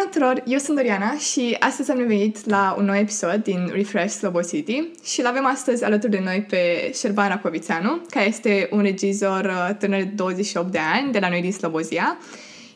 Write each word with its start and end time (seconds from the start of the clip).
Bună 0.00 0.12
tuturor, 0.12 0.42
eu 0.46 0.58
sunt 0.58 0.76
Doriana 0.76 1.16
și 1.16 1.56
astăzi 1.58 1.90
am 1.90 1.98
revenit 1.98 2.46
la 2.46 2.74
un 2.78 2.84
nou 2.84 2.96
episod 2.96 3.42
din 3.42 3.70
Refresh 3.72 4.14
Slobo 4.14 4.40
City 4.40 4.88
și 5.04 5.22
l-avem 5.22 5.46
astăzi 5.46 5.84
alături 5.84 6.12
de 6.12 6.20
noi 6.24 6.46
pe 6.48 6.90
Șerban 6.94 7.28
Racovițanu, 7.28 8.00
care 8.10 8.26
este 8.26 8.68
un 8.70 8.82
regizor 8.82 9.44
uh, 9.44 9.76
tânăr 9.78 10.02
de 10.02 10.12
28 10.14 10.72
de 10.72 10.78
ani 10.94 11.12
de 11.12 11.18
la 11.18 11.28
noi 11.28 11.40
din 11.40 11.52
Slobozia. 11.52 12.18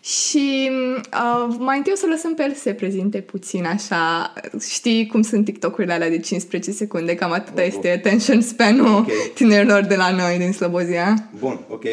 Și 0.00 0.70
uh, 0.70 1.54
mai 1.58 1.76
întâi 1.76 1.92
o 1.92 1.96
să 1.96 2.06
lăsăm 2.08 2.34
pe 2.34 2.42
el 2.42 2.52
să 2.52 2.60
se 2.60 2.72
prezinte 2.72 3.20
puțin 3.20 3.64
așa. 3.64 4.32
Știi 4.70 5.06
cum 5.06 5.22
sunt 5.22 5.44
TikTok-urile 5.44 5.92
alea 5.92 6.10
de 6.10 6.18
15 6.18 6.70
secunde, 6.70 7.14
cam 7.14 7.32
atâta 7.32 7.60
oh, 7.60 7.66
este 7.66 7.90
attention 7.90 8.40
span-ul 8.40 8.94
okay. 8.94 9.14
tinerilor 9.34 9.82
de 9.84 9.96
la 9.96 10.10
noi 10.10 10.38
din 10.38 10.52
Slobozia. 10.52 11.30
Bun, 11.38 11.60
ok. 11.68 11.84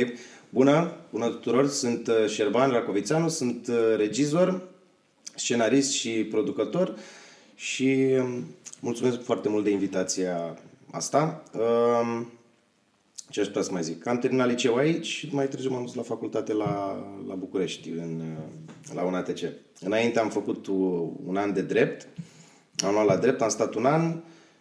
Bună, 0.50 0.94
bună 1.10 1.28
tuturor, 1.28 1.68
sunt 1.68 2.08
uh, 2.08 2.30
Șerban 2.30 2.72
Racovițanu, 2.72 3.28
sunt 3.28 3.68
uh, 3.68 3.76
regizor, 3.98 4.70
scenarist 5.42 5.92
și 5.92 6.10
producător 6.10 6.96
și 7.56 8.08
um, 8.20 8.46
mulțumesc 8.80 9.24
foarte 9.24 9.50
mult 9.50 9.64
de 9.64 9.70
invitația 9.70 10.58
asta. 10.92 11.44
Um, 11.54 12.32
ce 13.30 13.40
aș 13.40 13.46
putea 13.46 13.62
să 13.62 13.72
mai 13.72 13.84
zic? 13.84 14.08
Am 14.08 14.20
terminat 14.20 14.48
liceu 14.48 14.76
aici 14.76 15.06
și 15.06 15.30
mai 15.32 15.48
târziu 15.48 15.70
m-am 15.70 15.86
dus 15.86 15.94
la 15.94 16.02
facultate 16.02 16.54
la, 16.54 17.04
la 17.28 17.34
București, 17.34 17.90
în, 17.90 18.20
uh, 18.20 18.94
la 18.94 19.04
un 19.04 19.14
ATC. 19.14 19.40
Înainte 19.80 20.20
am 20.20 20.30
făcut 20.30 20.68
un 21.26 21.38
an 21.38 21.54
de 21.54 21.62
drept, 21.62 22.08
am 22.86 22.94
luat 22.94 23.06
la 23.06 23.18
drept, 23.18 23.42
am 23.42 23.50
stat 23.50 23.74
un 23.74 23.86
an 23.86 24.16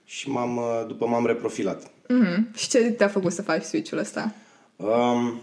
și 0.05 0.31
m-am, 0.31 0.61
după 0.89 1.07
m-am 1.07 1.27
reprofilat. 1.27 1.87
Mm-hmm. 1.87 2.55
Și 2.55 2.69
ce 2.69 2.79
te-a 2.79 3.09
făcut 3.09 3.33
să 3.33 3.43
faci 3.43 3.63
switch-ul 3.63 3.99
ăsta? 3.99 4.35
Um, 4.77 5.41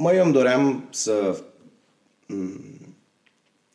Mă, 0.00 0.12
eu 0.14 0.24
îmi 0.24 0.32
doream 0.32 0.84
să... 0.90 1.42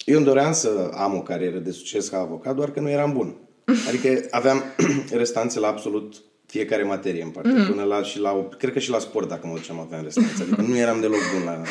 Mm, 0.05 0.13
eu 0.13 0.17
îmi 0.17 0.25
doream 0.25 0.53
să 0.53 0.91
am 0.93 1.15
o 1.15 1.21
carieră 1.21 1.57
de 1.57 1.71
succes 1.71 2.07
ca 2.07 2.19
avocat, 2.19 2.55
doar 2.55 2.71
că 2.71 2.79
nu 2.79 2.89
eram 2.89 3.13
bun. 3.13 3.35
Adică 3.87 4.27
aveam 4.29 4.63
restanțe 5.11 5.59
la 5.59 5.67
absolut 5.67 6.15
fiecare 6.45 6.83
materie 6.83 7.23
în 7.23 7.29
parte, 7.29 7.49
mm-hmm. 7.49 7.69
până 7.69 7.83
la 7.83 8.03
și 8.03 8.19
la, 8.19 8.47
cred 8.57 8.73
că 8.73 8.79
și 8.79 8.89
la 8.89 8.99
sport 8.99 9.27
dacă 9.27 9.47
mă 9.47 9.53
duceam 9.53 9.79
aveam 9.79 10.03
restanțe, 10.03 10.41
adică 10.41 10.61
nu 10.61 10.77
eram 10.77 10.99
deloc 10.99 11.19
bun 11.33 11.45
la, 11.45 11.61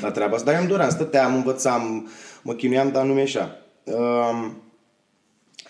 la 0.00 0.10
treaba 0.10 0.34
asta, 0.34 0.44
dar 0.44 0.54
eu 0.54 0.60
îmi 0.60 0.70
doream, 0.70 0.90
stăteam, 0.90 1.34
învățam, 1.34 2.08
mă 2.42 2.52
chinuiam, 2.52 2.90
dar 2.90 3.04
nu 3.04 3.14
mi-eșa. 3.14 3.56
Um, 3.84 4.62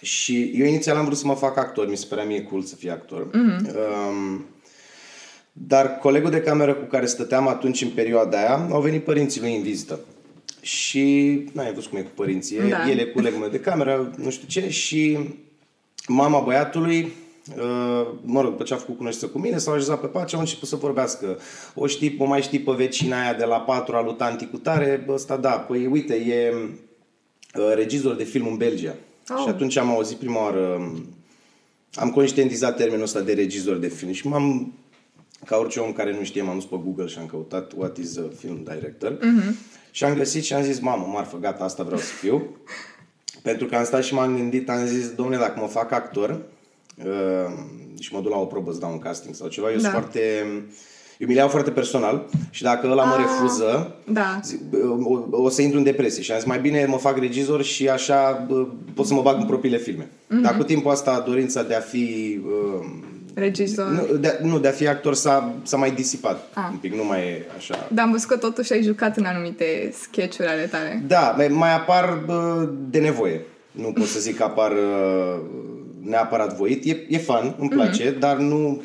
și 0.01 0.53
eu 0.55 0.67
inițial 0.67 0.97
am 0.97 1.05
vrut 1.05 1.17
să 1.17 1.27
mă 1.27 1.35
fac 1.35 1.57
actor, 1.57 1.89
mi 1.89 1.97
se 1.97 2.07
părea 2.09 2.25
mie 2.25 2.43
cool 2.43 2.63
să 2.63 2.75
fiu 2.75 2.91
actor. 2.91 3.29
Mm-hmm. 3.29 3.67
Um, 3.67 4.45
dar 5.53 5.99
colegul 5.99 6.31
de 6.31 6.41
cameră 6.41 6.75
cu 6.75 6.85
care 6.85 7.07
stăteam 7.07 7.49
atunci 7.49 7.83
în 7.83 7.89
perioada 7.89 8.39
aia, 8.39 8.69
au 8.71 8.81
venit 8.81 9.05
părinții 9.05 9.41
lui 9.41 9.57
în 9.57 9.63
vizită. 9.63 9.99
Și, 10.61 11.35
n-ai 11.53 11.73
văzut 11.73 11.91
cum 11.91 11.99
e 11.99 12.03
cu 12.03 12.11
părinții, 12.15 12.59
da. 12.69 12.91
el 12.91 12.99
e 12.99 13.05
colegul 13.05 13.39
meu 13.39 13.49
de 13.49 13.61
cameră, 13.61 14.15
nu 14.17 14.31
știu 14.31 14.49
ce, 14.49 14.71
și 14.71 15.19
mama 16.07 16.41
băiatului, 16.41 17.13
uh, 17.57 18.07
mă 18.23 18.41
rog, 18.41 18.51
după 18.51 18.63
ce 18.63 18.75
a 18.75 18.77
făcut 18.77 18.97
cunoștință 18.97 19.33
cu 19.33 19.39
mine, 19.39 19.59
s-au 19.59 19.75
așezat 19.75 20.01
pe 20.01 20.07
pace, 20.07 20.35
au 20.35 20.41
început 20.41 20.69
să 20.69 20.77
vorbească. 20.77 21.39
O 21.75 21.87
știi, 21.87 22.17
o 22.19 22.25
mai 22.25 22.43
știi 22.43 22.61
pe 22.61 22.73
vecina 22.73 23.23
aia 23.23 23.35
de 23.35 23.45
la 23.45 23.61
patru 23.61 23.97
a 23.97 24.03
lui 24.03 24.15
Tanti 24.15 24.47
cu 24.47 24.57
tare? 24.57 25.05
Ăsta 25.09 25.37
da, 25.37 25.51
păi 25.51 25.87
uite, 25.87 26.15
e 26.15 26.55
uh, 26.55 27.73
regizor 27.75 28.15
de 28.15 28.25
film 28.25 28.47
în 28.47 28.57
Belgia. 28.57 28.95
Oh. 29.29 29.43
Și 29.43 29.49
atunci 29.49 29.77
am 29.77 29.91
auzit 29.91 30.17
prima 30.17 30.43
oară, 30.43 30.93
am 31.95 32.11
conștientizat 32.11 32.77
termenul 32.77 33.05
ăsta 33.05 33.21
de 33.21 33.33
regizor 33.33 33.77
de 33.77 33.89
film 33.89 34.13
și 34.13 34.27
m-am 34.27 34.73
ca 35.45 35.57
orice 35.57 35.81
om 35.81 35.93
care 35.93 36.13
nu 36.13 36.25
știe, 36.25 36.43
m-am 36.43 36.55
dus 36.55 36.65
pe 36.65 36.77
Google 36.85 37.07
și 37.07 37.19
am 37.19 37.27
căutat 37.27 37.73
what 37.77 37.97
is 37.97 38.17
a 38.17 38.31
film 38.39 38.63
director 38.63 39.19
uh-huh. 39.19 39.55
Și 39.91 40.05
am 40.05 40.15
găsit 40.15 40.45
și 40.45 40.55
am 40.55 40.63
zis, 40.63 40.81
mamă, 40.81 41.11
marfă, 41.13 41.37
gata, 41.41 41.65
asta 41.65 41.83
vreau 41.83 42.01
să 42.01 42.13
fiu. 42.13 42.43
Pentru 43.43 43.67
că 43.67 43.77
am 43.77 43.85
stat 43.85 44.05
și 44.05 44.15
m-am 44.15 44.37
gândit, 44.37 44.71
am 44.71 44.87
zis, 44.87 45.09
domnule, 45.09 45.39
dacă 45.39 45.61
mă 45.61 45.67
fac 45.67 45.93
actor 45.93 46.41
uh, 47.05 47.53
și 47.99 48.15
mă 48.15 48.21
duc 48.21 48.31
la 48.31 48.39
o 48.39 48.45
probă 48.45 48.73
să 48.73 48.79
dau 48.79 48.91
un 48.91 48.99
casting 48.99 49.35
sau 49.35 49.49
ceva, 49.49 49.71
eu 49.71 49.77
da. 49.77 49.81
sunt 49.81 49.93
foarte... 49.93 50.21
Eu 51.19 51.27
mi 51.29 51.35
le 51.35 51.41
iau 51.41 51.49
foarte 51.49 51.71
personal 51.71 52.29
și 52.51 52.63
dacă 52.63 52.89
ăla 52.91 53.05
mă 53.05 53.15
ah, 53.15 53.19
refuză, 53.19 53.97
da. 54.07 54.41
zi, 54.45 54.59
o, 55.03 55.43
o 55.43 55.49
să 55.49 55.63
intru 55.63 55.79
în 55.79 55.85
depresie 55.85 56.23
și 56.23 56.33
am 56.33 56.39
zis 56.39 56.47
mai 56.47 56.61
bine 56.61 56.85
mă 56.87 56.97
fac 56.97 57.19
regizor 57.19 57.63
și 57.63 57.89
așa 57.89 58.47
pot 58.95 59.07
să 59.07 59.15
mă 59.15 59.23
bag 59.23 59.41
în 59.41 59.47
propriile 59.47 59.79
filme. 59.79 60.05
Mm-hmm. 60.05 60.43
Dar 60.43 60.57
cu 60.57 60.63
timpul 60.63 60.91
asta 60.91 61.21
dorința 61.27 61.63
de 61.63 61.75
a 61.75 61.81
fi 61.81 62.41
uh, 62.47 62.87
regizor. 63.41 63.87
Nu, 63.87 64.17
de, 64.17 64.39
nu, 64.43 64.59
de 64.59 64.69
a 64.69 64.71
fi 64.71 64.89
actor 64.89 65.15
s-a, 65.15 65.55
s-a 65.63 65.77
mai 65.77 65.91
disipat 65.91 66.49
ah. 66.55 66.69
un 66.71 66.77
pic, 66.77 66.95
nu 66.95 67.05
mai 67.05 67.21
e 67.21 67.47
așa. 67.57 67.89
Dar 67.93 68.05
am 68.05 68.11
văzut 68.11 68.29
că 68.29 68.37
totuși 68.37 68.73
ai 68.73 68.83
jucat 68.83 69.17
în 69.17 69.25
anumite 69.25 69.93
sketch-uri 70.01 70.49
ale 70.49 70.63
tale. 70.63 71.03
Da, 71.07 71.37
mai 71.49 71.75
apar 71.75 72.25
de 72.91 72.99
nevoie. 72.99 73.41
Nu 73.71 73.93
pot 73.93 74.07
să 74.07 74.21
zic 74.21 74.37
că 74.37 74.43
apar 74.43 74.73
neapărat 76.03 76.57
voit. 76.57 76.85
E, 76.85 76.97
e 77.09 77.19
fun, 77.19 77.55
îmi 77.59 77.69
place, 77.69 78.15
mm-hmm. 78.15 78.19
dar 78.19 78.37
nu 78.37 78.83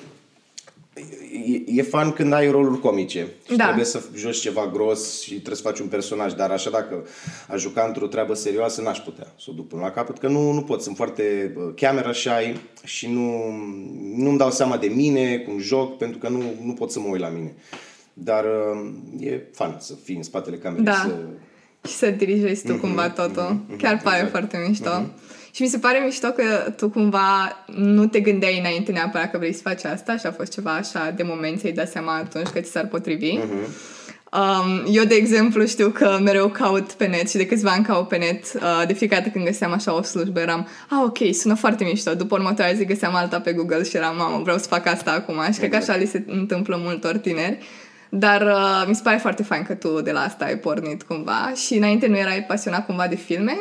e, 1.45 1.63
e 1.65 1.81
fan 1.81 2.11
când 2.11 2.33
ai 2.33 2.49
roluri 2.49 2.79
comice 2.79 3.27
și 3.49 3.55
da. 3.55 3.63
trebuie 3.63 3.85
să 3.85 4.03
joci 4.15 4.39
ceva 4.39 4.69
gros 4.73 5.21
și 5.21 5.33
trebuie 5.33 5.55
să 5.55 5.61
faci 5.61 5.79
un 5.79 5.87
personaj, 5.87 6.33
dar 6.33 6.51
așa 6.51 6.69
dacă 6.69 7.05
a 7.47 7.55
juca 7.55 7.85
într-o 7.87 8.07
treabă 8.07 8.33
serioasă, 8.33 8.81
n-aș 8.81 8.99
putea 8.99 9.33
să 9.39 9.47
o 9.49 9.53
duc 9.53 9.67
până 9.67 9.81
la 9.81 9.91
capăt, 9.91 10.17
că 10.17 10.27
nu, 10.27 10.51
nu 10.51 10.61
pot, 10.61 10.81
sunt 10.81 10.95
foarte 10.95 11.53
camera 11.75 12.13
shy 12.13 12.59
și 12.83 13.07
nu, 13.07 13.51
nu-mi 14.15 14.37
dau 14.37 14.51
seama 14.51 14.77
de 14.77 14.87
mine, 14.87 15.37
cum 15.37 15.59
joc, 15.59 15.97
pentru 15.97 16.17
că 16.17 16.29
nu, 16.29 16.43
nu 16.63 16.73
pot 16.73 16.91
să 16.91 16.99
mă 16.99 17.07
uit 17.07 17.21
la 17.21 17.29
mine. 17.29 17.55
Dar 18.13 18.45
e 19.19 19.41
fan 19.53 19.77
să 19.79 19.93
fii 20.03 20.15
în 20.15 20.23
spatele 20.23 20.57
camerei. 20.57 20.85
Da. 20.85 20.93
Să... 20.93 21.15
Și 21.87 21.93
să 21.93 22.09
dirijezi 22.09 22.65
tu 22.65 22.73
mm-hmm, 22.73 22.79
cumva 22.79 23.09
totul. 23.09 23.59
Mm-hmm, 23.59 23.77
Chiar 23.77 24.01
pare 24.03 24.15
exact. 24.15 24.31
foarte 24.31 24.65
mișto. 24.67 24.89
Mm-hmm. 24.89 25.34
Și 25.55 25.61
mi 25.61 25.67
se 25.67 25.77
pare 25.77 26.01
mișto 26.05 26.27
că 26.27 26.73
tu 26.77 26.89
cumva 26.89 27.63
nu 27.65 28.07
te 28.07 28.19
gândeai 28.19 28.59
înainte 28.59 28.91
neapărat 28.91 29.31
că 29.31 29.37
vrei 29.37 29.53
să 29.53 29.61
faci 29.61 29.83
asta 29.83 30.17
și 30.17 30.25
a 30.25 30.31
fost 30.31 30.51
ceva 30.51 30.71
așa 30.71 31.13
de 31.15 31.23
moment 31.23 31.59
să-i 31.59 31.71
dai 31.71 31.85
seama 31.85 32.15
atunci 32.15 32.47
că 32.47 32.59
ți 32.59 32.71
s-ar 32.71 32.87
potrivi. 32.87 33.37
Uh-huh. 33.37 33.93
Um, 34.39 34.83
eu, 34.91 35.03
de 35.03 35.15
exemplu, 35.15 35.65
știu 35.65 35.89
că 35.89 36.19
mereu 36.23 36.47
caut 36.47 36.91
pe 36.91 37.05
net 37.05 37.29
și 37.29 37.37
de 37.37 37.45
câțiva 37.45 37.71
ani 37.71 37.83
caut 37.83 38.07
pe 38.07 38.17
net. 38.17 38.53
Uh, 38.53 38.87
de 38.87 38.93
fiecare 38.93 39.21
dată 39.21 39.33
când 39.33 39.45
găseam 39.45 39.71
așa 39.71 39.95
o 39.95 40.01
slujbă, 40.01 40.39
eram, 40.39 40.67
ah, 40.89 41.03
ok, 41.05 41.17
sună 41.33 41.53
foarte 41.53 41.83
mișto. 41.83 42.13
După 42.13 42.35
următoarea 42.35 42.73
zi 42.73 42.85
găseam 42.85 43.15
alta 43.15 43.39
pe 43.39 43.53
Google 43.53 43.83
și 43.83 43.95
eram, 43.95 44.15
mamă, 44.17 44.41
vreau 44.43 44.57
să 44.57 44.67
fac 44.67 44.85
asta 44.85 45.11
acum. 45.11 45.51
Și 45.51 45.57
cred 45.57 45.69
că 45.69 45.75
așa 45.75 45.95
li 45.95 46.05
se 46.05 46.23
întâmplă 46.27 46.79
multor 46.83 47.17
tineri. 47.17 47.57
Dar 48.09 48.41
uh, 48.41 48.87
mi 48.87 48.95
se 48.95 49.01
pare 49.03 49.17
foarte 49.17 49.43
fain 49.43 49.63
că 49.63 49.73
tu 49.73 50.01
de 50.01 50.11
la 50.11 50.19
asta 50.19 50.45
ai 50.45 50.57
pornit 50.57 51.03
cumva 51.03 51.51
și 51.65 51.73
înainte 51.73 52.07
nu 52.07 52.17
erai 52.17 52.43
pasionat 52.47 52.85
cumva 52.85 53.07
de 53.07 53.15
filme? 53.15 53.57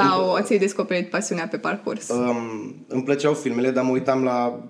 Sau 0.00 0.38
ți-ai 0.42 0.58
descoperit 0.58 1.10
pasiunea 1.10 1.48
pe 1.48 1.58
parcurs? 1.58 2.08
Um, 2.08 2.74
îmi 2.88 3.02
plăceau 3.02 3.34
filmele, 3.34 3.70
dar 3.70 3.84
mă 3.84 3.90
uitam 3.90 4.24
la 4.24 4.66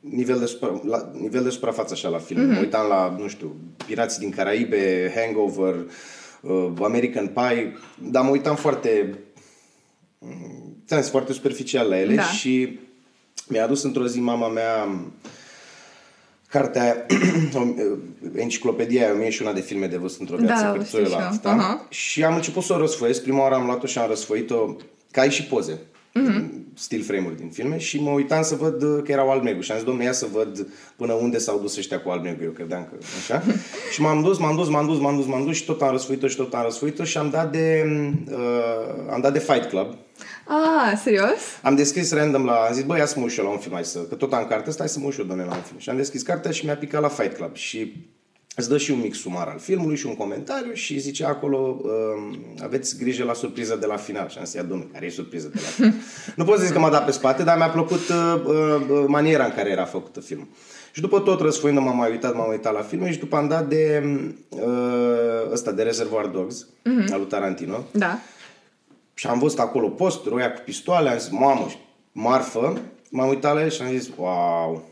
nivel 0.00 0.38
de, 0.38 0.46
supra, 0.46 0.80
la 0.84 1.10
nivel 1.20 1.42
de 1.42 1.50
suprafață 1.50 1.92
așa 1.92 2.08
la 2.08 2.18
film. 2.18 2.40
Mm-hmm. 2.40 2.54
Mă 2.54 2.58
uitam 2.58 2.88
la, 2.88 3.16
nu 3.18 3.28
știu, 3.28 3.56
Pirații 3.86 4.20
din 4.20 4.30
Caraibe, 4.30 5.12
Hangover, 5.16 5.74
uh, 6.40 6.72
American 6.82 7.26
Pie, 7.26 7.76
dar 8.10 8.24
mă 8.24 8.30
uitam 8.30 8.56
foarte 8.56 9.18
ți 10.96 11.10
foarte 11.10 11.32
superficial 11.32 11.88
la 11.88 11.98
ele 11.98 12.14
da. 12.14 12.22
și 12.22 12.78
mi-a 13.48 13.64
adus 13.64 13.82
într-o 13.82 14.06
zi 14.06 14.20
mama 14.20 14.48
mea 14.48 14.88
cartea 16.48 17.06
enciclopedia 18.34 19.04
aia, 19.04 19.14
mie 19.14 19.30
și 19.30 19.42
una 19.42 19.52
de 19.52 19.60
filme 19.60 19.86
de 19.86 19.96
văzut 19.96 20.20
într-o 20.20 20.36
viață, 20.36 20.62
da, 20.62 20.72
cărțoare 20.72 21.08
la 21.08 21.28
asta. 21.28 21.56
Uh-huh. 21.56 21.88
Și 21.88 22.24
am 22.24 22.34
început 22.34 22.62
să 22.62 22.72
o 22.72 22.78
răsfoiesc. 22.78 23.22
Prima 23.22 23.40
oară 23.40 23.54
am 23.54 23.64
luat-o 23.64 23.86
și 23.86 23.98
am 23.98 24.08
răsfoit-o 24.08 24.76
ca 25.10 25.28
și 25.28 25.44
poze. 25.44 25.78
Uh-huh. 26.18 26.44
Still 26.74 27.02
frame-uri 27.02 27.36
din 27.36 27.50
filme 27.50 27.78
și 27.78 28.00
mă 28.00 28.10
uitam 28.10 28.42
să 28.42 28.54
văd 28.54 29.02
că 29.04 29.12
erau 29.12 29.30
alb-negru 29.30 29.60
și 29.60 29.70
am 29.70 29.76
zis, 29.76 29.86
domnule, 29.86 30.06
ia 30.06 30.12
să 30.12 30.26
văd 30.32 30.66
până 30.96 31.12
unde 31.12 31.38
s-au 31.38 31.58
dus 31.58 31.76
ăștia 31.76 32.00
cu 32.00 32.10
alb-negru, 32.10 32.44
eu 32.44 32.50
credeam 32.50 32.88
că 32.90 32.96
așa. 33.18 33.42
și 33.92 34.00
m-am 34.00 34.22
dus, 34.22 34.38
m-am 34.38 34.56
dus, 34.56 34.68
m-am 34.68 34.86
dus, 34.86 34.98
m-am 34.98 35.16
dus, 35.16 35.26
m-am 35.26 35.44
dus 35.44 35.56
și 35.56 35.64
tot 35.64 35.82
am 35.82 35.90
răsfoit-o 35.90 36.26
și 36.26 36.36
tot 36.36 36.54
am 36.54 36.62
răsfoit-o 36.62 37.04
și 37.04 37.18
am 37.18 37.30
dat 37.30 37.52
de, 37.52 37.84
uh, 38.30 39.12
am 39.12 39.20
dat 39.20 39.32
de 39.32 39.38
Fight 39.38 39.68
Club. 39.68 39.96
Ah, 40.46 40.98
serios? 41.02 41.38
Am 41.62 41.74
deschis 41.74 42.12
random 42.12 42.44
la... 42.44 42.52
Am 42.52 42.74
zis, 42.74 42.84
băi, 42.84 42.98
ia 42.98 43.06
să 43.06 43.18
mă 43.18 43.24
ușor 43.24 43.44
la 43.44 43.50
un 43.50 43.58
film, 43.58 43.74
hai 43.74 43.84
să... 43.84 43.98
Că 43.98 44.14
tot 44.14 44.32
am 44.32 44.46
carte, 44.46 44.70
stai 44.70 44.88
să 44.88 44.98
mă 44.98 45.06
ușor, 45.06 45.24
doamne, 45.24 45.44
la 45.44 45.54
un 45.54 45.62
film. 45.62 45.78
Și 45.78 45.90
am 45.90 45.96
deschis 45.96 46.22
cartea 46.22 46.50
și 46.50 46.64
mi-a 46.64 46.76
picat 46.76 47.00
la 47.00 47.08
Fight 47.08 47.36
Club. 47.36 47.54
Și 47.54 47.92
îți 48.58 48.68
dă 48.68 48.78
și 48.78 48.90
un 48.90 49.00
mic 49.00 49.14
sumar 49.14 49.48
al 49.48 49.58
filmului 49.58 49.96
și 49.96 50.06
un 50.06 50.16
comentariu 50.16 50.72
și 50.72 50.98
zice 50.98 51.24
acolo 51.24 51.80
uh, 51.82 52.38
aveți 52.62 52.98
grijă 52.98 53.24
la 53.24 53.32
surpriza 53.32 53.76
de 53.76 53.86
la 53.86 53.96
final. 53.96 54.28
Și 54.28 54.38
am 54.38 54.44
zis, 54.44 54.54
ia 54.54 54.62
domnule, 54.62 54.90
care 54.92 55.06
e 55.06 55.10
surpriza 55.10 55.48
de 55.48 55.60
la 55.62 55.68
final? 55.68 55.92
nu 56.36 56.44
pot 56.44 56.58
să 56.58 56.64
zic 56.64 56.72
că 56.72 56.78
m-a 56.78 56.90
dat 56.90 57.04
pe 57.04 57.10
spate, 57.10 57.42
dar 57.42 57.56
mi-a 57.56 57.68
plăcut 57.68 58.08
uh, 58.08 58.42
uh, 58.46 59.04
maniera 59.06 59.44
în 59.44 59.52
care 59.54 59.70
era 59.70 59.84
făcută 59.84 60.20
filmul. 60.20 60.46
Și 60.92 61.00
după 61.00 61.20
tot 61.20 61.40
răsfoind 61.40 61.78
m-am 61.78 61.96
mai 61.96 62.10
uitat, 62.10 62.34
m-am 62.34 62.50
uitat 62.50 62.72
la 62.72 62.80
filme 62.80 63.12
și 63.12 63.18
după 63.18 63.36
am 63.36 63.48
dat 63.48 63.68
de 63.68 64.02
uh, 64.48 65.52
ăsta, 65.52 65.72
de 65.72 65.82
Reservoir 65.82 66.26
Dogs, 66.26 66.64
uh-huh. 66.64 67.12
al 67.12 67.18
lui 67.18 67.28
Tarantino. 67.28 67.84
Da. 67.92 68.18
Și 69.14 69.26
am 69.26 69.38
văzut 69.38 69.58
acolo 69.58 69.88
posturi, 69.88 70.34
oia 70.34 70.52
cu 70.52 70.60
pistoale, 70.64 71.08
am 71.08 71.18
zis, 71.18 71.28
mamă, 71.28 71.66
marfă. 72.12 72.80
M-am 73.10 73.28
uitat 73.28 73.54
la 73.54 73.62
el 73.62 73.70
și 73.70 73.82
am 73.82 73.88
zis, 73.88 74.08
wow. 74.16 74.87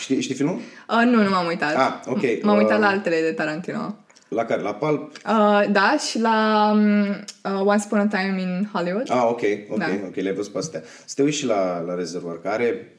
Știi, 0.00 0.20
știi 0.20 0.34
filmul? 0.34 0.54
Uh, 0.54 1.02
nu, 1.04 1.22
nu 1.22 1.30
m-am 1.30 1.46
uitat. 1.46 1.76
Ah, 1.76 1.92
ok. 2.06 2.42
M-am 2.42 2.56
uitat 2.56 2.76
uh, 2.76 2.80
la 2.80 2.88
altele 2.88 3.20
de 3.20 3.32
Tarantino. 3.32 3.96
La 4.28 4.44
care? 4.44 4.62
La 4.62 4.74
Pulp? 4.74 5.12
Uh, 5.12 5.64
da, 5.72 5.96
și 6.08 6.20
la 6.20 6.70
um, 6.74 7.08
uh, 7.08 7.60
Once 7.64 7.84
Upon 7.86 7.98
a 7.98 8.06
Time 8.06 8.40
in 8.40 8.68
Hollywood. 8.72 9.10
Ah, 9.10 9.26
ok, 9.28 9.42
ok, 9.70 9.78
Da. 9.78 9.86
ok, 10.06 10.14
le-ai 10.14 10.34
văzut 10.34 10.52
pe 10.52 10.58
astea. 10.58 10.82
Să 11.04 11.14
te 11.16 11.22
uiți 11.22 11.36
și 11.36 11.46
la, 11.46 11.80
la 11.80 11.94
Reservoir, 11.94 12.38
care 12.38 12.96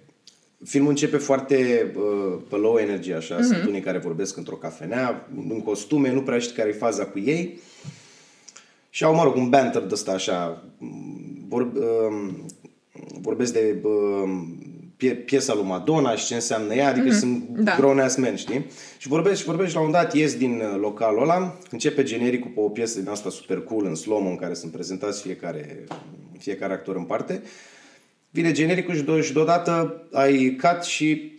filmul 0.66 0.90
începe 0.90 1.18
foarte 1.18 1.92
uh, 1.96 2.38
pe 2.50 2.56
low 2.56 2.78
energy, 2.78 3.12
așa, 3.12 3.38
mm-hmm. 3.38 3.42
sunt 3.44 3.66
unii 3.68 3.82
care 3.82 3.98
vorbesc 3.98 4.38
într-o 4.38 4.56
cafenea, 4.56 5.28
în 5.50 5.62
costume, 5.62 6.12
nu 6.12 6.22
prea 6.22 6.40
știi 6.40 6.56
care 6.56 6.70
e 6.70 6.74
faza 6.74 7.06
cu 7.06 7.20
ei. 7.20 7.60
Și 8.90 9.04
au, 9.04 9.16
mă 9.16 9.24
rog, 9.24 9.36
un 9.36 9.50
banter 9.50 9.82
de 9.82 9.94
ăsta 9.94 10.12
așa, 10.12 10.64
vor, 11.48 11.62
uh, 11.62 12.30
vorbesc 13.22 13.54
de 13.54 13.76
uh, 13.84 14.30
pie, 14.98 15.14
piesa 15.14 15.54
lui 15.54 15.64
Madonna 15.64 16.16
și 16.16 16.26
ce 16.26 16.34
înseamnă 16.34 16.74
ea, 16.74 16.88
adică 16.88 17.08
mm-hmm. 17.10 17.20
sunt 17.20 17.48
Da. 17.50 17.76
grown 17.76 18.00
ass 18.00 18.16
men, 18.16 18.36
știi? 18.36 18.66
Și 18.98 19.08
vorbesc 19.08 19.40
și 19.40 19.46
vorbesc 19.46 19.70
și 19.70 19.76
la 19.76 19.82
un 19.82 19.92
dat 19.92 20.14
ies 20.14 20.36
din 20.38 20.52
uh, 20.52 20.80
localul 20.80 21.22
ăla, 21.22 21.58
începe 21.72 22.04
genericul 22.04 22.52
pe 22.54 22.60
o 22.60 22.70
piesă 22.70 23.00
din 23.00 23.10
asta 23.10 23.30
super 23.30 23.62
cool 23.62 23.86
în 23.86 23.96
slow 23.96 24.28
în 24.30 24.36
care 24.36 24.54
sunt 24.54 24.72
prezentați 24.72 25.22
fiecare, 25.22 25.84
fiecare 26.38 26.74
actor 26.74 26.96
în 26.96 27.04
parte. 27.04 27.42
Vine 28.30 28.52
genericul 28.52 28.96
și, 28.96 29.04
do- 29.04 29.24
și 29.24 29.34
deodată 29.34 30.04
ai 30.12 30.58
cut 30.62 30.84
și 30.84 31.37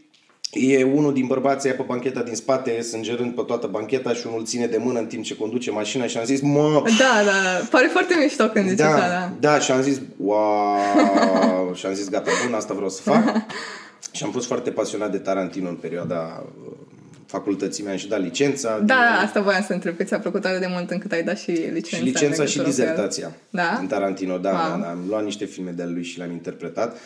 e 0.52 0.82
unul 0.84 1.12
din 1.12 1.26
bărbații 1.26 1.68
aia 1.68 1.78
pe 1.78 1.84
bancheta 1.86 2.22
din 2.22 2.34
spate, 2.34 2.80
sângerând 2.82 3.34
pe 3.34 3.42
toată 3.46 3.66
bancheta 3.66 4.12
și 4.12 4.26
unul 4.26 4.38
îl 4.38 4.44
ține 4.44 4.66
de 4.66 4.76
mână 4.76 4.98
în 4.98 5.06
timp 5.06 5.24
ce 5.24 5.36
conduce 5.36 5.70
mașina 5.70 6.06
și 6.06 6.16
am 6.18 6.24
zis, 6.24 6.40
mă, 6.40 6.82
Da, 6.98 7.22
da, 7.24 7.66
pare 7.70 7.86
foarte 7.92 8.14
mișto 8.22 8.44
când 8.48 8.68
zici 8.68 8.78
da, 8.78 8.94
așa, 8.94 9.08
da. 9.08 9.32
da, 9.40 9.58
și 9.58 9.70
am 9.70 9.82
zis, 9.82 10.00
wow, 10.16 11.72
și 11.74 11.86
am 11.86 11.92
zis, 11.94 12.08
gata, 12.08 12.30
bun, 12.46 12.54
asta 12.54 12.74
vreau 12.74 12.88
să 12.88 13.02
fac. 13.02 13.22
și 14.12 14.24
am 14.24 14.30
fost 14.30 14.46
foarte 14.46 14.70
pasionat 14.70 15.10
de 15.10 15.18
Tarantino 15.18 15.68
în 15.68 15.74
perioada 15.74 16.44
uh, 16.66 16.72
facultății 17.26 17.84
mi-am 17.84 17.96
și 17.96 18.08
dat 18.08 18.20
licența. 18.20 18.78
Da, 18.84 19.20
asta 19.24 19.40
voiam 19.40 19.62
să 19.66 19.72
întreb, 19.72 19.96
că 19.96 20.04
ți-a 20.04 20.18
plăcut 20.18 20.44
atât 20.44 20.60
de 20.60 20.66
mult 20.70 20.90
încât 20.90 21.12
ai 21.12 21.22
dat 21.22 21.38
și 21.38 21.50
licența. 21.50 21.96
Și 21.96 22.02
licența 22.02 22.42
în 22.42 22.48
și 22.48 22.56
legătură 22.56 22.62
cu 22.86 22.90
el. 22.90 22.94
dizertația 22.94 23.32
Da? 23.50 23.76
în 23.80 23.86
Tarantino, 23.86 24.38
da, 24.38 24.50
Wow. 24.50 24.58
da, 24.58 24.76
da. 24.84 24.90
Am 24.90 24.98
luat 25.08 25.24
niște 25.24 25.44
filme 25.44 25.70
de-ale 25.70 25.90
lui 25.90 26.04
și 26.04 26.18
le-am 26.18 26.30
interpretat. 26.30 26.96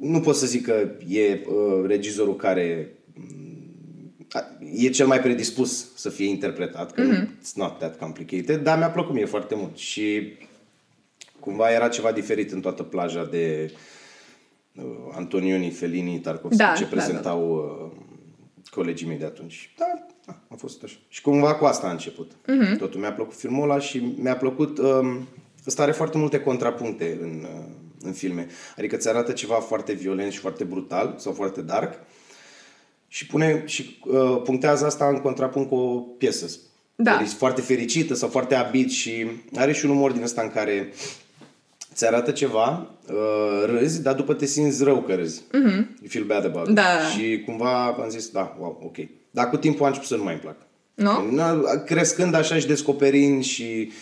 Nu 0.00 0.20
pot 0.20 0.34
să 0.34 0.46
zic 0.46 0.64
că 0.64 0.90
e 1.08 1.40
uh, 1.46 1.84
regizorul 1.86 2.36
care 2.36 2.94
mm, 3.14 4.26
a- 4.30 4.58
e 4.74 4.88
cel 4.88 5.06
mai 5.06 5.20
predispus 5.20 5.94
să 5.94 6.08
fie 6.08 6.28
interpretat, 6.28 6.92
că 6.92 7.02
mm-hmm. 7.02 7.26
it's 7.26 7.52
not 7.54 7.78
that 7.78 7.98
complicated, 7.98 8.62
dar 8.62 8.78
mi-a 8.78 8.90
plăcut 8.90 9.14
mie 9.14 9.24
foarte 9.24 9.54
mult 9.54 9.76
și 9.76 10.32
cumva 11.40 11.70
era 11.72 11.88
ceva 11.88 12.12
diferit 12.12 12.52
în 12.52 12.60
toată 12.60 12.82
plaja 12.82 13.24
de 13.24 13.72
uh, 14.74 14.84
Antonioni, 15.12 15.70
Fellini, 15.70 16.18
Tarkovsky, 16.20 16.56
Da, 16.56 16.72
ce 16.76 16.82
da, 16.82 16.88
prezentau 16.88 17.54
uh, 17.54 17.96
colegii 18.70 19.06
mei 19.06 19.18
de 19.18 19.24
atunci. 19.24 19.74
Da, 19.78 20.06
da, 20.26 20.40
a 20.48 20.54
fost 20.54 20.82
așa. 20.82 20.96
Și 21.08 21.20
cumva 21.22 21.54
cu 21.54 21.64
asta 21.64 21.86
a 21.86 21.90
început. 21.90 22.32
Mm-hmm. 22.32 22.78
Totul 22.78 23.00
mi-a 23.00 23.12
plăcut 23.12 23.34
filmul 23.34 23.70
ăla 23.70 23.78
și 23.78 24.14
mi-a 24.16 24.36
plăcut... 24.36 24.78
Um, 24.78 25.26
ăsta 25.66 25.82
are 25.82 25.92
foarte 25.92 26.18
multe 26.18 26.40
contrapuncte 26.40 27.18
în, 27.20 27.46
uh, 27.54 27.64
în 28.02 28.12
filme. 28.12 28.46
Adică 28.76 28.96
ți 28.96 29.08
arată 29.08 29.32
ceva 29.32 29.54
foarte 29.54 29.92
violent 29.92 30.32
și 30.32 30.38
foarte 30.38 30.64
brutal 30.64 31.14
sau 31.18 31.32
foarte 31.32 31.60
dark 31.60 31.94
și 33.08 33.26
pune 33.26 33.62
și 33.66 34.00
uh, 34.04 34.40
punctează 34.44 34.86
asta 34.86 35.08
în 35.08 35.20
contrapunct 35.20 35.68
cu 35.68 35.74
o 35.74 35.98
piesă 35.98 36.50
Da. 36.94 37.22
Feri- 37.22 37.36
foarte 37.36 37.60
fericită 37.60 38.14
sau 38.14 38.28
foarte 38.28 38.54
abit 38.54 38.90
și 38.90 39.26
are 39.56 39.72
și 39.72 39.84
un 39.84 39.90
umor 39.90 40.12
din 40.12 40.22
ăsta 40.22 40.42
în 40.42 40.50
care 40.50 40.92
ți 41.94 42.06
arată 42.06 42.30
ceva, 42.30 42.90
uh, 43.08 43.64
râzi, 43.66 44.02
dar 44.02 44.14
după 44.14 44.34
te 44.34 44.46
simți 44.46 44.84
rău 44.84 45.02
că 45.02 45.14
râzi. 45.14 45.40
Mm-hmm. 45.40 45.76
You 46.00 46.08
feel 46.08 46.24
bad 46.24 46.44
about 46.44 46.68
it. 46.68 46.74
Da. 46.74 46.98
Și 47.16 47.42
cumva 47.44 47.84
am 47.86 48.08
zis, 48.08 48.28
da, 48.28 48.56
wow, 48.60 48.80
ok. 48.84 48.96
Dar 49.30 49.48
cu 49.50 49.56
timpul 49.56 49.84
a 49.84 49.88
început 49.88 50.08
să 50.08 50.16
nu 50.16 50.22
mai 50.22 50.32
îmi 50.32 50.42
plac. 50.42 50.56
Nu? 50.94 51.30
Na, 51.30 51.60
Crescând 51.84 52.34
așa 52.34 52.58
și 52.58 52.66
descoperind 52.66 53.44
și 53.44 53.92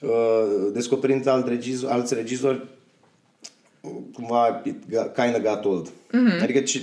uh, 0.00 0.70
descoperind 0.72 1.26
alt 1.26 1.48
regizor, 1.48 1.90
alți 1.90 2.14
regizori, 2.14 2.66
cumva 4.12 4.62
it 4.64 4.90
got, 4.90 5.14
kind 5.14 5.34
of 5.34 5.42
got 5.42 5.64
old. 5.64 5.88
Mm-hmm. 5.88 6.42
Adică 6.42 6.60
ce, 6.60 6.80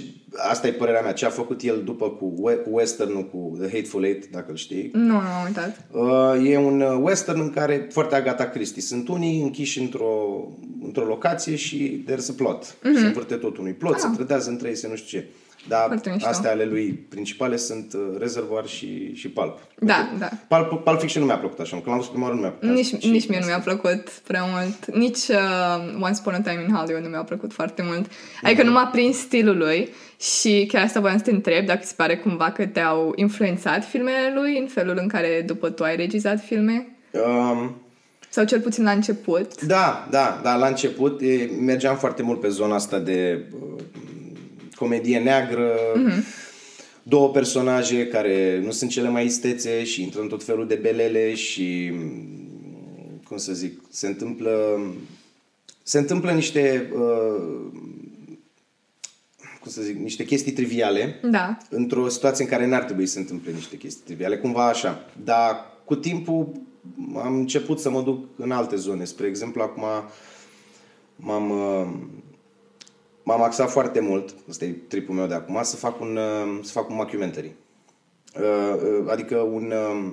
asta 0.49 0.67
e 0.67 0.71
părerea 0.71 1.01
mea. 1.01 1.13
Ce 1.13 1.25
a 1.25 1.29
făcut 1.29 1.61
el 1.61 1.81
după 1.85 2.09
cu, 2.09 2.33
we- 2.37 2.55
cu 2.55 2.69
western 2.71 3.29
cu 3.29 3.57
The 3.59 3.69
Hateful 3.69 4.03
Eight, 4.03 4.25
dacă 4.31 4.45
îl 4.49 4.55
știi. 4.55 4.89
Nu, 4.93 5.01
nu 5.01 5.17
am 5.17 5.45
uitat. 5.45 5.87
Uh, 5.91 6.49
e 6.51 6.57
un 6.57 6.81
uh, 6.81 6.99
western 7.01 7.39
în 7.39 7.49
care 7.49 7.87
foarte 7.91 8.15
Agatha 8.15 8.49
Christie. 8.49 8.81
Sunt 8.81 9.07
unii 9.07 9.41
închiși 9.41 9.79
într-o, 9.79 10.47
într-o 10.83 11.05
locație 11.05 11.55
și 11.55 12.03
there's 12.07 12.29
a 12.29 12.33
plot. 12.37 12.65
Mm-hmm. 12.65 12.99
Se 12.99 13.05
învârte 13.05 13.35
tot 13.35 13.57
unui 13.57 13.73
plot, 13.73 13.93
ah. 13.93 13.99
se 13.99 14.07
trădează 14.15 14.49
între 14.49 14.67
ei, 14.67 14.75
se 14.75 14.87
nu 14.87 14.95
știu 14.95 15.19
ce. 15.19 15.27
Dar 15.67 15.85
Foarte 15.87 16.09
mișto. 16.13 16.27
astea 16.27 16.51
ale 16.51 16.65
lui 16.65 16.91
principale 17.09 17.55
sunt 17.57 17.93
uh, 17.93 18.19
Reservoir 18.19 18.65
și, 18.65 19.15
și 19.15 19.29
Pulp. 19.29 19.57
Da, 19.79 20.09
da. 20.19 20.29
Pulp, 20.47 20.83
Pulp 20.83 20.99
Fiction 20.99 21.21
nu 21.21 21.27
mi-a 21.27 21.37
plăcut 21.37 21.59
așa, 21.59 21.71
când 21.71 21.87
l-am 21.87 21.95
văzut 21.97 22.11
prima 22.11 22.25
oară 22.25 22.35
nu 22.37 22.41
mi-a 22.45 22.51
plăcut. 22.51 22.75
Nici, 22.77 22.85
Și- 22.85 23.09
nici 23.09 23.27
mie 23.27 23.39
nu 23.39 23.45
mi-a 23.45 23.59
plăcut 23.59 24.09
prea 24.09 24.43
mult. 24.43 24.95
Nici 24.95 25.27
uh, 25.27 25.37
Once 26.01 26.19
Upon 26.21 26.33
a 26.33 26.39
Time 26.41 26.65
in 26.67 26.73
Hollywood 26.75 27.03
nu 27.03 27.09
mi-a 27.09 27.23
plăcut 27.23 27.53
foarte 27.53 27.81
mult. 27.85 28.11
Adică 28.43 28.63
nu 28.63 28.71
m-a 28.71 28.85
prins 28.87 29.17
stilul 29.17 29.57
lui 29.57 29.89
și 30.19 30.65
chiar 30.71 30.83
asta 30.83 30.99
voiam 30.99 31.17
să 31.17 31.23
te 31.23 31.31
întreb 31.31 31.65
dacă 31.65 31.79
îți 31.83 31.95
pare 31.95 32.17
cumva 32.17 32.51
că 32.51 32.65
te-au 32.65 33.13
influențat 33.15 33.85
filmele 33.85 34.31
lui 34.35 34.57
în 34.57 34.67
felul 34.67 34.97
în 35.01 35.07
care 35.07 35.43
după 35.45 35.69
tu 35.69 35.83
ai 35.83 35.95
regizat 35.95 36.39
filme? 36.43 36.87
Um, 37.11 37.75
Sau 38.29 38.45
cel 38.45 38.59
puțin 38.61 38.83
la 38.83 38.91
început? 38.91 39.61
Da, 39.65 40.07
da, 40.11 40.39
da, 40.43 40.55
la 40.55 40.67
început 40.67 41.21
e, 41.21 41.49
mergeam 41.59 41.95
foarte 41.97 42.21
mult 42.23 42.39
pe 42.39 42.47
zona 42.49 42.75
asta 42.75 42.99
de 42.99 43.45
uh, 43.53 43.81
comedie 44.79 45.19
neagră, 45.19 45.73
mm-hmm. 45.73 46.23
două 47.03 47.29
personaje 47.29 48.07
care 48.07 48.61
nu 48.63 48.71
sunt 48.71 48.89
cele 48.89 49.09
mai 49.09 49.25
istețe 49.25 49.83
și 49.83 50.01
intră 50.01 50.21
în 50.21 50.27
tot 50.27 50.43
felul 50.43 50.67
de 50.67 50.75
belele 50.75 51.33
și, 51.33 51.91
mm, 51.93 53.21
cum 53.27 53.37
să 53.37 53.53
zic, 53.53 53.81
se 53.89 54.07
întâmplă, 54.07 54.81
se 55.83 55.97
întâmplă 55.97 56.31
niște, 56.31 56.91
uh, 56.93 57.71
cum 59.61 59.71
să 59.71 59.81
zic, 59.81 59.97
niște 59.97 60.25
chestii 60.25 60.51
triviale 60.51 61.19
Da. 61.23 61.57
într-o 61.69 62.09
situație 62.09 62.43
în 62.43 62.49
care 62.49 62.67
n-ar 62.67 62.83
trebui 62.83 63.05
să 63.05 63.13
se 63.13 63.19
întâmple 63.19 63.51
niște 63.51 63.77
chestii 63.77 64.03
triviale, 64.05 64.37
cumva 64.37 64.67
așa. 64.67 65.05
Dar 65.23 65.65
cu 65.85 65.95
timpul 65.95 66.51
am 67.15 67.35
început 67.35 67.79
să 67.79 67.89
mă 67.89 68.01
duc 68.01 68.25
în 68.35 68.51
alte 68.51 68.75
zone. 68.75 69.03
Spre 69.03 69.27
exemplu, 69.27 69.61
acum 69.61 69.83
m-am, 71.15 71.49
uh, 71.49 71.87
m-am 73.29 73.43
axat 73.43 73.69
foarte 73.69 73.99
mult, 73.99 74.35
ăsta 74.49 74.65
e 74.65 74.75
tripul 74.87 75.15
meu 75.15 75.25
de 75.25 75.33
acum, 75.33 75.59
să 75.61 75.75
fac 75.75 76.01
un, 76.01 76.17
uh, 76.17 76.59
să 76.63 76.71
fac 76.71 76.89
un 76.89 76.95
mockumentary. 76.95 77.55
Uh, 78.39 78.41
uh, 79.03 79.11
Adică 79.11 79.35
un 79.35 79.73
uh, 79.75 80.11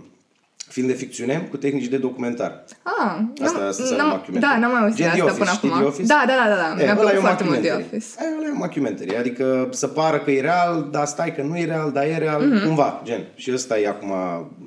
film 0.69 0.87
de 0.87 0.93
ficțiune 0.93 1.47
cu 1.51 1.57
tehnici 1.57 1.87
de 1.87 1.97
documentar. 1.99 2.65
Ah, 2.83 3.19
Asta- 3.43 3.59
n-am- 3.59 3.67
asta 3.69 3.83
înseamnă 3.83 3.97
n-am- 3.97 4.09
mockumentary. 4.17 4.53
Da, 4.55 4.59
n-am 4.61 4.73
mai 4.73 4.81
auzit 4.83 4.97
Gen 4.97 5.07
The 5.11 5.21
asta 5.21 5.25
Office, 5.33 5.45
până 5.45 5.57
știi 5.57 5.69
acum. 5.69 5.81
The 5.81 5.89
Office? 5.89 6.07
Da, 6.07 6.25
da, 6.27 6.35
da, 6.43 6.49
da, 6.49 6.75
da. 6.75 6.83
E, 6.83 6.85
Mi-a 6.85 6.93
ăla 6.93 6.93
e 6.93 6.95
plăcut 6.95 7.17
un 7.17 7.21
foarte 7.21 7.45
mult 7.45 7.59
The 7.61 7.71
mockumentary. 7.73 7.97
Office. 7.97 8.25
E, 8.25 8.37
ăla 8.39 8.47
e 8.47 8.51
un 8.51 8.57
mockumentary. 8.65 9.17
Adică 9.17 9.69
să 9.73 9.87
pară 9.87 10.19
că 10.19 10.31
e 10.31 10.41
real, 10.41 10.89
dar 10.91 11.07
stai 11.07 11.35
că 11.35 11.43
nu 11.43 11.57
e 11.59 11.65
real, 11.65 11.91
dar 11.93 12.05
e 12.05 12.19
real, 12.19 12.41
Mhm. 12.43 12.59
mm-hmm. 12.59 12.65
cumva, 12.67 13.01
gen. 13.05 13.23
Și 13.35 13.53
ăsta 13.53 13.79
e 13.79 13.89
acum 13.89 14.13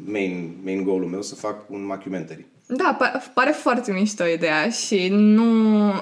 main, 0.06 0.56
main 0.64 0.84
goal-ul 0.84 1.10
meu, 1.10 1.22
să 1.22 1.36
fac 1.36 1.56
un 1.70 1.86
mockumentary. 1.86 2.46
Da, 2.72 2.98
pa- 3.02 3.32
pare 3.34 3.52
foarte 3.52 3.92
mișto 3.92 4.26
ideea 4.26 4.70
și 4.70 5.08
nu, 5.12 5.52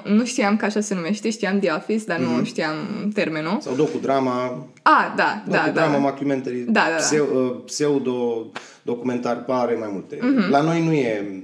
nu 0.04 0.24
știam 0.24 0.56
că 0.56 0.64
așa 0.64 0.80
se 0.80 0.94
numește, 0.94 1.30
știam 1.30 1.58
The 1.58 1.70
Office, 1.70 2.04
dar 2.04 2.18
Mhm. 2.18 2.34
nu 2.38 2.44
știam 2.44 2.74
termenul. 3.14 3.58
Sau 3.60 3.74
docudrama, 3.74 4.66
Ah, 4.82 5.12
da, 5.16 5.42
da, 5.48 5.56
docudrama, 5.62 5.92
da. 5.92 5.98
mockumentary, 5.98 6.56
Da, 6.58 6.70
da, 6.72 6.88
da. 6.90 6.96
pseu- 6.96 7.28
uh, 7.34 7.62
pseudo, 7.64 8.46
documentar, 8.82 9.44
pare 9.44 9.74
mai 9.74 9.88
multe. 9.92 10.18
Mhm. 10.20 10.34
Mm-hmm. 10.46 10.48
La 10.50 10.60
noi 10.60 10.84
nu 10.84 10.92
e, 10.92 11.42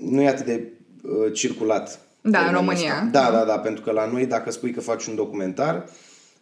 nu 0.00 0.22
e 0.22 0.28
atât 0.28 0.44
de 0.46 0.72
uh, 1.02 1.32
circulat. 1.32 1.98
Da, 2.20 2.38
în 2.38 2.44
termenul 2.44 2.54
România. 2.60 2.92
ăsta. 2.92 3.08
Da, 3.20 3.30
da, 3.30 3.44
da, 3.44 3.58
pentru 3.58 3.82
că 3.82 3.90
la 3.90 4.06
noi 4.12 4.26
dacă 4.26 4.50
spui 4.50 4.70
că 4.70 4.80
faci 4.80 5.06
un 5.06 5.14
documentar, 5.14 5.84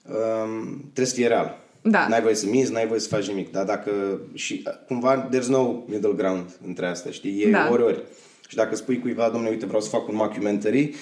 um, 0.09 0.79
trebuie 0.79 1.07
să 1.07 1.14
fie 1.14 1.26
real. 1.26 1.59
Da. 1.82 2.06
N-ai 2.08 2.22
voie 2.22 2.34
să 2.34 2.46
minți, 2.46 2.72
n-ai 2.72 2.86
voie 2.86 3.00
să 3.00 3.08
faci 3.08 3.28
nimic. 3.28 3.52
Dar 3.52 3.64
dacă 3.64 4.20
și 4.34 4.62
uh, 4.66 4.72
cumva 4.86 5.28
there's 5.28 5.46
no 5.48 5.82
middle 5.86 6.12
ground 6.16 6.50
între 6.66 6.86
astea, 6.86 7.10
știi? 7.10 7.42
E 7.42 7.50
Da. 7.50 7.68
ori 7.70 7.82
ori. 7.82 8.02
Și 8.48 8.56
dacă 8.56 8.76
spui 8.76 8.98
cuiva, 8.98 9.28
domnule, 9.28 9.50
uite, 9.50 9.66
vreau 9.66 9.80
să 9.80 9.88
fac 9.88 10.08
un 10.08 10.14
mockumentary, 10.14 10.94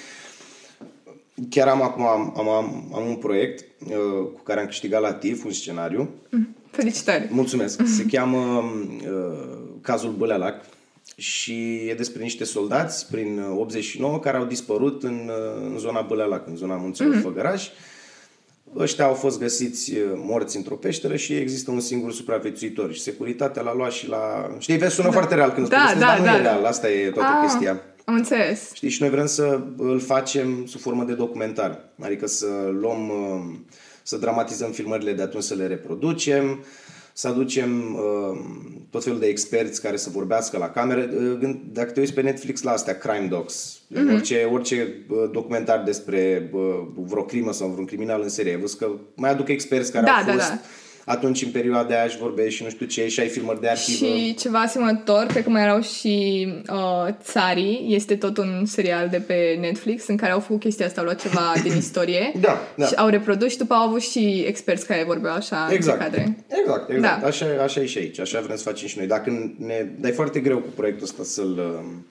chiar 1.49 1.67
am 1.67 1.81
acum 1.81 2.05
am, 2.05 2.33
am, 2.37 2.49
am, 2.49 2.91
am 2.95 3.07
un 3.07 3.15
proiect 3.15 3.65
uh, 3.85 3.93
cu 4.33 4.41
care 4.43 4.59
am 4.59 4.65
câștigat 4.65 5.01
la 5.01 5.13
TIF 5.13 5.45
un 5.45 5.51
scenariu. 5.51 6.09
Felicitări! 6.71 7.27
Mulțumesc. 7.31 7.81
Se 7.85 8.05
cheamă 8.05 8.63
uh, 9.03 9.61
Cazul 9.81 10.11
Bălealac 10.11 10.65
și 11.15 11.75
e 11.87 11.93
despre 11.93 12.21
niște 12.21 12.43
soldați 12.43 13.11
prin 13.11 13.39
uh, 13.39 13.59
89 13.59 14.19
care 14.19 14.37
au 14.37 14.45
dispărut 14.45 15.03
în, 15.03 15.29
uh, 15.29 15.69
în 15.71 15.77
zona 15.77 16.01
Bălealac, 16.01 16.47
în 16.47 16.55
zona 16.55 16.75
munților 16.75 17.15
mm-hmm. 17.15 17.21
Făgăraș. 17.21 17.67
Ăștia 18.77 19.05
au 19.05 19.13
fost 19.13 19.39
găsiți 19.39 19.91
uh, 19.91 20.03
morți 20.15 20.57
într-o 20.57 20.75
peșteră 20.75 21.15
și 21.15 21.33
există 21.33 21.71
un 21.71 21.79
singur 21.79 22.13
supraviețuitor 22.13 22.93
și 22.93 23.01
securitatea 23.01 23.61
l-a 23.61 23.73
luat 23.73 23.91
și 23.91 24.07
la... 24.07 24.55
Știi, 24.59 24.77
vezi, 24.77 24.93
sună 24.95 25.07
da. 25.07 25.13
foarte 25.13 25.35
real 25.35 25.51
când 25.51 25.69
Da, 25.69 25.85
spui 25.87 25.99
da, 25.99 26.05
dar 26.05 26.19
nu 26.19 26.25
da. 26.25 26.37
e 26.37 26.41
real. 26.41 26.65
Asta 26.65 26.89
e 26.89 27.09
toată 27.09 27.29
Ah, 27.33 27.41
chestia. 27.41 27.81
Am 28.05 28.13
înțeles. 28.15 28.73
Știi, 28.73 28.89
și 28.89 29.01
noi 29.01 29.09
vrem 29.09 29.25
să 29.25 29.61
îl 29.77 29.99
facem 29.99 30.65
sub 30.65 30.79
formă 30.79 31.03
de 31.03 31.13
documentar. 31.13 31.79
Adică 31.99 32.27
să 32.27 32.47
luăm, 32.79 33.09
uh, 33.09 33.55
să 34.03 34.17
dramatizăm 34.17 34.71
filmările 34.71 35.13
de 35.13 35.21
atunci, 35.21 35.43
să 35.43 35.53
le 35.53 35.67
reproducem, 35.67 36.63
să 37.13 37.27
aducem 37.27 37.93
uh, 37.93 38.39
tot 38.89 39.03
felul 39.03 39.19
de 39.19 39.25
experți 39.25 39.81
care 39.81 39.97
să 39.97 40.09
vorbească 40.09 40.57
la 40.57 40.69
cameră. 40.69 41.01
Uh, 41.01 41.37
gând, 41.39 41.59
dacă 41.71 41.91
te 41.91 41.99
uiți 41.99 42.13
pe 42.13 42.21
Netflix 42.21 42.61
la 42.61 42.71
astea, 42.71 42.97
Crime 42.97 43.27
Docs, 43.29 43.79
mm-hmm. 43.93 44.13
orice, 44.13 44.43
orice 44.51 45.05
uh, 45.09 45.29
documentar 45.31 45.83
despre 45.83 46.49
uh, 46.51 46.61
vreo 46.95 47.23
crimă 47.23 47.51
sau 47.51 47.67
vreun 47.67 47.85
criminal 47.85 48.21
în 48.21 48.29
serie, 48.29 48.51
ai 48.51 48.59
văzut 48.59 48.77
că 48.77 48.89
mai 49.15 49.29
aduc 49.29 49.47
experți 49.47 49.91
care 49.91 50.05
Da, 50.05 50.11
au 50.11 50.25
da, 50.25 50.31
fost 50.31 50.49
da. 50.49 50.59
Atunci 51.05 51.43
în 51.43 51.51
perioada 51.51 51.95
aia 51.95 52.07
și 52.07 52.17
vorbești 52.17 52.55
și 52.55 52.63
nu 52.63 52.69
știu 52.69 52.85
ce 52.85 53.07
și 53.07 53.19
ai 53.19 53.27
filmări 53.27 53.61
de 53.61 53.67
arhivă. 53.67 54.05
Și 54.05 54.35
ceva 54.35 54.59
asemănător, 54.59 55.25
cred 55.25 55.43
că 55.43 55.49
mai 55.49 55.63
erau 55.63 55.81
și 55.81 56.47
uh, 56.69 57.13
Țarii, 57.21 57.85
este 57.87 58.15
tot 58.15 58.37
un 58.37 58.65
serial 58.65 59.07
de 59.09 59.17
pe 59.17 59.57
Netflix 59.59 60.07
în 60.07 60.17
care 60.17 60.31
au 60.31 60.39
făcut 60.39 60.59
chestia 60.59 60.85
asta, 60.85 60.99
au 60.99 61.05
luat 61.05 61.21
ceva 61.21 61.53
din 61.63 61.75
istorie 61.77 62.31
Da, 62.39 62.57
da. 62.75 62.85
și 62.85 62.93
au 62.93 63.07
reprodus 63.07 63.51
și 63.51 63.57
după 63.57 63.73
au 63.73 63.87
avut 63.87 64.01
și 64.01 64.43
experți 64.47 64.85
care 64.85 65.03
vorbeau 65.03 65.35
așa 65.35 65.69
Exact. 65.71 66.01
între 66.01 66.19
cadre. 66.19 66.45
Exact, 66.61 66.89
exact. 66.89 67.21
Da. 67.21 67.27
Așa, 67.27 67.45
așa 67.63 67.81
e 67.81 67.85
și 67.85 67.97
aici. 67.97 68.19
Așa 68.19 68.41
vrem 68.41 68.55
să 68.55 68.63
facem 68.63 68.87
și 68.87 68.97
noi. 68.97 69.07
Dacă 69.07 69.55
ne... 69.57 69.85
Dar 69.99 70.11
e 70.11 70.13
foarte 70.13 70.39
greu 70.39 70.57
cu 70.57 70.69
proiectul 70.75 71.03
ăsta 71.03 71.23
să-l 71.23 71.57
um, 71.57 72.05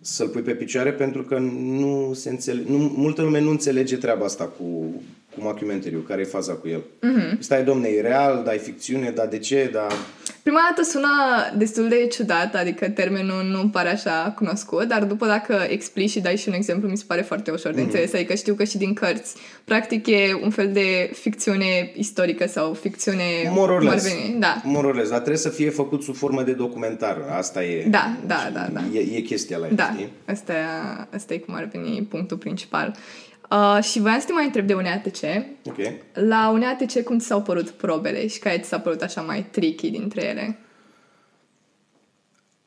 să-l 0.00 0.28
pui 0.28 0.42
pe 0.42 0.52
picioare 0.52 0.92
pentru 0.92 1.22
că 1.22 1.38
nu 1.38 2.12
se 2.14 2.30
înțelege, 2.30 2.70
nu, 2.70 2.76
multă 2.96 3.22
lume 3.22 3.40
nu 3.40 3.50
înțelege 3.50 3.96
treaba 3.96 4.24
asta 4.24 4.44
cu, 4.44 4.94
cu 5.38 5.44
mockumentary 5.44 6.02
care 6.06 6.20
e 6.20 6.24
faza 6.24 6.52
cu 6.52 6.68
el. 6.68 6.82
Mhm. 7.00 7.16
Mm-hmm. 7.20 7.38
Stai, 7.38 7.64
domne, 7.64 7.88
e 7.88 8.00
real, 8.00 8.42
dar 8.44 8.54
e 8.54 8.58
ficțiune, 8.58 9.10
dar 9.10 9.26
de 9.26 9.38
ce, 9.38 9.70
dar... 9.72 9.92
Prima 10.42 10.60
dată 10.68 10.88
sună 10.88 11.08
destul 11.56 11.88
de 11.88 12.06
ciudat, 12.12 12.54
adică 12.54 12.88
termenul 12.88 13.44
nu 13.44 13.68
pare 13.68 13.88
așa 13.88 14.32
cunoscut, 14.36 14.84
dar 14.88 15.04
după 15.04 15.26
dacă 15.26 15.66
explici 15.68 16.10
și 16.10 16.20
dai 16.20 16.36
și 16.36 16.48
un 16.48 16.54
exemplu, 16.54 16.88
mi 16.88 16.96
se 16.96 17.04
pare 17.06 17.20
foarte 17.22 17.50
ușor 17.50 17.70
Mhm. 17.70 17.76
de 17.80 17.82
înțeles, 17.86 18.12
adică 18.14 18.34
știu 18.34 18.54
că 18.54 18.64
și 18.64 18.78
din 18.78 18.94
cărți, 18.94 19.34
practic 19.64 20.06
e 20.06 20.34
un 20.42 20.50
fel 20.50 20.72
de 20.72 21.10
ficțiune 21.20 21.92
istorică 21.96 22.46
sau 22.46 22.72
ficțiune... 22.72 23.22
More 23.50 23.72
or 23.72 23.82
less. 23.82 24.04
cum 24.04 24.12
ar 24.12 24.20
veni. 24.26 24.40
Da, 24.40 24.60
More 24.64 24.86
or 24.86 24.94
less, 24.94 25.08
dar 25.08 25.18
trebuie 25.18 25.38
să 25.38 25.48
fie 25.48 25.70
făcut 25.70 26.02
sub 26.02 26.14
formă 26.14 26.42
de 26.42 26.52
documentar. 26.52 27.18
Asta 27.30 27.64
e. 27.64 27.84
Da, 27.88 28.16
da, 28.26 28.50
da, 28.52 28.68
da. 28.72 28.80
E, 28.94 29.16
e 29.16 29.20
chestia 29.20 29.56
la 29.56 29.66
el, 29.66 29.74
da, 29.74 29.90
știi? 29.94 30.08
asta 30.26 30.52
e, 30.52 30.56
asta 31.14 31.34
e 31.34 31.38
cum 31.38 31.54
ar 31.54 31.68
veni 31.72 32.06
punctul 32.10 32.36
principal. 32.36 32.94
Uh, 33.50 33.82
și 33.82 34.00
voiam 34.00 34.20
să 34.20 34.26
te 34.26 34.32
mai 34.32 34.44
întreb 34.44 34.66
de 34.66 34.74
UNEATC. 34.74 35.22
Ok. 35.64 35.76
La 36.12 36.50
UNEATC 36.50 37.02
cum 37.02 37.18
ți 37.18 37.26
s-au 37.26 37.42
părut 37.42 37.70
probele 37.70 38.26
și 38.26 38.38
care 38.38 38.58
ți 38.58 38.68
s-a 38.68 38.80
părut 38.80 39.02
așa 39.02 39.20
mai 39.20 39.42
tricky 39.50 39.90
dintre 39.90 40.24
ele? 40.24 40.58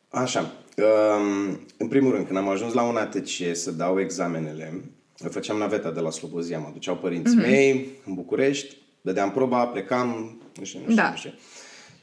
Așa. 0.09 0.51
Um, 0.77 1.59
în 1.77 1.87
primul 1.87 2.11
rând, 2.11 2.25
când 2.25 2.37
am 2.37 2.49
ajuns 2.49 2.73
la 2.73 2.83
un 2.83 2.95
ATC 2.95 3.55
să 3.55 3.71
dau 3.71 3.99
examenele, 3.99 4.83
făceam 5.29 5.57
naveta 5.57 5.91
de 5.91 5.99
la 5.99 6.09
Slobozia, 6.09 6.59
mă 6.59 6.69
duceau 6.73 6.95
părinții 6.95 7.37
mm-hmm. 7.37 7.47
mei 7.49 7.89
în 8.05 8.13
București, 8.13 8.77
dădeam 9.01 9.31
proba, 9.31 9.65
plecam, 9.65 10.41
nu 10.57 10.63
știu, 10.63 10.79
nu 10.79 10.85
știu, 10.85 10.95
Da. 10.95 11.09
nu 11.09 11.15
știu. 11.15 11.33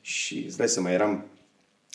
Și 0.00 0.44
îți 0.46 0.56
dai 0.56 0.68
seama, 0.68 0.90
eram 0.90 1.24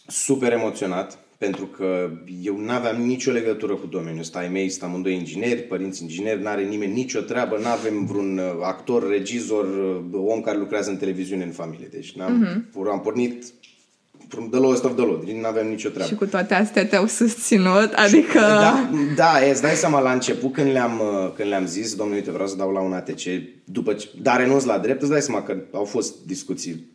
super 0.08 0.52
emoționat 0.52 1.20
pentru 1.46 1.66
că 1.66 2.10
eu 2.44 2.58
n-aveam 2.58 3.02
nicio 3.02 3.32
legătură 3.32 3.74
cu 3.74 3.86
domeniul 3.86 4.20
ăsta. 4.20 4.40
Ai 4.40 4.50
mei 4.50 4.70
sunt 4.70 4.84
amândoi 4.84 5.14
ingineri, 5.14 5.62
părinți 5.62 6.02
ingineri, 6.02 6.42
n-are 6.42 6.64
nimeni 6.64 6.94
nicio 6.94 7.20
treabă, 7.20 7.58
n-avem 7.58 8.06
vreun 8.06 8.38
uh, 8.38 8.44
actor, 8.62 9.10
regizor, 9.10 9.66
uh, 10.14 10.22
om 10.26 10.42
care 10.42 10.58
lucrează 10.58 10.90
în 10.90 10.98
televiziune 10.98 11.44
în 11.44 11.52
familie. 11.52 11.88
Deci 11.92 12.16
n-am, 12.16 12.46
mm-hmm. 12.46 12.92
am 12.92 13.02
pornit 13.02 13.44
from 14.28 14.50
the 14.50 14.60
lowest 14.60 14.84
of 14.84 14.96
the 14.96 15.06
low, 15.06 15.22
deci 15.26 15.36
n-aveam 15.36 15.68
nicio 15.68 15.90
treabă. 15.90 16.10
Și 16.10 16.16
cu 16.16 16.26
toate 16.26 16.54
astea 16.54 16.88
te-au 16.88 17.06
susținut? 17.06 17.94
Adică... 17.94 18.40
Da, 18.40 18.90
da, 19.16 19.46
e, 19.46 19.50
îți 19.50 19.62
dai 19.62 19.76
seama 19.76 20.00
la 20.00 20.12
început 20.12 20.54
când 20.54 20.72
le-am, 20.72 21.00
uh, 21.00 21.32
când 21.36 21.50
le-am 21.50 21.66
zis, 21.66 21.96
domnule, 21.96 22.20
uite, 22.20 22.32
vreau 22.32 22.48
să 22.48 22.56
dau 22.56 22.72
la 22.72 22.80
un 22.80 22.94
ATC, 22.94 23.22
după 23.64 23.94
ce, 23.94 24.10
dar 24.22 24.40
renunț 24.40 24.64
la 24.64 24.78
drept, 24.78 25.02
îți 25.02 25.12
dai 25.12 25.22
seama 25.22 25.44
că 25.44 25.58
au 25.72 25.84
fost 25.84 26.26
discuții, 26.26 26.92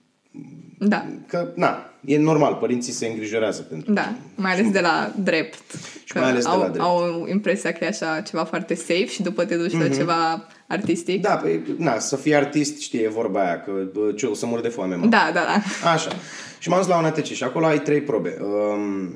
Da, 0.78 1.06
că, 1.26 1.52
na, 1.54 1.92
e 2.04 2.18
normal, 2.18 2.54
părinții 2.54 2.92
se 2.92 3.06
îngrijorează 3.06 3.62
pentru 3.62 3.92
da, 3.92 4.14
mai 4.34 4.52
ales 4.52 4.70
de 4.70 4.80
la 4.80 5.12
drept. 5.16 5.64
Și 6.04 6.12
Că 6.12 6.18
mai 6.18 6.30
ales 6.30 6.44
de 6.44 6.50
au, 6.50 6.60
la 6.60 6.68
drept. 6.68 6.84
au 6.84 7.26
impresia 7.30 7.72
că 7.72 7.84
e 7.84 7.86
așa 7.86 8.20
ceva 8.20 8.44
foarte 8.44 8.74
safe 8.74 9.06
și 9.06 9.22
după 9.22 9.44
te 9.44 9.56
duci 9.56 9.72
la 9.72 9.88
ceva 9.88 10.46
artistic. 10.66 11.22
Da, 11.22 11.36
păi, 11.36 11.60
na, 11.78 11.98
să 11.98 12.16
fii 12.16 12.34
artist, 12.34 12.80
știi, 12.80 13.02
e 13.02 13.08
vorba 13.08 13.40
aia, 13.40 13.60
că 13.60 13.72
bă, 13.92 14.12
ce, 14.12 14.26
o 14.26 14.34
să 14.34 14.46
mor 14.46 14.60
de 14.60 14.68
foame, 14.68 14.94
mă. 14.94 15.06
Da, 15.06 15.30
da, 15.34 15.40
da. 15.40 15.90
Așa. 15.90 16.10
Și 16.58 16.68
m-am 16.68 16.78
dus 16.78 16.88
la 16.88 16.98
un 16.98 17.04
ATC 17.04 17.24
și 17.24 17.44
acolo 17.44 17.66
ai 17.66 17.80
trei 17.80 18.00
probe. 18.00 18.36
Um, 18.40 19.12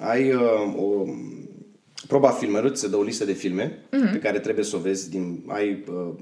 ai 0.00 0.32
uh, 0.32 0.40
o 0.76 1.04
proba 2.06 2.28
filmelor, 2.28 2.70
ți 2.70 2.80
se 2.80 2.88
dă 2.88 2.96
o 2.96 3.02
listă 3.02 3.24
de 3.24 3.32
filme 3.32 3.72
mm-hmm. 3.72 4.12
pe 4.12 4.18
care 4.18 4.38
trebuie 4.38 4.64
să 4.64 4.76
o 4.76 4.78
vezi 4.78 5.10
din... 5.10 5.44
Ai 5.48 5.84
uh, 5.88 6.14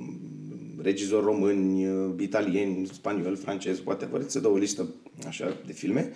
regizori 0.82 1.24
români, 1.24 1.86
uh, 1.86 2.10
italieni, 2.20 2.88
spanioli, 2.92 3.36
francezi, 3.36 3.82
whatever, 3.84 4.20
ți 4.22 4.32
se 4.32 4.40
dă 4.40 4.48
o 4.48 4.56
listă 4.56 4.86
așa 5.26 5.56
de 5.66 5.72
filme 5.72 6.12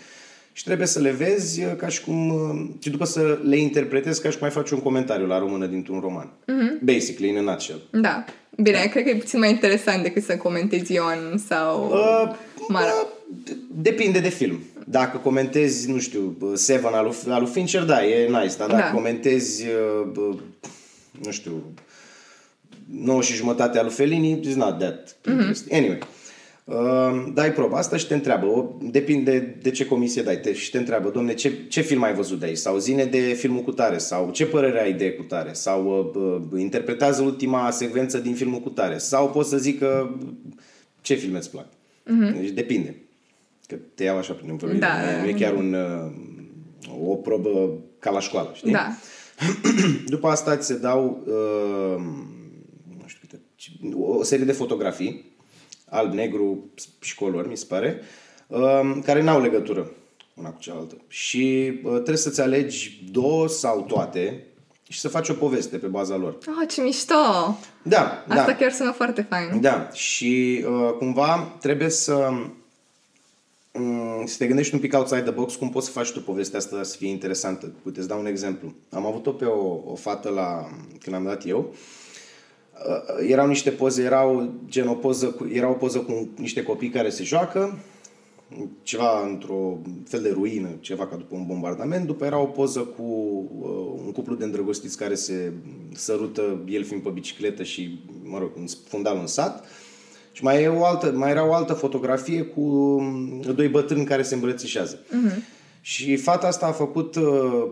și 0.53 0.65
trebuie 0.65 0.87
să 0.87 1.01
le 1.01 1.11
vezi 1.11 1.63
uh, 1.65 1.73
ca 1.77 1.89
și 1.89 2.01
cum... 2.05 2.29
uh, 2.29 2.69
și 2.83 2.91
după 2.91 3.05
să 3.05 3.39
le 3.43 3.57
interpretezi 3.57 4.23
ca 4.23 4.31
și 4.31 4.37
cum 4.39 4.47
ai 4.47 4.53
face 4.53 4.75
un 4.75 4.81
comentariu 4.81 5.27
la 5.27 5.39
română 5.39 5.67
dintr-un 5.67 6.01
roman. 6.01 6.31
Mm-hmm. 6.31 6.81
Basically, 6.83 7.29
in 7.29 7.37
a 7.37 7.41
nutshell. 7.41 7.83
Da. 7.91 8.25
Bine, 8.63 8.87
cred 8.91 9.05
că 9.05 9.11
e 9.11 9.17
puțin 9.17 9.39
mai 9.39 9.51
interesant 9.51 10.03
decât 10.03 10.23
să 10.23 10.37
comentezi 10.37 10.93
Ion 10.93 11.43
sau... 11.47 11.85
Uh, 11.91 12.35
Mara. 12.69 12.87
uh, 12.87 13.09
de- 13.45 13.57
depinde 13.75 14.19
de 14.21 14.29
film. 14.29 14.59
Dacă 14.89 15.17
comentezi, 15.19 15.91
nu 15.91 15.99
știu, 15.99 16.37
uh, 16.41 16.51
Seven 16.55 16.93
al 16.93 17.05
lui, 17.05 17.33
al 17.33 17.43
lui 17.43 17.51
Fincher, 17.51 17.83
da, 17.83 18.07
e 18.07 18.27
nice, 18.29 18.57
dar 18.57 18.69
dacă 18.69 18.83
Da. 18.83 18.91
comentezi, 18.91 19.65
uh, 19.67 20.07
bă, 20.13 20.35
nu 21.25 21.31
știu, 21.31 21.63
9 22.91 23.23
și 23.23 23.35
jumătate 23.35 23.79
al 23.79 23.85
lui 23.85 23.95
Fellini, 23.95 24.41
it's 24.41 24.55
not 24.55 24.79
that 24.79 25.17
interesting. 25.29 25.73
Anyway, 25.73 25.99
uh, 26.65 27.33
dai 27.35 27.53
proba 27.53 27.77
asta 27.79 27.97
și 27.97 28.07
te 28.07 28.15
întreabă, 28.15 28.47
o, 28.47 28.65
depinde 28.81 29.59
de 29.63 29.71
ce 29.71 29.87
comisie 29.87 30.23
dai, 30.23 30.41
te, 30.41 30.53
și 30.53 30.71
te 30.71 30.79
întreabă, 30.79 31.11
domne, 31.11 31.35
ce, 31.35 31.53
ce 31.69 31.81
film 31.81 32.03
ai 32.03 32.15
văzut 32.15 32.39
de 32.39 32.47
aici? 32.47 32.57
Sau 32.57 32.79
zine 32.79 33.05
de 33.05 33.19
filmul 33.19 33.63
cu 33.63 33.73
tare, 33.73 33.99
sau 33.99 34.31
ce 34.31 34.47
părere 34.47 34.81
ai 34.81 34.93
de 34.93 35.13
cu 35.13 35.23
tare, 35.23 35.53
sau 35.53 36.13
uh, 36.15 36.23
uh, 36.53 36.61
interpretează 36.61 37.23
ultima 37.23 37.71
secvență 37.71 38.19
din 38.19 38.35
filmul 38.35 38.61
cu 38.61 38.69
tare, 38.69 38.99
sau 38.99 39.31
poți 39.31 39.49
să 39.49 39.57
zic 39.57 39.79
că 39.79 40.11
ce 41.01 41.15
filme 41.15 41.37
îți 41.37 41.51
plac. 41.51 41.67
Mm-hmm. 41.67 42.41
Deci 42.41 42.51
depinde. 42.51 42.97
Că 43.67 43.77
te 43.95 44.05
iau 44.05 44.17
așa 44.17 44.33
prin 44.33 44.51
învăluire. 44.51 44.81
Da, 44.81 45.01
Nu 45.01 45.09
e- 45.09 45.13
da, 45.13 45.23
nu 45.23 45.29
e 45.29 45.33
chiar 45.33 45.55
un, 45.55 45.75
uh, 45.75 47.09
o 47.09 47.15
probă 47.15 47.73
ca 47.99 48.11
la 48.11 48.21
școală, 48.21 48.51
știi? 48.55 48.73
Da. 48.73 48.89
După 50.07 50.29
asta 50.29 50.57
ți 50.57 50.67
se 50.67 50.79
dau 50.79 51.25
uh, 51.27 52.03
nu 52.03 52.05
știu 52.05 52.05
câte, 52.05 52.36
o 53.95 54.23
serie 54.23 54.45
de 54.45 54.53
fotografii, 54.53 55.25
alb, 55.89 56.13
negru 56.13 56.71
și 57.01 57.15
color, 57.15 57.49
mi 57.49 57.57
se 57.57 57.65
pare, 57.69 58.01
uh, 58.47 58.99
care 59.05 59.23
n-au 59.23 59.41
legătură 59.41 59.91
una 60.35 60.51
cu 60.51 60.61
cealaltă. 60.61 60.97
Și 61.09 61.73
uh, 61.83 61.93
trebuie 61.93 62.17
să-ți 62.17 62.41
alegi 62.41 63.05
două 63.11 63.49
sau 63.49 63.83
toate 63.83 64.47
și 64.89 65.01
să 65.01 65.09
faci 65.09 65.29
o 65.29 65.35
poveste 65.35 65.77
pe 65.77 65.87
baza 65.87 66.17
lor. 66.17 66.33
Oh, 66.33 66.69
ce 66.69 66.83
mișto! 66.83 67.15
Da, 67.83 68.25
Asta 68.29 68.47
da. 68.47 68.55
chiar 68.55 68.73
sună 68.73 68.91
foarte 68.91 69.23
fain. 69.23 69.61
Da, 69.61 69.91
și 69.93 70.65
uh, 70.69 70.93
cumva 70.99 71.57
trebuie 71.61 71.89
să, 71.89 72.33
um, 73.73 74.27
să 74.27 74.35
te 74.39 74.47
gândești 74.47 74.75
un 74.75 74.81
pic 74.81 74.95
outside 74.95 75.23
the 75.23 75.31
box 75.31 75.55
cum 75.55 75.71
poți 75.71 75.87
să 75.87 75.93
faci 75.93 76.11
tu 76.11 76.23
povestea 76.23 76.59
asta 76.59 76.83
să 76.83 76.97
fie 76.97 77.09
interesantă. 77.09 77.73
Uite, 77.83 77.99
îți 77.99 78.09
dau 78.09 78.19
un 78.19 78.27
exemplu. 78.27 78.75
Am 78.91 79.07
avut-o 79.07 79.33
pe 79.33 79.45
o, 79.45 79.81
o 79.85 79.95
fată 79.95 80.29
la, 80.29 80.69
când 81.01 81.17
am 81.17 81.25
dat 81.25 81.47
eu. 81.47 81.59
Uh, 81.59 81.77
erau 83.29 83.47
niște 83.47 83.71
poze, 83.71 84.03
erau 84.03 84.53
gen 84.69 84.89
o 84.89 84.95
poză 84.95 85.27
cu, 85.27 85.49
era 85.53 85.69
o 85.69 85.73
poză 85.73 85.99
cu 85.99 86.29
niște 86.37 86.63
copii 86.63 86.89
care 86.89 87.09
se 87.09 87.23
joacă, 87.23 87.79
ceva 88.83 89.27
într-o 89.29 89.79
fel 90.05 90.23
de 90.23 90.31
ruină, 90.31 90.69
ceva 90.81 91.07
ca 91.07 91.17
după 91.17 91.35
un 91.35 91.47
bombardament. 91.47 92.07
După 92.07 92.25
era 92.25 92.39
o 92.39 92.45
poză 92.45 92.81
cu 92.81 93.03
uh, 93.61 94.03
un 94.05 94.13
cuplu 94.13 94.35
de 94.35 94.45
îndrăgostiți 94.45 94.97
care 94.97 95.15
se 95.15 95.53
sărută, 95.95 96.61
el 96.69 96.85
fiind 96.85 97.03
pe 97.03 97.09
bicicletă 97.09 97.63
și, 97.63 98.01
mă 98.23 98.39
rog, 98.39 98.51
în 98.57 98.65
fundal 98.89 99.19
în 99.21 99.27
sat. 99.27 99.65
Și 100.33 100.43
mai, 100.43 100.63
e 100.63 100.69
o 100.69 100.85
altă, 100.85 101.13
mai 101.15 101.31
era 101.31 101.49
o 101.49 101.53
altă 101.53 101.73
fotografie 101.73 102.43
cu 102.43 102.61
um, 102.61 103.41
doi 103.55 103.69
bătrâni 103.69 104.05
care 104.05 104.23
se 104.23 104.35
îmbrățișează. 104.35 104.99
Uh-huh. 104.99 105.56
Și 105.89 106.17
fata 106.17 106.47
asta 106.47 106.67
a 106.67 106.73
făcut 106.73 107.17
uh, 107.17 107.23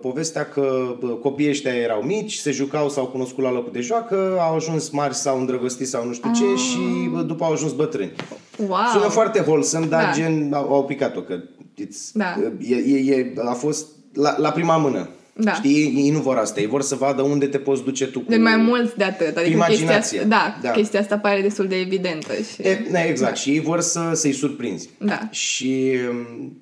povestea 0.00 0.48
că 0.48 0.96
bă, 1.00 1.06
copiii 1.06 1.48
ăștia 1.48 1.72
erau 1.74 2.02
mici, 2.02 2.32
se 2.34 2.50
jucau, 2.50 2.88
s-au 2.88 3.06
cunoscut 3.06 3.44
la 3.44 3.52
locul 3.52 3.72
de 3.72 3.80
joacă, 3.80 4.36
au 4.40 4.54
ajuns 4.54 4.90
mari 4.90 5.14
sau 5.14 5.38
îndrăgostiți 5.38 5.90
sau 5.90 6.06
nu 6.06 6.12
știu 6.12 6.30
ce 6.32 6.62
și 6.62 7.08
bă, 7.10 7.22
după 7.22 7.44
au 7.44 7.52
ajuns 7.52 7.72
bătrâni. 7.72 8.12
Wow! 8.58 8.78
Sună 8.92 9.08
foarte 9.08 9.40
wholesome, 9.40 9.86
dar 9.86 10.04
Da. 10.04 10.10
gen 10.12 10.52
au, 10.52 10.74
au 10.74 10.84
picat-o, 10.84 11.20
că 11.20 11.34
it's, 11.82 12.12
Da. 12.12 12.36
e, 12.60 12.74
e, 12.76 13.14
e, 13.14 13.32
a 13.44 13.52
fost 13.52 13.86
la, 14.12 14.38
la 14.38 14.50
prima 14.50 14.76
mână. 14.76 15.08
Da. 15.36 15.52
Știi, 15.52 15.74
ei, 15.74 15.92
ei 16.04 16.10
nu 16.10 16.18
vor 16.20 16.36
asta, 16.36 16.60
ei 16.60 16.66
vor 16.66 16.82
să 16.82 16.94
vadă 16.94 17.22
unde 17.22 17.46
te 17.46 17.58
poți 17.58 17.82
duce 17.82 18.06
tu 18.06 18.20
cu... 18.20 18.30
De 18.30 18.36
mai 18.36 18.56
mult 18.56 18.94
de 18.94 19.04
atât. 19.04 19.36
Adică 19.36 19.52
Imaginație. 19.54 20.18
chestia 20.18 20.26
asta, 20.26 20.28
da, 20.28 20.68
Da. 20.68 20.70
chestia 20.70 21.00
asta 21.00 21.18
pare 21.18 21.40
destul 21.40 21.66
de 21.66 21.76
evidentă. 21.76 22.32
Și... 22.34 22.62
E, 22.62 22.86
ne, 22.90 23.06
exact, 23.08 23.36
și 23.36 23.50
ei 23.50 23.60
vor 23.60 23.80
să, 23.80 24.10
să-i 24.12 24.32
surprinzi. 24.32 24.88
Da. 24.98 25.28
Și 25.30 25.94
um, 26.10 26.58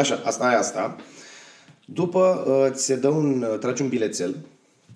așa, 0.00 0.20
asta 0.24 0.52
e 0.52 0.56
asta. 0.56 0.96
După 1.84 2.44
uh, 2.46 2.72
ți 2.74 2.84
se 2.84 2.96
dă 2.96 3.08
un, 3.08 3.46
uh, 3.52 3.58
tragi 3.58 3.82
un 3.82 3.88
bilețel 3.88 4.36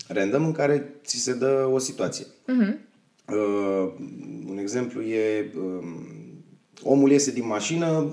random 0.09 0.45
în 0.45 0.53
care 0.53 0.95
ți 1.05 1.17
se 1.17 1.33
dă 1.35 1.69
o 1.73 1.79
situație. 1.79 2.25
Uh-huh. 2.25 2.75
Uh, 3.33 3.93
un 4.49 4.59
exemplu 4.61 5.01
e 5.03 5.51
um, 5.57 5.85
omul 6.83 7.11
iese 7.11 7.31
din 7.31 7.47
mașină, 7.47 8.13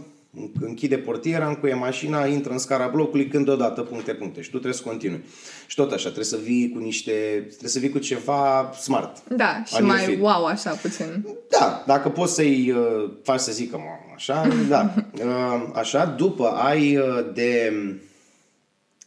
închide 0.62 0.98
portiera, 0.98 1.48
încuie 1.48 1.74
mașina, 1.74 2.26
intră 2.26 2.52
în 2.52 2.58
scara 2.58 2.88
blocului, 2.88 3.28
când 3.28 3.48
odată, 3.50 3.82
puncte, 3.82 4.14
puncte. 4.14 4.42
Și 4.42 4.50
tu 4.50 4.56
trebuie 4.58 4.80
să 4.80 4.84
continui. 4.84 5.24
Și 5.68 5.76
tot 5.76 5.92
așa, 5.92 6.04
trebuie 6.04 6.26
să 6.26 6.38
vii 6.44 6.72
cu 6.72 6.80
niște, 6.80 7.12
trebuie 7.48 7.70
să 7.70 7.80
vii 7.80 7.90
cu 7.90 7.98
ceva 7.98 8.72
smart. 8.82 9.24
Da, 9.30 9.64
și 9.66 9.76
An 9.76 9.86
mai 9.86 10.04
film. 10.04 10.22
wow 10.22 10.46
așa 10.46 10.72
puțin. 10.72 11.26
Da, 11.50 11.84
dacă 11.88 12.10
poți 12.10 12.34
să-i 12.34 12.72
uh, 12.72 13.12
faci 13.24 13.40
să 13.40 13.52
zică 13.52 13.78
"Mă, 13.78 13.84
așa, 14.16 14.48
da. 14.68 14.94
Uh, 15.14 15.70
așa, 15.82 16.06
după 16.06 16.48
ai 16.48 16.98
uh, 16.98 17.30
de... 17.34 17.74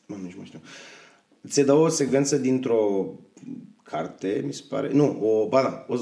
Mă, 0.07 0.17
nici 0.23 0.35
nu 0.35 0.45
știu. 0.45 0.61
Ți 1.49 1.63
dă 1.63 1.73
o 1.73 1.89
secvență 1.89 2.37
dintr-o 2.37 3.15
carte, 3.83 4.43
mi 4.47 4.53
se 4.53 4.63
pare. 4.69 4.93
Nu, 4.93 5.19
o, 5.23 5.49
ba 5.49 5.63
da, 5.63 5.85
o, 5.89 5.99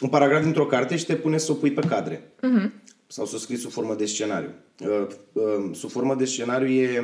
un 0.00 0.08
paragraf 0.08 0.42
dintr-o 0.42 0.66
carte 0.66 0.96
și 0.96 1.06
te 1.06 1.16
pune 1.16 1.38
să 1.38 1.52
o 1.52 1.54
pui 1.54 1.72
pe 1.72 1.86
cadre. 1.88 2.16
Uh-huh. 2.16 2.70
Sau 3.06 3.26
să 3.26 3.34
o 3.34 3.38
scrii 3.38 3.56
sub 3.56 3.70
formă 3.70 3.94
de 3.94 4.06
scenariu. 4.06 4.50
Uh, 4.78 5.06
uh, 5.32 5.70
sub 5.72 5.90
formă 5.90 6.14
de 6.14 6.24
scenariu 6.24 6.68
e... 6.68 7.00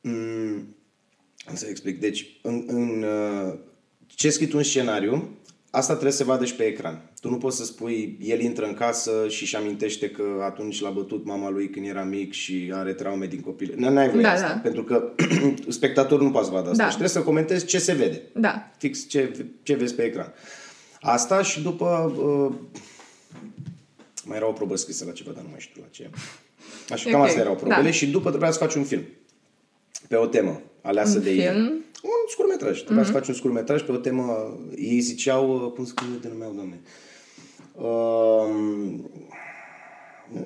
Mm, 0.00 0.76
cum 1.46 1.54
să 1.54 1.66
explic. 1.68 2.00
Deci, 2.00 2.38
în, 2.42 2.64
în 2.66 3.02
uh, 3.02 3.54
ce 4.06 4.30
scrii 4.30 4.48
tu 4.48 4.56
în 4.56 4.62
scenariu, 4.62 5.36
asta 5.76 5.92
trebuie 5.92 6.12
să 6.12 6.18
se 6.18 6.24
vadă 6.24 6.44
și 6.44 6.54
pe 6.54 6.62
ecran. 6.64 7.10
Tu 7.20 7.30
nu 7.30 7.36
poți 7.36 7.56
să 7.56 7.64
spui, 7.64 8.18
el 8.20 8.40
intră 8.40 8.66
în 8.66 8.74
casă 8.74 9.26
și 9.28 9.42
își 9.42 9.56
amintește 9.56 10.10
că 10.10 10.22
atunci 10.44 10.80
l-a 10.80 10.90
bătut 10.90 11.24
mama 11.24 11.50
lui 11.50 11.70
când 11.70 11.86
era 11.86 12.02
mic 12.02 12.32
și 12.32 12.70
are 12.74 12.92
traume 12.92 13.26
din 13.26 13.40
copil. 13.40 13.74
N-ai 13.76 14.08
voie 14.08 14.22
Da, 14.22 14.30
asta, 14.30 14.48
da. 14.48 14.54
pentru 14.54 14.84
că 14.84 15.12
spectatorul 15.68 16.24
nu 16.24 16.30
poate 16.30 16.46
să 16.46 16.52
vadă 16.52 16.70
asta. 16.70 16.82
Da. 16.82 16.88
Și 16.88 16.96
trebuie 16.96 17.16
să 17.16 17.22
comentezi 17.22 17.64
ce 17.64 17.78
se 17.78 17.92
vede. 17.92 18.22
Da. 18.34 18.70
Fix 18.78 19.08
ce, 19.08 19.46
ce 19.62 19.74
vezi 19.74 19.94
pe 19.94 20.02
ecran. 20.02 20.32
Asta 21.00 21.42
și 21.42 21.62
după... 21.62 22.14
Uh, 22.18 22.54
mai 24.24 24.36
era 24.36 24.48
o 24.48 24.52
probă 24.52 24.76
scrisă 24.76 25.04
la 25.04 25.12
ceva, 25.12 25.30
dar 25.30 25.42
nu 25.42 25.48
mai 25.50 25.60
știu 25.60 25.80
la 25.80 25.88
ce. 25.90 26.10
Așa, 26.90 27.10
cam 27.10 27.20
Ok, 27.20 27.26
astea 27.26 27.42
erau 27.42 27.54
probele 27.54 27.82
da. 27.82 27.90
și 27.90 28.06
după 28.06 28.28
trebuia 28.28 28.50
să 28.50 28.58
faci 28.58 28.74
un 28.74 28.84
film 28.84 29.02
pe 30.08 30.16
o 30.16 30.26
temă 30.26 30.60
aleasă 30.82 31.16
Un 31.16 31.22
de 31.22 31.30
ei. 31.30 31.84
Film? 32.00 32.12
Un 32.12 32.28
scurtmetraj. 32.28 32.82
Trebuia 32.82 33.04
să 33.04 33.12
faci 33.12 33.28
un 33.28 33.34
scurtmetraj 33.34 33.82
pe 33.82 33.92
o 33.92 33.96
temă... 33.96 34.58
Ei 34.76 35.00
ziceau... 35.00 35.64
uh, 35.64 35.72
Cum 35.72 35.84
se 35.84 35.94
denumeau, 36.20 36.52
doamne? 36.52 36.80
Um, 37.72 39.10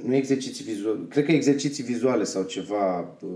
nu 0.04 0.14
exerciții 0.14 0.64
vizuale. 0.64 0.98
Cred 1.08 1.24
că 1.24 1.32
exerciții 1.32 1.84
vizuale 1.84 2.24
sau 2.24 2.42
ceva... 2.42 3.16
uh, 3.20 3.28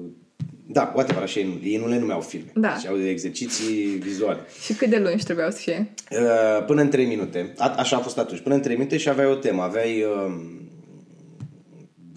Da, 0.66 0.92
whatever, 0.94 1.23
așa 1.23 1.40
ei 1.40 1.47
nu, 1.47 1.68
ei 1.68 1.76
nu 1.76 1.88
le 1.88 1.99
numeau 1.99 2.21
filme. 2.21 2.50
Da. 2.54 2.75
Ziceau 2.78 2.97
de 2.97 3.09
exerciții 3.09 3.85
vizuale. 3.85 4.40
Și 4.64 4.73
cât 4.75 4.90
de 4.90 4.99
lungi 4.99 5.25
trebuiau 5.25 5.50
să 5.50 5.59
fie? 5.59 5.94
Uh, 6.11 6.64
până 6.66 6.80
în 6.80 6.88
3 6.88 7.06
minute. 7.06 7.52
A, 7.59 7.75
așa 7.78 7.97
a 7.97 8.00
fost 8.00 8.18
atunci. 8.18 8.40
Până 8.40 8.54
în 8.54 8.61
3 8.61 8.76
minute 8.76 8.97
și 8.97 9.09
aveai 9.09 9.30
o 9.30 9.35
temă. 9.35 9.62
Aveai 9.62 10.02
uh, 10.02 10.35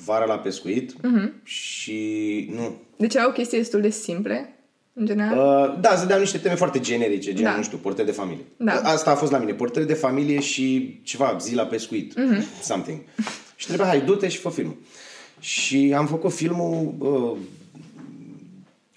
vara 0.05 0.25
la 0.25 0.39
pescuit 0.39 0.93
uh-huh. 0.93 1.43
și... 1.43 2.49
Nu. 2.55 2.75
Deci 2.97 3.15
erau 3.15 3.31
chestii 3.31 3.57
destul 3.57 3.81
de 3.81 3.89
simple, 3.89 4.56
în 4.99 5.05
general. 5.05 5.37
Uh, 5.37 5.77
da, 5.81 5.95
se 5.95 6.05
deau 6.05 6.19
niște 6.19 6.37
teme 6.37 6.55
foarte 6.55 6.79
generice, 6.79 7.33
gen, 7.33 7.43
Da. 7.43 7.55
nu 7.55 7.63
știu, 7.63 7.77
portret 7.77 8.05
de 8.05 8.11
familie. 8.11 8.43
Da. 8.57 8.71
Asta 8.73 9.11
a 9.11 9.15
fost 9.15 9.31
la 9.31 9.37
mine, 9.37 9.53
portret 9.53 9.87
de 9.87 9.93
familie 9.93 10.39
și 10.39 10.99
ceva, 11.03 11.37
zi 11.41 11.55
la 11.55 11.63
pescuit, 11.63 12.15
Mhm. 12.17 12.35
mm-hmm. 12.35 12.61
something. 12.61 12.99
Și 13.55 13.67
trebuia, 13.67 13.87
hai, 13.87 14.01
du-te 14.01 14.27
și 14.27 14.37
fă 14.37 14.49
filmul. 14.49 14.75
Și 15.39 15.93
am 15.97 16.07
făcut 16.07 16.33
filmul 16.33 16.93
uh, 16.97 17.37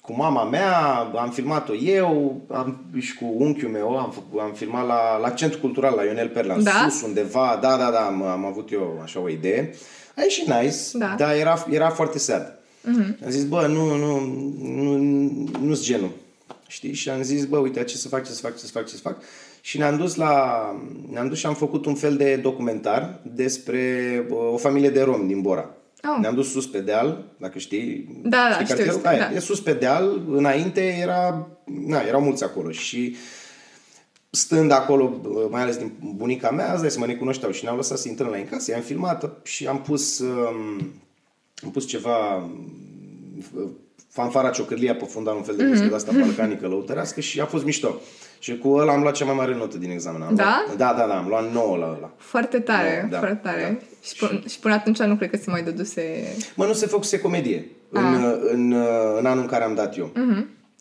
cu 0.00 0.12
mama 0.16 0.44
mea, 0.44 0.76
am 1.16 1.30
filmat-o 1.30 1.74
eu, 1.74 2.40
am, 2.52 2.80
și 2.98 3.14
cu 3.14 3.34
unchiul 3.36 3.70
meu, 3.70 3.98
am, 3.98 4.10
făcut, 4.10 4.40
am 4.40 4.52
filmat 4.54 4.86
la, 4.86 5.18
la 5.18 5.30
Centrul 5.30 5.60
Cultural, 5.60 5.94
la 5.96 6.04
Ionel 6.04 6.28
Perla, 6.28 6.54
în 6.54 6.62
Da? 6.64 6.86
sus, 6.88 7.02
undeva, 7.02 7.58
da, 7.62 7.76
da, 7.76 7.90
da, 7.90 8.06
am, 8.06 8.22
am 8.22 8.44
avut 8.44 8.72
eu 8.72 9.00
așa 9.02 9.20
o 9.20 9.28
idee. 9.28 9.74
A 10.16 10.22
ieșit 10.22 10.46
nice, 10.46 10.76
Da. 10.92 11.14
dar 11.18 11.34
era, 11.34 11.66
era 11.70 11.90
foarte 11.90 12.18
sad. 12.18 12.58
Mm-hmm. 12.80 13.24
Am 13.24 13.30
zis, 13.30 13.44
bă, 13.44 13.66
nu, 13.66 13.96
nu, 13.96 14.20
nu, 14.62 14.98
nu-s 15.60 15.82
genul. 15.82 16.10
Știi? 16.66 16.92
Și 16.92 17.08
am 17.08 17.22
zis, 17.22 17.44
bă, 17.44 17.58
uite, 17.58 17.84
ce 17.84 17.96
să 17.96 18.08
fac, 18.08 18.24
ce 18.24 18.32
să 18.32 18.40
fac, 18.40 18.56
ce 18.56 18.64
să 18.64 18.70
fac, 18.72 18.86
ce 18.86 18.94
să 18.94 19.00
fac. 19.00 19.22
Și 19.60 19.78
ne-am 19.78 19.96
dus 19.96 20.14
la... 20.14 20.64
Ne-am 21.10 21.28
dus 21.28 21.38
și 21.38 21.46
am 21.46 21.54
făcut 21.54 21.86
un 21.86 21.94
fel 21.94 22.16
de 22.16 22.36
documentar 22.36 23.20
despre 23.34 23.80
uh, 24.30 24.52
o 24.52 24.56
familie 24.56 24.90
de 24.90 25.02
romi 25.02 25.28
din 25.28 25.40
Bora. 25.40 25.74
Oh. 26.02 26.18
Ne-am 26.20 26.34
dus 26.34 26.50
sus 26.50 26.66
pe 26.66 26.80
deal, 26.80 27.24
dacă 27.36 27.58
știi. 27.58 28.20
Da, 28.22 28.48
da, 28.50 28.52
știi 28.52 28.64
știu, 28.64 28.76
cartierul? 28.76 28.98
știu, 28.98 29.10
Aia, 29.10 29.28
da. 29.30 29.36
E 29.36 29.38
sus 29.38 29.60
pe 29.60 29.72
deal, 29.72 30.22
înainte 30.28 30.80
era... 30.80 31.48
Na, 31.86 32.00
erau 32.00 32.20
mulți 32.20 32.44
acolo 32.44 32.70
și 32.70 33.16
stând 34.30 34.70
acolo, 34.70 35.20
mai 35.50 35.62
ales 35.62 35.76
din 35.76 35.92
bunica 36.16 36.50
mea, 36.50 36.72
îți 36.72 36.80
dai 36.80 36.90
seama, 36.90 37.06
ne 37.06 37.14
cunoșteau 37.14 37.50
și 37.50 37.64
ne-au 37.64 37.76
lăsat 37.76 37.98
să 37.98 38.08
intrăm 38.08 38.28
la 38.28 38.36
ei 38.36 38.42
în 38.42 38.48
casă, 38.48 38.70
i-am 38.70 38.80
filmat 38.80 39.30
și 39.42 39.66
am 39.66 39.80
pus, 39.82 40.18
um, 40.18 40.92
am 41.64 41.70
pus 41.70 41.86
ceva 41.86 42.34
um, 42.36 43.74
fanfara 44.08 44.50
ciocârlia 44.50 44.94
pe 44.94 45.04
fundal, 45.04 45.36
un 45.36 45.42
fel 45.42 45.56
de 45.56 45.64
muzică 45.64 45.88
de 45.88 45.94
asta 45.94 46.12
balcanică 46.20 46.66
lăutărească 46.68 47.20
și 47.20 47.40
a 47.40 47.44
fost 47.44 47.64
mișto. 47.64 47.94
Și 48.38 48.58
cu 48.58 48.68
ăla 48.68 48.92
am 48.92 49.00
luat 49.02 49.14
cea 49.14 49.24
mai 49.24 49.34
mare 49.34 49.54
notă 49.56 49.78
din 49.78 49.90
examen. 49.90 50.22
Am 50.22 50.34
Da? 50.34 50.62
Luat, 50.66 50.76
da, 50.76 50.94
da, 50.98 51.06
da, 51.06 51.18
am 51.18 51.28
luat 51.28 51.52
9 51.52 51.76
la 51.76 51.94
ăla. 51.96 52.12
Foarte 52.16 52.58
tare, 52.58 53.08
Da, 53.10 53.18
foarte 53.18 53.40
tare. 53.42 53.78
da. 53.80 53.86
Și, 54.06 54.16
până, 54.16 54.40
și 54.48 54.58
până 54.58 54.74
atunci 54.74 54.98
nu 54.98 55.16
cred 55.16 55.30
că 55.30 55.36
se 55.36 55.50
mai 55.50 55.62
dăduse... 55.62 56.34
Mă, 56.54 56.66
nu 56.66 56.72
se 56.72 56.86
făcuse 56.86 57.20
comedie 57.20 57.68
în, 57.90 58.04
Ah. 58.04 58.36
în, 58.52 58.72
în 59.18 59.26
anul 59.26 59.42
în 59.42 59.48
care 59.48 59.64
am 59.64 59.74
dat 59.74 59.96
eu. 59.98 60.12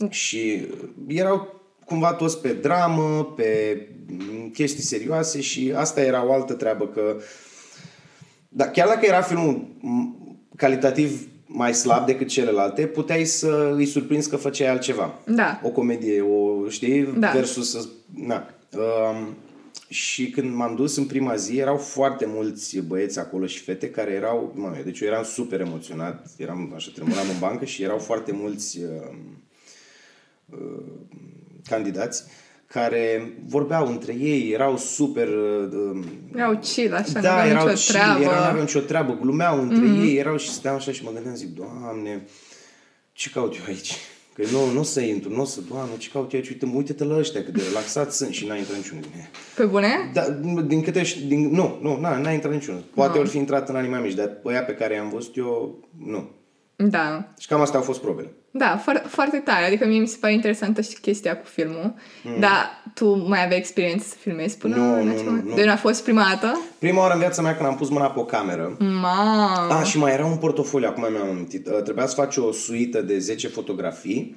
Și 0.09 0.67
erau 1.07 1.61
cumva 1.85 2.13
toți 2.13 2.41
pe 2.41 2.53
dramă, 2.53 3.33
pe 3.35 3.81
mm, 4.07 4.49
chestii 4.49 4.83
serioase 4.83 5.41
și 5.41 5.73
asta 5.75 6.01
era 6.01 6.25
o 6.27 6.33
altă 6.33 6.53
treabă 6.53 6.87
că 6.87 7.15
da, 8.49 8.67
chiar 8.67 8.87
dacă 8.87 9.05
era 9.05 9.21
filmul 9.21 9.67
m, 9.79 10.28
calitativ 10.59 11.27
mai 11.45 11.73
slab 11.73 12.05
decât 12.05 12.27
celelalte, 12.27 12.85
puteai 12.85 13.25
să 13.25 13.71
îi 13.75 13.85
surprinzi 13.85 14.29
că 14.29 14.35
făceai 14.35 14.69
altceva. 14.69 15.19
Da. 15.25 15.59
O 15.63 15.69
comedie, 15.69 16.21
o, 16.21 16.69
știi, 16.69 17.03
Da. 17.17 17.31
versus... 17.31 17.71
să- 17.71 17.87
Na. 18.15 18.49
Um, 18.77 19.35
și 19.87 20.29
când 20.29 20.53
m-am 20.55 20.75
dus 20.75 20.97
în 20.97 21.05
prima 21.05 21.35
zi, 21.35 21.57
erau 21.57 21.77
foarte 21.77 22.25
mulți 22.27 22.79
băieți 22.79 23.19
acolo 23.19 23.45
și 23.45 23.59
fete 23.59 23.89
care 23.89 24.11
erau... 24.11 24.51
Mă, 24.55 24.75
deci 24.83 24.99
eu 24.99 25.07
eram 25.07 25.23
super 25.23 25.59
emoționat, 25.59 26.27
eram 26.37 26.71
așa, 26.75 26.91
tremuram 26.93 27.29
în 27.33 27.39
bancă 27.39 27.65
și 27.65 27.83
erau 27.83 27.97
foarte 27.97 28.31
mulți 28.31 28.79
uh, 28.79 29.15
uh, 30.49 30.83
candidați 31.69 32.23
care 32.73 33.33
vorbeau 33.45 33.87
între 33.87 34.15
ei, 34.19 34.51
erau 34.51 34.77
super... 34.77 35.27
Uh, 35.27 36.05
Erau 36.35 36.59
chill, 36.59 36.93
așa, 36.93 37.19
da, 37.19 37.33
nu 37.33 37.39
aveau 37.39 37.47
erau 37.49 37.67
nicio 37.67 37.75
chill, 37.75 37.93
treabă. 37.93 38.21
erau, 38.21 38.33
n-aveau 38.33 38.61
nicio 38.61 38.79
treabă, 38.79 39.17
glumeau 39.21 39.61
între 39.61 39.85
mm-hmm. 39.85 40.05
ei, 40.05 40.17
erau 40.17 40.37
și 40.37 40.49
stăteam 40.49 40.75
așa 40.75 40.91
și 40.91 41.03
mă 41.03 41.11
gândeam, 41.13 41.35
zic, 41.35 41.55
Doamne, 41.55 42.25
ce 43.11 43.29
caut 43.29 43.55
eu 43.55 43.61
aici? 43.67 43.95
Că 44.33 44.43
nu, 44.51 44.71
nu 44.73 44.79
o 44.79 44.83
să 44.83 44.99
intru, 44.99 45.29
nu 45.33 45.41
o 45.41 45.45
să, 45.45 45.59
Doamne, 45.69 45.97
ce 45.97 46.09
caut 46.09 46.33
eu 46.33 46.39
aici? 46.39 46.49
Uite, 46.49 46.71
uite-te 46.75 47.03
la 47.03 47.17
ăștia, 47.17 47.43
cât 47.43 47.53
de 47.53 47.61
relaxați 47.67 48.17
sunt 48.17 48.33
și 48.33 48.45
n-a 48.47 48.55
intrat 48.55 48.77
niciunul 48.77 49.03
din 49.03 49.11
ei. 49.15 49.29
Pe 49.55 49.65
bune? 49.65 50.11
Da, 50.13 50.29
din 50.61 50.81
câte, 50.81 51.01
ș- 51.03 51.27
din, 51.27 51.49
nu, 51.49 51.79
nu, 51.81 51.99
n-a, 51.99 52.17
n-a 52.17 52.31
intrat 52.31 52.53
niciunul. 52.53 52.83
Poate 52.93 53.17
ori 53.17 53.29
fi 53.29 53.37
intrat 53.37 53.69
în 53.69 53.75
anii 53.75 53.89
mai 53.89 54.01
mici, 54.01 54.13
dar 54.13 54.37
ăia 54.45 54.63
pe 54.63 54.73
care 54.73 54.93
i-am 54.93 55.09
văzut 55.09 55.37
eu, 55.37 55.79
nu. 56.05 56.29
Da. 56.87 57.27
Și 57.39 57.47
cam 57.47 57.61
astea 57.61 57.79
au 57.79 57.85
fost 57.85 58.01
probele. 58.01 58.31
Da, 58.51 58.77
foarte, 58.83 59.07
foarte 59.07 59.37
tare. 59.37 59.65
Adică 59.65 59.85
mie 59.85 59.99
mi 59.99 60.07
se 60.07 60.17
pare 60.19 60.33
interesantă 60.33 60.81
și 60.81 60.99
chestia 61.01 61.37
cu 61.37 61.45
filmul. 61.45 61.93
Dar 62.39 62.83
tu 62.93 63.15
mai 63.27 63.43
aveai 63.43 63.59
experiență 63.59 64.07
să 64.07 64.15
filmezi 64.19 64.57
până 64.57 64.75
Nu, 64.75 64.93
în 64.99 65.05
nu, 65.05 65.11
acel 65.11 65.23
nu, 65.23 65.29
moment? 65.29 65.47
nu. 65.49 65.55
Deci 65.55 65.67
a 65.67 65.75
fost 65.77 66.03
prima 66.03 66.23
dată? 66.29 66.59
Prima 66.79 66.99
oară 66.99 67.13
în 67.13 67.19
viața 67.19 67.41
mea 67.41 67.55
când 67.55 67.67
am 67.69 67.75
pus 67.75 67.89
mâna 67.89 68.09
pe 68.11 68.19
o 68.19 68.23
cameră, 68.25 68.77
Mamă! 68.79 69.73
Ah, 69.73 69.85
și 69.85 69.97
mai 69.97 70.13
era 70.13 70.25
un 70.25 70.37
portofoliu, 70.37 70.87
acum 70.87 71.11
mi-am 71.11 71.29
amintit. 71.29 71.67
Uh, 71.67 71.81
Trebuia 71.83 72.07
să 72.07 72.15
faci 72.15 72.37
o 72.37 72.51
suită 72.51 73.01
de 73.01 73.19
10 73.19 73.47
fotografii, 73.47 74.35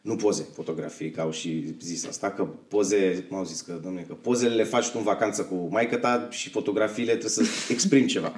nu 0.00 0.16
poze, 0.16 0.46
fotografii, 0.54 1.10
că 1.10 1.20
au 1.20 1.30
și 1.30 1.74
zis 1.80 2.06
asta, 2.06 2.30
că 2.30 2.46
poze, 2.68 3.24
m-au 3.28 3.44
zis 3.44 3.60
că, 3.60 3.72
domnule, 3.82 4.04
că 4.08 4.14
pozele 4.14 4.54
le 4.54 4.64
faci 4.64 4.86
tu 4.88 4.94
în 4.96 5.02
vacanță 5.04 5.42
cu 5.42 5.68
maică 5.70 5.96
ta 5.96 6.26
și 6.30 6.50
fotografiile 6.50 7.10
trebuie 7.10 7.30
să 7.30 7.42
exprimi 7.68 8.06
ceva. 8.06 8.32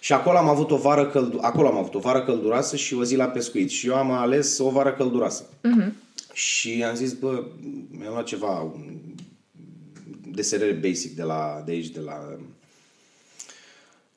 Și 0.00 0.12
acolo 0.12 0.36
am 0.36 0.48
avut 0.48 0.70
o 0.70 0.76
vară 0.76 1.06
căldu- 1.06 1.38
acolo 1.42 1.68
am 1.68 1.76
avut 1.76 1.94
o 1.94 1.98
vară 1.98 2.22
călduroasă 2.24 2.76
și 2.76 2.94
o 2.94 3.04
zi 3.04 3.16
la 3.16 3.24
pescuit. 3.26 3.70
Și 3.70 3.86
eu 3.86 3.94
am 3.94 4.10
ales 4.10 4.58
o 4.58 4.70
vară 4.70 4.92
călduroasă. 4.92 5.44
Și 6.32 6.84
am 6.88 6.94
zis, 6.94 7.12
bă, 7.12 7.44
mi-am 7.98 8.12
luat 8.12 8.24
ceva, 8.24 8.60
un 8.60 8.82
deserere 10.30 10.72
basic 10.72 11.16
de 11.16 11.22
la, 11.22 11.62
de 11.66 11.72
aici, 11.72 11.88
de 11.88 12.00
la 12.00 12.36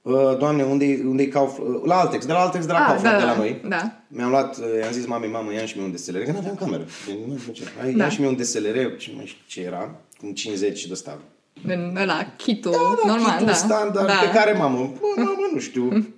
Uh, 0.05 0.37
Doamne, 0.37 0.63
unde-i, 0.63 1.01
unde-i 1.05 1.27
Kauf... 1.27 1.57
uh, 1.59 1.81
La 1.85 1.99
Altex, 1.99 2.25
de 2.25 2.31
la 2.31 2.39
Altex, 2.39 2.65
de 2.65 2.71
la 2.71 2.77
Ah, 2.79 2.85
Kaufland, 2.87 3.15
da, 3.15 3.19
de 3.19 3.25
la 3.25 3.31
da, 3.33 3.37
noi. 3.37 3.61
da. 3.67 4.01
Mi-am 4.07 4.29
luat, 4.29 4.57
uh, 4.57 4.65
i-am 4.81 4.91
zis 4.91 5.05
mamei, 5.05 5.29
mamă, 5.29 5.53
ia 5.53 5.65
și 5.65 5.77
mie 5.77 5.85
un 5.85 5.91
DSLR, 5.91 6.17
că 6.23 6.31
nu 6.31 6.37
aveam 6.37 6.55
cameră. 6.55 6.85
Nu 7.27 7.37
știu 7.37 7.51
ce. 7.53 7.63
Hai, 7.79 7.93
Da. 7.93 8.03
ia 8.03 8.09
și 8.09 8.19
mie 8.19 8.29
un 8.29 8.35
DSLR, 8.35 8.95
ce 8.97 9.11
mai 9.15 9.25
știu 9.25 9.41
ce 9.47 9.61
era, 9.61 9.95
cu 10.19 10.31
50 10.31 10.85
de 10.85 10.93
ăsta. 10.93 11.19
În 11.67 11.97
ăla, 12.01 12.33
kitul, 12.37 12.71
Da, 12.71 13.11
normal, 13.11 13.31
kitul 13.31 13.45
da. 13.45 13.53
standard, 13.53 14.07
da. 14.07 14.13
pe 14.13 14.29
care, 14.37 14.51
mamă, 14.51 14.93
bă, 14.99 15.21
mamă, 15.21 15.49
nu 15.53 15.59
știu. 15.59 16.13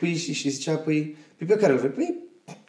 Păi, 0.00 0.16
și, 0.16 0.32
și 0.32 0.48
zicea, 0.48 0.74
păi, 0.74 1.16
păi 1.38 1.46
pe 1.46 1.54
care 1.56 1.72
îl 1.72 1.78
vrei? 1.78 1.90
Păi, 1.90 2.14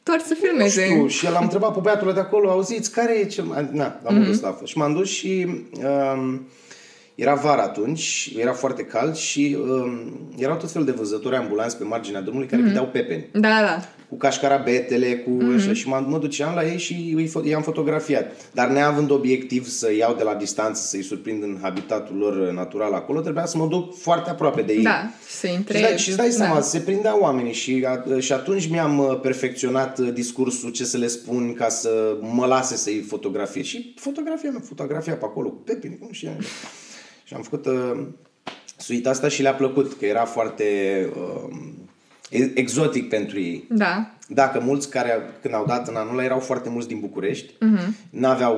Doar 0.04 0.20
să 0.20 0.34
nu 0.39 0.48
filmeze. 0.48 0.86
știu. 0.86 1.08
Și 1.08 1.26
el 1.26 1.36
am 1.36 1.44
întrebat 1.44 1.74
pe 1.74 1.80
băiatul 1.80 2.13
de 2.13 2.20
acolo, 2.20 2.50
auziți, 2.50 2.91
care 2.91 3.20
e 3.20 3.26
cel 3.26 3.44
mai... 3.44 3.70
Na, 3.72 4.00
am 4.06 4.24
mm-hmm. 4.24 4.30
ăsta 4.30 4.48
a 4.48 4.52
fost. 4.52 4.72
Și 4.72 4.78
m-am 4.78 4.94
dus 4.94 5.10
și 5.10 5.48
um, 5.84 6.48
Era 7.22 7.34
vară 7.34 7.62
atunci, 7.62 8.34
era 8.38 8.54
foarte 8.54 8.84
cald 8.84 9.16
și 9.16 9.58
um, 9.62 10.30
erau 10.38 10.58
tot 10.58 10.72
felul 10.72 10.88
de 10.88 10.94
văzători 10.98 11.36
ambulanți 11.36 11.78
pe 11.78 11.84
marginea 11.84 12.22
drumului 12.22 12.48
care 12.48 12.62
mm-hmm. 12.62 12.66
vedeau 12.66 12.86
pepeni. 12.86 13.28
Da, 13.32 13.40
da. 13.40 13.80
Cu 14.10 14.16
cașcarabetele, 14.18 15.16
cu 15.16 15.30
mm-hmm. 15.30 15.56
așa, 15.56 15.74
și 15.74 15.88
mă, 15.88 16.06
mă 16.08 16.18
duceam 16.18 16.56
la 16.56 16.66
ei 16.66 16.78
și 16.78 17.14
îi 17.16 17.30
fo- 17.30 17.48
i-am 17.48 17.62
fotografiat. 17.62 18.32
Dar 18.52 18.68
neavând 18.68 19.12
obiectiv 19.12 19.68
să 19.68 19.94
iau 19.94 20.16
de 20.16 20.24
la 20.24 20.34
distanță, 20.34 20.82
să-i 20.82 21.02
surprind 21.02 21.44
în 21.44 21.58
habitatul 21.62 22.16
lor 22.16 22.52
natural 22.52 22.94
acolo, 22.94 23.20
trebuia 23.20 23.46
să 23.46 23.58
mă 23.58 23.68
duc 23.68 23.98
foarte 23.98 24.30
aproape 24.30 24.62
de 24.62 24.74
ei. 24.74 24.84
Da, 24.84 25.10
și 25.28 25.36
să 25.36 25.48
intre. 25.48 25.78
Și, 25.78 25.84
da, 25.84 25.96
și 25.96 26.08
îți 26.08 26.18
dai 26.18 26.32
seama, 26.32 26.56
da. 26.56 26.62
se 26.62 26.80
prindeau 26.80 27.20
oamenii 27.20 27.54
și, 27.54 27.86
a, 27.88 28.20
și 28.20 28.34
atunci 28.34 28.70
mi-am 28.70 28.98
uh, 28.98 29.20
perfecționat 29.20 30.00
uh, 30.00 30.14
discursul, 30.14 30.70
ce 30.70 30.86
să 30.86 30.98
le 30.98 31.08
spun 31.08 31.54
ca 31.54 31.70
să 31.70 32.18
mă 32.20 32.46
lase 32.46 32.76
să-i 32.76 33.06
fotografie. 33.08 33.62
Și 33.62 33.94
fotografia 33.98 34.50
mea, 34.50 34.62
fotografia 34.66 35.14
pe 35.14 35.26
acolo, 35.26 35.50
cu 35.50 35.62
pepini, 35.66 35.98
cum 35.98 36.12
și 36.12 36.28
Și 37.32 37.38
am 37.38 37.44
făcut 37.44 37.65
uh, 37.65 38.04
suita 38.78 39.10
asta 39.10 39.28
și 39.28 39.41
le-a 39.41 39.54
plăcut, 39.54 39.94
că 39.94 40.06
era 40.06 40.26
foarte 40.26 40.65
uh, 41.15 42.39
exotic 42.54 43.10
pentru 43.10 43.39
ei. 43.39 43.67
Da. 43.70 44.12
Dacă 44.28 44.60
mulți 44.60 44.89
care, 44.89 45.12
când 45.41 45.54
au 45.54 45.65
dat 45.65 45.88
în 45.88 45.96
anul 45.96 46.13
ăla, 46.13 46.24
erau 46.24 46.39
foarte 46.39 46.70
mulți 46.70 46.88
din 46.88 47.00
București, 47.00 47.54
uh-huh. 47.54 47.88
n-aveau 48.10 48.58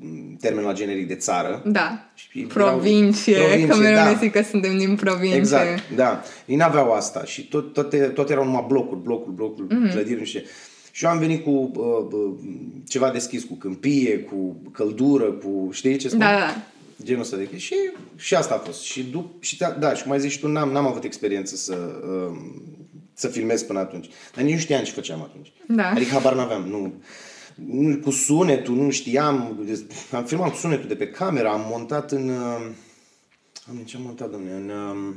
uh, 0.00 0.06
termenul 0.40 0.68
la 0.68 0.74
generic 0.74 1.08
de 1.08 1.14
țară. 1.14 1.62
Da. 1.64 2.10
Și 2.14 2.38
provincie, 2.38 3.36
provincie, 3.36 3.66
că 3.66 3.76
mereu 3.76 4.04
da. 4.04 4.12
zic 4.12 4.32
că 4.32 4.42
suntem 4.42 4.78
din 4.78 4.94
provincie. 4.94 5.38
Exact, 5.38 5.90
da. 5.96 6.22
Ei 6.46 6.56
n-aveau 6.56 6.92
asta 6.92 7.24
și 7.24 7.48
tot, 7.48 7.72
toate, 7.72 7.98
toate 7.98 8.32
erau 8.32 8.44
numai 8.44 8.64
blocuri, 8.68 9.00
blocuri, 9.02 9.34
blocuri, 9.34 9.66
uh-huh. 9.66 9.92
clădiri, 9.92 10.18
nu 10.18 10.24
știu 10.24 10.40
și 10.94 11.04
eu 11.04 11.10
am 11.10 11.18
venit 11.18 11.44
cu 11.44 11.50
uh, 11.50 12.12
uh, 12.12 12.34
ceva 12.88 13.10
deschis, 13.10 13.44
cu 13.44 13.54
câmpie, 13.54 14.18
cu 14.18 14.56
căldură, 14.72 15.24
cu... 15.24 15.68
Știi 15.70 15.96
ce 15.96 16.08
spun? 16.08 16.18
Da, 16.18 16.26
da. 16.26 16.56
Genul 17.04 17.22
ăsta 17.22 17.36
de 17.36 17.58
Și, 17.58 17.74
și 18.16 18.34
asta 18.34 18.54
a 18.54 18.58
fost. 18.58 18.82
Și, 18.82 19.04
dup- 19.04 19.40
și 19.40 19.58
da, 19.58 19.70
da, 19.70 19.94
și 19.94 20.08
mai 20.08 20.20
zici 20.20 20.38
tu, 20.38 20.48
n-am, 20.48 20.70
n-am 20.70 20.86
avut 20.86 21.04
experiență 21.04 21.56
să, 21.56 22.02
uh, 22.06 22.36
să 23.14 23.28
filmez 23.28 23.62
până 23.62 23.78
atunci. 23.78 24.08
Dar 24.34 24.44
nici 24.44 24.52
nu 24.52 24.58
știam 24.58 24.84
ce 24.84 24.92
făceam 24.92 25.22
atunci. 25.22 25.52
Da. 25.68 25.88
Adică 25.88 26.10
habar 26.10 26.34
n-aveam. 26.34 26.68
Nu, 26.68 26.94
nu, 27.54 27.96
cu 27.96 28.10
sunetul, 28.10 28.74
nu 28.74 28.90
știam. 28.90 29.66
Am 30.12 30.24
filmat 30.24 30.50
cu 30.50 30.56
sunetul 30.56 30.88
de 30.88 30.94
pe 30.94 31.08
cameră, 31.08 31.48
am 31.48 31.66
montat 31.70 32.12
în... 32.12 32.28
Uh, 32.28 32.70
am 33.68 33.76
ce 33.84 33.96
am 33.96 34.02
montat, 34.02 34.30
domnule? 34.30 34.54
În... 34.54 34.68
Uh, 34.68 35.14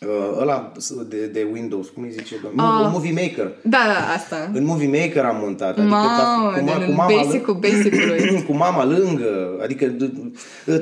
Uh, 0.00 0.40
ăla 0.40 0.72
de, 1.08 1.26
de 1.26 1.48
Windows, 1.52 1.88
cum 1.88 2.02
îi 2.02 2.10
zice? 2.10 2.34
Uh, 2.42 2.88
Movie 2.92 3.12
Maker. 3.12 3.52
Da, 3.62 3.78
da, 3.86 4.12
asta. 4.16 4.50
În 4.54 4.64
Movie 4.64 5.00
Maker 5.00 5.24
am 5.24 5.36
montat. 5.40 5.68
Adică 5.68 5.82
Mamă, 5.82 6.56
cu, 6.56 6.64
ma, 6.64 6.84
cu 6.84 6.92
mama 6.92 7.22
basic-ul 7.22 7.54
basic 7.54 8.44
cu 8.46 8.52
mama 8.52 8.84
lângă. 8.84 9.58
Adică 9.62 9.94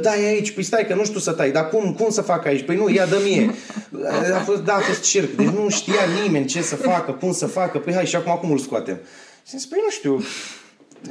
tai 0.02 0.24
aici, 0.24 0.50
păi 0.50 0.62
stai 0.62 0.86
că 0.86 0.94
nu 0.94 1.04
știu 1.04 1.18
să 1.18 1.32
tai, 1.32 1.50
dar 1.50 1.68
cum, 1.68 1.94
cum 1.98 2.10
să 2.10 2.22
fac 2.22 2.46
aici? 2.46 2.64
Păi 2.64 2.76
nu, 2.76 2.88
ia 2.88 3.06
dă 3.06 3.20
mie. 3.24 3.54
A 4.34 4.38
fost, 4.38 4.64
da, 4.64 4.74
a 4.74 4.78
fost 4.78 5.02
circ. 5.02 5.36
Deci 5.36 5.46
nu 5.46 5.68
știa 5.68 6.02
nimeni 6.22 6.46
ce 6.46 6.62
să 6.62 6.76
facă, 6.76 7.12
cum 7.12 7.32
să 7.32 7.46
facă. 7.46 7.78
Păi 7.78 7.94
hai 7.94 8.06
și 8.06 8.16
acum 8.16 8.38
cum 8.40 8.50
îl 8.50 8.58
scoatem? 8.58 9.00
Și 9.46 9.56
zis, 9.56 9.66
păi 9.66 9.78
nu 9.84 9.90
știu, 9.90 10.22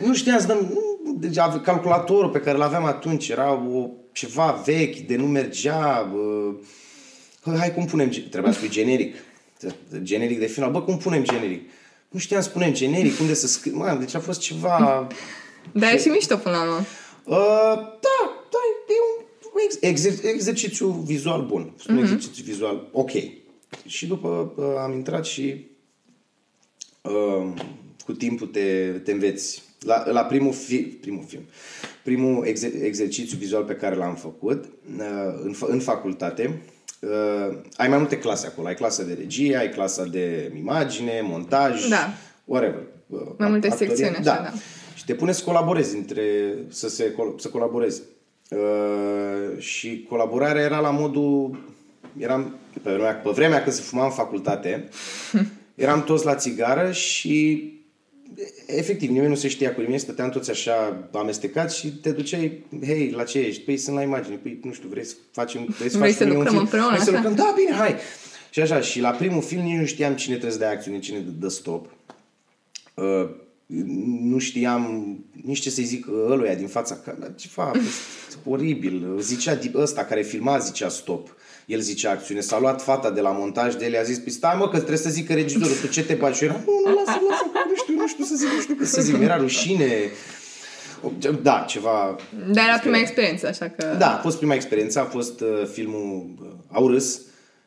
nu 0.06 0.14
știam 0.14 0.40
să 0.40 0.48
dăm, 0.48 0.58
nu, 0.58 1.14
deci 1.20 1.38
calculatorul 1.64 2.30
pe 2.30 2.40
care 2.40 2.58
îl 2.58 2.64
aveam 2.64 2.86
atunci 2.86 3.30
era 3.30 3.52
o, 3.52 3.90
ceva 4.12 4.62
vechi, 4.66 4.98
de 4.98 5.16
nu 5.16 5.26
mergea, 5.26 6.12
uh, 6.14 6.56
hai 7.44 7.74
cum 7.74 7.86
punem, 7.86 8.10
trebuia 8.10 8.52
să 8.52 8.58
spui 8.58 8.70
generic, 8.70 9.16
generic 10.02 10.40
de 10.40 10.46
final, 10.46 10.72
bă, 10.72 10.82
cum 10.82 10.98
punem 10.98 11.24
generic? 11.24 11.70
Nu 12.10 12.20
știam 12.20 12.42
să 12.42 12.50
punem 12.50 12.74
generic, 12.74 13.20
unde 13.20 13.34
să 13.34 13.48
scriu, 13.48 13.78
mă, 13.78 13.98
deci 14.00 14.16
a 14.16 14.20
fost 14.20 14.40
ceva... 14.40 15.08
Dar 15.74 15.94
e 15.94 15.98
și 15.98 16.08
mișto 16.08 16.38
până 16.38 16.56
la 16.56 16.62
urmă. 16.62 16.86
Uh, 17.24 17.76
da, 17.76 18.20
da, 18.52 18.60
e 18.88 18.94
un 19.18 19.26
exer- 19.82 20.24
exercițiu 20.34 20.88
vizual 20.88 21.46
bun. 21.46 21.74
Un 21.90 21.98
uh-huh. 21.98 22.02
exercițiu 22.02 22.44
vizual 22.44 22.90
ok. 22.92 23.12
Și 23.86 24.08
după 24.08 24.54
uh, 24.56 24.66
am 24.84 24.94
intrat 24.94 25.26
și 25.26 25.66
uh, 27.02 27.54
cu 28.06 28.12
timpul 28.14 28.48
te, 28.48 28.88
te 29.04 29.12
înveți. 29.12 29.64
La, 29.80 30.12
la 30.12 30.22
primul, 30.22 30.54
fi, 30.54 30.78
primul 30.78 31.24
film, 31.28 31.44
primul 32.04 32.46
exer- 32.46 32.84
exercițiu 32.84 33.38
vizual 33.38 33.64
pe 33.64 33.74
care 33.74 33.96
l-am 33.96 34.16
făcut 34.16 34.66
uh, 34.98 35.40
în, 35.44 35.56
în 35.60 35.80
facultate, 35.80 36.62
uh, 37.02 37.58
ai 37.76 37.88
mai 37.88 37.98
multe 37.98 38.18
clase 38.18 38.48
acolo. 38.48 38.68
Ai 38.68 38.76
clasa 38.76 39.04
de 39.04 39.14
regie, 39.14 39.58
ai 39.58 39.70
clasa 39.70 40.04
de 40.04 40.54
imagine, 40.58 41.22
montaj, 41.24 41.88
da. 41.88 42.10
whatever. 42.46 42.84
Uh, 43.08 43.20
mai 43.38 43.50
multe 43.50 43.68
actorie. 43.68 43.88
secțiuni, 43.88 44.16
așa, 44.16 44.24
da. 44.24 44.42
da. 44.44 44.52
Și 44.96 45.06
te 45.06 45.14
pune 45.14 45.32
să 45.32 45.44
colaborezi 45.44 45.96
între, 45.96 46.24
să, 46.70 46.90
se, 46.90 47.16
să 47.38 47.48
colaborezi. 47.48 48.02
Uh, 48.50 49.60
și 49.60 50.06
colaborarea 50.10 50.64
era 50.64 50.80
la 50.80 50.90
modul, 50.90 51.64
eram, 52.18 52.56
pe 52.84 52.92
vremea, 52.92 53.14
pe 53.14 53.30
vremea 53.30 53.64
când 53.64 53.76
se 53.76 53.82
fuma 53.82 54.04
în 54.04 54.12
facultate, 54.12 54.90
eram 55.76 56.04
toți 56.04 56.26
la 56.26 56.36
țigară 56.36 56.92
și 56.92 57.70
efectiv, 58.66 59.10
nimeni 59.10 59.30
nu 59.30 59.36
se 59.36 59.48
știa 59.48 59.74
cu 59.74 59.82
nimeni, 59.82 60.00
stăteam 60.00 60.30
toți 60.30 60.50
așa 60.50 61.10
amestecați 61.14 61.78
și 61.78 61.88
te 61.88 62.12
duceai, 62.12 62.66
hei, 62.86 63.10
la 63.10 63.24
ce 63.24 63.40
ești? 63.40 63.62
Păi 63.62 63.78
sunt 63.78 63.96
la 63.96 64.02
imagine, 64.02 64.36
păi 64.36 64.60
nu 64.64 64.74
știu, 64.74 64.90
vrei 64.90 65.06
să 65.06 65.16
facem, 65.32 65.66
vrei 65.78 65.90
să, 65.90 65.98
vrei 65.98 66.12
să 66.12 66.26
lucrăm 66.26 66.46
film? 66.46 66.58
împreună? 66.58 66.90
Vrei 66.90 67.06
să 67.06 67.12
lucrăm? 67.12 67.36
Da, 67.36 67.54
bine, 67.56 67.72
hai! 67.72 67.96
Și 68.50 68.60
așa, 68.60 68.80
și 68.80 69.00
la 69.00 69.10
primul 69.10 69.42
film 69.42 69.62
nici 69.62 69.80
nu 69.80 69.86
știam 69.86 70.16
cine 70.16 70.34
trebuie 70.34 70.54
să 70.54 70.60
dea 70.60 70.70
acțiune, 70.70 71.00
cine 71.00 71.26
dă 71.40 71.48
stop. 71.48 71.90
Uh, 72.94 73.30
nu 74.22 74.38
știam 74.38 75.16
nici 75.44 75.60
ce 75.60 75.70
să-i 75.70 75.84
zic 75.84 76.08
ăluia 76.30 76.56
din 76.56 76.68
fața, 76.68 77.00
ce 77.36 77.48
fac, 77.48 77.78
oribil. 78.44 79.18
Zicea 79.20 79.60
ăsta 79.76 80.06
care 80.06 80.22
filma, 80.22 80.58
zicea 80.58 80.90
stop 80.90 81.36
el 81.66 81.80
zice 81.80 82.08
acțiune. 82.08 82.42
S-a 82.42 82.60
luat 82.60 82.82
fata 82.82 83.12
de 83.12 83.22
la 83.22 83.32
montaj 83.32 83.76
de 83.76 83.86
el, 83.86 83.98
a 83.98 84.02
zis, 84.02 84.18
păi 84.18 84.32
stai 84.32 84.56
mă 84.58 84.70
că 84.70 84.78
trebuie 84.78 84.98
să 84.98 85.10
zică 85.10 85.34
regizorul, 85.34 85.76
tu 85.82 85.88
ce 85.88 86.04
te 86.04 86.14
bagi? 86.14 86.38
Și 86.38 86.44
era, 86.44 86.62
nu, 86.66 86.90
nu, 86.90 86.96
lasă, 86.96 87.20
lasă, 87.30 87.44
că 87.51 87.51
nu 88.02 88.08
știu, 88.08 88.24
nu 88.24 88.26
știu 88.26 88.36
să 88.36 88.36
zic, 88.36 88.50
nu 88.54 88.62
știu 88.62 88.86
să 88.86 89.02
zic, 89.02 89.22
era 89.22 89.38
rușine. 89.38 90.10
Da, 91.42 91.66
ceva... 91.68 92.16
Dar 92.52 92.68
era 92.68 92.78
prima 92.78 92.98
experiență, 92.98 93.48
așa 93.48 93.68
că... 93.68 93.96
Da, 93.98 94.18
a 94.18 94.22
fost 94.22 94.38
prima 94.38 94.54
experiență, 94.54 95.00
a 95.00 95.04
fost 95.04 95.42
uh, 95.42 95.68
filmul 95.74 96.30
uh, 96.42 96.48
Au 96.72 96.88
râs 96.88 97.22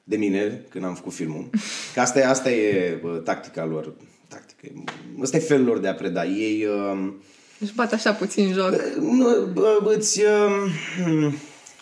de 0.05 0.17
mine 0.17 0.65
când 0.71 0.85
am 0.85 0.95
făcut 0.95 1.13
filmul. 1.13 1.51
Că 1.95 2.01
asta 2.01 2.19
e, 2.19 2.27
asta 2.27 2.51
e 2.51 3.01
uh, 3.03 3.21
tactica 3.23 3.65
lor. 3.65 3.93
Tactică. 4.29 4.85
Asta 5.23 5.37
e 5.37 5.41
felul 5.41 5.67
lor 5.67 5.79
de 5.79 5.89
a 5.89 5.95
preda. 5.95 6.25
Ei... 6.25 6.65
Uh, 6.65 7.13
își 7.59 7.75
bat 7.75 7.93
așa 7.93 8.13
puțin 8.13 8.53
joc. 8.53 8.71
Uh, 8.71 8.81
nu, 9.01 9.29
uh, 9.55 9.97
îți... 9.97 10.21
Uh, 10.21 11.33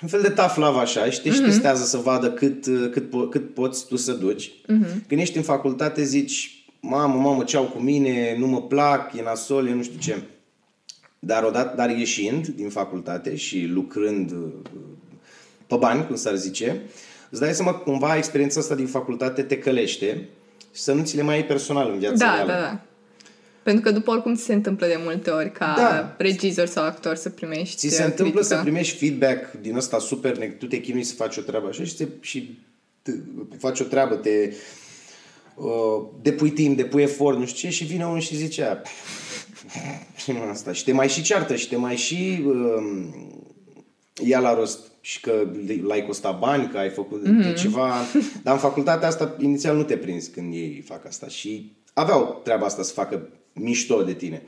un 0.02 0.08
fel 0.08 0.20
de 0.22 0.28
tough 0.28 0.54
love 0.56 0.78
așa 0.78 1.10
și 1.10 1.20
te 1.20 1.28
uh-huh. 1.28 1.44
testează 1.44 1.84
să 1.84 1.96
vadă 1.96 2.30
cât, 2.30 2.64
cât, 2.90 3.08
po- 3.08 3.28
cât 3.30 3.54
poți 3.54 3.86
tu 3.86 3.96
să 3.96 4.12
duci. 4.12 4.50
Uh-huh. 4.50 5.06
Când 5.06 5.20
ești 5.20 5.36
în 5.36 5.42
facultate 5.42 6.02
zici, 6.02 6.61
mamă, 6.82 7.14
mamă, 7.14 7.44
ce 7.44 7.56
au 7.56 7.64
cu 7.64 7.78
mine, 7.78 8.36
nu 8.38 8.46
mă 8.46 8.62
plac, 8.62 9.12
e 9.16 9.22
nasol, 9.22 9.66
e 9.66 9.74
nu 9.74 9.82
știu 9.82 9.98
ce. 9.98 10.22
Dar, 11.18 11.44
odată, 11.44 11.76
dar 11.76 11.90
ieșind 11.90 12.46
din 12.46 12.68
facultate 12.68 13.36
și 13.36 13.64
lucrând 13.64 14.30
uh, 14.30 14.52
pe 15.66 15.76
bani, 15.76 16.06
cum 16.06 16.16
s-ar 16.16 16.36
zice, 16.36 16.80
îți 17.30 17.40
dai 17.40 17.54
seama 17.54 17.74
că 17.74 17.78
cumva 17.78 18.16
experiența 18.16 18.60
asta 18.60 18.74
din 18.74 18.86
facultate 18.86 19.42
te 19.42 19.58
călește 19.58 20.28
și 20.74 20.80
să 20.80 20.92
nu 20.92 21.02
ți 21.02 21.16
le 21.16 21.22
mai 21.22 21.34
ai 21.34 21.46
personal 21.46 21.90
în 21.90 21.98
viața 21.98 22.26
da, 22.26 22.34
reală. 22.34 22.52
Da, 22.52 22.60
da, 22.60 22.80
pentru 23.62 23.82
că 23.82 23.90
după 23.90 24.10
oricum 24.10 24.34
ți 24.34 24.42
se 24.42 24.52
întâmplă 24.52 24.86
de 24.86 24.98
multe 25.04 25.30
ori 25.30 25.52
ca 25.52 25.74
da. 25.76 26.14
regizor 26.18 26.66
sau 26.66 26.84
actor 26.84 27.14
să 27.14 27.28
primești 27.28 27.76
Ți 27.76 27.88
se 27.88 28.02
întâmplă 28.02 28.40
critică. 28.40 28.54
să 28.54 28.60
primești 28.62 28.96
feedback 28.96 29.52
din 29.60 29.76
ăsta 29.76 29.98
super, 29.98 30.54
tu 30.58 30.66
te 30.66 30.80
chinui 30.80 31.02
să 31.02 31.14
faci 31.14 31.36
o 31.36 31.40
treabă 31.40 31.68
așa 31.68 31.84
și, 31.84 31.94
te, 31.94 32.06
și 32.20 32.58
te, 33.02 33.12
faci 33.58 33.80
o 33.80 33.84
treabă, 33.84 34.14
te 34.14 34.52
uh, 35.54 36.02
depui 36.22 36.50
timp, 36.50 36.76
depui 36.76 37.02
efort, 37.02 37.38
nu 37.38 37.46
știu 37.46 37.68
ce, 37.68 37.74
și 37.74 37.84
vine 37.84 38.06
unul 38.06 38.20
și 38.20 38.36
zice 38.36 38.82
și 40.22 40.32
asta. 40.50 40.72
Și 40.72 40.84
te 40.84 40.92
mai 40.92 41.08
și 41.08 41.22
ceartă 41.22 41.56
și 41.56 41.68
te 41.68 41.76
mai 41.76 41.96
și 41.96 42.44
uh, 42.46 42.82
ia 44.24 44.40
la 44.40 44.54
rost 44.54 44.92
și 45.00 45.20
că 45.20 45.50
l-ai 45.82 46.06
costat 46.06 46.38
bani, 46.38 46.68
că 46.68 46.78
ai 46.78 46.90
făcut 46.90 47.22
mm-hmm. 47.26 47.54
ceva. 47.56 47.94
Dar 48.42 48.54
în 48.54 48.60
facultatea 48.60 49.08
asta 49.08 49.36
inițial 49.38 49.76
nu 49.76 49.82
te 49.82 49.96
prinzi 49.96 50.30
când 50.30 50.54
ei 50.54 50.84
fac 50.86 51.06
asta 51.06 51.28
și 51.28 51.72
aveau 51.92 52.40
treaba 52.44 52.66
asta 52.66 52.82
să 52.82 52.92
facă 52.92 53.28
mișto 53.52 54.02
de 54.02 54.14
tine. 54.14 54.42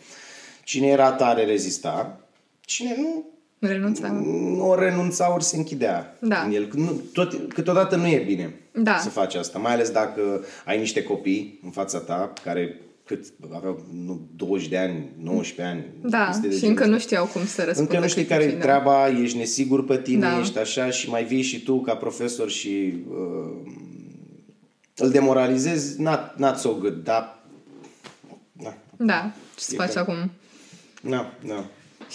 Cine 0.64 0.86
era 0.86 1.12
tare 1.12 1.44
rezista, 1.44 2.20
cine 2.60 2.94
nu 2.98 3.33
renunța. 3.66 4.08
Nu 4.08 4.74
renunța 4.78 5.32
ori 5.34 5.44
se 5.44 5.56
închidea 5.56 6.16
da. 6.20 6.42
în 6.46 6.52
el. 6.52 6.68
Nu, 6.74 7.00
tot, 7.12 7.52
câteodată 7.52 7.96
nu 7.96 8.06
e 8.06 8.22
bine 8.26 8.54
da. 8.72 8.98
să 8.98 9.08
faci 9.08 9.34
asta, 9.34 9.58
mai 9.58 9.72
ales 9.72 9.90
dacă 9.90 10.44
ai 10.64 10.78
niște 10.78 11.02
copii 11.02 11.60
în 11.62 11.70
fața 11.70 11.98
ta 11.98 12.32
care 12.42 12.80
cât 13.04 13.24
aveau 13.54 13.84
nu, 13.92 14.28
20 14.36 14.68
de 14.68 14.78
ani, 14.78 15.08
19 15.22 15.76
ani. 15.76 16.10
Da, 16.10 16.30
și 16.58 16.64
încă 16.64 16.86
nu 16.86 16.98
știau 16.98 17.26
cum 17.26 17.46
să 17.46 17.64
răspundă. 17.64 17.90
Încă 17.92 18.04
nu 18.04 18.08
știi 18.08 18.24
care 18.24 18.42
e 18.42 18.52
da. 18.52 18.60
treaba, 18.60 19.08
ești 19.08 19.36
nesigur 19.36 19.84
pe 19.84 19.98
tine, 19.98 20.20
da. 20.20 20.38
ești 20.38 20.58
așa 20.58 20.90
și 20.90 21.10
mai 21.10 21.24
vii 21.24 21.42
și 21.42 21.62
tu 21.62 21.80
ca 21.80 21.94
profesor 21.94 22.50
și 22.50 22.94
uh, 23.08 23.72
îl 24.96 25.10
demoralizezi, 25.10 26.00
not, 26.00 26.34
not 26.36 26.56
so 26.56 26.72
good, 26.72 27.04
dar 27.04 27.42
da. 28.52 28.74
Da, 28.96 29.32
ce 29.56 29.64
să 29.64 29.74
faci 29.74 29.96
acum? 29.96 30.30
Da, 31.02 31.32
da. 31.46 31.64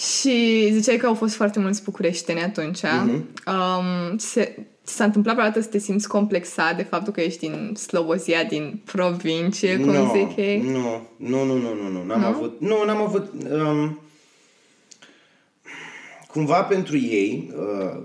Și 0.00 0.68
ziceai 0.72 0.96
că 0.96 1.06
au 1.06 1.14
fost 1.14 1.34
foarte 1.34 1.58
mulți 1.58 1.82
bucureșteni 1.82 2.40
atunci. 2.40 2.78
Uh-huh. 2.78 3.22
Um, 3.46 4.18
se, 4.18 4.66
s-a 4.82 5.04
întâmplat 5.04 5.34
vreodată 5.34 5.60
să 5.60 5.68
te 5.68 5.78
simți 5.78 6.08
complexat 6.08 6.76
de 6.76 6.82
faptul 6.82 7.12
că 7.12 7.20
ești 7.20 7.48
din 7.48 7.74
Slobozia, 7.74 8.44
din 8.44 8.82
provincie, 8.84 9.76
cum 9.76 9.92
no, 9.92 10.12
zic 10.16 10.36
ei? 10.36 10.60
Nu, 10.60 11.08
nu, 11.16 11.44
nu, 11.44 11.58
nu, 11.58 11.74
nu, 11.74 11.88
nu, 11.92 12.04
n-am 12.04 12.24
avut, 12.24 12.60
nu, 12.60 12.84
n-am 12.84 13.00
avut, 13.00 13.32
um, 13.50 14.00
cumva 16.26 16.62
pentru 16.62 16.98
ei, 16.98 17.52
uh, 17.56 18.00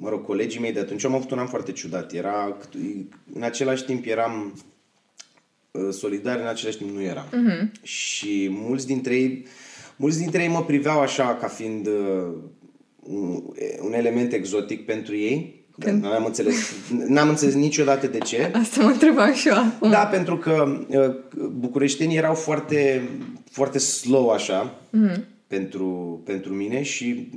mă 0.00 0.08
rog, 0.08 0.24
colegii 0.24 0.60
mei 0.60 0.72
de 0.72 0.80
atunci, 0.80 1.04
am 1.04 1.14
avut 1.14 1.30
un 1.30 1.38
an 1.38 1.46
foarte 1.46 1.72
ciudat. 1.72 2.12
Era, 2.12 2.56
în 3.34 3.42
același 3.42 3.84
timp 3.84 4.06
eram 4.06 4.62
uh, 5.70 5.88
solidari, 5.90 6.40
în 6.40 6.48
același 6.48 6.76
timp 6.76 6.90
nu 6.90 7.02
eram. 7.02 7.26
Uh-huh. 7.26 7.82
Și 7.82 8.48
mulți 8.50 8.86
dintre 8.86 9.14
ei, 9.14 9.46
mulți 9.98 10.18
dintre 10.18 10.42
ei 10.42 10.48
mă 10.48 10.64
priveau 10.64 11.00
așa 11.00 11.36
ca 11.40 11.46
fiind 11.46 11.86
uh, 11.86 12.32
un, 13.02 13.42
un 13.80 13.92
element 13.92 14.32
exotic 14.32 14.84
pentru 14.84 15.16
ei. 15.16 15.56
Când... 15.78 16.02
N-am 16.02 16.24
înțeles, 16.24 16.56
n-am 17.06 17.28
înțeles 17.28 17.54
niciodată 17.54 18.06
de 18.06 18.18
ce. 18.18 18.50
Asta 18.54 18.82
mă 18.82 18.88
întrebam 18.88 19.34
și 19.34 19.48
eu 19.48 19.54
acum. 19.54 19.90
Da, 19.90 19.98
pentru 19.98 20.36
că 20.36 20.78
uh, 20.88 21.14
bucureștenii 21.50 22.16
erau 22.16 22.34
foarte, 22.34 23.08
foarte 23.50 23.78
slow 23.78 24.30
așa 24.30 24.74
mm-hmm. 24.74 25.20
pentru, 25.46 26.20
pentru 26.24 26.52
mine 26.52 26.82
și 26.82 27.28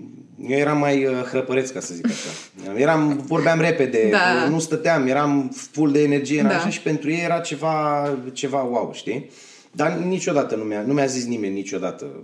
eu 0.47 0.57
eram 0.57 0.77
mai 0.77 1.05
uh, 1.05 1.13
hrăpăreț, 1.13 1.69
ca 1.69 1.79
să 1.79 1.93
zic 1.93 2.05
așa. 2.05 2.29
Eram, 2.75 3.23
vorbeam 3.27 3.59
repede, 3.59 4.07
da. 4.11 4.47
nu 4.49 4.59
stăteam, 4.59 5.07
eram 5.07 5.51
full 5.71 5.91
de 5.91 6.03
energie 6.03 6.41
da. 6.41 6.55
așa 6.55 6.69
și 6.69 6.81
pentru 6.81 7.11
ei 7.11 7.23
era 7.23 7.39
ceva, 7.39 8.09
ceva 8.33 8.61
wow, 8.61 8.91
știi? 8.93 9.29
Dar 9.71 9.91
niciodată 9.91 10.55
nu 10.55 10.63
mi-a, 10.63 10.81
nu 10.81 10.93
mi-a 10.93 11.05
zis 11.05 11.25
nimeni 11.25 11.53
niciodată 11.53 12.05
uh, 12.05 12.23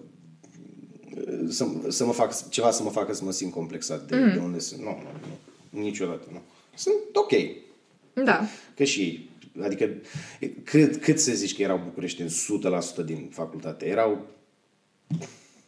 să, 1.49 1.67
să 1.87 2.05
mă 2.05 2.11
fac 2.11 2.49
ceva 2.49 2.71
să 2.71 2.83
mă 2.83 2.89
facă 2.89 3.13
să 3.13 3.23
mă 3.23 3.31
simt 3.31 3.51
complexat 3.51 4.07
de, 4.07 4.15
mm. 4.15 4.31
de 4.31 4.39
unde 4.39 4.59
sunt. 4.59 4.81
Nu, 4.81 4.85
nu, 5.03 5.09
nu, 5.69 5.81
niciodată, 5.81 6.27
nu. 6.31 6.41
Sunt 6.75 6.95
ok. 7.13 7.31
Da. 8.25 8.45
Că 8.75 8.83
și 8.83 9.01
ei. 9.01 9.29
Adică 9.63 9.89
cât, 10.63 10.95
cât 10.95 11.19
să 11.19 11.31
zici 11.31 11.55
că 11.55 11.61
erau 11.61 11.81
bucureșteni 11.83 12.29
100% 13.01 13.05
din 13.05 13.29
facultate? 13.31 13.85
Erau 13.85 14.25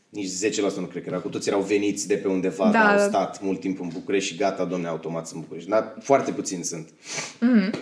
nici 0.09 0.29
10% 0.29 0.75
nu 0.75 0.85
cred 0.85 1.03
că 1.03 1.09
era, 1.09 1.19
cu 1.19 1.29
toți 1.29 1.47
erau 1.47 1.61
veniți 1.61 2.07
de 2.07 2.15
pe 2.15 2.27
undeva, 2.27 2.69
da. 2.71 2.91
au 2.91 3.07
stat 3.07 3.41
mult 3.41 3.59
timp 3.59 3.79
în 3.81 3.87
București 3.87 4.31
și 4.31 4.37
gata, 4.37 4.65
domne, 4.65 4.87
automat 4.87 5.27
sunt 5.27 5.35
în 5.35 5.41
București. 5.41 5.69
Dar 5.69 5.95
foarte 6.01 6.31
puțini 6.31 6.63
sunt. 6.63 6.89
Mm-hmm. 6.89 7.79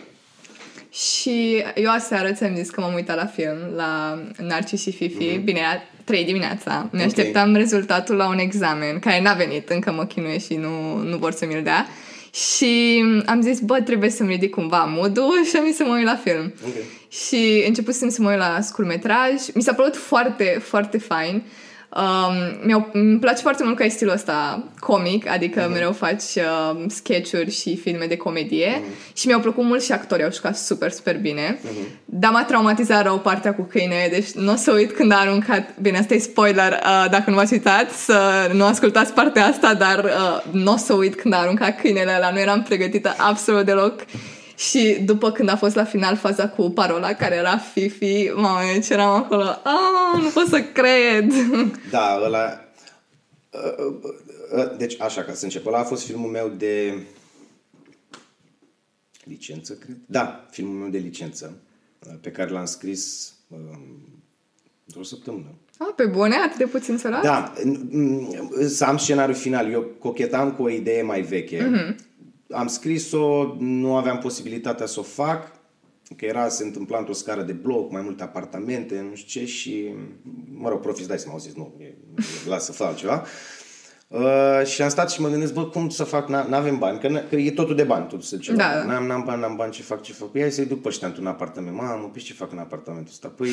Și 0.92 1.64
eu 1.76 1.92
aseară 1.92 2.32
ți-am 2.32 2.56
zis 2.56 2.70
că 2.70 2.82
m-am 2.82 2.94
uitat 2.94 3.16
la 3.16 3.26
film, 3.26 3.58
la 3.76 4.24
Narcis 4.38 4.82
și 4.82 4.92
Fifi, 4.92 5.38
mm-hmm. 5.38 5.44
bine, 5.44 5.60
era 5.60 5.82
3 6.08 6.26
dimineața. 6.26 6.90
Mi 6.92 7.02
așteptam 7.02 7.50
okay. 7.50 7.62
rezultatul 7.62 8.16
la 8.16 8.28
un 8.28 8.38
examen, 8.38 9.00
care 9.00 9.22
n-a 9.22 9.34
venit, 9.34 9.70
încă 9.70 9.92
mă 9.92 10.06
chinuie 10.06 10.38
și 10.40 10.56
nu, 10.56 10.98
nu 10.98 11.18
vor 11.18 11.32
să 11.32 11.46
mi-l 11.46 11.64
dea. 11.64 11.88
Și 12.34 13.04
am 13.26 13.42
zis, 13.42 13.60
bă, 13.60 13.82
trebuie 13.82 14.10
să-mi 14.10 14.30
ridic 14.30 14.50
cumva 14.50 14.84
modul 14.84 15.46
și 15.50 15.56
am 15.56 15.66
zis 15.66 15.76
să 15.76 15.84
mă 15.84 15.96
uit 15.96 16.06
la 16.06 16.20
film. 16.24 16.54
Okay. 16.68 16.82
Și 17.10 17.64
începusem 17.68 18.10
să 18.10 18.22
mă 18.22 18.30
uit 18.30 18.38
la 18.38 18.58
scurmetraj. 18.62 19.32
Mi 19.54 19.62
s-a 19.62 19.74
părut 19.74 19.96
foarte, 19.96 20.60
foarte 20.64 20.98
fain. 20.98 21.36
Uh, 21.36 21.67
Um, 21.98 22.60
mi 22.64 22.86
îmi 22.94 23.20
place 23.20 23.42
foarte 23.42 23.64
mult 23.64 23.76
că 23.76 23.84
ai 23.84 23.90
stilul 23.90 24.14
ăsta 24.14 24.64
comic, 24.80 25.30
adică 25.30 25.66
uh-huh. 25.66 25.72
mereu 25.72 25.92
faci 25.92 26.24
uh, 26.36 26.86
sketch-uri 26.88 27.52
și 27.52 27.78
filme 27.78 28.06
de 28.06 28.18
comedie 28.18 28.82
uh-huh. 28.82 29.16
și 29.18 29.28
mi-au 29.28 29.40
plăcut 29.40 29.64
mult 29.64 29.84
și 29.84 29.92
actorii, 29.92 30.24
au 30.24 30.32
jucat 30.32 30.58
super, 30.58 30.92
super 30.92 31.18
bine. 31.18 31.58
Uh-huh. 31.58 32.06
Dar 32.06 32.32
m-a 32.32 32.44
traumatizat 32.44 33.04
rău 33.04 33.20
partea 33.20 33.54
cu 33.54 33.62
câine, 33.62 34.08
deci 34.12 34.32
nu 34.32 34.52
o 34.52 34.56
să 34.56 34.72
uit 34.72 34.92
când 34.92 35.12
a 35.12 35.16
aruncat, 35.16 35.80
bine, 35.82 35.98
asta 35.98 36.14
e 36.14 36.18
spoiler, 36.18 36.72
uh, 36.72 37.06
dacă 37.12 37.30
nu 37.30 37.36
v-ați 37.36 37.54
uitat, 37.54 37.92
să 37.92 38.50
nu 38.54 38.66
ascultați 38.66 39.14
partea 39.14 39.46
asta, 39.46 39.74
dar 39.74 40.04
uh, 40.04 40.44
nu 40.52 40.72
o 40.74 40.78
să 40.78 40.94
uit 40.94 41.16
când 41.16 41.34
a 41.34 41.38
aruncat 41.38 41.80
câinele 41.80 42.14
ăla, 42.16 42.32
nu 42.32 42.40
eram 42.40 42.64
pregătită 42.64 43.16
absolut 43.18 43.66
deloc. 43.66 44.06
Și 44.58 45.02
după 45.06 45.32
când 45.32 45.50
a 45.50 45.56
fost 45.56 45.76
la 45.76 45.84
final 45.84 46.16
faza 46.16 46.50
cu 46.50 46.70
parola 46.70 47.14
care 47.14 47.36
era 47.36 47.58
Fifi, 47.58 48.30
mamă, 48.36 48.80
ce 48.84 48.94
eram 48.94 49.10
acolo, 49.10 49.44
ah, 49.44 50.22
nu 50.22 50.30
pot 50.30 50.48
să 50.48 50.62
cred. 50.62 51.34
Da, 51.92 52.22
ăla... 52.24 52.62
Ă, 53.54 53.76
ă, 53.80 54.60
ă, 54.60 54.76
deci, 54.78 55.02
așa, 55.02 55.24
ca 55.24 55.34
să 55.34 55.44
încep, 55.44 55.66
ăla 55.66 55.78
a 55.78 55.84
fost 55.84 56.06
filmul 56.06 56.30
meu 56.30 56.48
de 56.48 56.98
licență, 59.24 59.74
cred? 59.74 59.98
Da, 60.06 60.46
filmul 60.52 60.76
meu 60.76 60.90
de 60.90 60.98
licență, 60.98 61.58
pe 62.22 62.32
care 62.32 62.50
l-am 62.50 62.66
scris 62.66 63.34
într-o 64.86 65.04
săptămână. 65.04 65.56
Ah, 65.78 65.94
pe 65.96 66.06
bune? 66.06 66.36
Atât 66.36 66.58
de 66.58 66.66
puțin 66.66 66.98
să 66.98 67.20
Da, 67.24 67.54
să 68.68 68.86
am 68.86 68.98
scenariul 68.98 69.38
final. 69.38 69.72
Eu 69.72 69.82
cochetam 69.82 70.52
cu 70.52 70.64
o 70.64 70.70
idee 70.70 71.02
mai 71.02 71.22
veche. 71.22 71.70
Mm-hmm 71.70 72.07
am 72.52 72.68
scris-o, 72.68 73.56
nu 73.60 73.96
aveam 73.96 74.18
posibilitatea 74.18 74.86
să 74.86 75.00
o 75.00 75.04
fac, 75.04 75.52
că 76.16 76.26
era, 76.26 76.48
se 76.48 76.64
întâmpla 76.64 76.98
într-o 76.98 77.14
scară 77.14 77.42
de 77.42 77.52
bloc, 77.52 77.92
mai 77.92 78.02
multe 78.02 78.24
apartamente, 78.24 79.06
nu 79.10 79.16
știu 79.16 79.42
ce, 79.42 79.48
și, 79.48 79.94
mă 80.54 80.70
rog, 80.70 80.80
profis, 80.80 81.08
dai 81.08 81.20
să 81.20 81.28
mă 81.32 81.38
zis, 81.38 81.54
nu, 81.56 81.74
e, 81.80 81.94
lasă 82.48 82.72
să 82.72 82.84
fac 82.84 82.96
ceva. 82.96 83.24
Uh, 84.08 84.66
și 84.66 84.82
am 84.82 84.90
stat 84.90 85.12
și 85.12 85.22
mă 85.22 85.30
gândesc, 85.30 85.54
bă, 85.54 85.66
cum 85.66 85.90
să 85.90 86.04
fac, 86.04 86.30
nu 86.30 86.56
avem 86.56 86.78
bani, 86.78 87.00
că, 87.00 87.22
că 87.30 87.36
e 87.36 87.52
totul 87.52 87.76
de 87.76 87.84
bani, 87.84 88.04
totul 88.04 88.22
să 88.22 88.38
ceva. 88.38 88.58
Da, 88.58 88.74
da. 88.74 88.84
N-am, 88.86 89.06
n-am 89.06 89.24
bani, 89.26 89.42
n-am 89.42 89.56
bani, 89.56 89.72
ce 89.72 89.82
fac, 89.82 90.02
ce 90.02 90.14
fac. 90.14 90.32
Păi 90.32 90.52
să-i 90.52 90.66
duc 90.66 90.82
pe 90.82 90.88
ăștia 90.88 91.08
într-un 91.08 91.28
apartament. 91.28 91.76
Mamă, 91.76 92.10
păi 92.14 92.22
ce 92.22 92.34
fac 92.34 92.52
în 92.52 92.58
apartamentul 92.58 93.12
ăsta? 93.12 93.28
Păi, 93.28 93.50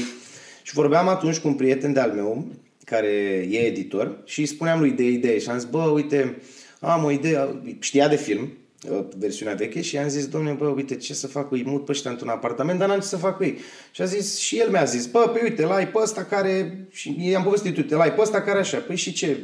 și 0.62 0.74
vorbeam 0.74 1.08
atunci 1.08 1.38
cu 1.38 1.48
un 1.48 1.54
prieten 1.54 1.92
de-al 1.92 2.10
meu, 2.10 2.46
care 2.84 3.08
e 3.50 3.58
editor, 3.58 4.22
și 4.24 4.40
îi 4.40 4.46
spuneam 4.46 4.80
lui 4.80 4.90
de 4.90 5.04
idee 5.04 5.38
și 5.38 5.48
am 5.48 5.58
zis, 5.58 5.68
bă, 5.68 5.82
uite, 5.82 6.42
am 6.80 7.04
o 7.04 7.10
idee, 7.10 7.62
știa 7.80 8.08
de 8.08 8.16
film, 8.16 8.40
Uh, 8.40 8.63
versiunea 9.18 9.54
veche 9.54 9.80
și 9.80 9.94
i-am 9.94 10.08
zis, 10.08 10.26
domnule, 10.26 10.54
bă, 10.54 10.66
uite, 10.66 10.96
ce 10.96 11.14
să 11.14 11.26
fac 11.26 11.48
cu 11.48 11.56
ei, 11.56 11.64
mut 11.66 11.84
pe 11.84 11.92
ăștia 11.92 12.10
într-un 12.10 12.28
apartament, 12.28 12.78
dar 12.78 12.88
n-am 12.88 13.00
ce 13.00 13.06
să 13.06 13.16
fac 13.16 13.36
cu 13.36 13.44
ei. 13.44 13.58
Și 13.90 14.02
a 14.02 14.04
zis, 14.04 14.38
și 14.38 14.58
el 14.58 14.70
mi-a 14.70 14.84
zis, 14.84 15.06
bă, 15.06 15.30
păi 15.32 15.40
uite, 15.42 15.62
l-ai 15.64 15.88
pe 15.88 15.98
ăsta 16.02 16.24
care, 16.24 16.86
și 16.90 17.16
i-am 17.18 17.42
povestit, 17.42 17.76
uite, 17.76 17.94
l-ai 17.94 18.12
pe 18.12 18.20
ăsta 18.20 18.40
care 18.40 18.58
așa, 18.58 18.78
păi 18.78 18.96
și 18.96 19.12
ce, 19.12 19.38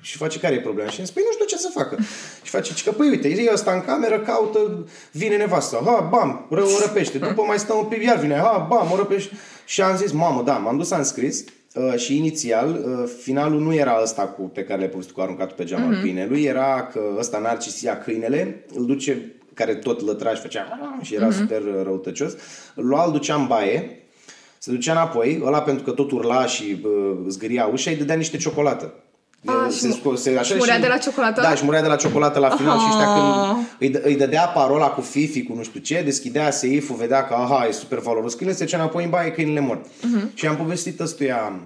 și 0.00 0.16
face 0.16 0.38
care 0.38 0.54
e 0.54 0.60
problema? 0.60 0.90
Și 0.90 0.98
am 0.98 1.04
zis, 1.04 1.14
păi 1.14 1.22
nu 1.26 1.32
știu 1.32 1.44
ce 1.44 1.56
să 1.56 1.70
facă. 1.74 1.98
Și 2.42 2.50
face, 2.50 2.72
că 2.84 2.92
păi 2.92 3.08
uite, 3.08 3.28
e 3.28 3.50
ăsta 3.52 3.72
în 3.72 3.80
cameră, 3.80 4.20
caută, 4.20 4.86
vine 5.12 5.36
nevastă, 5.36 5.82
ha, 5.84 6.08
bam, 6.10 6.46
ră, 6.50 6.62
o 6.62 6.78
răpește, 6.86 7.18
după 7.18 7.42
mai 7.42 7.58
stă 7.58 7.72
un 7.72 7.84
pic, 7.84 8.02
iar 8.02 8.18
vine, 8.18 8.34
ha, 8.34 8.66
bam, 8.70 8.90
o 8.92 8.96
răpește. 8.96 9.30
Și 9.66 9.82
am 9.82 9.96
zis, 9.96 10.12
mamă, 10.12 10.42
da, 10.42 10.56
m-am 10.56 10.76
dus, 10.76 10.90
am 10.90 11.02
scris, 11.02 11.44
Uh, 11.74 11.94
și 11.96 12.16
inițial, 12.16 12.68
uh, 12.70 13.10
finalul 13.22 13.60
nu 13.60 13.74
era 13.74 13.98
ăsta 14.02 14.22
cu, 14.22 14.42
pe 14.42 14.64
care 14.64 14.78
le-ai 14.78 14.90
povestit 14.90 15.14
cu 15.14 15.20
aruncatul 15.20 15.56
pe 15.56 15.64
geama 15.64 15.96
mm-hmm. 15.96 16.00
câinelui, 16.00 16.42
era 16.42 16.88
că 16.92 17.00
ăsta 17.18 17.38
Narcis 17.38 17.80
ia 17.80 17.98
câinele, 17.98 18.64
îl 18.74 18.86
duce, 18.86 19.34
care 19.54 19.74
tot 19.74 20.00
lătraș 20.00 20.34
și 20.34 20.40
făcea 20.40 20.98
și 21.02 21.14
era 21.14 21.28
mm-hmm. 21.28 21.36
super 21.36 21.62
răutăcios, 21.82 22.32
îl 22.74 22.86
lua, 22.86 23.04
îl 23.04 23.12
ducea 23.12 23.34
în 23.34 23.46
baie, 23.46 24.02
se 24.58 24.70
ducea 24.70 24.92
înapoi, 24.92 25.40
ăla 25.44 25.62
pentru 25.62 25.84
că 25.84 25.90
tot 25.90 26.10
urla 26.10 26.46
și 26.46 26.80
uh, 26.84 27.16
zgâria 27.28 27.66
ușa, 27.66 27.90
îi 27.90 27.96
dădea 27.96 28.14
niște 28.14 28.36
ciocolată. 28.36 28.94
A, 29.44 29.68
se, 29.70 29.88
și, 29.88 30.16
se, 30.16 30.30
așa, 30.30 30.42
și 30.42 30.54
murea 30.56 30.74
și, 30.74 30.80
de 30.80 30.86
la 30.86 30.96
ciocolată? 30.96 31.40
Da, 31.40 31.54
și 31.54 31.64
murea 31.64 31.82
de 31.82 31.88
la 31.88 31.96
ciocolată 31.96 32.38
la 32.38 32.50
final 32.50 32.76
aha. 32.76 32.80
și 32.80 32.88
ăștia 32.90 33.14
când 33.14 33.94
îi, 33.94 34.10
îi 34.10 34.16
dădea 34.16 34.46
parola 34.46 34.88
cu 34.88 35.00
Fifi, 35.00 35.42
cu 35.42 35.54
nu 35.54 35.62
știu 35.62 35.80
ce, 35.80 36.02
deschidea 36.04 36.50
seiful, 36.50 36.96
vedea 36.96 37.26
că 37.26 37.34
aha, 37.34 37.66
e 37.66 37.72
super 37.72 37.98
valoros 37.98 38.34
câine, 38.34 38.52
se 38.52 38.64
ducea 38.64 38.76
înapoi 38.76 39.04
în 39.04 39.10
baie, 39.10 39.32
câinile 39.32 39.60
mor. 39.60 39.80
Uh-huh. 39.80 40.34
Și 40.34 40.46
am 40.46 40.56
povestit 40.56 41.00
ăstuia 41.00 41.60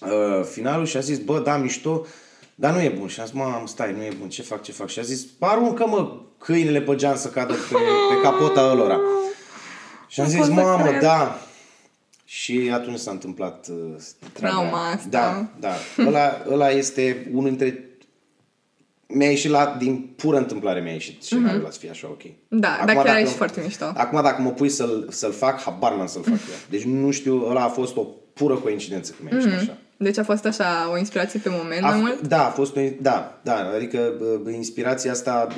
uh, 0.00 0.44
finalul 0.50 0.86
și 0.86 0.96
a 0.96 1.00
zis, 1.00 1.18
bă, 1.18 1.38
da, 1.38 1.56
mișto, 1.56 2.06
dar 2.54 2.72
nu 2.74 2.80
e 2.80 2.94
bun. 2.98 3.08
Și 3.08 3.20
am 3.20 3.26
zis, 3.26 3.34
mă, 3.34 3.62
stai, 3.64 3.94
nu 3.96 4.02
e 4.02 4.12
bun, 4.18 4.28
ce 4.28 4.42
fac, 4.42 4.62
ce 4.62 4.72
fac? 4.72 4.88
Și 4.88 4.98
a 4.98 5.02
zis, 5.02 5.26
aruncă, 5.38 5.86
mă, 5.86 6.12
câinele 6.38 6.80
pe 6.80 6.94
geam 6.94 7.16
să 7.16 7.28
cadă 7.28 7.52
pe, 7.52 7.76
pe 8.08 8.20
capota 8.22 8.60
ălora. 8.70 9.00
Și 10.08 10.20
am 10.20 10.28
zis, 10.28 10.48
mamă, 10.48 10.98
da, 11.00 11.38
și 12.28 12.70
atunci 12.72 12.98
s-a 12.98 13.10
întâmplat 13.10 13.68
uh, 13.68 14.02
trauma 14.32 14.90
asta. 14.90 15.08
Da, 15.10 15.48
da. 15.60 15.74
Ăla, 16.06 16.42
ăla 16.50 16.70
este 16.70 17.30
unul 17.32 17.48
dintre 17.48 17.86
mi-a 19.08 19.28
ieșit 19.28 19.50
la, 19.50 19.76
din 19.78 20.12
pură 20.16 20.36
întâmplare 20.36 20.80
mi-a 20.80 20.92
ieșit 20.92 21.24
și 21.24 21.34
mm-hmm. 21.34 21.58
ăla 21.58 21.70
să 21.70 21.78
fie 21.78 21.90
așa 21.90 22.08
ok. 22.08 22.22
Da, 22.48 22.72
acum, 22.72 22.86
dar 22.86 23.04
chiar 23.04 23.20
ești 23.20 23.34
foarte 23.34 23.60
mișto. 23.64 23.84
Acum 23.94 24.22
dacă 24.22 24.42
mă 24.42 24.50
pui 24.50 24.68
să-l, 24.68 25.06
să-l 25.10 25.32
fac, 25.32 25.60
habar 25.60 25.94
n-am 25.94 26.06
să-l 26.06 26.22
fac 26.22 26.32
eu. 26.32 26.56
Deci 26.70 26.82
nu 26.82 27.10
știu, 27.10 27.48
ăla 27.48 27.62
a 27.62 27.68
fost 27.68 27.96
o 27.96 28.06
pură 28.32 28.54
coincidență 28.54 29.12
că 29.12 29.18
mi-a 29.22 29.34
ieșit 29.34 29.50
mm-hmm. 29.50 29.60
așa. 29.60 29.78
Deci 29.96 30.18
a 30.18 30.24
fost 30.24 30.46
așa 30.46 30.90
o 30.92 30.98
inspirație 30.98 31.40
pe 31.42 31.48
moment 31.52 31.84
a, 31.84 31.88
mai 31.88 31.98
mult? 32.00 32.28
Da, 32.28 32.46
a 32.46 32.50
fost 32.50 32.76
o, 32.76 32.80
da, 33.00 33.40
da, 33.42 33.70
adică 33.74 34.12
inspirația 34.52 35.10
asta 35.10 35.48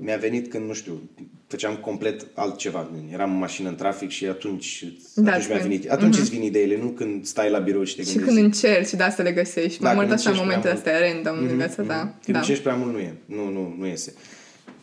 mi-a 0.00 0.16
venit 0.16 0.50
când, 0.50 0.66
nu 0.66 0.72
știu, 0.72 1.10
făceam 1.46 1.76
complet 1.76 2.26
altceva. 2.34 2.90
Eram 3.12 3.32
în 3.32 3.38
mașină 3.38 3.68
în 3.68 3.74
trafic 3.74 4.10
și 4.10 4.26
atunci, 4.26 4.84
da, 5.14 5.30
atunci 5.30 5.48
mi-a 5.48 5.58
venit. 5.58 5.90
Atunci 5.90 6.16
uh-huh. 6.16 6.20
îți 6.20 6.30
vin 6.30 6.42
ideile, 6.42 6.78
nu 6.82 6.88
când 6.88 7.24
stai 7.24 7.50
la 7.50 7.58
birou 7.58 7.84
și 7.84 7.96
te 7.96 8.02
gândești. 8.02 8.28
Și 8.28 8.34
când 8.34 8.44
încerci, 8.44 8.90
de 8.90 9.02
asta 9.02 9.22
le 9.22 9.32
găsești. 9.32 9.80
Da, 9.80 9.92
mai 9.92 9.94
mult 9.94 10.18
așa 10.18 10.30
momentele 10.30 10.74
astea 10.74 10.98
random 10.98 11.36
mm-hmm, 11.36 11.50
în 11.50 11.56
viața 11.56 11.82
ta. 11.82 12.08
Mm-hmm. 12.08 12.24
Când 12.24 12.36
da. 12.36 12.38
încerci 12.38 12.62
prea 12.62 12.74
mult 12.74 12.92
nu 12.92 12.98
e. 12.98 13.14
Nu, 13.24 13.50
nu, 13.50 13.74
nu 13.78 13.86
iese. 13.86 14.14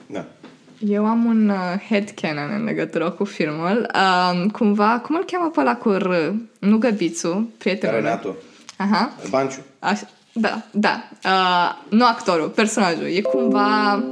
Da. 0.05 0.25
Eu 0.87 1.05
am 1.05 1.25
un 1.25 1.49
uh, 1.49 1.85
headcanon 1.89 2.49
în 2.57 2.63
legătură 2.63 3.11
cu 3.11 3.23
filmul. 3.23 3.91
Uh, 3.93 4.51
cumva, 4.51 4.99
cum 4.99 5.15
îl 5.15 5.23
cheamă 5.25 5.49
pe 5.49 5.59
ăla 5.59 5.75
cu 5.75 5.89
R? 5.89 6.09
Nu 6.59 6.77
Găbițu, 6.77 7.49
prietenul 7.57 7.95
Renato. 7.95 8.35
Aha. 8.77 9.13
Banciu. 9.29 9.59
Așa. 9.79 10.09
Da, 10.33 10.61
da. 10.71 11.09
Uh, 11.25 11.89
nu 11.89 12.05
actorul, 12.05 12.49
personajul. 12.49 13.05
E 13.05 13.21
cumva 13.21 14.03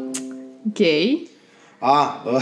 gay. 0.73 1.30
A, 1.80 2.23
uh, 2.26 2.34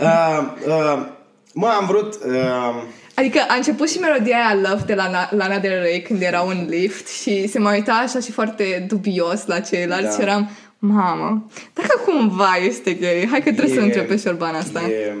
uh, 0.00 0.52
uh, 0.66 1.06
mă, 1.52 1.66
am 1.66 1.86
vrut... 1.86 2.14
Uh, 2.14 2.82
Adică 3.14 3.38
a 3.48 3.54
început 3.54 3.90
și 3.90 3.98
melodia 3.98 4.36
aia 4.36 4.54
Love 4.54 4.82
de 4.86 4.94
la 4.94 5.28
Lana 5.30 5.58
Del 5.58 5.80
Rey 5.80 6.02
când 6.02 6.22
era 6.22 6.40
un 6.40 6.66
lift 6.68 7.08
și 7.08 7.48
se 7.48 7.58
mai 7.58 7.76
uita 7.76 7.92
așa 7.92 8.20
și 8.20 8.32
foarte 8.32 8.84
dubios 8.88 9.46
la 9.46 9.60
ceilalți 9.60 10.04
da. 10.04 10.10
și 10.10 10.20
eram, 10.20 10.50
mamă, 10.78 11.46
dacă 11.72 12.02
cumva 12.04 12.56
este 12.66 12.92
gay, 12.92 13.28
hai 13.30 13.42
că 13.42 13.52
trebuie 13.52 13.74
e, 13.74 13.78
să 13.78 13.84
începe 13.84 14.16
șorbana 14.16 14.58
asta. 14.58 14.80
E, 14.88 15.16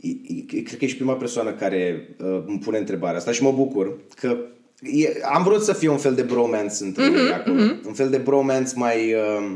e, 0.00 0.08
e, 0.56 0.60
cred 0.60 0.78
că 0.78 0.84
ești 0.84 0.96
prima 0.96 1.12
persoană 1.12 1.50
care 1.50 2.08
uh, 2.18 2.42
îmi 2.46 2.58
pune 2.58 2.78
întrebarea 2.78 3.16
asta 3.16 3.32
și 3.32 3.42
mă 3.42 3.52
bucur 3.52 3.96
că 4.14 4.36
e, 4.82 5.08
am 5.22 5.42
vrut 5.42 5.62
să 5.62 5.72
fie 5.72 5.88
un 5.88 5.98
fel 5.98 6.14
de 6.14 6.22
bromance 6.22 6.84
între 6.84 7.10
mm-hmm, 7.10 7.26
ei 7.26 7.32
acolo. 7.32 7.62
Mm-hmm. 7.62 7.86
Un 7.86 7.92
fel 7.92 8.10
de 8.10 8.16
bromance 8.16 8.72
mai, 8.74 9.14
uh, 9.14 9.50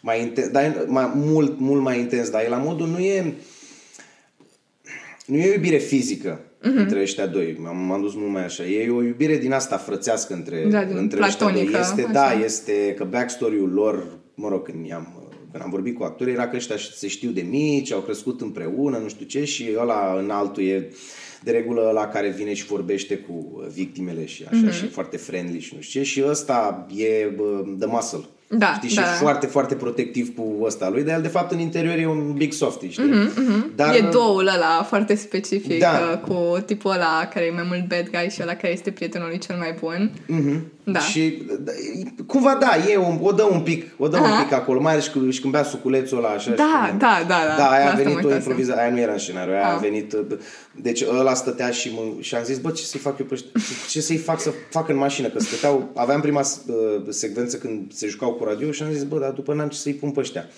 mai 0.00 0.20
intens, 0.20 0.48
dar 0.48 0.84
mai, 0.86 1.10
mult, 1.14 1.58
mult 1.58 1.82
mai 1.82 1.98
intens, 1.98 2.30
dar 2.30 2.44
e 2.44 2.48
la 2.48 2.56
modul 2.56 2.88
nu 2.88 2.98
e 2.98 3.34
nu 5.26 5.36
e 5.36 5.48
o 5.48 5.52
iubire 5.52 5.76
fizică 5.76 6.40
mm-hmm. 6.40 6.76
între 6.76 7.00
ăștia 7.00 7.26
doi. 7.26 7.56
M-am, 7.58 7.76
m-am 7.76 8.00
dus 8.00 8.14
mult 8.14 8.30
mai 8.32 8.44
așa. 8.44 8.64
E 8.64 8.90
o 8.90 9.02
iubire 9.02 9.36
din 9.36 9.52
asta 9.52 9.76
frățească 9.76 10.34
între, 10.34 10.66
da, 10.70 10.80
între 10.80 11.22
ăștia 11.22 11.50
doi. 11.50 11.62
Este, 11.62 12.02
așa. 12.02 12.12
da, 12.12 12.32
este 12.44 12.94
că 12.96 13.04
backstory-ul 13.04 13.72
lor, 13.72 14.06
mă 14.34 14.48
rog, 14.48 14.64
când 14.64 14.86
i-am 14.86 15.22
când 15.52 15.64
am 15.64 15.70
vorbit 15.70 15.96
cu 15.96 16.02
actorii, 16.02 16.32
era 16.32 16.48
că 16.48 16.56
ăștia 16.56 16.76
se 16.76 17.08
știu 17.08 17.30
de 17.30 17.40
mici, 17.40 17.92
au 17.92 18.00
crescut 18.00 18.40
împreună, 18.40 18.98
nu 18.98 19.08
știu 19.08 19.26
ce, 19.26 19.44
și 19.44 19.70
ăla 19.78 20.16
în 20.18 20.30
altul 20.30 20.62
e 20.62 20.88
de 21.44 21.50
regulă 21.50 21.90
la 21.94 22.06
care 22.06 22.28
vine 22.28 22.54
și 22.54 22.64
vorbește 22.64 23.16
cu 23.16 23.62
victimele 23.74 24.26
și 24.26 24.44
așa, 24.50 24.68
mm-hmm. 24.68 24.74
și 24.74 24.88
foarte 24.88 25.16
friendly 25.16 25.60
și 25.60 25.72
nu 25.74 25.80
știu 25.80 26.00
ce, 26.00 26.06
și 26.06 26.24
ăsta 26.28 26.86
e 26.96 27.26
bă, 27.36 27.64
the 27.78 27.88
muscle. 27.88 28.24
Da, 28.58 28.72
știi? 28.82 28.96
da. 28.96 29.02
Și 29.02 29.08
foarte, 29.08 29.46
foarte 29.46 29.74
protectiv 29.74 30.34
cu 30.34 30.58
ăsta 30.62 30.88
lui, 30.88 31.02
dar 31.02 31.16
el 31.16 31.22
de 31.22 31.28
fapt 31.28 31.52
în 31.52 31.58
interior 31.58 31.98
e 31.98 32.06
un 32.06 32.32
big 32.32 32.52
softy, 32.52 32.88
știi? 32.88 33.04
Mm-hmm, 33.04 33.30
mm-hmm. 33.30 33.76
Dar, 33.76 33.94
e 33.94 34.08
douăul 34.10 34.46
ăla 34.46 34.86
foarte 34.88 35.14
specific 35.14 35.78
da. 35.78 36.22
cu 36.26 36.58
tipul 36.66 36.90
ăla 36.90 37.28
care 37.32 37.46
e 37.46 37.50
mai 37.50 37.64
mult 37.68 37.88
bad 37.88 38.08
guy 38.10 38.30
și 38.30 38.38
ăla 38.42 38.54
care 38.54 38.72
este 38.72 38.90
prietenul 38.90 39.28
lui 39.28 39.38
cel 39.38 39.56
mai 39.56 39.76
bun. 39.80 40.10
Mm-hmm. 40.10 40.60
Da. 40.84 41.00
Și 41.00 41.42
da, 41.60 41.72
cumva 42.26 42.58
da, 42.60 42.90
e 42.90 42.96
un, 42.96 43.18
o 43.22 43.32
dă 43.32 43.42
un 43.42 43.60
pic, 43.60 43.90
o 43.98 44.08
dă 44.08 44.16
uh-huh. 44.16 44.20
un 44.20 44.42
pic 44.42 44.52
acolo, 44.52 44.80
mai 44.80 44.92
ales 44.92 45.04
și, 45.04 45.30
și 45.30 45.40
când 45.40 45.52
bea 45.52 45.62
suculețul 45.62 46.18
ăla 46.18 46.28
așa. 46.28 46.50
Da, 46.50 46.88
și, 46.90 46.96
da, 46.98 47.24
da, 47.26 47.40
da. 47.48 47.56
Da, 47.56 47.70
aia 47.70 47.92
a 47.92 47.94
venit 47.94 48.24
o 48.24 48.34
improvizare, 48.34 48.80
aia 48.80 48.90
nu 48.90 48.98
era 48.98 49.12
în 49.12 49.18
scenariu, 49.18 49.52
aia 49.52 49.66
ah. 49.66 49.74
a 49.74 49.76
venit, 49.76 50.16
deci 50.72 51.04
ăla 51.18 51.34
stătea 51.34 51.70
și, 51.70 51.92
mă, 51.94 52.20
și 52.20 52.34
am 52.34 52.42
zis, 52.44 52.58
bă, 52.58 52.70
ce 52.70 52.82
să-i 52.82 53.00
fac 53.00 53.18
eu 53.18 53.26
pe 53.26 53.34
ăștia? 53.34 53.50
ce 53.88 54.00
să-i 54.00 54.16
fac 54.16 54.40
să 54.40 54.52
fac 54.70 54.88
în 54.88 54.96
mașină, 54.96 55.28
că 55.28 55.38
stăteau, 55.38 55.90
aveam 55.94 56.20
prima 56.20 56.40
uh, 56.40 56.74
secvență 57.08 57.56
când 57.56 57.92
se 57.92 58.06
jucau 58.06 58.32
cu 58.32 58.44
radio 58.44 58.70
și 58.70 58.82
am 58.82 58.92
zis, 58.92 59.02
bă, 59.02 59.18
dar 59.18 59.30
după 59.30 59.54
n-am 59.54 59.68
ce 59.68 59.78
să-i 59.78 59.94
pun 59.94 60.10
pe 60.10 60.20
ăștia. 60.20 60.48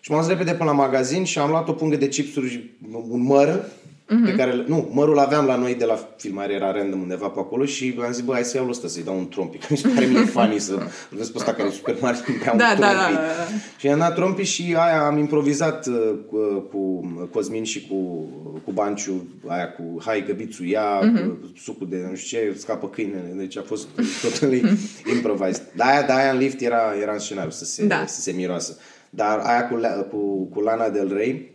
Și 0.00 0.10
m-am 0.10 0.20
dus 0.20 0.28
repede 0.28 0.52
până 0.52 0.70
la 0.70 0.76
magazin 0.76 1.24
și 1.24 1.38
am 1.38 1.50
luat 1.50 1.68
o 1.68 1.72
pungă 1.72 1.96
de 1.96 2.08
chipsuri, 2.08 2.70
un 3.08 3.22
măr, 3.22 3.64
uh-huh. 4.12 4.24
pe 4.24 4.34
care, 4.34 4.64
nu, 4.66 4.90
mărul 4.92 5.18
aveam 5.18 5.46
la 5.46 5.56
noi 5.56 5.74
de 5.74 5.84
la 5.84 6.08
filmare, 6.16 6.52
era 6.52 6.72
random 6.72 7.00
undeva 7.00 7.28
pe 7.28 7.38
acolo 7.38 7.64
și 7.64 7.98
am 8.04 8.12
zis, 8.12 8.22
bă, 8.22 8.32
hai 8.32 8.44
să 8.44 8.56
iau 8.56 8.68
ăsta, 8.68 8.88
să-i 8.88 9.02
dau 9.02 9.18
un 9.18 9.28
trompi, 9.28 9.58
că 9.58 9.66
mi 9.70 9.76
se 9.76 9.88
pare 9.88 10.06
mie 10.06 10.24
funny 10.24 10.58
să 10.58 10.78
vezi 11.16 11.32
pe 11.32 11.38
ăsta 11.38 11.52
care 11.52 11.68
e 11.68 11.70
super 11.70 11.96
mare, 12.00 12.16
să 12.16 12.22
da, 12.44 12.50
un 12.52 12.58
da, 12.58 12.64
trompi. 12.66 12.80
Da, 12.80 12.88
da, 12.88 13.12
da. 13.12 13.44
Și 13.76 13.88
am 13.88 13.98
dat 13.98 14.14
trompi 14.14 14.42
și 14.42 14.74
aia 14.78 15.06
am 15.06 15.18
improvizat 15.18 15.86
uh, 15.86 16.14
cu, 16.30 16.38
cu 16.70 17.00
Cosmin 17.32 17.64
și 17.64 17.86
cu, 17.86 18.28
cu 18.64 18.72
Banciu, 18.72 19.28
aia 19.46 19.72
cu 19.72 19.82
hai 20.04 20.24
găbițul 20.26 20.66
ia, 20.66 21.00
uh-huh. 21.00 21.56
sucul 21.62 21.88
de 21.88 22.06
nu 22.10 22.16
știu 22.16 22.38
ce, 22.38 22.58
scapă 22.58 22.88
câinele, 22.88 23.32
deci 23.36 23.56
a 23.56 23.62
fost 23.62 23.88
totally 24.22 24.62
improvised. 25.14 25.62
Dar 25.76 25.88
aia, 25.88 26.02
de 26.02 26.12
aia 26.12 26.30
în 26.30 26.38
lift 26.38 26.60
era, 26.60 26.94
era 27.00 27.12
în 27.12 27.18
scenariu 27.18 27.50
să 27.50 27.64
se, 27.64 27.86
da. 27.86 28.04
să 28.06 28.20
se 28.20 28.32
miroasă. 28.32 28.76
Dar 29.10 29.38
aia 29.38 29.68
cu, 29.68 29.80
cu, 30.10 30.44
cu 30.44 30.60
Lana 30.60 30.88
Del 30.88 31.14
Rey 31.14 31.50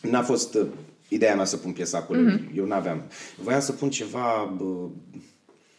n-a 0.00 0.22
fost 0.22 0.54
uh, 0.54 0.66
ideea 1.12 1.34
mea 1.34 1.44
să 1.44 1.56
pun 1.56 1.72
piesa 1.72 1.98
acolo. 1.98 2.18
Mm-hmm. 2.20 2.56
Eu 2.56 2.64
n-aveam. 2.64 3.02
Voiam 3.36 3.60
să 3.60 3.72
pun 3.72 3.90
ceva... 3.90 4.54
Bă... 4.56 4.64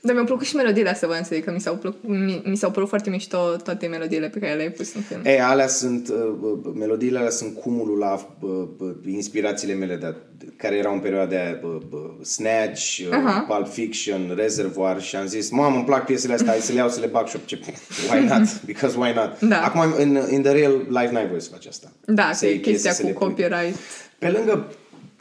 Dar 0.05 0.13
mi-au 0.13 0.25
plăcut 0.25 0.45
și 0.45 0.55
melodiile 0.55 0.89
astea, 0.89 1.07
voiam 1.07 1.23
să 1.23 1.35
zic, 1.35 1.43
că 1.43 1.51
mi 1.51 1.59
s-au, 1.59 1.75
plăcut, 1.75 2.09
mi, 2.09 2.41
mi 2.45 2.55
s-au 2.55 2.71
părut 2.71 2.89
foarte 2.89 3.09
mișto 3.09 3.37
toate 3.63 3.87
melodiile 3.87 4.29
pe 4.29 4.39
care 4.39 4.53
le-ai 4.53 4.69
pus 4.69 4.93
în 4.93 5.01
film. 5.01 5.21
E, 5.23 5.41
alea 5.41 5.67
sunt, 5.67 6.09
uh, 6.09 6.73
melodiile 6.73 7.17
alea 7.17 7.29
sunt 7.29 7.55
cumulul 7.55 7.97
la 7.97 8.35
uh, 8.39 8.67
inspirațiile 9.05 9.73
mele 9.73 9.95
de, 9.95 10.15
care 10.57 10.75
erau 10.75 10.93
în 10.93 10.99
perioada 10.99 11.35
aia, 11.35 11.59
uh, 11.63 11.79
Snatch, 12.21 12.99
uh-huh. 12.99 13.47
Pulp 13.47 13.67
Fiction, 13.67 14.33
Reservoir 14.35 15.01
și 15.01 15.15
am 15.15 15.25
zis, 15.25 15.49
mamă, 15.49 15.75
îmi 15.75 15.85
plac 15.85 16.05
piesele 16.05 16.33
astea, 16.33 16.51
hai 16.51 16.59
să 16.59 16.71
le 16.71 16.77
iau 16.77 16.89
să 16.89 16.99
le 16.99 17.07
bag 17.07 17.27
și 17.27 17.37
ce, 17.45 17.59
why 18.11 18.25
not? 18.25 18.61
Because 18.65 18.97
why 18.97 19.13
not? 19.13 19.39
Da. 19.49 19.61
Acum, 19.61 19.93
în, 19.97 20.19
in 20.31 20.41
the 20.41 20.51
real 20.51 20.85
life 20.89 21.11
n-ai 21.11 21.27
voie 21.27 21.39
să 21.39 21.49
faci 21.51 21.65
asta. 21.65 21.91
Da, 22.05 22.29
că 22.39 22.45
e 22.45 22.57
chestia 22.57 22.93
cu 22.93 23.11
copyright. 23.11 23.75
Pe 24.19 24.29
lângă 24.29 24.67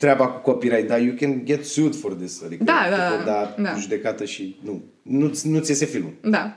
treaba 0.03 0.27
cu 0.27 0.51
copyright, 0.51 0.89
dar 0.89 1.01
you 1.01 1.15
can 1.15 1.45
get 1.45 1.65
sued 1.65 1.95
for 1.95 2.13
this. 2.13 2.43
Adică 2.45 2.65
da, 2.65 2.87
da, 2.91 3.23
da, 3.25 3.55
da. 3.59 3.75
judecată 3.79 4.25
și 4.25 4.57
nu, 4.65 4.83
nu, 5.03 5.33
nu-ți 5.43 5.71
iese 5.71 5.85
filmul. 5.85 6.13
Da. 6.21 6.57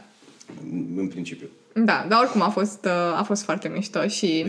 În 0.95 1.07
principiu. 1.07 1.47
Da, 1.73 2.05
dar 2.07 2.19
oricum 2.21 2.41
a 2.41 2.49
fost, 2.49 2.85
uh, 2.85 3.19
a 3.19 3.23
fost 3.25 3.43
foarte 3.43 3.67
mișto 3.67 4.07
și 4.07 4.45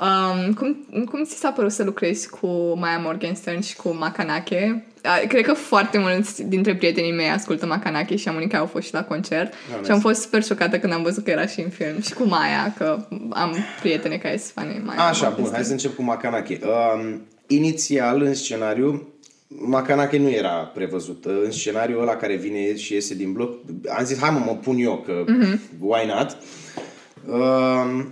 um, 0.00 0.52
cum, 0.52 0.86
cum 1.04 1.24
ți 1.24 1.38
s-a 1.38 1.50
părut 1.50 1.72
să 1.72 1.84
lucrezi 1.84 2.28
cu 2.28 2.46
Maya 2.78 2.98
Morgenstern 2.98 3.60
și 3.60 3.76
cu 3.76 3.88
Makanake? 3.98 4.84
Cred 5.28 5.44
că 5.44 5.52
foarte 5.52 5.98
mulți 5.98 6.42
dintre 6.42 6.74
prietenii 6.74 7.12
mei 7.12 7.28
ascultă 7.28 7.66
Makanake 7.66 8.16
și 8.16 8.28
am 8.28 8.50
au 8.52 8.66
fost 8.66 8.86
și 8.86 8.94
la 8.94 9.04
concert 9.04 9.52
oh, 9.52 9.84
și 9.84 9.90
am 9.90 10.00
fost 10.00 10.20
super 10.20 10.42
șocată 10.42 10.78
când 10.78 10.92
am 10.92 11.02
văzut 11.02 11.24
că 11.24 11.30
era 11.30 11.46
și 11.46 11.60
în 11.60 11.68
film 11.68 12.00
și 12.00 12.14
cu 12.14 12.24
Maya, 12.24 12.74
că 12.76 13.06
am 13.30 13.56
prietene 13.80 14.16
care 14.16 14.36
sunt 14.36 14.52
fani 14.52 14.82
Maya. 14.84 15.08
Așa, 15.08 15.34
bun, 15.40 15.50
hai 15.52 15.64
să 15.64 15.72
încep 15.72 15.94
cu 15.94 16.02
Makanake. 16.02 16.58
Um, 16.62 17.20
inițial, 17.50 18.22
în 18.22 18.34
scenariu, 18.34 19.08
Macanake 19.46 20.18
nu 20.18 20.30
era 20.30 20.70
prevăzut. 20.74 21.24
În 21.24 21.50
scenariul 21.50 22.00
ăla 22.00 22.16
care 22.16 22.36
vine 22.36 22.76
și 22.76 22.92
iese 22.92 23.14
din 23.14 23.32
bloc, 23.32 23.58
am 23.98 24.04
zis, 24.04 24.18
hai 24.18 24.30
mă, 24.30 24.42
mă 24.46 24.56
pun 24.56 24.78
eu, 24.78 25.02
că 25.06 25.24
uh-huh. 25.24 25.58
why 25.78 26.06
not? 26.06 26.36
Uh, 27.26 28.04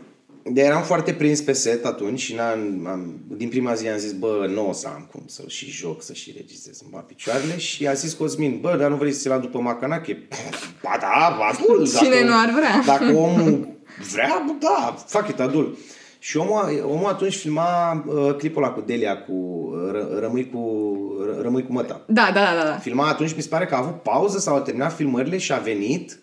de 0.43 0.61
eram 0.61 0.83
foarte 0.83 1.13
prins 1.13 1.41
pe 1.41 1.53
set 1.53 1.85
atunci 1.85 2.21
și 2.21 2.35
n-am, 2.35 2.87
am, 2.87 3.21
din 3.27 3.49
prima 3.49 3.75
zi 3.75 3.89
am 3.89 3.99
zis, 3.99 4.13
bă, 4.13 4.47
nu 4.55 4.69
o 4.69 4.73
să 4.73 4.89
am 4.89 5.09
cum 5.13 5.23
să 5.27 5.43
și 5.47 5.71
joc, 5.71 6.03
să 6.03 6.13
și 6.13 6.35
regizez 6.37 6.83
în 6.93 7.01
picioarele 7.01 7.59
și 7.59 7.87
a 7.87 7.93
zis 7.93 8.13
Cosmin, 8.13 8.59
bă, 8.61 8.77
dar 8.79 8.91
nu 8.91 8.97
vrei 8.97 9.13
să 9.13 9.21
se 9.21 9.29
la 9.29 9.39
după 9.39 9.59
Macanache? 9.59 10.29
Ba 10.83 10.97
da, 11.01 11.39
adul. 11.51 11.89
Cine 11.89 12.09
dacă, 12.09 12.25
nu 12.25 12.33
ar 12.39 12.51
vrea? 12.51 12.83
Dacă 12.87 13.17
omul 13.27 13.69
vrea, 14.13 14.57
da, 14.61 15.05
fac 15.07 15.29
it, 15.29 15.41
adul. 15.41 15.79
Și 16.19 16.37
omul, 16.37 16.85
omul 16.85 17.09
atunci 17.09 17.37
filma 17.37 18.05
uh, 18.07 18.35
clipul 18.37 18.63
ăla 18.63 18.73
cu 18.73 18.81
Delia, 18.81 19.19
cu 19.23 19.33
uh, 19.33 19.91
ră, 19.93 20.19
Rămâi 20.21 20.51
cu, 20.51 20.93
ră, 21.25 21.43
Rămâi 21.43 21.67
cu 21.67 21.73
măta. 21.73 22.01
Da, 22.07 22.31
da, 22.35 22.41
da, 22.41 22.65
da. 22.65 22.77
Filma 22.77 23.09
atunci, 23.09 23.35
mi 23.37 23.43
se 23.43 23.49
pare 23.49 23.67
că 23.67 23.75
a 23.75 23.79
avut 23.79 24.03
pauză 24.03 24.39
sau 24.39 24.57
a 24.57 24.61
terminat 24.61 24.95
filmările 24.95 25.39
și 25.39 25.53
a 25.53 25.59
venit 25.59 26.19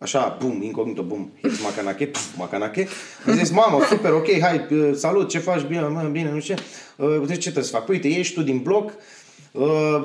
Așa, 0.00 0.36
bum, 0.40 0.62
incognito, 0.62 1.02
bum, 1.02 1.32
here's 1.36 1.62
Macanache, 1.62 2.06
pf, 2.06 2.36
Macanache. 2.36 2.88
A 3.26 3.32
zis, 3.32 3.50
mamă, 3.50 3.84
super, 3.84 4.12
ok, 4.12 4.40
hai, 4.40 4.66
uh, 4.70 4.90
salut, 4.94 5.28
ce 5.28 5.38
faci, 5.38 5.62
bine, 5.66 5.80
mă, 5.80 6.08
bine, 6.12 6.30
nu 6.30 6.40
știu 6.40 6.54
ce. 6.54 6.62
Uh, 6.96 7.28
ce 7.28 7.38
trebuie 7.38 7.64
să 7.64 7.70
fac? 7.70 7.84
Păi, 7.84 7.94
uite, 7.94 8.08
ieși 8.08 8.34
tu 8.34 8.42
din 8.42 8.58
bloc, 8.58 8.84
Uh, 8.84 8.94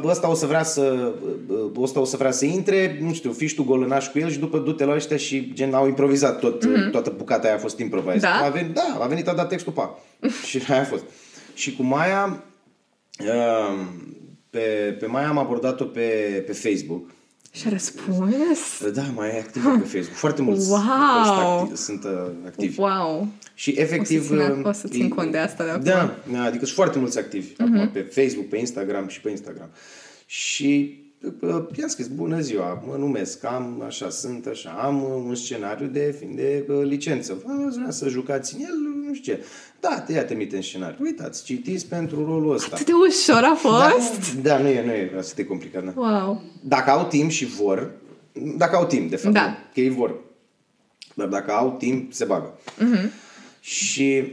ăsta 0.04 0.30
o 0.30 0.34
să 0.34 0.46
vrea 0.46 0.63
să 0.63 1.13
uh, 1.48 1.82
ăsta 1.82 2.00
o 2.00 2.06
să 2.06 2.18
vrea 2.18 2.32
să 2.32 2.46
intre, 2.46 2.98
nu 3.02 3.13
știu, 3.13 3.32
fii 3.32 3.54
tu 3.54 3.63
golănaș 3.63 4.08
cu 4.08 4.20
el 4.20 4.30
și 4.30 4.39
după 4.39 4.58
du-te 4.58 4.86
la 4.86 4.94
ăștia 4.94 5.18
și 5.18 5.54
gen 5.54 5.74
au 5.74 5.88
improvizat 5.88 6.39
tot, 6.39 6.66
mm-hmm. 6.66 6.92
toată 6.92 7.13
bucata 7.18 7.48
aia 7.48 7.56
a 7.56 7.60
fost 7.60 7.80
improvisat. 7.80 8.22
Da? 8.22 8.46
A 8.46 8.50
venit, 8.50 8.74
da, 8.74 8.98
a 9.00 9.08
venit, 9.08 9.28
a 9.28 9.34
dat 9.34 9.48
textul 9.48 9.72
pa. 9.72 10.00
și 10.50 10.62
aia 10.70 10.82
a 10.82 10.86
fost. 10.86 11.04
Și 11.54 11.76
cu 11.76 11.84
Maia 11.84 12.44
uh, 13.20 13.86
pe, 14.50 14.96
pe 15.00 15.06
Maia 15.06 15.28
am 15.28 15.38
abordat-o 15.38 15.84
pe, 15.84 16.44
pe 16.46 16.54
Facebook. 16.54 17.10
Și 17.56 17.68
a 17.68 17.70
răspuns? 17.70 18.92
Da, 18.94 19.02
mai 19.16 19.30
e 19.30 19.39
activ 19.39 19.63
pe 19.63 19.80
Facebook. 19.80 20.18
Foarte 20.18 20.42
mulți 20.42 20.70
wow. 20.70 20.80
activi, 20.80 21.78
sunt 21.78 22.04
uh, 22.04 22.32
activi. 22.46 22.80
Wow. 22.80 23.28
Și 23.54 23.72
efectiv... 23.78 24.32
O 24.32 24.36
să, 24.36 24.52
țin, 24.54 24.63
o 24.63 24.72
să 24.72 24.88
țin 24.88 25.10
cont 25.10 25.32
de 25.32 25.38
asta 25.38 25.63
de 25.63 25.70
acum. 25.70 25.84
Da, 26.34 26.44
adică 26.44 26.66
sunt 26.66 26.76
foarte 26.76 26.99
mulți 26.99 27.20
activi 27.20 27.51
uh-huh. 27.51 27.58
acum 27.60 27.89
pe 27.89 27.99
Facebook, 27.99 28.47
pe 28.47 28.58
Instagram 28.58 29.08
și 29.08 29.22
pe 29.22 29.30
Instagram. 29.30 29.70
Și 30.26 30.97
uh, 30.97 31.03
i-am 31.78 31.88
scris, 31.88 32.07
bună 32.07 32.39
ziua, 32.39 32.84
mă 32.88 32.95
numesc, 32.97 33.45
am, 33.45 33.84
așa 33.86 34.09
sunt, 34.09 34.45
așa, 34.45 34.69
am 34.69 35.03
un 35.03 35.36
scenariu 35.36 35.88
de 35.88 36.15
film 36.19 36.36
de 36.36 36.65
uh, 36.69 36.82
licență. 36.84 37.43
Vă 37.45 37.91
să 37.91 38.07
jucați 38.07 38.55
în 38.55 38.61
el, 38.61 38.76
nu 39.07 39.13
știu 39.13 39.34
ce. 39.34 39.43
Da, 39.80 39.99
te 39.99 40.13
ia 40.13 40.26
trimite 40.26 40.55
în 40.55 40.61
scenariu. 40.61 40.97
Uitați, 40.99 41.43
citiți 41.43 41.88
pentru 41.88 42.26
rolul 42.26 42.53
ăsta. 42.53 42.69
Atât 42.74 42.86
de 42.86 42.91
ușor 43.07 43.43
a 43.43 43.55
fost? 43.55 44.36
Da, 44.36 44.49
da 44.49 44.57
nu 44.57 44.67
e, 44.67 44.86
nu 44.86 44.91
e 44.91 45.11
atât 45.17 45.34
de 45.34 45.45
complicat. 45.45 45.84
Da. 45.84 45.93
Wow. 45.95 46.41
Dacă 46.61 46.89
au 46.89 47.07
timp 47.07 47.30
și 47.30 47.45
vor, 47.45 47.91
dacă 48.57 48.76
au 48.76 48.86
timp, 48.86 49.09
de 49.09 49.15
fapt, 49.15 49.34
da. 49.34 49.57
că 49.74 49.80
ei 49.80 49.89
vor. 49.89 50.19
Dar 51.15 51.28
dacă 51.28 51.51
au 51.51 51.76
timp, 51.78 52.13
se 52.13 52.26
bagă. 52.26 52.57
Uh-huh. 52.57 53.09
Și 53.59 54.24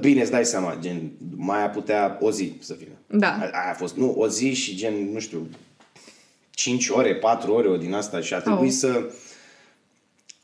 bine, 0.00 0.20
îți 0.20 0.30
dai 0.30 0.44
seama, 0.44 0.76
gen, 0.80 1.10
mai 1.36 1.64
a 1.64 1.68
putea 1.68 2.18
o 2.20 2.30
zi 2.30 2.52
să 2.58 2.76
vină. 2.78 3.20
Da. 3.20 3.38
Aia 3.38 3.70
a 3.70 3.74
fost, 3.74 3.96
nu, 3.96 4.14
o 4.16 4.28
zi 4.28 4.52
și 4.52 4.76
gen, 4.76 5.12
nu 5.12 5.18
știu, 5.18 5.48
5 6.60 6.88
ore, 6.88 7.14
4 7.14 7.52
ore 7.52 7.68
o 7.68 7.76
din 7.76 7.94
asta 7.94 8.20
și 8.20 8.34
a 8.34 8.40
trebuit 8.40 8.70
oh. 8.70 8.76
să 8.76 9.10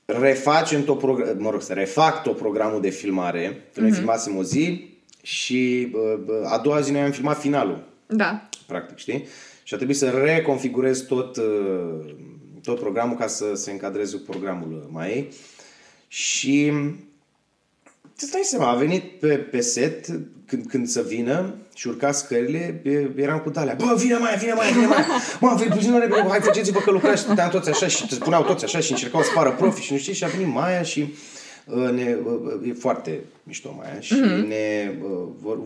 refacem 0.05 0.85
tot 0.85 0.99
program, 0.99 1.37
mă 1.39 1.51
rog, 1.51 1.63
să 1.63 1.73
refac 1.73 2.23
tot 2.23 2.37
programul 2.37 2.81
de 2.81 2.91
filmare. 2.91 3.53
Mm-hmm. 3.53 3.75
Noi 3.75 3.91
filmasem 3.91 4.37
o 4.37 4.43
zi 4.43 4.95
și 5.23 5.93
uh, 5.93 6.51
a 6.51 6.59
doua 6.59 6.81
zi 6.81 6.93
noi 6.93 7.01
am 7.01 7.11
filmat 7.11 7.41
finalul. 7.41 7.85
Da. 8.07 8.49
Practic, 8.67 8.97
știi? 8.97 9.27
Și 9.63 9.75
a 9.75 9.77
trebuit 9.77 9.97
să 9.97 10.11
reconfigurez 10.11 11.01
tot, 11.01 11.37
uh, 11.37 12.15
tot 12.63 12.79
programul 12.79 13.17
ca 13.17 13.27
să 13.27 13.55
se 13.55 13.71
încadreze 13.71 14.17
cu 14.17 14.23
programul 14.23 14.89
mai. 14.93 15.29
Și 16.09 16.73
îți 18.23 18.31
dai 18.33 18.41
seama, 18.45 18.71
a 18.71 18.75
venit 18.75 19.03
pe, 19.21 19.37
pe 19.37 19.61
set 19.61 20.07
când, 20.47 20.67
când 20.67 20.87
să 20.89 21.05
vină 21.09 21.55
și 21.75 21.89
urca 21.89 22.13
scările, 22.13 22.83
eram 23.17 23.39
cu 23.39 23.51
talea. 23.51 23.75
Bă, 23.75 23.95
vine 23.97 24.17
mai, 24.17 24.37
vine 24.37 24.53
mai, 24.53 24.73
vine 24.73 24.87
mai. 24.87 25.05
Mă, 25.41 25.55
vei 25.59 25.67
puțin 25.67 25.99
repede, 25.99 26.29
hai 26.29 26.41
faceți-vă 26.41 26.79
că 26.79 26.91
lucrați. 26.91 27.23
Stăteam 27.23 27.51
toți 27.51 27.71
așa 27.71 27.87
și 27.87 28.15
spuneau 28.15 28.43
toți 28.45 28.65
așa 28.65 28.81
și 28.81 28.91
încercau 28.91 29.23
să 29.23 29.31
pară 29.35 29.53
profi 29.53 29.83
și 29.83 29.93
nu 29.93 29.99
știi. 29.99 30.15
Și 30.15 30.25
a 30.25 30.29
venit 30.29 30.55
Maia 30.55 30.83
și 30.83 31.15
uh, 31.67 31.91
ne, 31.91 32.17
uh, 32.25 32.69
e 32.69 32.73
foarte 32.73 33.21
mișto 33.43 33.75
Maia 33.79 34.01
și 34.01 34.15
mm-hmm. 34.15 34.47
ne 34.47 34.93
uh, 35.03 35.29
vor, 35.41 35.59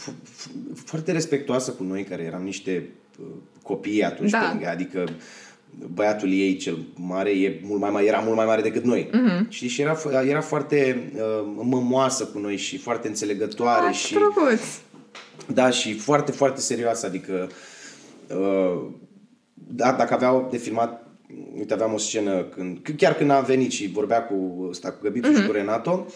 f- 0.00 0.12
f- 0.12 0.50
foarte 0.84 1.12
respectoasă 1.12 1.70
cu 1.70 1.82
noi 1.82 2.04
care 2.04 2.22
eram 2.22 2.42
niște 2.42 2.88
uh, 3.20 3.26
copii 3.62 4.04
atunci, 4.04 4.30
da. 4.30 4.56
pe, 4.60 4.66
adică 4.66 5.04
băiatul 5.94 6.32
ei 6.32 6.56
cel 6.56 6.78
mare 6.94 7.30
e 7.30 7.60
mult 7.62 7.80
mai, 7.80 8.06
era 8.06 8.18
mult 8.18 8.36
mai 8.36 8.46
mare 8.46 8.62
decât 8.62 8.84
noi. 8.84 9.10
Mm-hmm. 9.10 9.48
Știi? 9.48 9.68
Și 9.68 9.80
era, 9.80 9.96
era 10.28 10.40
foarte 10.40 11.10
uh, 11.14 11.52
mămoasă 11.64 12.24
cu 12.24 12.38
noi 12.38 12.56
și 12.56 12.78
foarte 12.78 13.08
înțelegătoare. 13.08 13.86
Ah, 13.88 13.94
și, 13.94 14.14
drăguț. 14.14 14.60
Da, 15.46 15.70
și 15.70 15.94
foarte, 15.94 16.32
foarte 16.32 16.60
serioasă. 16.60 17.06
Adică 17.06 17.48
uh, 18.28 18.82
da, 19.54 19.92
dacă 19.92 20.14
aveau 20.14 20.48
de 20.50 20.56
filmat 20.56 21.04
uite, 21.56 21.74
aveam 21.74 21.92
o 21.92 21.98
scenă 21.98 22.42
când, 22.42 22.78
chiar 22.96 23.14
când 23.14 23.30
a 23.30 23.40
venit 23.40 23.70
și 23.70 23.90
vorbea 23.92 24.24
cu 24.24 24.66
ăsta, 24.68 24.90
cu 24.90 24.98
Găbitu 25.02 25.28
mm-hmm. 25.28 25.40
și 25.40 25.46
cu 25.46 25.52
Renato, 25.52 26.06
Uh, 26.06 26.12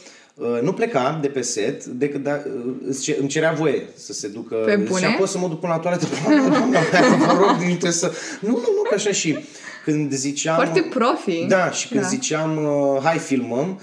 nu 0.63 0.73
pleca 0.73 1.19
de 1.21 1.29
pe 1.29 1.41
set 1.41 1.85
decât 1.85 2.23
da, 2.23 2.43
uh, 2.87 3.17
îmi 3.19 3.29
cerea 3.29 3.53
voie 3.53 3.89
să 3.97 4.13
se 4.13 4.29
ducă. 4.29 4.55
Pe 4.55 4.77
bune? 4.77 5.07
Și 5.07 5.17
pot 5.17 5.29
să 5.29 5.39
mă 5.39 5.49
duc 5.49 5.61
până 5.61 5.73
la 5.73 5.79
toaletă. 5.79 6.07
Doamna 6.51 6.67
mea, 6.67 6.83
vă 7.19 7.37
rog, 7.39 7.57
din 7.59 7.91
să... 7.91 8.13
Nu, 8.41 8.51
nu, 8.51 8.57
nu, 8.57 8.83
că 8.89 8.95
așa 8.95 9.13
și 9.13 9.39
când 9.85 10.13
ziceam... 10.13 10.55
Foarte 10.55 10.81
profi. 10.81 11.45
Da, 11.47 11.71
și 11.71 11.89
când 11.89 12.01
da. 12.01 12.07
ziceam, 12.07 12.65
uh, 12.65 13.03
hai 13.03 13.19
filmăm, 13.19 13.81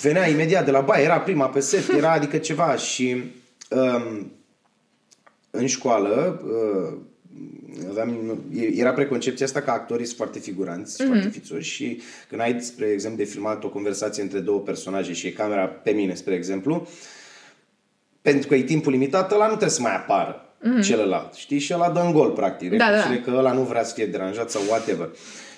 venea 0.00 0.28
imediat 0.28 0.64
de 0.64 0.70
la 0.70 0.80
baie, 0.80 1.04
era 1.04 1.20
prima 1.20 1.48
pe 1.48 1.60
set, 1.60 1.88
era 1.88 2.12
adică 2.12 2.36
ceva 2.36 2.76
și 2.76 3.32
um, 3.70 4.32
în 5.50 5.66
școală 5.66 6.42
aveam, 7.90 8.38
era 8.74 8.92
preconcepția 8.92 9.46
asta 9.46 9.60
că 9.60 9.70
actorii 9.70 10.04
sunt 10.04 10.16
foarte 10.16 10.38
figuranți, 10.38 11.02
mm-hmm. 11.02 11.06
foarte 11.06 11.28
fițoși 11.28 11.70
și 11.70 12.00
când 12.28 12.40
ai, 12.40 12.60
spre 12.60 12.86
exemplu, 12.86 13.24
de 13.24 13.30
filmat 13.30 13.64
o 13.64 13.68
conversație 13.68 14.22
între 14.22 14.38
două 14.38 14.60
personaje 14.60 15.12
și 15.12 15.26
e 15.26 15.30
camera 15.30 15.66
pe 15.66 15.90
mine, 15.90 16.14
spre 16.14 16.34
exemplu, 16.34 16.88
pentru 18.22 18.48
că 18.48 18.54
e 18.54 18.62
timpul 18.62 18.92
limitat, 18.92 19.32
ăla 19.32 19.44
nu 19.44 19.48
trebuie 19.48 19.70
să 19.70 19.82
mai 19.82 19.96
apară 19.96 20.56
mm-hmm. 20.60 20.82
celălalt, 20.82 21.34
știi? 21.34 21.58
Și 21.58 21.74
ăla 21.74 21.90
dă 21.90 22.00
în 22.00 22.12
gol, 22.12 22.30
practic. 22.30 22.70
Da, 22.70 22.90
da. 22.90 23.20
că 23.24 23.34
ăla 23.36 23.52
nu 23.52 23.62
vrea 23.62 23.84
să 23.84 23.94
fie 23.94 24.06
deranjat 24.06 24.50
sau 24.50 24.62
whatever. 24.68 25.08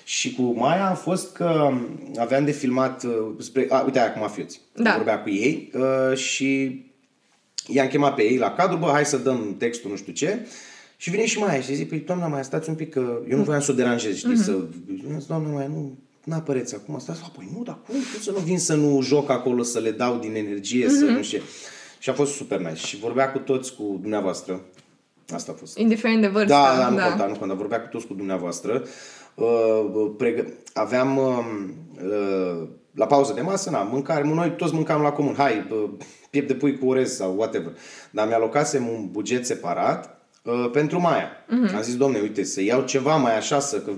Și 0.05 0.35
cu 0.35 0.43
Maia 0.43 0.91
a 0.91 0.95
fost 0.95 1.33
că 1.33 1.73
aveam 2.19 2.45
de 2.45 2.51
filmat, 2.51 3.05
uh, 3.05 3.13
spre, 3.39 3.67
a, 3.69 3.81
uite 3.81 3.99
aia 3.99 4.13
cu 4.13 4.19
mafioți. 4.19 4.61
Da. 4.73 4.93
Vorbea 4.95 5.23
cu 5.23 5.31
ei 5.31 5.71
uh, 5.75 6.17
și 6.17 6.83
i-am 7.67 7.89
chemat 7.89 8.15
pe 8.15 8.23
ei 8.23 8.37
la 8.37 8.53
cadru, 8.53 8.77
bă, 8.77 8.91
hai 8.93 9.05
să 9.05 9.17
dăm 9.17 9.55
textul 9.59 9.91
nu 9.91 9.97
știu 9.97 10.13
ce. 10.13 10.47
Și 11.01 11.11
vine 11.11 11.27
și 11.27 11.39
mai 11.39 11.63
și 11.63 11.75
zice, 11.75 11.89
păi 11.89 11.99
doamna 11.99 12.27
mai 12.27 12.45
stați 12.45 12.69
un 12.69 12.75
pic 12.75 12.91
că 12.91 13.21
eu 13.29 13.37
nu 13.37 13.43
voiam 13.43 13.61
să 13.61 13.71
o 13.71 13.75
deranjez, 13.75 14.17
știi, 14.17 14.33
mm-hmm. 14.33 14.45
să... 14.45 14.65
Doamna 15.27 15.49
mai 15.49 15.67
nu, 15.67 15.99
nu 16.25 16.35
apăreți 16.35 16.75
acum, 16.75 16.99
stați, 16.99 17.31
păi 17.37 17.51
nu, 17.57 17.63
dar 17.63 17.79
cum, 17.87 17.95
cum 17.95 18.21
să 18.21 18.31
nu 18.31 18.39
vin 18.39 18.59
să 18.59 18.75
nu 18.75 19.03
joc 19.03 19.31
acolo, 19.31 19.63
să 19.63 19.79
le 19.79 19.91
dau 19.91 20.19
din 20.19 20.35
energie, 20.35 20.87
mm-hmm. 20.87 20.99
să 20.99 21.05
nu 21.05 21.23
știu. 21.23 21.41
Și 21.99 22.11
a 22.11 22.13
fost 22.13 22.33
super 22.33 22.59
nice. 22.59 22.87
Și 22.87 22.99
vorbea 22.99 23.33
cu 23.33 23.39
toți 23.39 23.75
cu 23.75 23.99
dumneavoastră. 24.01 24.61
Asta 25.29 25.53
a 25.53 25.55
fost. 25.55 25.79
Indiferent 25.79 26.21
de 26.21 26.27
vârstă. 26.27 26.49
Da, 26.49 26.77
da, 26.79 26.89
nu 26.89 26.97
da. 26.97 27.09
conta, 27.09 27.27
nu 27.27 27.35
conta. 27.35 27.55
Vorbea 27.55 27.81
cu 27.81 27.89
toți 27.89 28.07
cu 28.07 28.15
dumneavoastră. 28.15 28.83
Uh, 29.35 30.11
pregă... 30.17 30.47
Aveam 30.73 31.17
uh, 31.17 31.45
uh, 32.05 32.69
la 32.95 33.07
pauză 33.07 33.33
de 33.33 33.41
masă, 33.41 33.71
na, 33.71 33.83
mâncare, 33.83 34.25
noi 34.25 34.55
toți 34.57 34.75
mâncam 34.75 35.03
la 35.03 35.13
comun. 35.13 35.35
Hai, 35.37 35.67
uh, 35.71 35.91
piept 36.31 36.49
de 36.49 36.55
pui 36.55 36.79
cu 36.79 36.87
orez 36.87 37.15
sau 37.15 37.37
whatever. 37.37 37.73
Dar 38.11 38.27
mi-alocasem 38.27 38.89
un 38.89 39.09
buget 39.11 39.47
separat 39.47 40.18
Uh, 40.49 40.71
pentru 40.71 41.01
Maia. 41.01 41.31
Uh-huh. 41.31 41.75
Am 41.75 41.83
zis, 41.83 41.97
domne, 41.97 42.19
uite, 42.21 42.45
să 42.45 42.63
iau 42.63 42.85
ceva 42.85 43.17
mai 43.17 43.37
așa, 43.37 43.61
să 43.61 43.81
că 43.81 43.93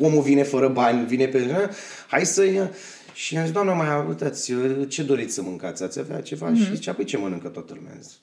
omul 0.00 0.22
vine 0.22 0.42
fără 0.42 0.68
bani, 0.68 1.06
vine 1.06 1.26
pe... 1.26 1.70
Hai 2.08 2.24
să 2.24 2.44
ia... 2.44 2.70
Și 3.12 3.36
am 3.36 3.42
zis, 3.42 3.52
doamna 3.52 3.72
Maia, 3.72 4.04
uitați, 4.08 4.52
uh, 4.52 4.88
ce 4.88 5.02
doriți 5.02 5.34
să 5.34 5.42
mâncați? 5.42 5.82
Ați 5.82 5.98
avea 5.98 6.20
ceva? 6.20 6.50
Uh-huh. 6.50 6.56
Și 6.56 6.74
zicea, 6.74 6.92
păi 6.92 7.04
ce 7.04 7.16
mănâncă 7.16 7.48
toată 7.48 7.72
lumea? 7.76 7.92
Zis, 8.00 8.20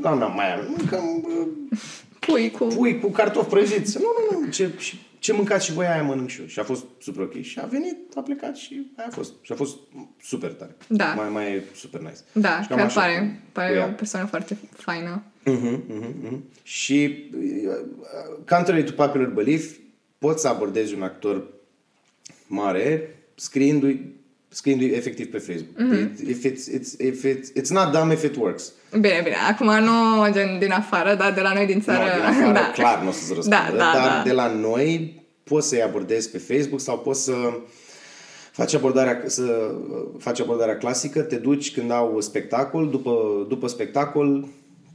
doamna 0.00 0.26
Maia, 0.26 0.56
mâncăm... 0.76 1.24
Uh, 1.24 1.78
pui 2.18 2.50
cu... 2.50 2.64
Pui 2.64 2.98
cu 3.00 3.08
cartofi 3.08 3.48
prăjiți. 3.48 3.98
Nu, 3.98 4.06
nu, 4.30 4.40
nu, 4.40 4.50
ce, 4.50 4.70
și 4.78 5.06
ce 5.18 5.32
mâncați 5.32 5.64
și 5.64 5.72
voi, 5.72 5.86
aia 5.86 6.02
mănânc 6.02 6.28
și 6.28 6.40
eu. 6.40 6.46
Și 6.46 6.58
a 6.58 6.62
fost 6.62 6.84
super 7.00 7.22
ok. 7.22 7.40
Și 7.40 7.58
a 7.62 7.66
venit, 7.66 7.96
a 8.16 8.20
plecat 8.20 8.56
și 8.56 8.90
aia 8.96 9.08
a 9.10 9.14
fost. 9.14 9.32
Și 9.42 9.52
a 9.52 9.54
fost 9.54 9.76
super 10.22 10.52
tare. 10.52 10.76
Da. 10.88 11.04
Mai, 11.04 11.28
mai 11.28 11.62
super 11.74 12.00
nice. 12.00 12.18
Da, 12.32 12.62
și 12.62 12.68
chiar 12.68 12.92
pare, 12.92 13.42
pare 13.52 13.86
o 13.90 13.92
persoană 13.92 14.26
foarte 14.26 14.56
faină. 14.76 15.22
Uh-huh, 15.50 15.78
uh-huh, 15.88 16.26
uh-huh. 16.26 16.38
Și 16.62 17.30
uh, 17.34 17.86
contrary 18.48 18.84
to 18.84 18.92
popular 18.92 19.28
belief, 19.28 19.76
poți 20.18 20.40
să 20.40 20.48
abordezi 20.48 20.94
un 20.94 21.02
actor 21.02 21.44
mare 22.46 23.16
scriindu-i 23.34 24.16
scriindu-i 24.48 24.90
efectiv 24.90 25.30
pe 25.30 25.38
Facebook. 25.38 25.76
Mm-hmm. 25.76 26.28
If 26.28 26.44
it's, 26.44 26.68
it's, 26.68 27.00
if 27.00 27.24
it's, 27.24 27.52
it's 27.60 27.70
not 27.70 27.92
dumb 27.92 28.10
if 28.10 28.22
it 28.22 28.36
works. 28.36 28.72
Bine, 28.92 29.20
bine. 29.24 29.36
Acum 29.50 29.84
nu 29.84 30.32
gen 30.32 30.58
din 30.58 30.72
afară, 30.72 31.14
dar 31.14 31.32
de 31.32 31.40
la 31.40 31.52
noi 31.52 31.66
din 31.66 31.80
țară... 31.80 31.98
No, 31.98 32.14
din 32.14 32.24
afară, 32.24 32.52
da. 32.60 32.70
clar 32.74 33.02
nu 33.02 33.08
o 33.08 33.12
să-ți 33.12 33.34
răspundă. 33.34 33.56
Da, 33.56 33.76
da, 33.76 33.92
dar 33.94 34.16
da. 34.16 34.22
de 34.24 34.32
la 34.32 34.46
noi 34.46 35.22
poți 35.42 35.68
să-i 35.68 35.82
abordezi 35.82 36.30
pe 36.30 36.38
Facebook 36.38 36.80
sau 36.80 36.98
poți 36.98 37.24
să 37.24 37.34
faci 38.52 38.74
abordarea, 38.74 39.22
să 39.26 39.74
faci 40.18 40.40
abordarea 40.40 40.76
clasică, 40.76 41.20
te 41.20 41.36
duci 41.36 41.72
când 41.72 41.90
au 41.90 42.20
spectacol, 42.20 42.90
după, 42.90 43.46
după 43.48 43.66
spectacol 43.66 44.48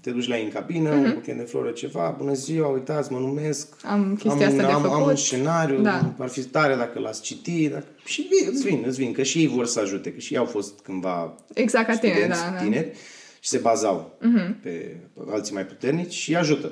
te 0.04 0.12
duci 0.12 0.28
la 0.28 0.38
ei 0.38 0.43
în 0.43 0.49
cabină, 0.49 0.89
mm-hmm. 0.89 1.06
un 1.06 1.14
buchet 1.14 1.38
de 1.38 1.43
flori, 1.43 1.74
ceva, 1.74 2.16
bună 2.18 2.34
ziua, 2.34 2.68
uitați, 2.68 3.12
mă 3.12 3.20
numesc, 3.20 3.68
am 3.84 4.16
chestia 4.20 4.47
am, 4.47 4.54
asta 4.54 4.68
am, 4.68 4.82
de 4.82 4.88
făcut. 4.88 5.01
am 5.01 5.10
un 5.10 5.16
scenariu, 5.16 5.82
da. 5.82 6.14
ar 6.18 6.28
fi 6.28 6.41
tare 6.41 6.76
dacă 6.76 6.99
l-ați 6.99 7.22
citit, 7.22 7.72
dacă... 7.72 7.86
și 8.06 8.28
îți 8.47 8.64
vin, 8.64 8.84
îți 8.88 8.97
vin, 8.97 9.14
că 9.14 9.24
și 9.24 9.39
ei 9.39 9.47
vor 9.47 9.66
să 9.66 9.80
ajute, 9.80 10.14
că 10.14 10.20
și 10.20 10.34
ei 10.34 10.39
au 10.39 10.45
fost 10.45 10.80
cândva 10.80 11.36
exact 11.54 11.88
ca 11.88 11.97
tine, 11.97 12.26
da, 12.28 12.36
da. 12.51 12.64
tineri 12.64 12.91
și 13.39 13.49
se 13.49 13.58
bazau 13.58 14.18
mm-hmm. 14.20 14.62
pe 14.62 14.97
alții 15.30 15.54
mai 15.54 15.66
puternici 15.66 16.14
și 16.14 16.36
ajută. 16.36 16.72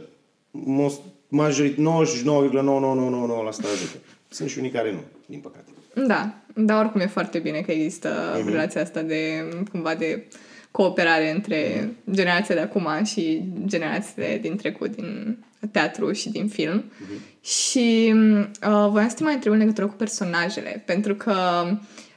Majorit, 1.28 1.76
99,9999% 1.76 1.80
ajută. 1.80 3.98
Sunt 4.30 4.50
și 4.50 4.58
unii 4.58 4.72
care 4.72 4.92
nu, 4.92 5.04
din 5.26 5.40
păcate. 5.40 5.66
Da, 6.08 6.34
dar 6.56 6.84
oricum 6.84 7.02
e 7.02 7.08
foarte 7.08 7.40
bine 7.40 7.62
că 7.62 7.72
există 7.72 8.10
mm-hmm. 8.10 8.46
relația 8.46 8.82
asta 8.82 9.02
de, 9.02 9.50
cumva, 9.72 9.96
de 9.96 10.28
cooperare 10.72 11.32
între 11.32 11.64
mm-hmm. 11.64 12.14
generația 12.14 12.56
de 12.56 12.62
acum 12.62 13.04
și 13.04 13.44
generațiile 13.66 14.40
din 14.42 14.56
trecut, 14.56 14.96
din 14.96 15.38
teatru 15.72 16.12
și 16.12 16.30
din 16.30 16.48
film. 16.48 16.84
Mm-hmm. 16.84 17.42
Și 17.44 18.14
uh, 18.16 18.88
voiam 18.90 19.10
să 19.10 19.16
te 19.16 19.24
mai 19.24 19.34
întreb 19.34 19.54
în 19.54 19.60
legătură 19.60 19.88
cu 19.88 19.94
personajele, 19.94 20.84
pentru 20.86 21.16
că 21.16 21.34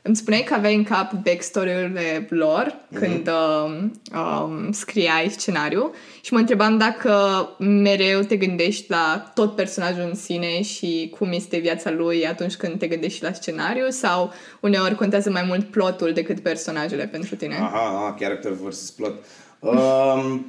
îmi 0.07 0.17
spuneai 0.17 0.43
că 0.43 0.55
aveai 0.55 0.75
în 0.75 0.85
cap 0.85 1.13
backstory-urile 1.13 2.27
lor 2.31 2.67
mm-hmm. 2.67 2.99
când 2.99 3.29
uh, 3.29 3.83
um, 4.15 4.73
scriai 4.73 5.29
scenariu 5.29 5.93
și 6.21 6.33
mă 6.33 6.39
întrebam 6.39 6.79
dacă 6.79 7.13
mereu 7.59 8.21
te 8.21 8.37
gândești 8.37 8.91
la 8.91 9.31
tot 9.35 9.55
personajul 9.57 10.03
în 10.03 10.15
sine 10.15 10.63
și 10.63 11.13
cum 11.19 11.33
este 11.33 11.59
viața 11.59 11.91
lui 11.91 12.27
atunci 12.27 12.55
când 12.55 12.79
te 12.79 12.87
gândești 12.87 13.23
la 13.23 13.33
scenariu 13.33 13.89
sau 13.89 14.33
uneori 14.61 14.95
contează 14.95 15.31
mai 15.31 15.45
mult 15.47 15.71
plotul 15.71 16.13
decât 16.13 16.41
personajele 16.41 17.07
pentru 17.07 17.37
tine? 17.37 17.55
Aha, 17.55 17.97
aha 17.97 18.17
character 18.21 18.53
versus 18.53 18.91
plot. 18.91 19.25
Um, 19.59 20.47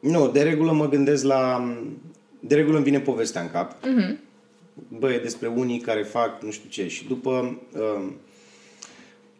nu, 0.00 0.28
de 0.28 0.42
regulă 0.42 0.72
mă 0.72 0.88
gândesc 0.88 1.24
la... 1.24 1.68
De 2.40 2.54
regulă 2.54 2.76
îmi 2.76 2.84
vine 2.84 3.00
povestea 3.00 3.40
în 3.40 3.50
cap. 3.50 3.72
Mm-hmm 3.72 4.28
bă, 4.88 5.12
e 5.12 5.18
despre 5.18 5.46
unii 5.48 5.78
care 5.78 6.02
fac 6.02 6.42
nu 6.42 6.50
știu 6.50 6.68
ce. 6.68 6.88
Și 6.88 7.06
după 7.06 7.58
uh, 7.72 8.12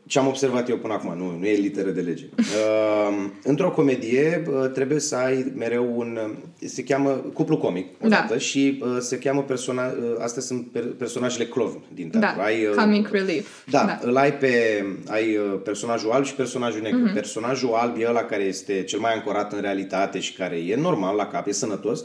ce 0.06 0.18
am 0.18 0.26
observat 0.26 0.68
eu 0.68 0.76
până 0.76 0.92
acum, 0.92 1.16
nu, 1.16 1.36
nu 1.38 1.46
e 1.46 1.54
literă 1.54 1.90
de 1.90 2.00
lege. 2.00 2.24
Uh, 2.38 3.30
într-o 3.44 3.70
comedie 3.70 4.42
uh, 4.48 4.70
trebuie 4.70 5.00
să 5.00 5.16
ai 5.16 5.52
mereu 5.56 5.98
un... 5.98 6.18
Se 6.64 6.84
cheamă 6.84 7.10
cuplu 7.10 7.56
comic, 7.56 7.86
odată, 8.04 8.32
da. 8.32 8.38
și 8.38 8.82
uh, 8.82 8.96
se 9.00 9.18
cheamă 9.18 9.42
persona... 9.42 9.86
Uh, 9.86 10.16
astea 10.18 10.42
sunt 10.42 10.66
per, 10.66 10.84
personajele 10.98 11.44
clown 11.46 11.82
din 11.94 12.10
teatru. 12.10 12.38
Da, 12.38 12.44
ai, 12.44 12.66
uh, 12.66 12.74
comic 12.74 13.08
relief. 13.08 13.48
Da, 13.70 13.84
da, 13.84 13.98
îl 14.02 14.16
ai 14.16 14.34
pe... 14.34 14.84
Ai 15.08 15.36
uh, 15.36 15.60
personajul 15.64 16.10
alb 16.10 16.24
și 16.24 16.34
personajul 16.34 16.80
negru. 16.80 17.08
Uh-huh. 17.08 17.14
Personajul 17.14 17.72
alb 17.72 17.96
e 17.98 18.06
ăla 18.08 18.24
care 18.24 18.42
este 18.42 18.82
cel 18.82 18.98
mai 18.98 19.14
ancorat 19.14 19.52
în 19.52 19.60
realitate 19.60 20.20
și 20.20 20.32
care 20.32 20.56
e 20.56 20.76
normal 20.76 21.16
la 21.16 21.26
cap, 21.26 21.46
e 21.46 21.52
sănătos. 21.52 22.04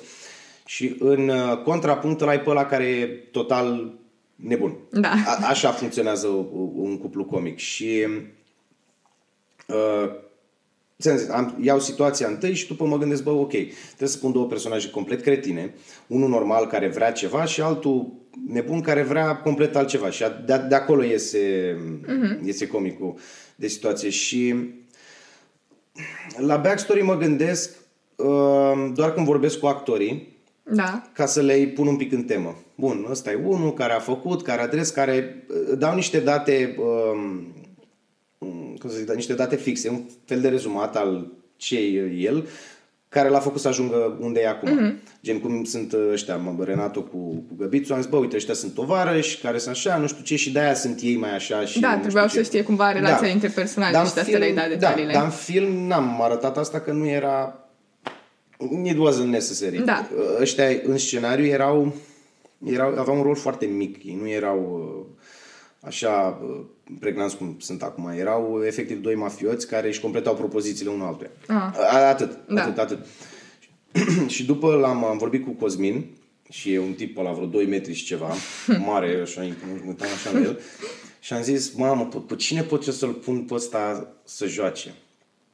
Și 0.65 0.95
în 0.99 1.27
uh, 1.27 1.61
contrapunct 1.63 2.21
îl 2.21 2.27
ai 2.27 2.41
pe 2.41 2.49
ăla 2.49 2.65
care 2.65 2.85
e 2.85 3.05
total 3.07 3.93
nebun. 4.35 4.77
Da. 4.91 5.11
A, 5.25 5.47
așa 5.47 5.71
funcționează 5.71 6.27
un 6.75 6.97
cuplu 6.97 7.25
comic. 7.25 7.57
Și 7.57 8.07
uh, 9.67 10.09
zis, 10.97 11.29
am, 11.29 11.57
iau 11.61 11.79
situația 11.79 12.27
întâi 12.27 12.53
și 12.53 12.67
după 12.67 12.85
mă 12.85 12.97
gândesc, 12.97 13.23
bă, 13.23 13.31
ok, 13.31 13.49
trebuie 13.49 14.09
să 14.09 14.17
pun 14.17 14.31
două 14.31 14.45
personaje 14.45 14.89
complet 14.89 15.21
cretine, 15.21 15.73
unul 16.07 16.29
normal 16.29 16.67
care 16.67 16.87
vrea 16.87 17.11
ceva 17.11 17.45
și 17.45 17.61
altul 17.61 18.13
nebun 18.47 18.81
care 18.81 19.01
vrea 19.01 19.37
complet 19.37 19.75
altceva. 19.75 20.09
Și 20.09 20.23
de, 20.45 20.57
de 20.69 20.75
acolo 20.75 21.03
iese, 21.03 21.75
uh-huh. 22.03 22.45
iese 22.45 22.67
comicul 22.67 23.15
de 23.55 23.67
situație. 23.67 24.09
Și 24.09 24.55
la 26.37 26.57
backstory 26.57 27.01
mă 27.01 27.17
gândesc 27.17 27.75
uh, 28.15 28.91
doar 28.93 29.13
când 29.13 29.25
vorbesc 29.25 29.59
cu 29.59 29.65
actorii, 29.65 30.34
da. 30.69 31.01
ca 31.13 31.25
să 31.25 31.41
le 31.41 31.71
pun 31.75 31.87
un 31.87 31.95
pic 31.95 32.11
în 32.11 32.23
temă. 32.23 32.55
Bun, 32.75 33.05
ăsta 33.09 33.31
e 33.31 33.39
unul 33.45 33.73
care 33.73 33.93
a 33.93 33.99
făcut, 33.99 34.43
care 34.43 34.61
adres, 34.61 34.89
care 34.89 35.45
uh, 35.49 35.77
dau 35.77 35.95
niște 35.95 36.19
date, 36.19 36.75
uh, 36.79 37.43
cum 38.79 38.89
să 38.89 38.97
zic, 38.97 39.13
niște 39.13 39.33
date 39.33 39.55
fixe, 39.55 39.89
un 39.89 40.01
fel 40.25 40.41
de 40.41 40.49
rezumat 40.49 40.95
al 40.95 41.31
ce 41.57 41.77
e 41.77 42.15
el, 42.17 42.47
care 43.09 43.29
l-a 43.29 43.39
făcut 43.39 43.61
să 43.61 43.67
ajungă 43.67 44.17
unde 44.19 44.39
e 44.39 44.47
acum. 44.47 44.69
Mm-hmm. 44.69 45.19
Gen 45.23 45.39
cum 45.39 45.63
sunt 45.63 45.95
ăștia, 46.11 46.35
mă, 46.37 46.63
Renato 46.63 47.01
cu, 47.01 47.17
cu 47.17 47.55
Găbițu, 47.57 47.93
am 47.93 48.01
zis, 48.01 48.09
bă, 48.09 48.17
uite, 48.17 48.35
ăștia 48.35 48.53
sunt 48.53 48.73
tovarăși, 48.73 49.39
care 49.39 49.57
sunt 49.57 49.75
așa, 49.75 49.97
nu 49.97 50.07
știu 50.07 50.23
ce, 50.23 50.35
și 50.35 50.51
de-aia 50.51 50.73
sunt 50.73 50.99
ei 51.01 51.17
mai 51.17 51.35
așa. 51.35 51.65
Și 51.65 51.79
da, 51.79 51.97
trebuiau 51.97 52.27
să 52.27 52.41
știe 52.41 52.63
cumva 52.63 52.91
relația 52.91 53.27
da. 53.27 53.33
între 53.33 53.47
personaje 53.47 53.91
dar 53.91 54.07
și 54.07 54.13
de 54.13 54.19
astea 54.19 54.37
le 54.37 54.51
da 54.55 54.67
detaliile. 54.67 55.11
Da, 55.11 55.17
dar 55.17 55.23
în 55.23 55.31
film 55.31 55.87
n-am 55.87 56.21
arătat 56.21 56.57
asta 56.57 56.79
că 56.79 56.91
nu 56.91 57.07
era... 57.07 57.59
It 58.83 58.97
wasn't 58.97 59.29
necessary. 59.29 59.77
Da. 59.77 60.09
Ăștia 60.41 60.65
în 60.83 60.97
scenariu 60.97 61.45
erau, 61.45 61.93
erau, 62.63 62.97
aveau 62.97 63.17
un 63.17 63.23
rol 63.23 63.35
foarte 63.35 63.65
mic, 63.65 64.03
ei 64.03 64.17
nu 64.21 64.29
erau 64.29 65.07
așa 65.79 66.41
pregnanți 66.99 67.37
cum 67.37 67.55
sunt 67.59 67.81
acum. 67.81 68.07
Erau 68.07 68.63
efectiv 68.65 69.01
doi 69.01 69.15
mafioți 69.15 69.67
care 69.67 69.87
își 69.87 70.01
completau 70.01 70.35
propozițiile 70.35 70.91
unul 70.91 71.05
altuia. 71.05 71.29
Ah. 71.47 72.05
Atât, 72.09 72.37
da. 72.47 72.61
atât, 72.61 72.77
atât. 72.77 72.99
și 74.35 74.45
după 74.45 74.75
l-am 74.75 75.03
am 75.03 75.17
vorbit 75.17 75.43
cu 75.43 75.51
Cosmin 75.51 76.05
și 76.49 76.73
e 76.73 76.79
un 76.79 76.93
tip 76.93 77.17
la 77.17 77.31
vreo 77.31 77.45
2 77.45 77.65
metri 77.65 77.93
și 77.93 78.05
ceva, 78.05 78.33
mare, 78.87 79.19
așa, 79.21 79.41
mă 79.41 79.87
uitam 79.87 80.07
așa 80.15 80.31
la 80.31 80.39
el. 80.39 80.59
Și 81.19 81.33
am 81.33 81.41
zis, 81.41 81.73
mamă, 81.73 82.05
pe, 82.05 82.17
pe 82.27 82.35
cine 82.35 82.61
pot 82.61 82.85
eu 82.85 82.93
să-l 82.93 83.13
pun 83.13 83.39
pe 83.39 83.53
ăsta 83.53 84.13
să 84.23 84.45
joace? 84.45 84.93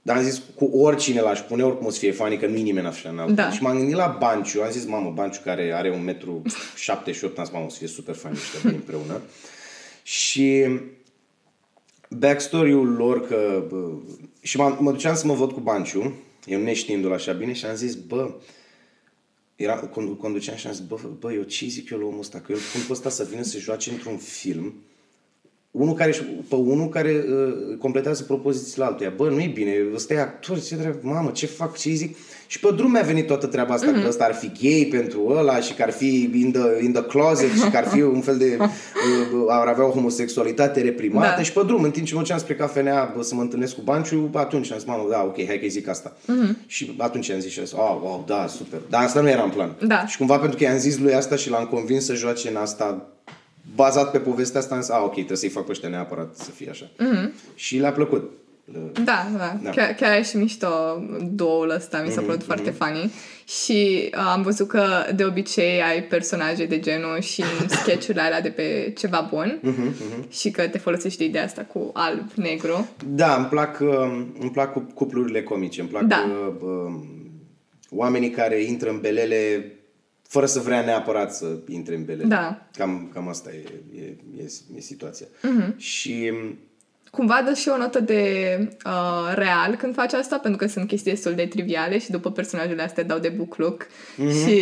Dar 0.02 0.18
am 0.18 0.24
zis, 0.24 0.42
cu 0.56 0.66
oricine 0.66 1.22
l-aș 1.22 1.40
pune, 1.40 1.64
oricum 1.64 1.86
o 1.86 1.90
să 1.90 2.00
fie 2.00 2.12
fani, 2.12 2.38
că 2.38 2.48
nu-i 2.48 2.62
nimeni 2.62 2.88
așa 2.88 3.10
înalt. 3.10 3.36
Da. 3.36 3.52
Și 3.52 3.62
m-am 3.62 3.78
gândit 3.78 3.96
la 3.96 4.18
Banciu, 4.20 4.62
am 4.62 4.72
zis, 4.72 4.86
mamă, 4.86 5.12
Banciu 5.12 5.42
care 5.44 5.74
are 5.74 5.92
un 5.92 6.04
metru 6.04 6.42
78, 6.76 7.38
am 7.38 7.44
zis, 7.44 7.54
mamă, 7.54 7.66
o 7.66 7.70
să 7.70 7.78
fie 7.78 7.88
super 7.88 8.16
fani 8.16 8.36
ăștia 8.36 8.70
împreună. 8.70 9.22
Și 10.04 10.68
backstory-ul 12.10 12.88
lor 12.88 13.28
că... 13.28 13.66
Bă, 13.70 13.92
și 14.42 14.58
mă, 14.58 14.78
mă 14.80 14.92
duceam 14.92 15.16
să 15.16 15.28
mă 15.28 15.34
văd 15.34 15.52
cu 15.52 15.60
Banciu, 15.60 16.14
eu 16.46 16.60
neștiindu-l 16.60 17.14
așa 17.14 17.32
bine 17.32 17.54
și 17.54 17.66
am 17.66 17.76
zis, 17.76 17.96
bă, 17.96 18.34
era, 19.56 19.76
conduceam 20.20 20.58
și 20.58 20.68
am 20.68 20.74
zis, 20.74 20.84
bă, 20.86 20.96
bă, 21.20 21.34
eu 21.34 21.42
ce 21.42 21.66
zic 21.66 21.90
eu 21.90 22.00
la 22.00 22.06
omul 22.06 22.20
ăsta? 22.20 22.40
Că 22.40 22.52
eu 22.52 22.58
pun 22.74 22.82
pe 22.88 22.92
ăsta 22.92 23.10
să 23.10 23.28
vină 23.30 23.42
să 23.42 23.58
joace 23.60 23.92
într-un 23.92 24.18
film 24.18 24.74
unul 25.72 25.94
care, 25.94 26.12
pe 26.50 26.56
unul 26.56 26.90
care 26.90 27.26
uh, 27.28 27.78
completează 27.78 28.24
propozițiile 28.24 28.86
altuia. 28.86 29.14
Bă, 29.16 29.30
nu-i 29.30 29.48
bine, 29.48 29.74
ăsta 29.94 30.14
e 30.14 30.20
actor, 30.20 30.62
ce 30.62 30.76
drept, 30.76 31.04
mamă, 31.04 31.30
ce 31.30 31.46
fac, 31.46 31.78
ce 31.78 31.90
zic? 31.90 32.18
Și 32.48 32.60
pe 32.60 32.74
drum 32.76 32.92
mi-a 32.92 33.02
venit 33.02 33.28
toată 33.28 33.48
treaba 33.48 33.74
asta, 33.74 33.92
mm-hmm. 33.92 34.02
că 34.02 34.08
ăsta 34.08 34.24
ar 34.24 34.34
fi 34.34 34.52
gay 34.62 34.88
pentru 34.92 35.28
ăla 35.38 35.60
și 35.60 35.74
că 35.74 35.84
ar 35.84 35.92
fi 35.92 36.30
in 36.34 36.52
the, 36.52 36.84
in 36.84 36.92
the 36.92 37.04
closet 37.04 37.52
și 37.52 37.70
că 37.72 37.78
ar 37.78 37.88
fi 37.88 38.02
un 38.18 38.22
fel 38.22 38.38
de... 38.38 38.58
Uh, 38.60 38.68
ar 39.48 39.68
avea 39.68 39.86
o 39.86 39.90
homosexualitate 39.90 40.82
reprimată 40.82 41.34
da. 41.36 41.44
și 41.44 41.54
pe 41.54 41.62
drum, 41.66 41.84
în 41.84 41.92
timp 41.92 42.06
ce 42.06 42.14
mă 42.14 42.20
duceam 42.20 42.40
spre 42.40 42.56
cafenea 42.56 43.16
să 43.20 43.36
mă 43.36 43.42
întâlnesc 43.42 43.76
cu 43.76 43.82
Banciu, 43.82 44.30
atunci 44.34 44.72
am 44.72 44.78
zis, 44.78 44.88
mamă, 44.88 45.08
da, 45.10 45.24
ok, 45.24 45.46
hai 45.46 45.60
că 45.60 45.68
zic 45.68 45.88
asta. 45.88 46.16
Mm-hmm. 46.16 46.66
Și 46.66 46.96
atunci 46.98 47.32
am 47.32 47.40
zis 47.40 47.52
și 47.52 47.60
oh, 47.60 48.00
wow, 48.02 48.24
da, 48.28 48.48
super. 48.48 48.80
Dar 48.90 49.04
asta 49.04 49.22
nu 49.22 49.30
era 49.30 49.44
în 49.44 49.50
plan. 49.50 49.76
Da. 49.88 50.06
Și 50.06 50.18
cumva 50.18 50.38
pentru 50.38 50.58
că 50.58 50.64
i-am 50.64 50.78
zis 50.78 50.98
lui 50.98 51.14
asta 51.14 51.36
și 51.36 51.50
l-am 51.50 51.66
convins 51.66 52.06
să 52.06 52.14
joace 52.14 52.50
în 52.50 52.56
asta 52.56 53.12
bazat 53.76 54.12
pe 54.12 54.20
povestea 54.20 54.60
asta, 54.60 54.76
am 54.76 54.82
zis, 54.82 54.90
a, 54.90 55.04
ok, 55.04 55.14
trebuie 55.14 55.38
să-i 55.38 55.50
fac 55.50 55.66
pe 55.66 55.72
ăștia 55.72 55.90
neapărat 55.90 56.36
să 56.36 56.52
fie 56.52 56.70
așa. 56.70 56.86
Mm-hmm. 56.86 57.56
Și 57.56 57.78
le-a 57.78 57.92
plăcut. 57.92 58.32
Da, 59.04 59.28
da. 59.38 59.60
da. 59.64 59.70
Chiar, 59.70 59.94
chiar 59.94 60.18
e 60.18 60.24
și 60.24 60.38
mișto 60.38 60.68
douăl 61.32 61.70
ăsta, 61.70 62.02
mi 62.06 62.12
s-a 62.12 62.22
părut 62.22 62.42
mm-hmm. 62.42 62.46
foarte 62.46 62.70
funny. 62.70 63.12
Și 63.48 64.10
uh, 64.14 64.32
am 64.34 64.42
văzut 64.42 64.68
că 64.68 64.84
de 65.16 65.24
obicei 65.24 65.82
ai 65.82 66.04
personaje 66.04 66.66
de 66.66 66.80
genul 66.80 67.20
și 67.20 67.44
în 67.62 67.68
sketch-urile 67.78 68.22
alea 68.22 68.42
de 68.42 68.50
pe 68.50 68.94
ceva 68.98 69.28
bun 69.30 69.60
mm-hmm, 69.64 69.94
mm-hmm. 69.94 70.30
și 70.30 70.52
că 70.52 70.68
te 70.68 70.78
folosești 70.78 71.18
de 71.18 71.26
ideea 71.26 71.44
asta 71.44 71.62
cu 71.62 71.90
alb-negru. 71.94 72.90
Da, 73.06 73.36
îmi 73.36 73.46
plac, 73.46 73.80
uh, 73.80 73.90
îmi 74.40 74.52
plac 74.52 74.94
cuplurile 74.94 75.44
comice, 75.44 75.80
îmi 75.80 75.90
plac 75.90 76.04
da. 76.04 76.26
uh, 76.28 76.54
uh, 76.62 76.94
oamenii 77.90 78.30
care 78.30 78.62
intră 78.62 78.90
în 78.90 79.00
belele 79.00 79.72
fără 80.32 80.46
să 80.46 80.60
vrea 80.60 80.82
neapărat 80.86 81.36
să 81.36 81.58
intre 81.68 81.96
în 81.96 82.06
belele. 82.06 82.28
Da. 82.28 82.68
Cam, 82.74 83.10
cam 83.14 83.28
asta 83.28 83.50
e, 83.54 83.64
e, 83.96 84.16
e, 84.38 84.46
e 84.76 84.80
situația. 84.80 85.28
Mm-hmm. 85.28 85.76
Și 85.76 86.32
cumva 87.12 87.42
dă 87.46 87.54
și 87.54 87.70
o 87.70 87.78
notă 87.78 88.00
de 88.00 88.24
uh, 88.86 89.34
real 89.36 89.76
când 89.76 89.94
faci 89.94 90.14
asta, 90.14 90.38
pentru 90.38 90.66
că 90.66 90.72
sunt 90.72 90.88
chestii 90.88 91.12
destul 91.12 91.34
de 91.34 91.46
triviale 91.46 92.00
și 92.00 92.12
după 92.12 92.32
personajele 92.32 92.82
astea 92.82 93.04
dau 93.04 93.20
de 93.20 93.30
bucluc 93.30 93.86
mm-hmm. 93.86 94.46
și 94.46 94.60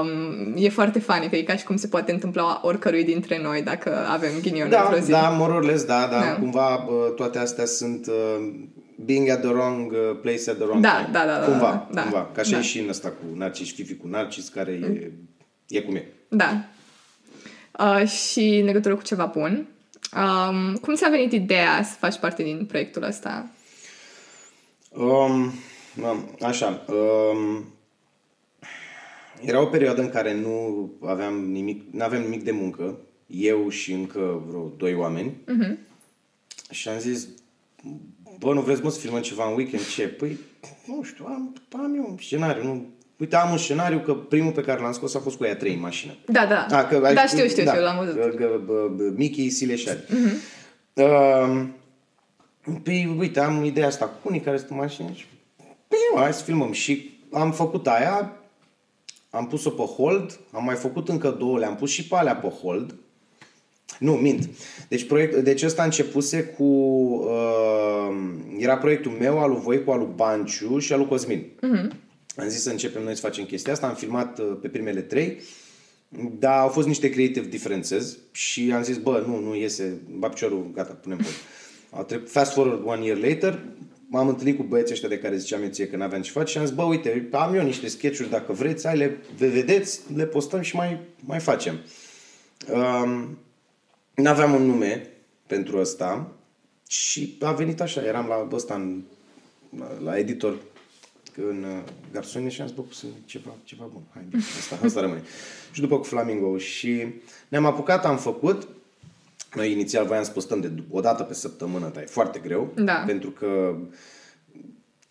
um, 0.00 0.54
e 0.56 0.68
foarte 0.68 0.98
funny, 0.98 1.28
că 1.28 1.36
e 1.36 1.42
ca 1.42 1.56
și 1.56 1.64
cum 1.64 1.76
se 1.76 1.86
poate 1.86 2.12
întâmpla 2.12 2.60
oricărui 2.62 3.04
dintre 3.04 3.40
noi 3.42 3.62
dacă 3.62 4.06
avem 4.12 4.30
ghinion 4.42 4.70
da, 4.70 4.82
într-o 4.82 4.98
zi. 5.04 5.10
Da, 5.10 5.28
more 5.28 5.52
or 5.52 5.64
less, 5.64 5.84
da, 5.84 6.08
da, 6.10 6.18
da. 6.18 6.36
Cumva 6.38 6.74
uh, 6.74 7.14
toate 7.16 7.38
astea 7.38 7.64
sunt 7.64 8.06
uh, 8.06 8.52
being 9.04 9.28
at 9.28 9.40
the 9.40 9.50
wrong 9.50 9.92
uh, 9.92 10.18
place 10.20 10.50
at 10.50 10.56
the 10.56 10.64
wrong 10.64 10.82
da, 10.82 10.90
time. 10.90 11.08
Da, 11.12 11.24
da, 11.26 11.38
da. 11.38 11.44
Cumva, 11.44 11.88
da, 11.92 12.02
cumva. 12.02 12.30
Ca 12.34 12.42
și 12.42 12.52
da. 12.52 12.60
și 12.60 12.78
în 12.78 12.88
ăsta 12.88 13.08
cu 13.08 13.36
Narcis, 13.38 13.74
Fifi 13.74 13.96
cu 13.96 14.06
Narcis, 14.06 14.48
care 14.48 14.72
e, 14.72 15.10
e 15.68 15.80
cum 15.80 15.94
e. 15.94 16.04
Da. 16.28 16.64
Uh, 17.78 18.08
și 18.08 18.56
în 18.58 18.64
legătură 18.64 18.94
cu 18.94 19.02
ceva 19.02 19.30
bun, 19.34 19.66
Um, 20.16 20.74
cum 20.74 20.94
ți-a 20.94 21.08
venit 21.08 21.32
ideea 21.32 21.82
să 21.82 21.96
faci 21.98 22.18
parte 22.18 22.42
din 22.42 22.66
proiectul 22.66 23.02
ăsta? 23.02 23.50
Um, 24.90 25.52
așa. 26.40 26.84
Um, 26.88 27.64
era 29.40 29.60
o 29.60 29.66
perioadă 29.66 30.00
în 30.00 30.10
care 30.10 30.34
nu 30.34 30.90
aveam 31.06 31.50
nimic, 31.50 31.82
nu 31.90 32.04
aveam 32.04 32.22
nimic 32.22 32.42
de 32.42 32.50
muncă, 32.50 32.98
eu 33.26 33.68
și 33.68 33.92
încă 33.92 34.42
vreo 34.46 34.72
doi 34.76 34.94
oameni. 34.94 35.30
Uh-huh. 35.30 35.76
Și 36.70 36.88
am 36.88 36.98
zis, 36.98 37.28
bă, 38.38 38.54
nu 38.54 38.60
vreți 38.60 38.82
mă 38.82 38.90
să 38.90 39.00
filmăm 39.00 39.20
ceva 39.20 39.48
în 39.48 39.54
weekend? 39.54 39.86
Ce? 39.88 40.08
Păi, 40.08 40.38
nu 40.86 41.02
știu, 41.02 41.24
am, 41.24 41.54
am 41.72 41.94
eu 41.94 42.06
un 42.08 42.16
scenariu, 42.18 42.62
nu 42.62 42.86
Uite, 43.16 43.36
am 43.36 43.50
un 43.50 43.58
scenariu 43.58 43.98
că 43.98 44.14
primul 44.14 44.52
pe 44.52 44.60
care 44.60 44.80
l-am 44.80 44.92
scos 44.92 45.14
a 45.14 45.18
fost 45.18 45.36
cu 45.36 45.42
aia 45.42 45.56
trei 45.56 45.74
în 45.74 45.80
mașină. 45.80 46.12
Da, 46.26 46.46
da. 46.46 46.76
A, 46.76 46.84
că, 46.84 46.98
da, 47.14 47.26
știu, 47.26 47.46
știu, 47.46 47.64
da, 47.64 47.70
știu, 47.70 47.84
l-am 47.84 48.04
văzut. 48.04 49.16
Mickey, 49.16 49.50
Sileșari. 49.50 50.04
Uh-huh. 50.04 50.64
Uh, 50.92 51.62
păi, 52.82 53.16
uite, 53.18 53.40
am 53.40 53.64
ideea 53.64 53.86
asta 53.86 54.04
cu 54.04 54.28
unii 54.28 54.40
care 54.40 54.56
sunt 54.56 54.70
în 54.70 54.76
mașină 54.76 55.10
și 55.14 55.24
păi, 55.88 55.98
hai 56.22 56.32
să 56.32 56.42
filmăm. 56.42 56.72
Și 56.72 57.18
am 57.32 57.52
făcut 57.52 57.86
aia, 57.86 58.32
am 59.30 59.46
pus-o 59.46 59.70
pe 59.70 59.82
hold, 59.82 60.38
am 60.52 60.64
mai 60.64 60.74
făcut 60.74 61.08
încă 61.08 61.30
două, 61.38 61.58
le-am 61.58 61.76
pus 61.76 61.90
și 61.90 62.06
pe 62.06 62.16
alea 62.16 62.36
pe 62.36 62.48
hold. 62.48 62.94
Nu, 63.98 64.12
mint. 64.12 64.48
Deci, 64.88 65.06
proiect, 65.06 65.36
deci 65.36 65.62
ăsta 65.62 65.82
începuse 65.82 66.44
cu... 66.44 66.64
Uh, 66.64 68.16
era 68.58 68.76
proiectul 68.76 69.10
meu, 69.10 69.38
al 69.38 69.50
lui 69.50 69.60
Voicu, 69.60 69.90
al 69.90 69.98
lui 69.98 70.08
Banciu 70.14 70.78
și 70.78 70.92
al 70.92 70.98
lui 70.98 71.08
Cosmin. 71.08 71.42
Uh-huh. 71.42 72.04
Am 72.36 72.48
zis 72.48 72.62
să 72.62 72.70
începem 72.70 73.02
noi 73.02 73.14
să 73.14 73.20
facem 73.20 73.44
chestia 73.44 73.72
asta, 73.72 73.86
am 73.86 73.94
filmat 73.94 74.38
uh, 74.38 74.56
pe 74.60 74.68
primele 74.68 75.00
trei, 75.00 75.40
dar 76.38 76.58
au 76.58 76.68
fost 76.68 76.86
niște 76.86 77.10
creative 77.10 77.46
differences 77.46 78.18
și 78.32 78.72
am 78.74 78.82
zis, 78.82 78.96
bă, 78.96 79.24
nu, 79.26 79.40
nu 79.40 79.54
iese, 79.54 80.00
ba 80.18 80.28
piciorul, 80.28 80.70
gata, 80.74 80.92
punem 80.92 81.18
pe. 81.18 82.16
Fast 82.26 82.52
forward 82.52 82.86
one 82.86 83.04
year 83.04 83.18
later, 83.18 83.64
m-am 84.08 84.28
întâlnit 84.28 84.56
cu 84.56 84.62
băieții 84.62 84.92
ăștia 84.92 85.08
de 85.08 85.18
care 85.18 85.36
ziceam 85.36 85.62
eu 85.62 85.68
ție 85.68 85.88
că 85.88 85.96
n-aveam 85.96 86.22
ce 86.22 86.30
face 86.30 86.50
și 86.50 86.58
am 86.58 86.64
zis, 86.64 86.74
bă, 86.74 86.82
uite, 86.82 87.28
am 87.32 87.54
eu 87.54 87.62
niște 87.62 87.88
sketch 87.88 88.28
dacă 88.30 88.52
vreți, 88.52 88.86
hai, 88.86 88.96
le 88.96 89.18
vedeți, 89.36 90.00
le 90.14 90.26
postăm 90.26 90.60
și 90.60 90.76
mai, 90.76 91.00
mai 91.20 91.38
facem. 91.38 91.78
Um, 92.72 93.38
n-aveam 94.14 94.54
un 94.54 94.62
nume 94.62 95.10
pentru 95.46 95.78
ăsta 95.78 96.32
și 96.88 97.36
a 97.40 97.52
venit 97.52 97.80
așa, 97.80 98.04
eram 98.04 98.26
la 98.26 98.48
ăsta 98.52 98.74
în, 98.74 99.02
la, 99.78 99.86
la 100.02 100.18
editor 100.18 100.58
în 101.36 101.64
uh, 101.64 101.82
garsone 102.12 102.48
și 102.48 102.60
am 102.60 102.66
zis, 102.66 102.76
bă, 102.76 102.82
să 102.90 103.06
ceva, 103.24 103.50
ceva 103.64 103.84
bun, 103.92 104.02
hai, 104.14 104.22
asta, 104.58 104.78
asta 104.84 105.00
rămâne. 105.00 105.22
și 105.72 105.80
după 105.80 105.98
cu 105.98 106.04
Flamingo 106.04 106.58
și 106.58 107.06
ne-am 107.48 107.64
apucat, 107.64 108.04
am 108.04 108.18
făcut, 108.18 108.68
noi 109.54 109.72
inițial 109.72 110.06
voiam 110.06 110.24
să 110.24 110.30
postăm 110.30 110.60
de 110.60 110.72
o 110.90 111.00
dată 111.00 111.22
pe 111.22 111.34
săptămână, 111.34 111.90
dar 111.94 112.02
e 112.02 112.06
foarte 112.06 112.38
greu, 112.38 112.72
da. 112.76 113.02
pentru 113.06 113.30
că 113.30 113.76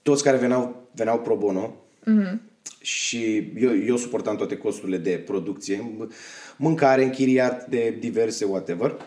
toți 0.01 0.23
care 0.23 0.37
veneau, 0.37 0.87
veneau 0.91 1.19
pro 1.19 1.35
bono, 1.35 1.75
mm-hmm. 2.01 2.37
și 2.81 3.51
eu, 3.55 3.77
eu 3.77 3.97
suportam 3.97 4.35
toate 4.35 4.57
costurile 4.57 4.97
de 4.97 5.23
producție, 5.25 6.07
mâncare, 6.57 7.03
închiriat 7.03 7.67
de 7.67 7.97
diverse 7.99 8.45
whatever. 8.45 8.97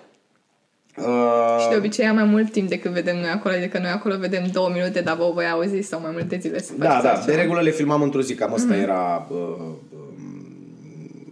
Uh, 0.99 1.61
și 1.61 1.68
de 1.68 1.76
obicei 1.76 2.07
am 2.07 2.14
mai 2.14 2.24
mult 2.24 2.53
timp 2.53 2.68
decât 2.68 2.90
vedem 2.90 3.16
noi 3.16 3.28
acolo, 3.28 3.55
adică 3.55 3.78
noi 3.78 3.90
acolo 3.90 4.16
vedem 4.16 4.46
două 4.53 4.70
minute, 4.74 5.01
dar 5.01 5.16
vă 5.16 5.30
voi 5.34 5.49
auzi 5.49 5.80
sau 5.80 6.01
mai 6.01 6.11
multe 6.12 6.38
zile 6.40 6.61
să 6.61 6.72
Da, 6.76 7.01
da, 7.03 7.22
de 7.26 7.34
regulă 7.34 7.61
le 7.61 7.70
filmam 7.70 8.03
într-o 8.03 8.20
zi, 8.20 8.34
cam 8.34 8.53
asta 8.53 8.74
mm-hmm. 8.74 8.82
era 8.82 9.26
uh, 9.30 9.38
uh, 9.90 9.99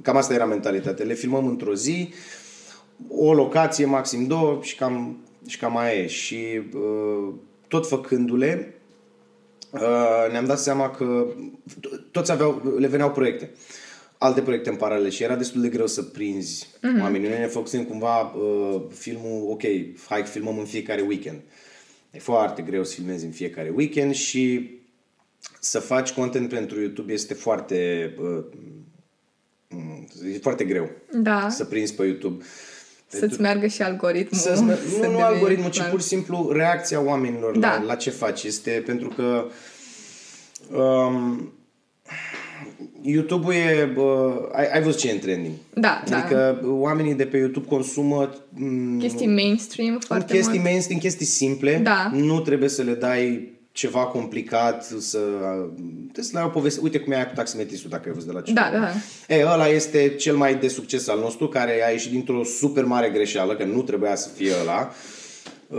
cam 0.06 0.16
asta 0.16 0.34
era 0.34 0.44
mentalitatea. 0.44 1.04
Le 1.04 1.14
filmăm 1.14 1.46
într-o 1.46 1.74
zi, 1.74 2.14
o 3.08 3.34
locație, 3.34 3.84
maxim 3.84 4.26
două 4.26 4.58
și 4.62 4.76
cam, 4.76 5.16
și 5.46 5.58
cam 5.58 5.76
aia 5.76 5.92
e. 5.92 6.06
Și 6.06 6.60
uh, 6.74 7.34
tot 7.68 7.88
făcându-le, 7.88 8.74
uh, 9.70 10.30
ne-am 10.30 10.44
dat 10.46 10.58
seama 10.58 10.90
că 10.90 11.26
toți 12.10 12.32
aveau, 12.32 12.62
le 12.78 12.86
veneau 12.86 13.10
proiecte. 13.10 13.50
Alte 14.26 14.40
proiecte 14.40 14.68
în 14.68 14.76
paralel 14.76 15.10
și 15.10 15.22
era 15.22 15.36
destul 15.36 15.60
de 15.60 15.68
greu 15.68 15.86
să 15.86 16.02
prinzi 16.02 16.66
mm-hmm. 16.66 17.00
oamenii. 17.00 17.28
Noi 17.28 17.38
ne 17.38 17.46
focusăm 17.46 17.84
cumva 17.84 18.20
uh, 18.20 18.82
filmul, 18.94 19.50
ok, 19.50 19.62
hai 20.08 20.20
că 20.20 20.26
filmăm 20.26 20.58
în 20.58 20.64
fiecare 20.64 21.00
weekend. 21.00 21.40
E 22.10 22.18
foarte 22.18 22.62
greu 22.62 22.84
să 22.84 22.94
filmezi 22.94 23.24
în 23.24 23.30
fiecare 23.30 23.72
weekend 23.74 24.14
și 24.14 24.70
să 25.60 25.78
faci 25.78 26.12
content 26.12 26.48
pentru 26.48 26.80
YouTube 26.80 27.12
este 27.12 27.34
foarte 27.34 28.10
uh, 28.20 28.44
e 30.34 30.38
foarte 30.38 30.64
greu 30.64 30.90
da. 31.12 31.48
să 31.48 31.64
prinzi 31.64 31.94
pe 31.94 32.04
YouTube. 32.04 32.44
Să-ți 33.06 33.20
pentru... 33.20 33.42
meargă 33.42 33.66
și 33.66 33.82
algoritmul. 33.82 34.40
Să 34.40 34.60
nu, 34.60 34.74
să 35.00 35.06
nu 35.06 35.22
algoritmul, 35.22 35.70
ci 35.70 35.82
pur 35.90 36.00
și 36.00 36.06
simplu 36.06 36.50
reacția 36.52 37.00
oamenilor 37.00 37.58
da. 37.58 37.76
la, 37.76 37.82
la 37.82 37.94
ce 37.94 38.10
faci. 38.10 38.42
Este 38.42 38.82
pentru 38.86 39.08
că 39.08 39.46
um, 40.76 41.52
YouTube-ul 43.06 43.52
e... 43.52 43.92
Uh, 43.96 44.04
ai, 44.52 44.66
ai 44.72 44.82
văzut 44.82 44.98
ce 45.00 45.08
e 45.08 45.12
în 45.12 45.18
trending. 45.18 45.54
Da, 45.74 46.00
Adică 46.00 46.58
da. 46.62 46.68
oamenii 46.68 47.14
de 47.14 47.24
pe 47.24 47.36
YouTube 47.36 47.66
consumă... 47.66 48.34
Um, 48.60 48.98
chestii 48.98 49.26
mainstream 49.26 49.98
foarte 50.06 50.32
Chestii 50.34 50.52
mult. 50.58 50.64
mainstream, 50.64 51.00
chestii 51.00 51.26
simple. 51.26 51.80
Da. 51.82 52.10
Nu 52.12 52.40
trebuie 52.40 52.68
să 52.68 52.82
le 52.82 52.92
dai 52.94 53.54
ceva 53.72 54.00
complicat, 54.00 54.84
să... 54.84 55.18
Trebuie 56.02 56.24
să 56.24 56.30
le 56.32 56.38
ai 56.38 56.44
o 56.44 56.48
poveste. 56.48 56.80
Uite 56.82 56.98
cum 56.98 57.12
e 57.12 57.14
aia 57.16 57.26
cu 57.26 57.34
taximetristul, 57.34 57.90
dacă 57.90 58.02
ai 58.06 58.12
văzut 58.14 58.28
de 58.28 58.34
la 58.34 58.40
cineva. 58.40 58.68
Da, 58.72 58.78
da. 58.78 59.34
E, 59.34 59.44
ăla 59.52 59.68
este 59.68 60.14
cel 60.18 60.36
mai 60.36 60.54
de 60.54 60.68
succes 60.68 61.08
al 61.08 61.18
nostru, 61.18 61.48
care 61.48 61.84
a 61.86 61.90
ieșit 61.90 62.10
dintr-o 62.10 62.44
super 62.44 62.84
mare 62.84 63.08
greșeală, 63.10 63.54
că 63.54 63.64
nu 63.64 63.82
trebuia 63.82 64.14
să 64.14 64.28
fie 64.36 64.50
ăla. 64.62 64.92
Uh, 65.68 65.78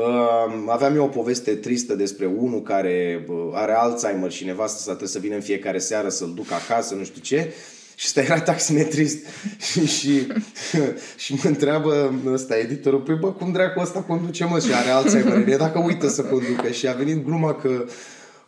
aveam 0.68 0.96
eu 0.96 1.04
o 1.04 1.08
poveste 1.08 1.56
tristă 1.56 1.96
despre 1.96 2.26
unul 2.26 2.62
care 2.62 3.26
uh, 3.28 3.36
are 3.54 3.74
Alzheimer 3.74 4.32
și 4.32 4.46
nevastă 4.46 4.78
sa 4.78 4.88
trebuie 4.88 5.10
să 5.10 5.20
vină 5.20 5.36
în 5.36 5.42
fiecare 5.42 5.78
seară 5.78 6.10
să-l 6.10 6.32
ducă 6.36 6.54
acasă, 6.54 6.96
nu 6.96 7.04
știu 7.04 7.22
ce. 7.22 7.54
Și 7.96 8.06
ăsta 8.06 8.22
era 8.22 8.42
taximetrist 8.42 9.26
și, 9.72 9.88
și, 9.88 10.28
și 11.24 11.34
mă 11.34 11.50
întreabă 11.50 12.14
ăsta 12.26 12.58
editorul, 12.58 13.00
păi 13.00 13.16
bă, 13.16 13.32
cum 13.32 13.52
dracu 13.52 13.80
ăsta 13.80 14.02
conduce 14.02 14.46
mă 14.46 14.60
și 14.60 14.74
are 14.74 14.90
Alzheimer, 14.90 15.48
e 15.48 15.56
dacă 15.56 15.80
uită 15.80 16.08
să 16.08 16.24
conducă 16.24 16.68
și 16.72 16.88
a 16.88 16.94
venit 16.94 17.26
gluma 17.26 17.54
că 17.54 17.86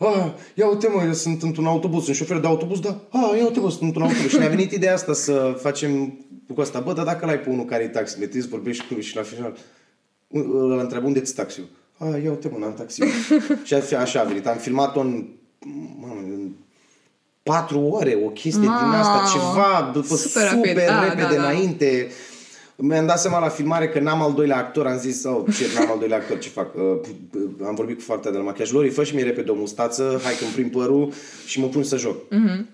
Ah, 0.02 0.32
ia 0.54 0.68
uite 0.68 0.88
mă, 0.88 1.04
eu 1.06 1.14
sunt 1.14 1.44
într-un 1.44 1.66
autobuz, 1.66 2.04
sunt 2.04 2.16
șofer 2.16 2.40
de 2.40 2.48
autobuz, 2.48 2.80
da, 2.80 3.02
ah, 3.10 3.38
ia 3.38 3.46
uite 3.46 3.60
mă, 3.60 3.70
sunt 3.70 3.82
într-un 3.82 4.04
autobuz. 4.04 4.30
Și 4.30 4.38
ne-a 4.38 4.48
venit 4.48 4.72
ideea 4.72 4.94
asta 4.94 5.14
să 5.14 5.58
facem 5.62 6.20
cu 6.54 6.62
asta. 6.62 6.80
Bă, 6.80 6.94
dar 6.94 7.06
dacă 7.06 7.26
l-ai 7.26 7.40
pe 7.40 7.50
unul 7.50 7.66
care 7.66 7.84
e 7.84 7.88
taximetrist, 7.88 8.48
vorbești 8.48 8.94
cu 8.94 9.00
și 9.00 9.16
la 9.16 9.22
final, 9.22 9.58
îl 10.32 10.80
întreabă 10.80 11.06
unde 11.06 11.20
ți 11.20 11.36
taxiul? 11.36 11.68
Ah, 11.98 12.24
ia 12.24 12.30
uite 12.30 12.50
mă, 12.50 12.58
n-am 12.58 12.74
taxiul. 12.74 13.08
și 13.88 13.96
așa 13.96 14.20
a 14.20 14.24
venit. 14.24 14.48
Am 14.48 14.58
filmat-o 14.58 15.00
în, 15.00 15.28
mamă, 16.00 16.22
în 16.24 16.50
patru 17.44 17.80
ore, 17.80 18.20
o 18.26 18.30
chestie 18.30 18.68
Ma, 18.68 18.80
din 18.84 19.00
asta, 19.00 19.40
ceva 19.40 19.92
după 19.94 20.16
super, 20.16 20.48
super 20.48 20.66
repede, 20.66 20.86
da, 20.86 21.04
repede 21.04 21.36
da, 21.36 21.42
da. 21.42 21.50
înainte. 21.50 22.12
Mi-am 22.76 23.06
dat 23.06 23.20
seama 23.20 23.40
la 23.40 23.50
filmare 23.50 23.90
că 23.90 24.00
n-am 24.00 24.22
al 24.22 24.34
doilea 24.34 24.58
actor, 24.58 24.88
am 24.88 24.98
zis, 24.98 25.20
sau 25.20 25.46
oh, 25.48 25.56
ce, 25.56 25.66
n-am 25.76 25.92
al 25.92 26.00
doilea 26.00 26.18
actor, 26.18 26.38
ce 26.40 26.50
fac? 26.50 26.76
Uh, 26.76 27.00
am 27.66 27.76
vorbit 27.76 27.96
cu 27.96 28.02
foarte 28.02 28.32
de 28.32 28.38
la 28.38 28.44
machiaj. 28.44 28.72
Lori, 28.72 28.90
fă 28.90 29.04
și 29.04 29.16
mie 29.16 29.24
repede 29.24 29.52
o 29.52 29.56
mustață, 29.56 30.20
hai 30.24 30.34
că 30.34 30.44
îmi 30.44 30.54
prind 30.54 30.72
părul 30.72 31.14
și 31.46 31.60
mă 31.60 31.68
pun 31.68 31.84
să 31.84 31.98
joc. 31.98 32.16
Mm-hmm. 32.26 32.66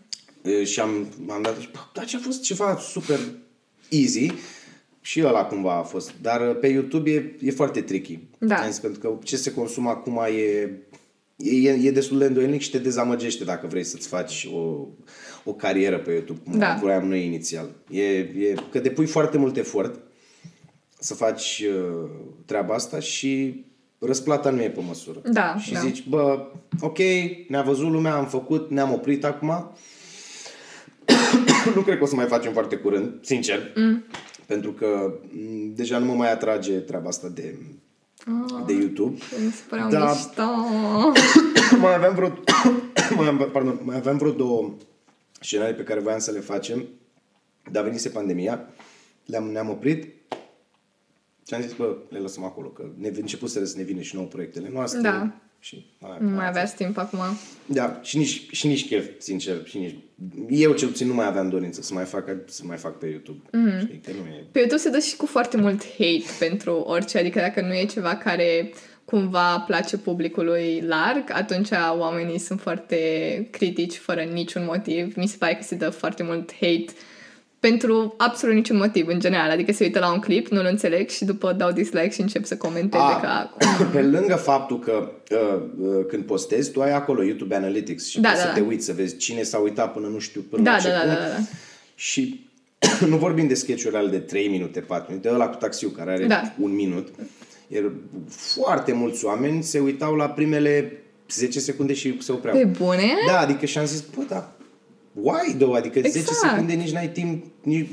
Uh, 0.42 0.66
și 0.66 0.80
am, 0.80 1.08
am 1.30 1.42
dat, 1.42 1.56
da, 1.94 2.04
ce 2.04 2.16
a 2.16 2.20
fost 2.24 2.42
ceva 2.42 2.78
super 2.92 3.20
easy. 3.90 4.34
Și 5.06 5.24
ăla 5.26 5.46
cumva 5.46 5.78
a 5.78 5.82
fost. 5.82 6.12
Dar 6.22 6.50
uh, 6.50 6.58
pe 6.60 6.68
YouTube 6.68 7.12
e, 7.12 7.36
e 7.42 7.52
foarte 7.52 7.82
tricky. 7.82 8.20
Da. 8.38 8.64
Zis, 8.68 8.80
pentru 8.80 9.00
că 9.00 9.18
ce 9.24 9.36
se 9.36 9.54
consumă 9.54 9.90
acum 9.90 10.22
e 10.38 10.70
e, 11.36 11.70
e 11.70 11.92
destul 11.92 12.18
de 12.18 12.26
îndoielnic 12.26 12.62
și 12.62 12.70
te 12.70 12.78
dezamăgește 12.78 13.44
dacă 13.44 13.68
vrei 13.68 13.84
să-ți 13.84 14.08
faci 14.08 14.48
o, 14.54 14.88
o 15.44 15.54
carieră 15.54 15.98
pe 15.98 16.12
YouTube, 16.12 16.40
cum 16.44 16.60
da. 16.60 16.78
vroiam 16.80 17.08
noi 17.08 17.26
inițial. 17.26 17.70
E, 17.90 18.04
e 18.18 18.56
că 18.72 18.80
depui 18.80 19.06
foarte 19.06 19.38
mult 19.38 19.58
efort 19.58 20.00
să 21.00 21.14
faci 21.14 21.64
uh, 21.70 22.10
treaba 22.46 22.74
asta 22.74 23.00
și 23.00 23.64
răsplata 24.00 24.50
nu 24.50 24.62
e 24.62 24.70
pe 24.70 24.82
măsură. 24.88 25.20
Da, 25.24 25.56
și 25.58 25.74
da. 25.74 25.80
zici, 25.80 26.04
bă, 26.08 26.48
ok, 26.80 26.98
ne-a 27.48 27.62
văzut 27.62 27.92
lumea, 27.92 28.16
am 28.16 28.28
făcut, 28.28 28.70
ne-am 28.70 28.94
oprit 28.94 29.26
acum. 29.26 29.72
nu 31.76 31.82
cred 31.82 31.98
că 31.98 32.04
o 32.04 32.08
să 32.08 32.16
mai 32.16 32.26
facem 32.26 32.52
foarte 32.52 32.76
curând, 32.76 33.14
sincer. 33.22 33.60
Mm. 33.76 34.04
Pentru 34.48 34.72
că 34.72 35.20
m- 35.28 35.76
deja 35.76 35.98
nu 35.98 36.06
mă 36.06 36.14
mai 36.14 36.32
atrage 36.32 36.80
treaba 36.80 37.08
asta 37.08 37.28
de 37.28 37.56
Oh, 38.28 38.64
de 38.66 38.74
YouTube. 38.74 39.18
mi 39.46 39.52
se 39.52 39.62
păreau 39.70 39.90
Da. 39.90 40.10
mișto. 40.12 40.44
mai 41.82 41.94
aveam 41.96 42.16
vreo 42.16 42.28
mai, 43.18 43.28
aveam, 43.28 43.50
pardon, 43.52 43.80
mai 43.84 43.96
aveam 43.96 44.18
vreo 44.18 44.32
două 44.32 44.74
scenarii 45.42 45.76
pe 45.76 45.84
care 45.84 46.00
voiam 46.00 46.20
să 46.20 46.32
le 46.32 46.40
facem, 46.40 46.84
dar 47.72 47.84
venise 47.84 48.10
pandemia, 48.10 48.68
le-am, 49.26 49.44
ne-am 49.44 49.70
oprit 49.70 50.14
și 51.48 51.54
am 51.54 51.62
zis, 51.62 51.74
bă, 51.74 51.98
le 52.10 52.20
lăsăm 52.20 52.44
acolo, 52.44 52.68
că 52.68 52.86
ne 52.98 53.12
început 53.16 53.50
să 53.50 53.72
ne 53.76 53.84
vină 53.84 54.02
și 54.02 54.16
nouă 54.16 54.28
proiectele 54.28 54.70
noastre. 54.74 55.02
Da. 55.02 55.32
Și 55.66 55.86
aia, 56.02 56.18
Nu 56.20 56.30
mai 56.30 56.48
aveați 56.48 56.76
timp 56.76 56.98
acum. 56.98 57.20
Da, 57.66 58.00
și 58.04 58.18
nici, 58.18 58.50
și 58.52 58.68
nici 58.68 58.88
chef, 58.88 59.06
sincer, 59.18 59.62
și 59.64 59.78
nici... 59.78 59.96
Eu 60.50 60.74
cel 60.74 60.88
puțin 60.88 61.08
nu 61.08 61.14
mai 61.14 61.26
aveam 61.26 61.50
dorință 61.50 61.82
să 61.82 61.94
mai 61.94 62.04
fac, 62.04 62.30
să 62.46 62.62
mai 62.66 62.78
fac 62.78 62.98
pe 62.98 63.06
YouTube. 63.06 63.40
Mm-hmm. 63.48 63.80
Știi, 63.80 64.02
că 64.06 64.12
nu 64.12 64.28
e... 64.28 64.46
Pe 64.52 64.60
YouTube 64.60 64.82
se 64.82 64.90
dă 64.90 65.00
și 65.00 65.16
cu 65.16 65.26
foarte 65.26 65.58
mult 65.58 65.84
hate 65.84 66.24
pentru 66.40 66.74
orice, 66.74 67.18
adică 67.18 67.40
dacă 67.40 67.62
nu 67.62 67.74
e 67.74 67.86
ceva 67.86 68.16
care 68.16 68.74
cumva 69.06 69.60
place 69.60 69.98
publicului 69.98 70.84
larg, 70.88 71.24
atunci 71.32 71.70
oamenii 71.98 72.40
sunt 72.40 72.62
foarte 72.62 72.98
critici 73.52 73.96
fără 73.96 74.22
niciun 74.22 74.64
motiv. 74.66 75.16
Mi 75.16 75.28
se 75.28 75.36
pare 75.40 75.56
că 75.56 75.64
se 75.64 75.76
dă 75.76 75.90
foarte 75.90 76.24
mult 76.24 76.52
hate 76.54 76.86
pentru 77.70 78.14
absolut 78.18 78.56
niciun 78.56 78.78
motiv 78.78 79.08
în 79.08 79.20
general. 79.20 79.50
Adică 79.50 79.72
se 79.72 79.84
uită 79.84 80.00
la 80.00 80.12
un 80.12 80.20
clip, 80.20 80.48
nu-l 80.48 80.66
înțeleg 80.70 81.10
și 81.10 81.26
după 81.26 81.54
dau 81.54 81.72
dislike 81.72 82.10
și 82.10 82.22
încep 82.22 82.46
să 82.46 82.58
comenteze 82.58 83.04
A, 83.04 83.20
ca... 83.20 83.56
Pe 83.94 84.02
lângă 84.02 84.36
faptul 84.36 84.80
că 84.80 85.12
uh, 85.32 85.62
uh, 85.80 86.06
când 86.08 86.24
postezi, 86.24 86.72
tu 86.72 86.82
ai 86.82 86.92
acolo 86.92 87.24
YouTube 87.24 87.56
Analytics 87.56 88.08
și 88.10 88.20
Da, 88.20 88.30
poți 88.30 88.42
da, 88.42 88.48
să 88.48 88.54
da. 88.54 88.62
te 88.62 88.68
uiți, 88.68 88.86
să 88.86 88.94
vezi 88.94 89.18
cine 89.18 89.44
s-a 89.44 89.58
uitat 89.58 89.94
până 89.94 90.08
nu 90.08 90.20
știu 90.20 90.42
până 90.50 90.64
Da, 90.64 90.72
la 90.72 90.78
da, 90.78 90.84
ce 90.84 90.90
da, 90.90 91.00
punct. 91.00 91.18
da, 91.18 91.28
da. 91.28 91.44
Și 91.96 92.50
nu 93.12 93.18
vorbim 93.18 93.48
de 93.48 93.54
sketch-uri 93.54 93.96
ale 93.96 94.10
de 94.10 94.20
3 94.20 94.48
minute, 94.48 94.80
4 94.80 95.06
minute, 95.10 95.30
ăla 95.30 95.48
cu 95.48 95.56
taxiul 95.56 95.92
care 95.92 96.12
are 96.12 96.26
Da. 96.26 96.42
un 96.60 96.76
minut. 96.76 97.08
Iar 97.68 97.92
foarte 98.28 98.94
mulți 98.94 99.26
oameni 99.26 99.64
se 99.64 99.80
uitau 99.80 100.16
la 100.16 100.30
primele 100.30 101.04
10 101.30 101.60
secunde 101.60 101.94
și 101.94 102.18
se 102.22 102.32
opreau. 102.32 102.58
Pe 102.58 102.66
bune? 102.66 103.14
Da, 103.28 103.40
adică 103.40 103.66
și 103.66 103.78
am 103.78 103.86
zis, 103.86 104.04
bă, 104.16 104.24
da, 104.28 104.55
why 105.22 105.56
though? 105.58 105.76
Adică 105.76 105.98
exact. 106.00 106.16
10 106.18 106.28
Exact. 106.30 106.52
secunde 106.54 106.74
nici 106.74 106.92
n-ai 106.92 107.10
timp, 107.10 107.46
nici, 107.64 107.90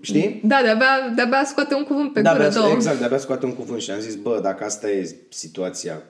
știi? 0.00 0.40
Da, 0.44 0.60
de-abia, 0.62 1.12
de-abia 1.14 1.44
scoate 1.46 1.74
un 1.74 1.82
cuvânt 1.84 2.12
pe 2.12 2.20
Da, 2.20 2.30
gură, 2.30 2.42
de-abia, 2.42 2.60
două. 2.60 2.72
exact, 2.74 2.98
de-abia 2.98 3.18
scoate 3.18 3.46
un 3.46 3.52
cuvânt 3.54 3.80
și 3.80 3.90
am 3.90 4.00
zis, 4.00 4.14
bă, 4.14 4.38
dacă 4.42 4.64
asta 4.64 4.90
e 4.90 5.16
situația, 5.28 6.02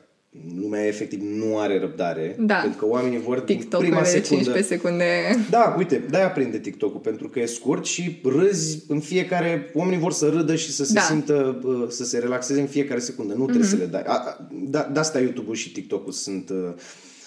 lumea 0.60 0.86
efectiv 0.86 1.20
nu 1.22 1.58
are 1.58 1.78
răbdare, 1.80 2.36
Da. 2.38 2.54
pentru 2.54 2.78
că 2.78 2.86
oamenii 2.86 3.18
vor 3.20 3.40
din 3.40 3.56
TikTok 3.58 3.80
prima 3.80 4.00
de 4.00 4.06
secundă... 4.08 4.42
15 4.42 4.74
secunde. 4.74 5.04
Da, 5.50 5.74
uite, 5.78 6.02
de-aia 6.10 6.30
prinde 6.30 6.58
TikTok-ul, 6.58 7.00
pentru 7.00 7.28
că 7.28 7.40
e 7.40 7.46
scurt 7.46 7.84
și 7.84 8.20
râzi 8.24 8.82
în 8.88 9.00
fiecare... 9.00 9.70
Oamenii 9.74 9.98
vor 9.98 10.12
să 10.12 10.28
râdă 10.28 10.54
și 10.54 10.72
să 10.72 10.84
se 10.84 10.92
Da. 10.92 11.00
Mhm. 11.00 11.10
simtă, 11.10 11.60
uh, 11.64 11.86
să 11.88 12.04
se 12.04 12.18
relaxeze 12.18 12.60
în 12.60 12.66
fiecare 12.66 13.00
secundă. 13.00 13.34
Nu 13.34 13.44
trebuie 13.44 13.66
să 13.68 13.76
le 13.76 13.84
dai. 13.84 14.02
A- 14.06 14.12
a- 14.12 14.48
Da, 14.68 14.90
de 14.92 14.98
asta 14.98 15.18
YouTube-ul 15.20 15.54
și 15.54 15.72
TikTok-ul 15.72 16.12
sunt... 16.12 16.50
uh, 16.50 16.56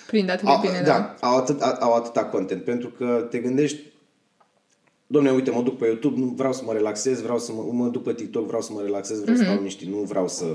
Prind 0.09 0.29
atât 0.29 0.43
de 0.43 0.49
au, 0.49 0.61
bine, 0.61 0.81
da, 0.85 1.15
da. 1.19 1.27
au, 1.27 1.37
atât, 1.37 1.61
au 1.61 1.93
atâta 1.93 2.25
content, 2.25 2.63
pentru 2.63 2.89
că 2.89 3.27
te 3.29 3.37
gândești 3.39 3.79
Domne, 5.11 5.31
uite, 5.31 5.51
mă 5.51 5.61
duc 5.61 5.77
pe 5.77 5.85
YouTube, 5.85 6.19
nu 6.19 6.25
vreau 6.25 6.53
să 6.53 6.61
mă 6.65 6.73
relaxez, 6.73 7.21
vreau 7.21 7.37
să 7.39 7.51
mă, 7.51 7.61
mă 7.71 7.87
duc 7.87 8.03
pe 8.03 8.13
TikTok, 8.13 8.45
vreau 8.47 8.61
să 8.61 8.73
mă 8.73 8.81
relaxez, 8.81 9.19
vreau 9.21 9.35
Mhm. 9.35 9.43
să 9.43 9.49
stau 9.49 9.57
liniștit, 9.61 9.87
nu 9.87 9.97
vreau 9.97 10.27
să... 10.27 10.45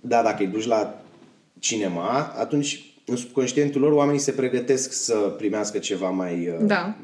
Da, 0.00 0.22
dacă 0.22 0.42
îi 0.42 0.48
duci 0.48 0.66
la 0.66 1.02
cinema, 1.58 2.32
atunci 2.38 2.94
în 3.06 3.16
subconștientul 3.16 3.80
lor 3.80 3.92
oamenii 3.92 4.20
se 4.20 4.32
pregătesc 4.32 4.92
să 4.92 5.14
primească 5.14 5.78
ceva 5.78 6.10
mai, 6.10 6.48
uh, 6.48 6.66
Da. 6.66 6.96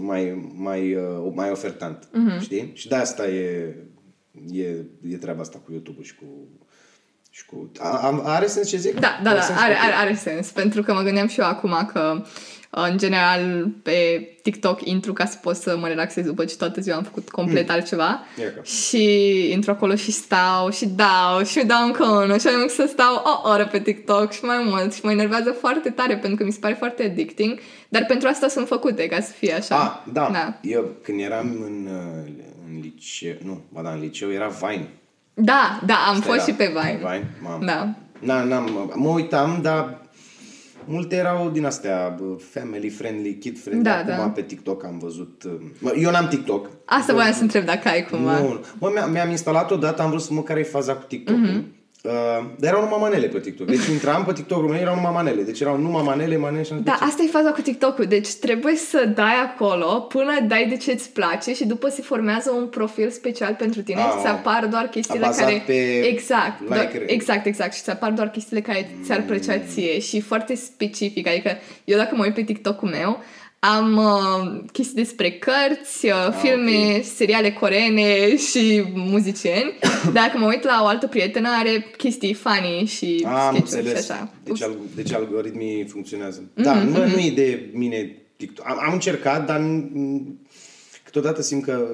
mai, 0.00 0.50
mai, 0.56 0.94
uh, 0.94 1.32
mai 1.34 1.50
ofertant. 1.50 2.08
Mhm. 2.12 2.40
Știi? 2.40 2.70
Și 2.74 2.88
de 2.88 2.94
asta 2.94 3.28
e, 3.28 3.76
e, 4.52 4.66
e 5.10 5.16
treaba 5.16 5.40
asta 5.40 5.58
cu 5.64 5.72
YouTube-ul 5.72 6.04
și 6.04 6.14
cu, 6.14 6.24
Și 7.36 7.46
cu... 7.46 7.70
A, 7.78 8.22
are 8.24 8.46
sens 8.46 8.68
ce 8.68 8.76
zic? 8.76 9.00
Da, 9.00 9.20
da, 9.22 9.30
are 9.30 9.38
da, 9.38 9.44
sens? 9.44 9.58
are, 9.58 9.72
Ok. 9.72 9.78
are, 9.82 9.94
are 9.94 10.14
sens. 10.14 10.50
Pentru 10.50 10.82
că 10.82 10.92
mă 10.92 11.00
gândeam 11.02 11.26
și 11.26 11.40
eu 11.40 11.46
acum 11.46 11.90
că 11.92 12.22
în 12.70 12.98
general 12.98 13.68
pe 13.82 14.28
TikTok 14.42 14.86
intru 14.86 15.12
ca 15.12 15.24
să 15.24 15.36
pot 15.42 15.56
să 15.56 15.76
mă 15.80 15.86
relaxez 15.88 16.24
după 16.24 16.44
ce 16.44 16.56
toată 16.56 16.80
ziua 16.80 16.96
am 16.96 17.02
făcut 17.02 17.30
complet 17.30 17.70
altceva 17.70 18.22
Ia 18.40 18.52
că. 18.54 18.62
și 18.62 19.04
intru 19.52 19.70
acolo 19.70 19.94
și 19.94 20.10
stau 20.10 20.70
și 20.70 20.86
dau 20.86 21.44
și 21.44 21.64
dau 21.66 21.86
încă 21.86 22.04
unul 22.04 22.38
și 22.38 22.46
ajung 22.46 22.70
să 22.70 22.86
stau 22.88 23.14
o 23.24 23.48
oră 23.48 23.66
pe 23.66 23.80
TikTok 23.80 24.32
și 24.32 24.44
mai 24.44 24.64
mult 24.64 24.94
și 24.94 25.00
mă 25.04 25.10
enervează 25.10 25.50
foarte 25.50 25.90
tare 25.90 26.16
pentru 26.16 26.36
că 26.38 26.44
mi 26.44 26.52
se 26.52 26.58
pare 26.60 26.74
foarte 26.74 27.02
addicting 27.04 27.58
dar 27.88 28.04
pentru 28.04 28.28
asta 28.28 28.48
sunt 28.48 28.66
făcute 28.66 29.06
ca 29.06 29.20
să 29.20 29.32
fie 29.32 29.52
așa. 29.52 29.76
A, 29.76 30.04
da. 30.12 30.28
Da, 30.32 30.58
Eu 30.62 30.90
când 31.02 31.20
eram 31.20 31.46
în, 31.46 31.88
uh, 31.90 32.32
în 32.68 32.80
liceu, 32.80 33.34
nu, 33.44 33.64
ba 33.72 33.82
da, 33.82 33.90
în 33.90 34.00
liceu 34.00 34.32
era 34.32 34.48
Vine. 34.48 34.88
Da, 35.34 35.80
da 35.86 35.94
am 35.94 36.14
Asta 36.14 36.24
fost 36.26 36.34
era 36.36 36.44
și 36.46 36.52
pe 36.52 36.66
Vine. 36.66 36.96
Vine, 36.98 37.30
mamă. 37.42 37.64
Da. 37.64 37.94
Na, 38.18 38.42
n-am, 38.44 38.92
mă 38.94 39.08
uitam, 39.08 39.58
dar 39.62 40.00
multe 40.84 41.16
erau 41.16 41.50
din 41.50 41.64
astea 41.64 42.16
bă, 42.18 42.24
family 42.50 42.88
friendly, 42.88 43.34
kid 43.38 43.60
friendly. 43.60 43.84
Da, 43.84 43.96
Acum 43.96 44.06
da. 44.24 44.28
pe 44.34 44.42
TikTok 44.42 44.84
am 44.84 44.98
văzut... 44.98 45.42
uh, 45.46 45.52
Mă, 45.78 45.92
eu 45.96 46.10
n-am 46.10 46.28
TikTok. 46.28 46.68
Asta 46.84 47.12
voiam 47.12 47.32
să 47.32 47.42
întreb 47.42 47.64
dacă 47.64 47.88
ai 47.88 48.04
cumva. 48.04 48.38
Nu, 48.38 48.60
mă, 48.78 48.90
mi-am, 48.92 49.10
mi-am 49.10 49.30
instalat 49.30 49.70
odată, 49.70 50.02
am 50.02 50.08
vrut 50.10 50.22
să 50.22 50.32
mă 50.32 50.42
care 50.42 50.60
e 50.60 50.62
faza 50.62 50.92
cu 50.94 51.04
TikTok. 51.08 51.36
Mhm. 51.36 51.64
Uh, 52.08 52.10
dar 52.58 52.70
erau 52.72 52.82
numai 52.82 52.98
manele 53.00 53.26
pe 53.26 53.38
TikTok. 53.40 53.66
Deci 53.66 53.86
intram 53.86 54.24
pe 54.24 54.32
TikTok-ul 54.32 54.68
meu, 54.68 54.80
erau 54.80 54.94
numai 54.94 55.12
manele. 55.12 55.42
Deci 55.42 55.60
erau 55.60 55.76
numai 55.78 56.02
manele, 56.02 56.36
manele 56.36 56.62
și 56.62 56.72
am 56.72 56.76
zis, 56.78 56.86
Da, 56.86 56.96
"Bă, 57.00 57.04
asta 57.06 57.22
e 57.22 57.26
faza 57.26 57.50
cu 57.50 57.60
TikTok-ul. 57.60 58.04
Deci 58.04 58.34
trebuie 58.34 58.76
să 58.76 59.10
dai 59.14 59.34
acolo 59.44 59.86
până 60.00 60.40
dai 60.48 60.66
de 60.68 60.76
ce 60.76 60.92
îți 60.92 61.10
place 61.10 61.54
și 61.54 61.66
după 61.66 61.88
se 61.88 62.02
formează 62.02 62.50
un 62.50 62.66
profil 62.66 63.10
special 63.10 63.54
pentru 63.58 63.82
tine 63.82 64.00
Ah, 64.00 64.10
și 64.10 64.16
ți 64.18 64.22
mă. 64.24 64.28
apar 64.28 64.66
doar 64.66 64.84
chestiile 64.84 65.26
bazat 65.26 65.44
care... 65.44 65.62
pe 65.66 66.00
exact, 66.06 66.60
doar, 66.68 66.78
like-uri. 66.80 67.12
exact, 67.12 67.46
exact. 67.46 67.74
Și 67.74 67.82
ți 67.82 67.90
apar 67.90 68.10
doar 68.10 68.30
chestiile 68.30 68.60
care 68.62 68.90
ți-ar 69.04 69.22
plăcea 69.26 69.58
ție 69.58 69.98
și 70.00 70.20
foarte 70.20 70.54
specific. 70.54 71.28
Adică 71.28 71.50
eu 71.84 71.98
dacă 71.98 72.14
mă 72.16 72.24
uit 72.24 72.34
pe 72.34 72.42
TikTok-ul 72.42 72.88
meu, 72.88 73.18
am 73.72 73.96
uh, 73.96 74.60
chestii 74.72 74.94
despre 74.94 75.30
cărți, 75.30 76.06
uh, 76.06 76.12
filme, 76.42 77.02
seriale 77.02 77.52
coreene 77.52 78.36
și 78.36 78.84
muzicieni. 78.94 79.78
Dacă 80.12 80.38
mă 80.38 80.46
uit 80.46 80.62
la 80.62 80.80
o 80.82 80.86
altă 80.86 81.06
prietenă, 81.06 81.48
are 81.48 81.86
chestii 81.96 82.34
funny 82.34 82.84
și 82.86 83.26
Am 83.28 83.54
sketch-uri 83.54 83.78
înțeles. 83.78 84.04
și 84.04 84.10
așa. 84.10 84.32
Deci, 84.44 84.62
al, 84.62 84.76
deci 84.94 85.12
algoritmii 85.12 85.84
funcționează. 85.84 86.42
Da, 86.54 86.74
nu, 86.74 87.06
nu 87.06 87.18
e 87.18 87.32
de 87.34 87.70
mine 87.72 88.16
TikTok. 88.36 88.68
Am, 88.68 88.78
am 88.86 88.92
încercat, 88.92 89.46
dar 89.46 89.58
nu- 89.58 90.36
câteodată 91.04 91.42
simt 91.42 91.64
că... 91.64 91.88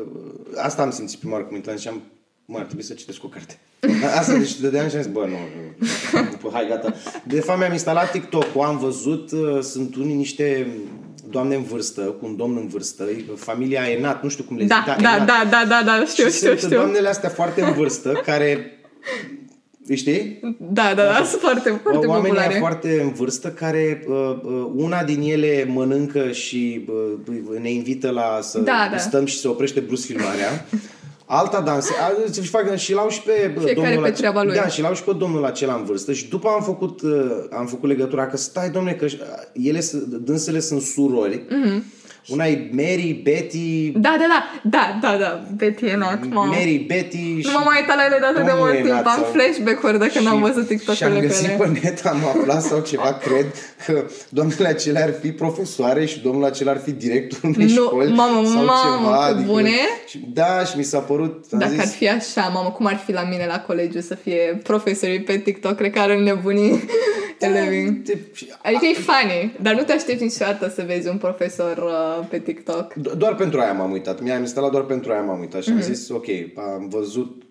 Asta 0.56 0.82
am 0.82 0.90
simțit 0.90 1.18
prima 1.18 1.32
oară 1.32 1.44
când 1.44 1.56
intram 1.56 1.76
și 1.76 1.88
am 1.88 2.02
mă, 2.50 2.58
ar 2.58 2.64
trebui 2.64 2.84
să 2.84 2.94
citesc 2.94 3.24
o 3.24 3.28
carte. 3.28 3.58
Asta, 4.18 4.36
deci 4.38 4.60
dădeam 4.60 4.88
și 4.88 4.96
am 4.96 5.02
zis, 5.02 5.12
bă, 5.12 5.26
nu, 5.26 5.36
nu, 6.42 6.50
hai, 6.52 6.66
gata. 6.68 6.94
De 7.26 7.40
fapt, 7.40 7.58
mi-am 7.58 7.72
instalat 7.72 8.10
TikTok-ul, 8.10 8.64
am 8.64 8.78
văzut, 8.78 9.32
uh, 9.32 9.60
sunt 9.62 9.96
unii 9.96 10.14
niște 10.14 10.66
doamne 11.30 11.54
în 11.54 11.62
vârstă, 11.62 12.00
cu 12.00 12.26
un 12.26 12.36
domn 12.36 12.56
în 12.56 12.66
vârstă, 12.68 13.02
e 13.04 13.24
familia 13.36 13.82
Enat, 13.90 14.22
nu 14.22 14.28
știu 14.28 14.44
cum 14.44 14.56
le 14.56 14.62
zic, 14.62 14.70
Da, 14.72 14.84
da, 14.86 15.14
Enat. 15.14 15.26
da, 15.26 15.42
da, 15.50 15.64
da, 15.68 15.82
da, 15.84 16.04
știu, 16.04 16.24
și 16.28 16.32
știu, 16.36 16.46
sunt 16.48 16.58
știu. 16.58 16.76
doamnele 16.76 17.08
astea 17.08 17.28
foarte 17.28 17.62
în 17.62 17.72
vârstă, 17.72 18.12
care, 18.26 18.78
știi? 19.94 20.40
Da, 20.58 20.92
da, 20.96 21.02
da, 21.04 21.24
sunt 21.24 21.40
foarte, 21.40 21.80
foarte 21.82 22.06
Oamenii 22.06 22.28
populare. 22.28 22.50
aia 22.52 22.58
foarte 22.60 23.00
în 23.02 23.12
vârstă 23.12 23.48
care 23.48 24.04
uh, 24.08 24.14
uh, 24.42 24.66
una 24.74 25.02
din 25.04 25.20
ele 25.22 25.64
mănâncă 25.68 26.30
și 26.30 26.86
uh, 27.28 27.58
ne 27.60 27.70
invită 27.70 28.10
la 28.10 28.38
să 28.42 28.58
Da, 28.58 28.88
da. 28.90 28.98
stăm 28.98 29.24
și 29.24 29.38
se 29.38 29.48
oprește 29.48 29.80
brusc 29.80 30.06
filmarea. 30.06 30.48
Alta 31.32 31.60
danse, 31.60 31.92
a- 32.00 32.32
și 32.42 32.48
fac 32.48 32.76
și 32.76 32.92
l-au 32.92 33.08
și 33.08 33.22
pe 33.22 33.30
uh, 33.56 33.62
Fiecare 33.62 33.74
domnul 33.74 34.02
pe 34.02 34.08
ace- 34.08 34.16
treaba 34.20 34.42
lui. 34.42 34.54
Da, 34.54 34.66
și 34.66 34.80
l-au 34.80 34.94
și 34.94 35.02
pe 35.04 35.12
domnul 35.18 35.44
acela 35.44 35.74
în 35.74 35.84
vârstă 35.84 36.12
și 36.12 36.28
după 36.28 36.48
am 36.48 36.62
făcut 36.62 37.02
uh, 37.02 37.10
am 37.50 37.66
făcut 37.66 37.88
legătura 37.88 38.26
că 38.26 38.36
stai 38.36 38.70
domne 38.70 38.92
că 38.92 39.04
uh, 39.04 39.12
ele 39.52 39.80
sunt- 39.80 40.02
dânsele 40.04 40.60
sunt 40.60 40.80
surori. 40.82 41.38
Mm-hmm. 41.46 41.82
Una 42.28 42.46
e 42.46 42.68
Mary, 42.72 43.20
Betty, 43.24 43.90
Da, 43.90 44.16
da, 44.18 44.26
da, 44.28 44.40
da, 44.62 44.98
da, 45.00 45.16
da, 45.18 45.42
Betty 45.56 45.84
Enat, 45.86 46.20
mamă. 46.28 46.52
Mary, 46.52 46.84
Betty 46.88 47.16
și 47.16 47.46
Nu 47.46 47.52
m-am 47.52 47.62
mai 47.64 47.80
uitat 47.80 47.96
la 47.96 48.04
ele 48.04 48.16
de 48.18 48.24
atât 48.24 48.36
de 48.44 48.48
Domnul 48.50 48.64
mult 48.66 48.74
timp. 48.74 48.86
Enat 48.86 49.06
Am 49.06 49.12
sau- 49.22 49.32
flashback-uri 49.32 49.98
de 49.98 50.10
când 50.14 50.26
am 50.26 50.36
Și- 50.36 50.42
văzut 50.42 50.66
Și 50.66 50.72
am 50.72 50.76
TikTok-urile 50.76 51.20
găsit 51.26 51.46
pe 51.48 51.52
pe 51.52 51.64
ele. 51.64 51.78
net, 51.82 52.06
am 52.06 52.20
aflat 52.32 52.62
sau 52.62 52.80
ceva, 52.80 53.12
cred, 53.14 53.46
că 53.86 54.04
doamnele 54.28 54.68
acelea 54.68 55.02
ar 55.04 55.12
fi 55.20 55.32
profesoare 55.32 56.04
și 56.06 56.20
domnul 56.20 56.44
acela 56.44 56.70
ar 56.70 56.80
fi 56.84 56.90
directorul 56.90 57.54
unei 57.56 57.72
Nu, 57.74 57.84
școli 57.84 58.12
mamă, 58.12 58.46
sau 58.46 58.64
mamă, 58.64 58.98
ceva. 59.04 59.26
pe 59.26 59.42
bune? 59.52 59.70
Și, 60.08 60.18
da, 60.32 60.64
și 60.64 60.76
mi 60.76 60.82
s-a 60.82 60.98
părut, 60.98 61.44
am 61.52 61.58
Dacă 61.58 61.70
zis, 61.72 61.80
ar 61.80 61.86
fi 61.86 62.08
așa, 62.08 62.48
mamă, 62.54 62.68
cum 62.70 62.86
ar 62.86 62.96
fi 63.04 63.12
la 63.12 63.22
mine 63.30 63.44
la 63.46 63.60
colegiu 63.60 64.00
să 64.00 64.14
fie 64.14 64.60
profesorii 64.62 65.20
pe 65.20 65.36
TikTok, 65.38 65.76
cred 65.76 65.92
că 65.92 66.00
ar 66.00 66.10
înnebuni 66.10 66.84
elevii. 67.38 67.92
te- 67.92 68.16
și- 68.32 68.46
Adică 68.62 68.84
e 68.86 68.92
funny, 68.94 69.52
dar 69.62 69.74
nu 69.74 69.82
te 69.82 69.92
aștepți 69.92 70.22
niciodată 70.22 70.72
să 70.74 70.84
vezi 70.86 71.08
un 71.08 71.16
profesor 71.16 71.76
uh, 71.76 72.09
pe 72.30 72.38
TikTok. 72.38 72.92
Do- 72.92 73.16
Doar 73.16 73.34
pentru 73.34 73.60
aia 73.60 73.72
m-am 73.72 73.90
uitat. 73.92 74.22
Mi-am 74.22 74.40
instalat 74.40 74.70
doar 74.70 74.82
pentru 74.84 75.12
aia 75.12 75.22
m-am 75.22 75.40
uitat 75.40 75.62
și 75.62 75.68
Mhm. 75.70 75.78
am 75.78 75.84
zis, 75.84 76.08
ok, 76.08 76.26
am 76.56 76.88
văzut 76.88 77.42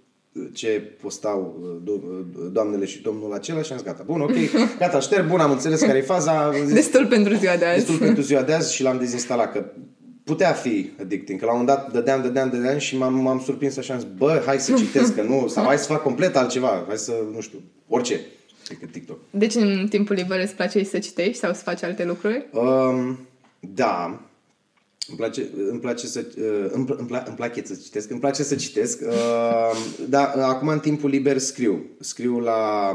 ce 0.53 0.67
postau 1.01 1.59
uh, 1.61 1.69
do- 1.83 2.03
uh, 2.03 2.49
doamnele 2.51 2.85
și 2.85 3.01
domnul 3.01 3.33
acela 3.33 3.61
și 3.61 3.71
am 3.71 3.77
zis, 3.77 3.87
gata, 3.87 4.03
bun, 4.05 4.21
ok, 4.21 4.31
gata, 4.79 4.99
șterg, 4.99 5.27
bun, 5.27 5.39
am 5.39 5.51
înțeles 5.51 5.81
care 5.81 5.97
e 5.97 6.01
faza, 6.01 6.45
am 6.45 6.53
zis, 6.65 6.73
Destul 6.73 7.05
pentru 7.07 7.33
ziua 7.33 7.55
de 7.55 7.65
azi. 7.65 7.77
destul 7.85 7.97
pentru 8.05 8.21
ziua 8.23 8.41
de 8.41 8.53
azi 8.53 8.73
și 8.75 8.83
l-am 8.83 8.97
dezinstalat, 8.97 9.51
că 9.51 9.65
putea 10.23 10.51
fi 10.51 10.89
addicting, 11.01 11.39
că 11.39 11.45
la 11.45 11.51
un 11.53 11.57
moment 11.59 11.77
dat 11.77 11.91
dădeam, 11.91 12.21
dădeam, 12.21 12.49
dădeam 12.49 12.77
și 12.77 12.97
m-am, 12.97 13.13
m-am 13.13 13.39
surprins 13.39 13.77
așa, 13.77 13.93
am 13.93 13.99
zis, 13.99 14.09
bă, 14.17 14.41
hai 14.45 14.59
să 14.59 14.73
citesc, 14.73 15.15
că 15.15 15.21
nu, 15.21 15.47
sau 15.47 15.63
hai 15.65 15.77
să 15.77 15.85
fac 15.85 16.01
complet 16.01 16.35
altceva, 16.35 16.83
hai 16.87 16.97
să, 16.97 17.13
nu 17.33 17.41
știu, 17.41 17.59
orice, 17.87 18.19
decât 18.67 18.91
TikTok. 18.91 19.17
Deci 19.29 19.55
în 19.55 19.87
timpul 19.89 20.15
liber 20.15 20.39
îți 20.39 20.55
place 20.55 20.83
să 20.83 20.99
citești 20.99 21.37
sau 21.37 21.53
să 21.53 21.61
faci 21.63 21.83
alte 21.83 22.05
lucruri? 22.05 22.45
Um, 22.53 23.19
da, 23.59 24.21
îmi 25.09 25.17
place, 25.17 25.49
îmi 25.69 25.79
place 25.79 26.07
să 26.07 26.25
uh, 26.37 26.69
îmi, 26.71 26.85
pl- 26.85 26.95
îmi, 26.97 27.07
pla, 27.07 27.23
îmi 27.27 27.35
place 27.35 27.61
să 27.65 27.75
citesc, 27.83 28.09
îmi 28.09 28.19
place 28.19 28.43
să 28.43 28.55
citesc. 28.55 29.01
Uh, 29.01 29.77
da, 30.09 30.31
acum 30.31 30.67
în 30.67 30.79
timpul 30.79 31.09
liber 31.09 31.37
scriu, 31.37 31.85
scriu 31.99 32.39
la 32.39 32.91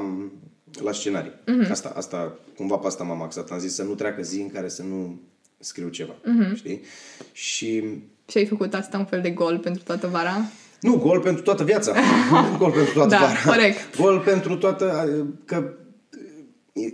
la 0.82 0.92
scenarii. 0.92 1.30
Mm-hmm. 1.30 1.70
Asta 1.70 1.92
asta 1.96 2.38
cumva 2.56 2.76
pe 2.76 2.86
asta 2.86 3.04
m-am 3.04 3.22
axat. 3.22 3.50
Am 3.50 3.58
zis 3.58 3.74
să 3.74 3.82
nu 3.82 3.94
treacă 3.94 4.22
zi 4.22 4.40
în 4.40 4.50
care 4.50 4.68
să 4.68 4.82
nu 4.82 5.20
scriu 5.58 5.88
ceva, 5.88 6.12
mm-hmm. 6.14 6.54
știi? 6.54 6.80
Și 7.32 7.84
Și 8.28 8.38
ai 8.38 8.46
făcut 8.46 8.74
asta 8.74 8.98
un 8.98 9.04
fel 9.04 9.20
de 9.20 9.30
gol 9.30 9.58
pentru 9.58 9.82
toată 9.82 10.06
vara? 10.06 10.36
nu, 10.80 10.96
gol 10.96 11.20
pentru 11.20 11.42
toată 11.42 11.64
viața. 11.64 11.92
Nu 12.30 12.56
gol 12.58 12.70
pentru 12.70 12.92
toată 12.92 13.08
Da, 13.08 13.18
vara. 13.18 13.38
corect. 13.46 13.96
Gol 13.96 14.18
pentru 14.20 14.56
toată... 14.56 15.08
Că 15.44 15.72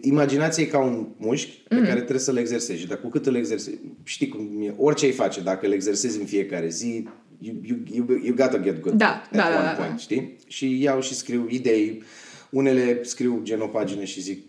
imaginația 0.00 0.62
e 0.62 0.66
ca 0.66 0.78
un 0.78 1.06
mușchi 1.16 1.62
pe 1.68 1.74
Mhm. 1.74 1.84
care 1.84 1.96
trebuie 1.98 2.18
să-l 2.20 2.36
exersezi. 2.36 2.86
Dar 2.86 3.00
cu 3.00 3.08
cât 3.08 3.26
îl 3.26 3.34
exersezi... 3.36 3.78
Știi 4.04 4.28
cum 4.28 4.62
e, 4.62 4.74
orice 4.78 5.04
ai 5.04 5.12
face, 5.12 5.40
dacă 5.40 5.66
îl 5.66 5.72
exersezi 5.72 6.18
în 6.20 6.26
fiecare 6.26 6.68
zi, 6.68 7.08
you, 7.38 7.54
you, 7.62 7.76
you, 7.92 8.06
you 8.22 8.34
gotta 8.34 8.58
get 8.58 8.80
good 8.80 8.94
Da, 8.94 9.06
at 9.08 9.30
da, 9.36 9.46
one 9.46 9.54
da, 9.56 9.62
da, 9.62 9.70
point, 9.70 9.90
da. 9.90 9.96
știi? 9.96 10.36
Și 10.46 10.82
iau 10.82 11.00
și 11.00 11.14
scriu 11.14 11.46
idei. 11.50 12.02
Unele 12.50 13.02
scriu 13.02 13.40
gen 13.42 13.60
o 13.60 13.66
pagină 13.66 14.04
și 14.04 14.20
zic 14.20 14.44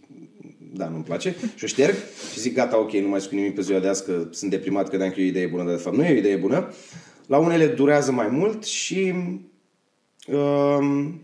da, 0.74 0.88
nu-mi 0.88 1.04
place 1.04 1.36
și 1.58 1.64
o 1.64 1.68
șterg 1.68 1.96
și 2.34 2.40
zic 2.40 2.54
gata, 2.54 2.80
ok, 2.80 2.92
nu 2.92 3.08
mai 3.08 3.22
scriu 3.22 3.38
nimic 3.40 3.56
pe 3.56 3.62
ziua 3.62 3.80
de 3.80 3.88
azi 3.88 4.06
că 4.06 4.28
sunt 4.32 4.52
deprimat, 4.52 4.88
credeam 4.90 5.12
că 5.12 5.20
e 5.22 5.24
o 5.24 5.28
idee 5.28 5.48
bună, 5.48 5.64
dar 5.64 5.76
de 5.76 5.82
fapt 5.82 5.96
nu 5.96 6.04
e 6.06 6.14
o 6.14 6.18
idee 6.18 6.36
bună. 6.36 6.74
La 7.28 7.38
unele 7.38 7.68
durează 7.68 8.12
mai 8.12 8.28
mult 8.28 8.64
și 8.64 9.14
um, 10.28 11.22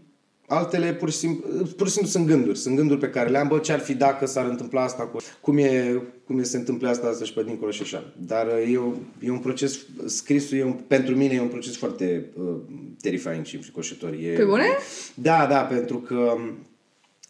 altele 0.48 0.94
pur 0.94 1.12
și, 1.12 1.18
simplu, 1.18 1.66
pur 1.76 1.88
și 1.88 1.94
simplu 1.94 2.12
sunt 2.12 2.28
gânduri. 2.28 2.58
Sunt 2.58 2.76
gânduri 2.76 3.00
pe 3.00 3.10
care 3.10 3.30
le 3.30 3.38
am, 3.38 3.48
bă, 3.48 3.60
ce 3.60 3.72
ar 3.72 3.80
fi 3.80 3.94
dacă 3.94 4.26
s-ar 4.26 4.46
întâmpla 4.46 4.84
asta, 4.84 5.04
cu, 5.04 5.18
cum 5.42 5.58
e, 5.58 6.02
cum 6.26 6.40
e 6.40 6.44
să 6.44 6.50
se 6.50 6.58
întâmple 6.58 6.90
asta, 6.90 7.14
să-și 7.14 7.34
pe 7.34 7.44
dincolo 7.44 7.72
și 7.72 7.82
așa. 7.82 8.14
Dar 8.18 8.48
uh, 8.48 8.74
e, 8.74 8.78
o, 8.78 8.94
e 9.20 9.32
un 9.32 9.40
proces, 9.40 9.80
scrisul 10.06 10.58
e 10.58 10.64
un, 10.64 10.74
pentru 10.88 11.16
mine 11.16 11.34
e 11.34 11.42
un 11.42 11.48
proces 11.48 11.78
foarte 11.78 12.26
uh, 12.34 12.56
terrifying 13.02 13.46
și 13.46 13.56
înfricoșător. 13.56 14.14
E, 14.14 14.34
Pe 14.34 14.44
bune? 14.44 14.66
Da, 15.14 15.46
da, 15.50 15.62
pentru 15.62 15.98
că 15.98 16.38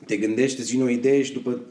te 0.06 0.18
gândești, 0.18 0.60
îți 0.60 0.72
vine 0.72 0.84
o 0.84 0.90
idee 0.90 1.24
și 1.24 1.34
după, 1.34 1.62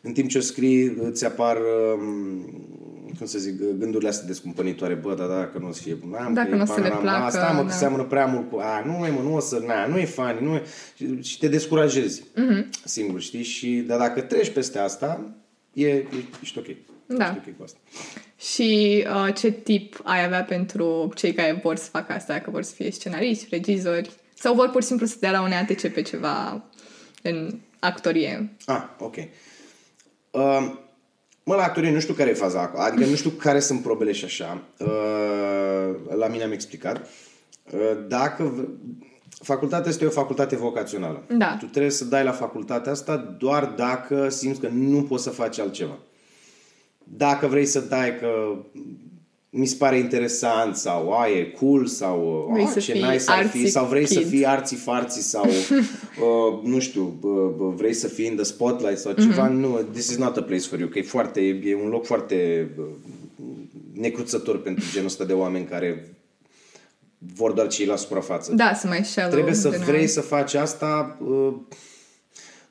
în 0.00 0.12
timp 0.12 0.28
ce 0.28 0.38
o 0.38 0.40
scrii, 0.40 0.96
îți 1.00 1.24
apar, 1.24 1.58
um, 1.96 2.93
cum 3.18 3.26
să 3.26 3.38
zic, 3.38 3.58
gândurile 3.78 4.08
astea 4.08 4.26
descumpănitoare. 4.26 4.94
Bă, 4.94 5.14
da, 5.14 5.26
da, 5.26 5.46
că 5.46 5.58
nu 5.58 5.68
o 5.68 5.72
să 5.72 5.82
fie 5.82 5.94
bun. 5.94 6.14
Am, 6.14 6.34
Dacă 6.34 6.48
că 6.48 6.54
e 6.54 6.56
nu 6.56 6.62
o 6.62 6.66
să 6.66 6.80
le 6.80 6.88
panorama 6.88 7.00
placă, 7.18 7.24
Asta, 7.24 7.52
mă, 7.52 7.60
că 7.60 7.66
da. 7.66 7.72
seamănă 7.72 8.02
prea 8.04 8.26
mult 8.26 8.50
cu... 8.50 8.58
A, 8.58 8.82
nu, 8.86 9.06
e, 9.06 9.10
mă, 9.10 9.20
nu 9.20 9.34
o 9.34 9.40
să... 9.40 9.62
Na, 9.66 9.86
nu 9.86 9.98
e 9.98 10.04
funny, 10.04 10.38
nu 10.40 10.54
e... 10.54 10.62
Și, 10.96 11.22
și 11.22 11.38
te 11.38 11.48
descurajezi 11.48 12.22
Mhm. 12.36 12.68
singur, 12.84 13.20
știi? 13.20 13.42
Și, 13.42 13.68
dar 13.86 13.98
dacă 13.98 14.20
treci 14.20 14.50
peste 14.50 14.78
asta, 14.78 15.34
e, 15.72 15.88
e, 15.88 16.04
ești 16.42 16.58
ok. 16.58 16.66
Da. 17.06 17.24
Ești 17.24 17.48
ok 17.48 17.56
cu 17.56 17.62
asta. 17.62 17.78
Și 18.38 19.04
uh, 19.26 19.34
ce 19.34 19.50
tip 19.50 20.00
ai 20.04 20.24
avea 20.24 20.42
pentru 20.44 21.12
cei 21.14 21.32
care 21.32 21.60
vor 21.62 21.76
să 21.76 21.88
facă 21.90 22.12
asta, 22.12 22.38
că 22.40 22.50
vor 22.50 22.62
să 22.62 22.74
fie 22.74 22.90
scenariști, 22.90 23.46
regizori, 23.50 24.10
sau 24.34 24.54
vor 24.54 24.70
pur 24.70 24.80
și 24.80 24.86
simplu 24.88 25.06
să 25.06 25.16
dea 25.20 25.30
la 25.30 25.42
un 25.42 25.52
ATC 25.52 25.88
pe 25.88 26.02
ceva 26.02 26.64
în 27.22 27.58
actorie? 27.78 28.56
Ah, 28.66 28.82
ok. 28.98 29.14
Uh, 30.30 30.72
mă, 31.44 31.54
la 31.54 31.62
actorie 31.62 31.90
nu 31.92 32.00
știu 32.00 32.14
care 32.14 32.30
e 32.30 32.34
faza 32.34 32.60
acolo. 32.60 32.82
Adică 32.82 33.06
nu 33.06 33.14
știu 33.14 33.30
care 33.30 33.60
sunt 33.60 33.82
probele 33.82 34.12
și 34.12 34.24
așa. 34.24 34.62
Uh, 34.78 35.94
la 36.16 36.26
mine 36.28 36.42
am 36.44 36.52
explicat. 36.52 37.06
Uh, 37.70 37.80
dacă 38.08 38.42
v- 38.42 38.68
facultatea 39.44 39.90
este 39.90 40.06
o 40.06 40.10
facultate 40.10 40.56
vocațională. 40.56 41.22
Da. 41.28 41.56
Tu 41.60 41.66
trebuie 41.66 41.92
să 41.92 42.04
dai 42.04 42.24
la 42.24 42.32
facultatea 42.32 42.92
asta 42.92 43.16
doar 43.38 43.64
dacă 43.64 44.28
simți 44.28 44.60
că 44.60 44.68
nu 44.68 45.02
poți 45.02 45.22
să 45.22 45.30
faci 45.30 45.58
altceva. 45.58 45.98
Dacă 47.04 47.46
vrei 47.46 47.66
să 47.66 47.80
dai 47.80 48.18
că 48.18 48.56
mi 49.56 49.66
se 49.66 49.74
pare 49.78 49.98
interesant 49.98 50.76
sau 50.76 51.12
a, 51.12 51.28
e 51.28 51.42
cool 51.44 51.86
sau 51.86 52.48
Vrei 52.52 52.64
a, 52.64 52.68
să 52.68 52.78
ce 52.78 52.92
fii 52.92 53.02
nice 53.02 53.24
ar 53.26 53.46
fi 53.46 53.58
artsy 53.58 53.66
sau 53.66 53.86
vrei 53.86 54.06
să 54.06 54.18
kid. 54.18 54.28
fii 54.28 54.46
arții 54.46 54.76
farții 54.76 55.22
sau 55.22 55.44
uh, 55.48 56.60
nu 56.62 56.78
știu, 56.78 57.18
uh, 57.22 57.72
vrei 57.76 57.92
să 57.92 58.08
fii 58.08 58.26
in 58.26 58.34
the 58.34 58.44
spotlight 58.44 58.98
sau 58.98 59.12
ceva, 59.12 59.48
Mhm. 59.48 59.56
nu, 59.56 59.80
this 59.92 60.08
is 60.10 60.16
not 60.16 60.36
a 60.36 60.42
place 60.42 60.66
for 60.68 60.78
you, 60.78 60.88
că 60.88 60.98
e 60.98 61.02
foarte, 61.02 61.40
e 61.64 61.74
un 61.82 61.88
loc 61.88 62.04
foarte 62.06 62.68
uh, 62.78 62.84
necruțător 63.92 64.60
pentru 64.62 64.84
genul 64.92 65.06
ăsta 65.06 65.24
de 65.24 65.32
oameni 65.32 65.64
care 65.66 66.08
vor 67.34 67.52
doar 67.52 67.66
cei 67.68 67.86
la 67.86 67.96
suprafață. 67.96 68.52
Da, 68.54 68.74
să 68.74 68.86
mai 68.86 69.04
shallow. 69.04 69.30
Trebuie 69.32 69.54
să 69.54 69.68
de 69.68 69.76
vrei 69.76 69.96
noi. 69.98 70.06
să 70.06 70.20
faci 70.20 70.54
asta 70.54 71.18
uh, 71.20 71.52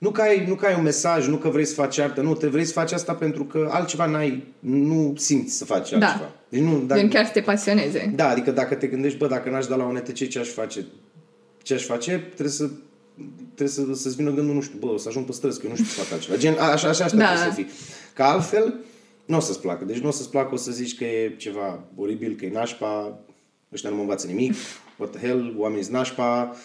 nu 0.04 0.12
că, 0.12 0.22
ai, 0.22 0.46
nu 0.48 0.56
că 0.56 0.66
ai 0.66 0.76
un 0.78 0.84
mesaj, 0.84 1.28
nu 1.28 1.36
că 1.38 1.50
vrei 1.50 1.66
să 1.66 1.74
faci 1.74 1.98
artă, 1.98 2.22
nu, 2.22 2.34
te 2.34 2.48
vrei 2.48 2.66
să 2.66 2.72
faci 2.72 2.92
asta 2.92 3.14
pentru 3.14 3.44
că 3.46 3.70
altceva 3.72 4.06
n-ai, 4.06 4.44
nu 4.60 5.14
simți 5.18 5.54
să 5.58 5.66
faci 5.66 5.90
Da. 5.92 6.06
altceva. 6.08 6.32
Deci 6.50 6.62
nu, 6.62 6.70
Gen 6.78 6.88
dacă, 6.88 7.08
chiar 7.08 7.26
să 7.26 7.32
te 7.32 7.42
pasioneze. 7.42 8.12
da, 8.16 8.30
adică 8.30 8.52
dacă 8.52 8.76
te 8.76 8.88
gândești, 8.88 9.18
bă, 9.18 9.28
dacă 9.28 9.50
n-aș 9.50 9.66
da 9.66 9.76
la 9.76 9.84
UNTC, 9.84 10.28
ce 10.28 10.40
aș 10.40 10.48
face? 10.48 10.86
Ce 11.62 11.74
aș 11.74 11.84
face? 11.86 12.12
Trebuie 12.34 12.50
să 12.50 12.70
trebuie 13.56 13.68
să, 13.68 14.02
să-ți 14.02 14.16
vină 14.16 14.32
gândul, 14.32 14.54
nu 14.56 14.62
știu, 14.62 14.78
bă, 14.80 14.88
o 14.88 14.98
să 14.98 15.08
ajung 15.10 15.26
pe 15.26 15.32
străzi, 15.32 15.60
că 15.60 15.66
eu 15.66 15.72
nu 15.72 15.78
știu 15.78 15.90
să 15.90 16.00
fac 16.02 16.12
altceva. 16.12 16.38
Gen, 16.38 16.56
a- 16.60 16.72
așa, 16.72 16.88
așa, 16.90 17.04
așa 17.04 17.16
Da. 17.16 17.26
trebuie 17.26 17.48
să 17.50 17.56
fii. 17.56 17.68
Că 18.14 18.24
altfel, 18.24 18.74
nu 19.26 19.38
o 19.38 19.40
să-ți 19.40 19.60
placă. 19.62 19.86
Deci 19.86 19.98
nu 20.00 20.08
o 20.08 20.12
să-ți 20.12 20.30
placă, 20.30 20.54
o 20.54 20.58
să 20.58 20.72
zici 20.72 20.98
că 20.98 21.04
e 21.04 21.36
ceva 21.38 21.80
oribil, 21.96 22.36
că 22.40 22.46
e 22.46 22.50
nașpa, 22.52 23.20
ăștia 23.74 23.90
nu 23.90 23.96
mă 23.96 24.02
învață 24.02 24.28
nimic, 24.28 24.54
what 24.98 25.12
the 25.16 25.28
hell, 25.28 25.54
oamenii 25.58 25.84
sunt 25.84 25.96
nașpa, 25.96 26.56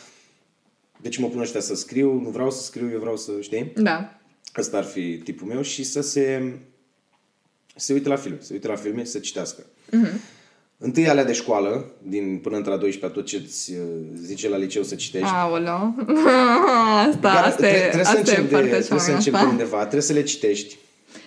de 1.01 1.09
ce 1.09 1.21
mă 1.21 1.29
pun 1.29 1.41
ăștia 1.41 1.61
să 1.61 1.75
scriu, 1.75 2.21
nu 2.21 2.29
vreau 2.29 2.51
să 2.51 2.63
scriu, 2.63 2.91
eu 2.93 2.99
vreau 2.99 3.17
să, 3.17 3.33
știi? 3.41 3.73
Da. 3.77 4.19
Ăsta 4.59 4.77
ar 4.77 4.85
fi 4.85 5.17
tipul 5.25 5.47
meu 5.47 5.63
și 5.63 5.85
să 5.85 6.01
se, 6.01 6.53
să 7.77 7.85
se 7.85 7.93
uite 7.93 8.09
la 8.09 8.17
filme, 8.17 8.37
să 8.41 8.47
se 8.47 8.53
uite 8.53 8.69
la 8.69 8.77
filme, 8.77 9.05
să 9.05 9.19
citească. 9.19 9.63
Mhm. 9.91 10.07
Mm-hmm. 10.07 10.37
Întâi 10.81 11.09
alea 11.09 11.25
de 11.25 11.33
școală, 11.33 11.91
din 12.03 12.39
până 12.43 12.57
între 12.57 12.71
la 12.71 12.77
12 12.77 13.19
tot 13.21 13.29
ce 13.29 13.37
îți 13.37 13.73
uh, 13.73 13.79
zice 14.23 14.49
la 14.49 14.57
liceu 14.57 14.83
să 14.83 14.95
citești. 14.95 15.29
Aoleo. 15.35 15.73
asta, 17.07 17.19
Dar 17.21 17.45
asta, 17.45 17.57
tre- 17.57 17.69
e, 17.69 17.79
trebuie 17.81 18.05
să 18.05 18.11
asta 18.11 18.17
e 18.17 18.21
începi, 18.21 18.49
de, 18.49 18.55
partea 18.55 18.71
cea 18.71 18.79
trebuie 18.79 18.99
să 19.01 19.07
mai 19.07 19.15
începi 19.15 19.31
de 19.37 19.43
nașpa. 19.43 19.51
undeva, 19.51 19.79
trebuie 19.79 20.03
să 20.03 20.13
le 20.13 20.23
citești. 20.23 20.77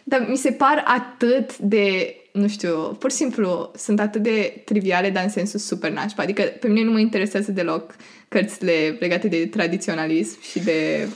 Dar 0.03 0.27
mi 0.29 0.37
se 0.37 0.51
par 0.51 0.83
atât 0.87 1.57
de, 1.57 2.15
nu 2.31 2.47
știu, 2.47 2.95
pur 2.99 3.09
și 3.09 3.15
simplu 3.15 3.71
sunt 3.75 3.99
atât 3.99 4.21
de 4.21 4.61
triviale, 4.65 5.09
dar 5.09 5.23
în 5.23 5.29
sensul 5.29 5.59
super 5.59 5.91
nașpa. 5.91 6.23
Adică 6.23 6.41
pe 6.41 6.67
mine 6.67 6.83
nu 6.83 6.91
mă 6.91 6.99
interesează 6.99 7.51
deloc 7.51 7.95
cărțile 8.27 8.97
legate 8.99 9.27
de 9.27 9.45
tradiționalism 9.45 10.41
și 10.41 10.59
de, 10.59 11.07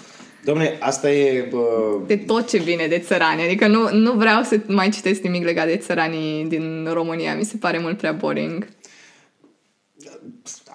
Domne, 0.44 0.78
asta 0.80 1.12
e... 1.12 1.48
Bă, 1.50 2.00
de 2.06 2.18
tot 2.18 2.50
ce 2.50 2.58
vine 2.58 2.88
de 2.88 3.00
țărani. 3.00 3.42
Adică 3.42 3.68
nu, 3.68 3.90
nu 3.92 4.12
vreau 4.12 4.44
să 4.44 4.60
mai 4.68 4.90
citesc 4.90 5.22
nimic 5.22 5.44
legat 5.44 5.68
de 5.68 5.78
țăranii 5.78 6.46
din 6.46 6.88
România. 6.94 7.36
Mi 7.36 7.46
se 7.46 7.58
pare 7.58 7.78
mult 7.78 7.98
prea 7.98 8.12
boring. 8.12 8.68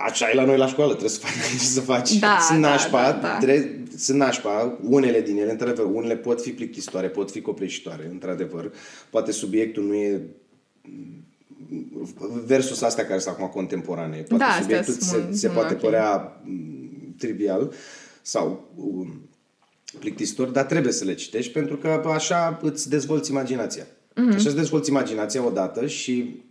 Așa 0.01 0.31
e 0.31 0.35
la 0.35 0.45
noi 0.45 0.57
la 0.57 0.67
școală, 0.67 0.91
trebuie 0.91 1.11
să 1.11 1.19
faci 1.21 1.51
ce 1.59 1.65
să 1.65 1.81
faci. 1.81 2.19
Da, 2.19 2.39
sunt 2.49 2.61
da, 2.61 2.69
nașpa, 2.69 3.13
da, 3.13 3.19
da. 3.19 3.39
Trebuie, 3.39 3.85
sunt 3.97 4.19
nașpa, 4.19 4.79
unele 4.83 5.21
din 5.21 5.39
ele, 5.39 5.51
într-adevăr, 5.51 5.85
unele 5.85 6.17
pot 6.17 6.43
fi 6.43 6.51
plictisitoare, 6.51 7.09
pot 7.09 7.31
fi 7.31 7.41
copleșitoare, 7.41 8.09
într-adevăr. 8.11 8.73
Poate 9.11 9.33
subiectul 9.33 9.83
nu 9.85 9.95
e 9.95 10.21
versus 12.47 12.83
astea 12.83 13.07
care 13.07 13.19
sunt 13.19 13.35
acum 13.35 13.49
contemporane. 13.49 14.17
Poate 14.17 14.45
Da, 14.45 14.45
astea 14.45 14.63
subiectul 14.63 14.95
sunt 14.95 15.05
se, 15.05 15.17
mult- 15.17 15.37
se 15.37 15.47
mult 15.47 15.59
poate 15.59 15.75
ok. 15.75 15.81
părea 15.81 16.41
mm, 16.45 17.15
trivial 17.19 17.73
sau 18.23 18.71
um, 18.77 19.29
plictisitor, 19.99 20.49
dar 20.49 20.65
trebuie 20.65 20.93
să 20.93 21.05
le 21.05 21.15
citești 21.15 21.53
pentru 21.53 21.77
că 21.77 22.03
așa 22.15 22.59
îți 22.63 22.89
dezvolți 22.89 23.31
imaginația. 23.31 23.87
Mhm. 24.15 24.31
Mm-hmm. 24.31 24.35
Așa 24.35 24.49
îți 24.49 24.57
dezvolți 24.57 24.91
imaginația 24.91 25.47
odată 25.47 25.87
și 25.87 26.43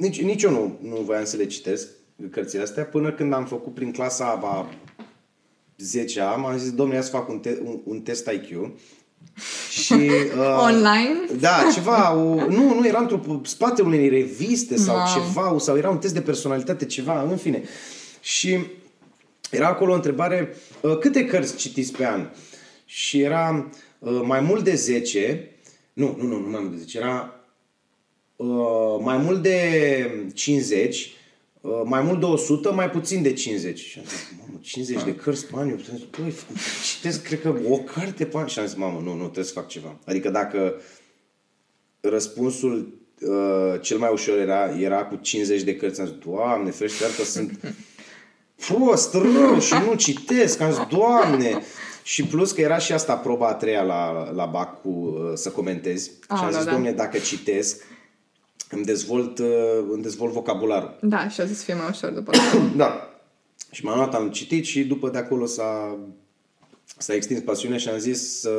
nici, 0.00 0.22
nici 0.22 0.42
eu 0.42 0.50
nu, 0.50 0.78
nu 0.82 0.96
voiam 0.96 1.24
să 1.24 1.36
le 1.36 1.46
citesc 1.46 1.88
cărțile 2.30 2.62
astea 2.62 2.84
până 2.84 3.12
când 3.12 3.32
am 3.32 3.46
făcut 3.46 3.74
prin 3.74 3.92
clasa 3.92 4.24
a 4.42 4.68
10 5.78 6.20
am 6.20 6.44
am 6.44 6.58
zis, 6.58 6.70
domnule, 6.72 6.96
ia 6.98 7.04
să 7.04 7.10
fac 7.10 7.28
un, 7.28 7.38
te- 7.38 7.58
un, 7.64 7.80
un 7.84 8.00
test 8.00 8.30
IQ 8.30 8.70
și... 9.70 9.92
Uh, 10.38 10.58
Online? 10.62 11.20
Da, 11.40 11.70
ceva, 11.72 12.14
o, 12.14 12.34
nu, 12.34 12.74
nu, 12.74 12.86
era 12.86 12.98
într-o 13.00 13.40
spatele 13.44 13.86
unei 13.86 14.08
reviste 14.08 14.76
sau 14.76 14.96
Wow. 14.96 15.04
ceva, 15.14 15.56
sau 15.58 15.76
era 15.76 15.90
un 15.90 15.98
test 15.98 16.14
de 16.14 16.20
personalitate, 16.20 16.84
ceva, 16.86 17.22
în 17.22 17.36
fine. 17.36 17.62
Și 18.20 18.58
era 19.50 19.66
acolo 19.68 19.92
o 19.92 19.94
întrebare, 19.94 20.56
uh, 20.80 20.98
câte 20.98 21.24
cărți 21.24 21.56
citiți 21.56 21.92
pe 21.92 22.06
an? 22.06 22.28
Și 22.84 23.20
era 23.20 23.70
uh, 23.98 24.20
mai 24.24 24.40
mult 24.40 24.64
de 24.64 24.74
10, 24.74 25.50
nu, 25.92 26.16
nu, 26.18 26.26
nu, 26.26 26.38
nu 26.38 26.48
mai 26.48 26.60
mult 26.60 26.72
de 26.72 26.78
10, 26.78 26.98
era 26.98 27.34
uh, 27.34 27.39
mai 29.00 29.16
mult 29.16 29.42
de 29.42 30.30
50, 30.34 31.12
uh, 31.60 31.70
mai 31.84 32.02
mult 32.02 32.20
de 32.20 32.24
100, 32.24 32.72
mai 32.72 32.90
puțin 32.90 33.22
de 33.22 33.32
50. 33.32 33.78
Și 33.78 33.98
am 33.98 34.04
zis, 34.04 34.26
mamă, 34.38 34.58
50 34.62 35.04
de 35.04 35.14
cărți 35.14 35.46
pe 35.46 35.52
an, 35.56 35.68
eu 35.68 35.76
putem 35.76 35.96
zic, 35.96 36.16
băi, 36.20 36.34
citesc, 36.84 37.22
cred 37.22 37.40
că 37.40 37.54
o 37.68 37.76
carte 37.76 38.24
pe 38.24 38.36
an. 38.36 38.46
Și 38.46 38.58
am 38.58 38.66
zis, 38.66 38.76
mamă, 38.76 39.00
nu, 39.04 39.14
nu, 39.14 39.22
trebuie 39.22 39.44
să 39.44 39.52
fac 39.52 39.68
ceva. 39.68 39.96
Adică 40.04 40.30
dacă 40.30 40.80
răspunsul 42.00 43.00
uh, 43.20 43.80
cel 43.80 43.98
mai 43.98 44.10
ușor 44.12 44.38
era, 44.38 44.78
era 44.78 45.04
cu 45.04 45.14
50 45.14 45.62
de 45.62 45.76
cărți, 45.76 46.00
am 46.00 46.06
zis, 46.06 46.16
doamne, 46.16 46.70
ferește, 46.70 47.02
iartă, 47.02 47.24
sunt 47.24 47.74
prost, 48.66 49.14
rău 49.14 49.58
și 49.58 49.74
nu 49.86 49.94
citesc. 49.94 50.60
Am 50.60 50.70
zis, 50.70 50.80
doamne! 50.90 51.62
Și 52.02 52.24
plus 52.24 52.52
că 52.52 52.60
era 52.60 52.78
și 52.78 52.92
asta 52.92 53.16
proba 53.16 53.48
a 53.48 53.54
treia 53.54 53.82
la, 53.82 54.30
la 54.30 54.44
BAC 54.44 54.80
cu 54.80 54.88
uh, 54.88 55.32
să 55.34 55.50
comentezi. 55.50 56.08
și 56.08 56.14
am 56.28 56.36
Aoleu, 56.36 56.56
zis, 56.56 56.64
da. 56.64 56.72
domne, 56.72 56.92
dacă 56.92 57.18
citesc, 57.18 57.82
îmi 58.70 58.84
dezvolt, 58.84 59.38
uh, 59.38 59.46
îmi 59.92 60.02
dezvolt 60.02 60.32
vocabularul. 60.32 60.98
Da, 61.02 61.28
și 61.28 61.40
o 61.40 61.46
să 61.46 61.52
fie 61.54 61.74
mai 61.74 61.86
ușor 61.90 62.10
după. 62.10 62.32
Da. 62.76 63.04
Și 63.70 63.84
m-am 63.84 63.96
luat, 63.96 64.14
am 64.14 64.30
citit 64.30 64.64
și 64.64 64.84
după 64.84 65.08
de 65.10 65.18
acolo 65.18 65.46
s-a, 65.46 65.98
s-a 66.98 67.14
extins 67.14 67.40
pasiunea 67.40 67.78
și 67.78 67.88
am 67.88 67.98
zis 67.98 68.40
să... 68.40 68.50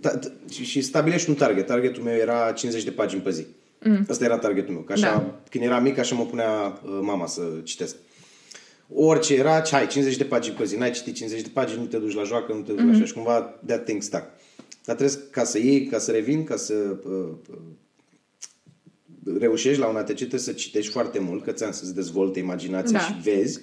ta- 0.00 0.18
t- 0.18 0.50
și, 0.52 0.64
și 0.64 0.80
stabilești 0.80 1.28
un 1.28 1.34
target. 1.34 1.66
Targetul 1.66 2.02
meu 2.02 2.14
era 2.14 2.52
50 2.52 2.84
de 2.84 2.90
pagini 2.90 3.20
pe 3.22 3.30
zi. 3.30 3.46
Mm. 3.80 4.06
Asta 4.08 4.24
era 4.24 4.38
targetul 4.38 4.72
meu. 4.74 4.82
Că 4.82 4.92
așa, 4.92 5.02
Da. 5.12 5.40
când 5.50 5.64
eram 5.64 5.82
mic, 5.82 5.98
așa 5.98 6.14
mă 6.14 6.24
punea 6.26 6.80
uh, 6.84 6.98
mama 7.00 7.26
să 7.26 7.42
citesc. 7.62 7.96
Orice 8.94 9.34
era, 9.34 9.60
ce 9.60 9.76
ai, 9.76 9.86
50 9.86 10.16
de 10.16 10.24
pagini 10.24 10.54
pe 10.54 10.64
zi. 10.64 10.76
N-ai 10.76 10.90
citit 10.90 11.14
50 11.14 11.40
de 11.42 11.50
pagini, 11.52 11.80
nu 11.80 11.86
te 11.86 11.96
duci 11.98 12.14
la 12.14 12.22
joacă, 12.22 12.52
nu 12.52 12.60
te 12.60 12.72
duci 12.72 12.84
mm-hmm. 12.86 12.94
așa. 12.94 13.04
Și 13.04 13.12
cumva 13.12 13.40
that 13.66 13.84
thing 13.84 14.02
stuck. 14.02 14.22
Dar 14.84 14.96
trebuie 14.96 15.08
să- 15.08 15.18
ca 15.30 15.44
să 15.44 15.58
iei, 15.58 15.86
ca 15.86 15.98
să 15.98 16.10
revin, 16.10 16.44
ca 16.44 16.56
să 16.56 16.74
uh, 17.04 17.12
uh, 17.50 17.56
reușești 19.38 19.80
la 19.80 19.86
un 19.86 19.96
ATC, 19.96 20.14
trebuie 20.16 20.40
să 20.40 20.52
citești 20.52 20.90
foarte 20.92 21.18
mult, 21.18 21.44
că 21.44 21.52
ți-am 21.52 21.72
să-ți 21.72 21.94
dezvolte 21.94 22.38
imaginația 22.38 22.98
Da. 22.98 23.04
și 23.04 23.14
vezi. 23.22 23.60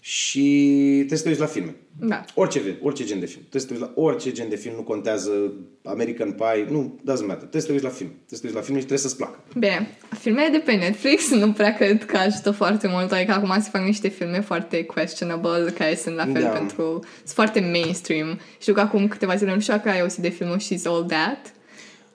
Și 0.00 0.94
trebuie 0.96 1.18
să 1.18 1.22
te 1.22 1.28
uiți 1.28 1.40
la 1.40 1.46
filme. 1.46 1.76
Da. 2.00 2.24
Orice, 2.34 2.60
ve- 2.60 2.78
orice 2.82 3.04
gen 3.04 3.20
de 3.20 3.26
film. 3.26 3.40
Trebuie 3.48 3.60
să 3.60 3.66
te 3.66 3.72
uiți 3.72 3.84
la 3.84 4.02
orice 4.02 4.32
gen 4.32 4.48
de 4.48 4.56
film, 4.56 4.74
nu 4.74 4.82
contează 4.82 5.52
American 5.84 6.30
Pie, 6.32 6.66
nu, 6.70 6.98
doesn't 7.00 7.26
matter. 7.26 7.36
Trebuie 7.48 7.60
să 7.60 7.66
te 7.66 7.72
uiți 7.72 7.84
la 7.84 7.90
film. 7.90 8.08
Trebuie 8.08 8.28
să 8.28 8.40
te 8.40 8.46
uiți 8.46 8.56
la 8.56 8.62
film 8.62 8.76
și 8.78 8.84
trebuie 8.84 8.98
să-ți 8.98 9.16
placă. 9.16 9.44
Bine, 9.58 9.96
filmele 10.18 10.48
de 10.52 10.58
pe 10.58 10.72
Netflix 10.72 11.30
nu 11.44 11.52
prea 11.52 11.74
cred 11.74 12.04
că 12.04 12.16
ajută 12.16 12.50
foarte 12.50 12.88
mult. 12.88 13.12
Adică 13.12 13.32
acum 13.32 13.60
se 13.62 13.68
fac 13.72 13.82
niște 13.84 14.08
filme 14.08 14.40
foarte 14.40 14.84
questionable, 14.84 15.72
care 15.78 15.94
sunt 15.94 16.14
la 16.14 16.24
fel 16.32 16.42
Da. 16.42 16.48
pentru... 16.48 16.82
Sunt 17.16 17.34
foarte 17.34 17.60
mainstream. 17.72 18.40
Știu 18.60 18.72
că 18.74 18.80
acum 18.80 19.08
câteva 19.08 19.34
zile, 19.36 19.54
nu 19.54 19.60
știu 19.60 19.72
dacă 19.72 19.88
ai 19.88 20.00
auzit 20.00 20.18
de 20.22 20.28
filmul 20.28 20.56
She's 20.60 20.82
All 20.84 21.04
That. 21.04 21.52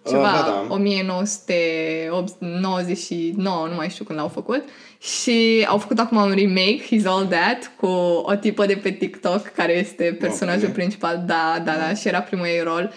Ceva, 0.07 0.21
Uh, 0.21 0.27
ba 0.41 0.65
da. 0.67 0.73
1999, 0.73 3.67
nu 3.67 3.75
mai 3.75 3.89
știu 3.89 4.05
când 4.05 4.19
l-au 4.19 4.27
făcut. 4.27 4.63
Și 4.99 5.65
au 5.69 5.77
făcut 5.77 5.99
acum 5.99 6.17
un 6.17 6.33
remake, 6.35 6.81
He's 6.91 7.05
All 7.05 7.25
That, 7.25 7.71
cu 7.79 7.87
o 8.25 8.35
tipă 8.35 8.65
de 8.65 8.75
pe 8.75 8.91
TikTok 8.91 9.41
care 9.47 9.77
este 9.77 10.17
personajul 10.19 10.67
Ok. 10.67 10.73
principal. 10.73 11.23
Da, 11.25 11.61
da, 11.65 11.71
da, 11.71 11.93
și 11.93 12.07
era 12.07 12.21
primul 12.21 12.45
ei 12.45 12.61
rol. 12.61 12.91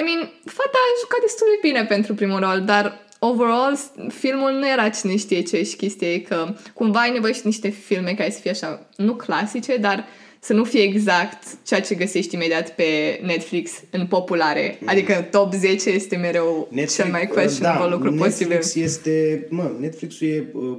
I 0.00 0.02
mean, 0.02 0.30
fata 0.44 0.78
a 0.78 0.98
jucat 1.00 1.20
destul 1.20 1.46
de 1.50 1.58
bine 1.68 1.84
pentru 1.84 2.14
primul 2.14 2.38
rol, 2.40 2.62
dar 2.64 2.98
overall 3.18 3.74
s- 3.76 3.90
filmul 4.14 4.52
nu 4.52 4.68
era 4.68 4.88
cine 4.88 5.16
știe 5.16 5.42
ce 5.42 5.62
și 5.62 5.76
chestia 5.76 6.12
e 6.12 6.18
că 6.18 6.54
cumva 6.74 7.00
ai 7.00 7.10
nevoie 7.10 7.32
și 7.32 7.40
de 7.42 7.48
niște 7.48 7.68
filme 7.68 8.14
care 8.14 8.30
să 8.30 8.40
fie 8.40 8.50
așa, 8.50 8.86
nu 8.96 9.14
clasice, 9.14 9.76
dar 9.76 10.04
să 10.40 10.52
nu 10.52 10.64
fie 10.64 10.82
exact 10.82 11.44
ceea 11.64 11.80
ce 11.80 11.94
găsești 11.94 12.34
imediat 12.34 12.74
pe 12.74 13.20
Netflix 13.22 13.70
în 13.90 14.06
populare. 14.06 14.78
Adică 14.84 15.28
top 15.30 15.52
10 15.52 15.90
este 15.90 16.16
mereu 16.16 16.68
cel 16.88 17.10
mai 17.10 17.26
questionable 17.26 17.88
da, 17.88 17.90
lucru 17.90 18.10
Netflix 18.10 18.34
posibil. 18.34 18.84
este, 18.84 19.46
mă, 19.50 19.72
Netflix-ul 19.80 20.28
e, 20.28 20.46
uh, 20.52 20.78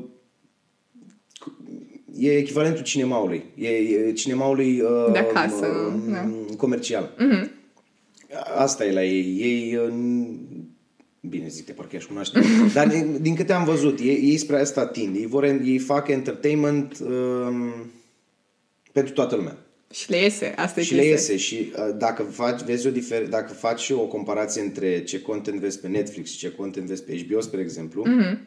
e 2.18 2.38
echivalentul 2.38 2.84
cinemaului. 2.84 3.44
E, 3.56 3.68
e 3.68 4.12
cinemaului 4.12 4.82
uh, 4.82 5.12
De 5.12 5.20
acasă, 5.20 5.66
uh, 5.66 6.12
da. 6.12 6.30
comercial. 6.58 7.16
Mm-hmm. 7.16 7.50
Asta 8.56 8.86
e 8.86 8.92
la 8.92 9.04
ei. 9.04 9.38
Ei, 9.40 9.76
uh, 9.76 9.94
bine 11.22 11.48
zic, 11.48 11.66
de 11.66 11.72
parcă 11.72 11.96
aș 11.96 12.06
cunoaște. 12.06 12.40
Dar 12.74 12.88
din, 12.88 13.18
din 13.22 13.36
câte 13.36 13.54
am 13.54 13.64
văzut, 13.64 14.00
ei, 14.00 14.20
ei 14.24 14.38
spre 14.38 14.60
asta 14.60 14.88
tind. 14.88 15.16
Ei, 15.16 15.26
vor, 15.26 15.44
ei 15.44 15.78
fac 15.78 16.08
entertainment 16.08 16.98
um, 17.00 17.74
pentru 19.00 19.18
toată 19.18 19.36
lumea. 19.36 19.58
Și 19.94 20.10
le 20.10 20.18
iese, 20.18 20.54
asta 20.56 20.80
e 20.80 20.84
Și 20.84 20.96
le 20.96 21.06
iese 21.06 21.38
și 21.38 21.72
uh, 21.76 21.96
dacă 21.98 22.24
faci, 22.24 22.62
vezi 22.62 22.88
o 22.88 22.92
difer- 22.92 23.30
dacă 23.30 23.54
faci 23.54 23.90
o 23.90 24.08
comparație 24.08 24.62
între 24.62 25.04
ce 25.04 25.22
content 25.22 25.60
vezi 25.60 25.80
pe 25.80 25.88
Netflix 25.88 26.32
și 26.32 26.38
ce 26.38 26.52
content 26.52 26.88
vezi 26.88 27.04
pe 27.04 27.18
HBO, 27.18 27.42
spre 27.42 27.62
exemplu, 27.62 28.06
mm-hmm. 28.06 28.38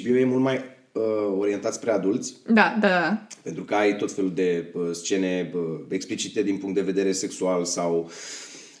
HBO 0.00 0.16
e 0.16 0.24
mult 0.24 0.42
mai 0.42 0.60
uh, 0.92 1.02
orientat 1.38 1.74
spre 1.74 1.90
adulți, 1.90 2.34
Da, 2.46 2.76
da, 2.80 2.88
da. 2.88 3.26
pentru 3.42 3.64
că 3.64 3.74
ai 3.74 3.96
tot 3.96 4.12
felul 4.12 4.34
de 4.34 4.72
uh, 4.74 4.90
scene 4.92 5.52
uh, 5.54 5.60
explicite 5.88 6.42
din 6.42 6.56
punct 6.56 6.74
de 6.74 6.80
vedere 6.80 7.12
sexual 7.12 7.64
sau 7.64 8.10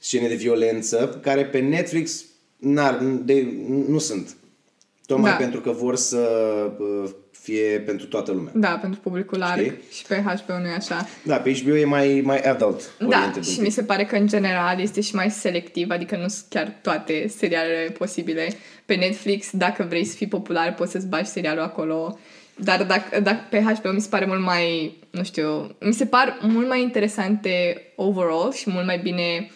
scene 0.00 0.28
de 0.28 0.34
violență, 0.34 1.18
care 1.22 1.44
pe 1.44 1.58
Netflix 1.58 2.24
n-ar, 2.56 3.04
de, 3.24 3.46
nu 3.88 3.98
sunt. 3.98 4.36
Tocmai 5.06 5.30
Da. 5.30 5.36
pentru 5.36 5.60
că 5.60 5.70
vor 5.70 5.96
să 5.96 6.18
uh, 6.78 7.10
fie 7.46 7.78
pentru 7.86 8.06
toată 8.06 8.32
lumea. 8.32 8.52
Da, 8.54 8.68
pentru 8.68 9.00
publicul 9.00 9.38
larg. 9.38 9.60
Știi? 9.60 9.78
Și 9.92 10.04
pe 10.06 10.14
HBO 10.24 10.58
nu 10.58 10.66
e 10.66 10.74
așa. 10.76 11.08
Da, 11.22 11.36
pe 11.36 11.52
HBO 11.52 11.76
e 11.76 11.84
mai, 11.84 12.20
mai 12.24 12.38
adult 12.40 12.80
Da, 12.98 13.06
oriented. 13.06 13.42
și 13.44 13.50
un 13.50 13.56
mi 13.58 13.64
pic. 13.64 13.72
se 13.72 13.82
pare 13.82 14.04
că 14.04 14.16
în 14.16 14.26
general 14.26 14.80
este 14.80 15.00
și 15.00 15.14
mai 15.14 15.30
selectiv, 15.30 15.90
adică 15.90 16.16
nu 16.16 16.28
sunt 16.28 16.44
chiar 16.48 16.78
toate 16.82 17.28
serialele 17.36 17.90
posibile. 17.98 18.48
Pe 18.86 18.94
Netflix, 18.94 19.50
dacă 19.52 19.86
vrei 19.88 20.04
să 20.04 20.16
fii 20.16 20.26
popular, 20.28 20.74
poți 20.74 20.90
să-ți 20.92 21.06
bagi 21.06 21.28
serialul 21.28 21.62
acolo. 21.62 22.18
Dar 22.56 22.84
dacă, 22.84 23.20
dacă 23.20 23.40
pe 23.50 23.60
HBO 23.60 23.90
mi 23.92 24.00
se 24.00 24.08
pare 24.10 24.24
mult 24.26 24.42
mai, 24.42 24.96
nu 25.10 25.24
știu, 25.24 25.76
mi 25.80 25.92
se 25.92 26.06
par 26.06 26.38
mult 26.42 26.68
mai 26.68 26.82
interesante 26.82 27.82
overall 27.96 28.52
și 28.52 28.70
mult 28.70 28.86
mai 28.86 28.98
bine 28.98 29.50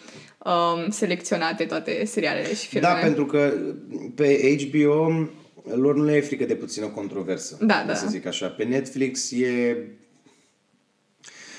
um, 0.45 0.89
selecționate 0.89 1.63
toate 1.63 2.05
serialele 2.05 2.53
și 2.53 2.67
filmele. 2.67 2.93
Da, 2.93 2.99
pentru 2.99 3.25
că 3.25 3.53
pe 4.15 4.57
HBO 4.69 5.11
lor 5.75 5.95
nu 5.95 6.03
le 6.03 6.15
e 6.15 6.21
frică 6.21 6.45
de 6.45 6.55
puțină 6.55 6.87
controversă. 6.87 7.57
Da, 7.61 7.83
da. 7.87 7.93
Să 7.93 8.07
zic 8.09 8.25
așa. 8.25 8.47
Pe 8.47 8.63
Netflix 8.63 9.31
e... 9.31 9.77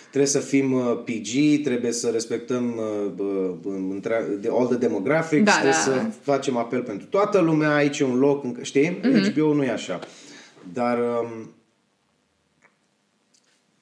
Trebuie 0.08 0.30
să 0.32 0.38
fim 0.38 0.72
uh, 0.72 1.02
PG, 1.04 1.62
trebuie 1.64 1.92
să 1.92 2.08
respectăm 2.10 2.76
uh, 2.76 3.10
bă, 3.14 3.54
bă, 3.60 3.68
între- 3.68 4.36
de 4.40 4.48
all 4.52 4.66
the 4.66 4.76
demographics, 4.76 5.44
Da, 5.44 5.52
trebuie 5.52 5.72
da. 5.72 5.78
să 5.78 6.06
facem 6.22 6.56
apel 6.56 6.82
pentru 6.82 7.06
toată 7.06 7.40
lumea, 7.40 7.74
aici 7.74 7.98
e 7.98 8.04
un 8.04 8.18
loc, 8.18 8.44
în- 8.44 8.58
știi? 8.62 8.98
Mhm. 9.02 9.30
HBO 9.32 9.54
nu 9.54 9.62
e 9.64 9.70
așa. 9.70 9.98
Dar 10.72 10.98
um, 10.98 11.50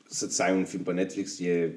să-ți 0.06 0.42
ai 0.42 0.52
un 0.56 0.64
film 0.64 0.82
pe 0.82 0.92
Netflix 0.92 1.38
e... 1.40 1.72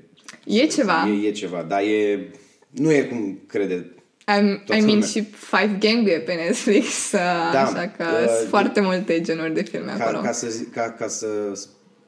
E 0.45 0.65
ceva. 0.65 1.07
E, 1.07 1.27
e 1.27 1.31
ceva, 1.31 1.63
dar 1.63 1.81
e... 1.81 2.29
Nu 2.69 2.91
e 2.91 3.01
cum 3.03 3.39
crede 3.47 3.91
I, 4.27 4.31
I 4.31 4.61
Toată 4.65 4.81
mean, 4.83 4.85
lumea. 4.85 5.07
și 5.07 5.21
Five 5.23 5.77
Gang 5.79 6.07
e 6.07 6.19
pe 6.25 6.33
Netflix, 6.33 7.11
da, 7.11 7.61
așa 7.65 7.87
că 7.97 8.03
uh, 8.03 8.27
sunt 8.37 8.49
foarte 8.49 8.81
multe 8.81 9.21
genuri 9.21 9.53
de 9.53 9.61
filme 9.61 9.91
acolo. 9.91 10.17
ca, 10.17 10.23
ca, 10.23 10.31
să, 10.31 10.49
zi- 10.49 10.65
ca, 10.65 10.91
ca 10.91 11.07
să, 11.07 11.27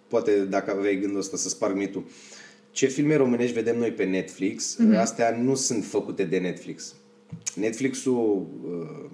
poate 0.08 0.40
dacă 0.40 0.72
aveai 0.72 1.00
gândul 1.00 1.20
ăsta 1.20 1.38
să 1.38 1.50
sparg 1.50 1.76
mitul, 1.76 2.06
ce 2.72 2.86
filme 2.88 3.16
românești 3.16 3.54
vedem 3.54 3.78
noi 3.78 3.92
pe 3.92 4.04
Netflix, 4.04 4.76
Mhm. 4.78 4.94
mm-hmm. 4.94 5.00
astea 5.00 5.38
nu 5.42 5.56
sunt 5.56 5.86
făcute 5.86 6.24
de 6.24 6.38
Netflix. 6.38 6.94
Netflixul 7.56 8.48
uh, 8.64 9.10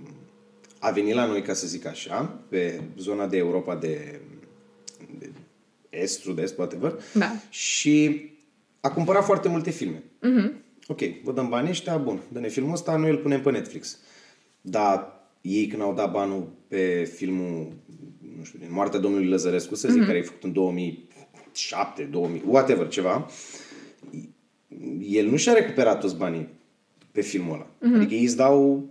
a 0.80 0.92
venit 0.92 1.14
la 1.14 1.26
noi, 1.26 1.42
ca 1.42 1.54
să 1.54 1.68
zic 1.68 1.86
așa, 1.86 2.40
pe 2.50 2.82
zona 2.98 3.28
de 3.28 3.38
Europa 3.38 3.76
de, 3.76 4.20
de 5.20 5.30
est, 5.90 6.20
sud-est, 6.22 6.58
whatever, 6.58 7.00
Da. 7.14 7.32
și 7.50 8.26
a 8.80 8.92
cumpărat 8.92 9.24
foarte 9.26 9.48
multe 9.50 9.70
filme. 9.70 10.04
Mhm. 10.22 10.61
Ok, 10.92 11.00
vă 11.24 11.32
dăm 11.32 11.50
banii 11.50 11.70
ăștia, 11.70 11.98
bun, 11.98 12.20
dă-ne 12.32 12.48
filmul 12.48 12.74
ăsta, 12.74 12.96
noi 12.96 13.10
îl 13.10 13.18
punem 13.18 13.42
pe 13.42 13.52
Netflix. 13.52 13.98
Dar 14.62 15.08
ei 15.42 15.68
când 15.68 15.82
au 15.82 15.94
dat 15.94 16.12
banul 16.12 16.48
pe 16.68 17.12
filmul, 17.16 17.68
nu 18.38 18.44
știu, 18.44 18.60
din 18.60 18.68
Moartea 18.72 19.00
Domnului 19.00 19.28
Lăzărescu, 19.28 19.76
să 19.76 19.88
zic, 19.88 19.98
Mhm. 19.98 20.06
care 20.06 20.18
e 20.18 20.22
făcut 20.22 20.44
în 20.44 20.52
2007, 20.54 22.04
2000, 22.12 22.42
whatever, 22.48 22.88
ceva, 22.88 23.26
el 25.02 25.28
nu 25.30 25.36
și-a 25.36 25.54
recuperat 25.54 26.00
toți 26.00 26.16
banii 26.16 26.48
pe 27.12 27.22
filmul 27.22 27.54
ăla. 27.54 27.68
Adică 27.96 28.14
ei 28.14 28.24
îți 28.24 28.36
dau 28.36 28.86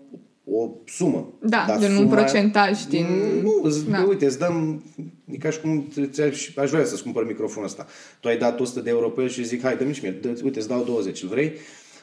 o 0.44 0.68
sumă. 0.86 1.32
Mhm. 1.40 1.48
Da, 1.48 1.64
Dar 1.68 1.78
gen 1.80 1.96
un 1.96 2.06
suma- 2.06 2.10
procentaj 2.10 2.82
din- 2.84 3.40
Nu, 3.42 3.60
îți, 3.62 3.90
Da. 3.90 4.04
uite, 4.08 4.24
îți 4.26 4.38
dăm... 4.38 4.82
E 5.30 5.36
ca 5.36 5.50
și 5.50 5.60
cum 5.60 5.88
ți- 6.10 6.20
aș, 6.20 6.56
aș 6.56 6.70
vrea 6.70 6.84
să-ți 6.84 7.02
cumpăr 7.02 7.26
microfonul 7.26 7.68
ăsta. 7.68 7.86
Tu 8.20 8.28
ai 8.28 8.38
dat 8.38 8.60
100 8.60 8.80
de 8.80 8.90
euro 8.90 9.08
pe 9.08 9.22
el 9.22 9.28
și 9.28 9.44
zic, 9.44 9.62
hai, 9.62 9.76
dă-mi 9.76 9.94
și 9.94 10.02
mie, 10.02 10.10
dă, 10.10 10.40
uite, 10.44 10.58
îți 10.58 10.68
dau 10.68 10.84
20, 10.84 11.22
îl 11.22 11.28
vrei? 11.28 11.52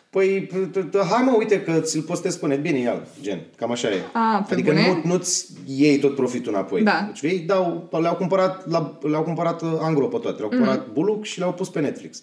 Păi, 0.09 0.47
p- 0.51 0.69
t- 0.79 0.89
t- 0.89 1.07
hai 1.09 1.23
mă, 1.23 1.31
uite 1.37 1.61
că 1.61 1.79
ți-l 1.79 2.01
postez 2.01 2.35
pe 2.35 2.47
net, 2.47 2.61
bine, 2.61 2.79
ia 2.79 3.07
gen, 3.21 3.41
cam 3.57 3.71
așa 3.71 3.89
e. 3.89 4.01
A, 4.13 4.45
pe 4.47 4.53
adică 4.53 4.71
bune? 4.71 4.87
nu, 4.87 5.01
nu-ți 5.13 5.47
iei 5.65 5.99
tot 5.99 6.15
profitul 6.15 6.53
înapoi. 6.53 6.81
Da. 6.83 7.03
Deci 7.13 7.31
ei 7.31 7.39
dau, 7.39 7.89
le-au 8.01 8.15
cumpărat, 8.15 8.69
la, 8.69 8.97
le-au 9.01 9.23
cumpărat 9.23 9.61
uh, 9.61 9.69
angro 9.79 10.05
pe 10.07 10.17
toate, 10.17 10.37
le-au 10.37 10.49
cumpărat 10.49 10.77
Mhm. 10.79 10.89
mm-hmm. 10.89 10.93
buluc 10.93 11.23
și 11.25 11.39
le-au 11.39 11.53
pus 11.53 11.69
pe 11.69 11.79
Netflix. 11.79 12.21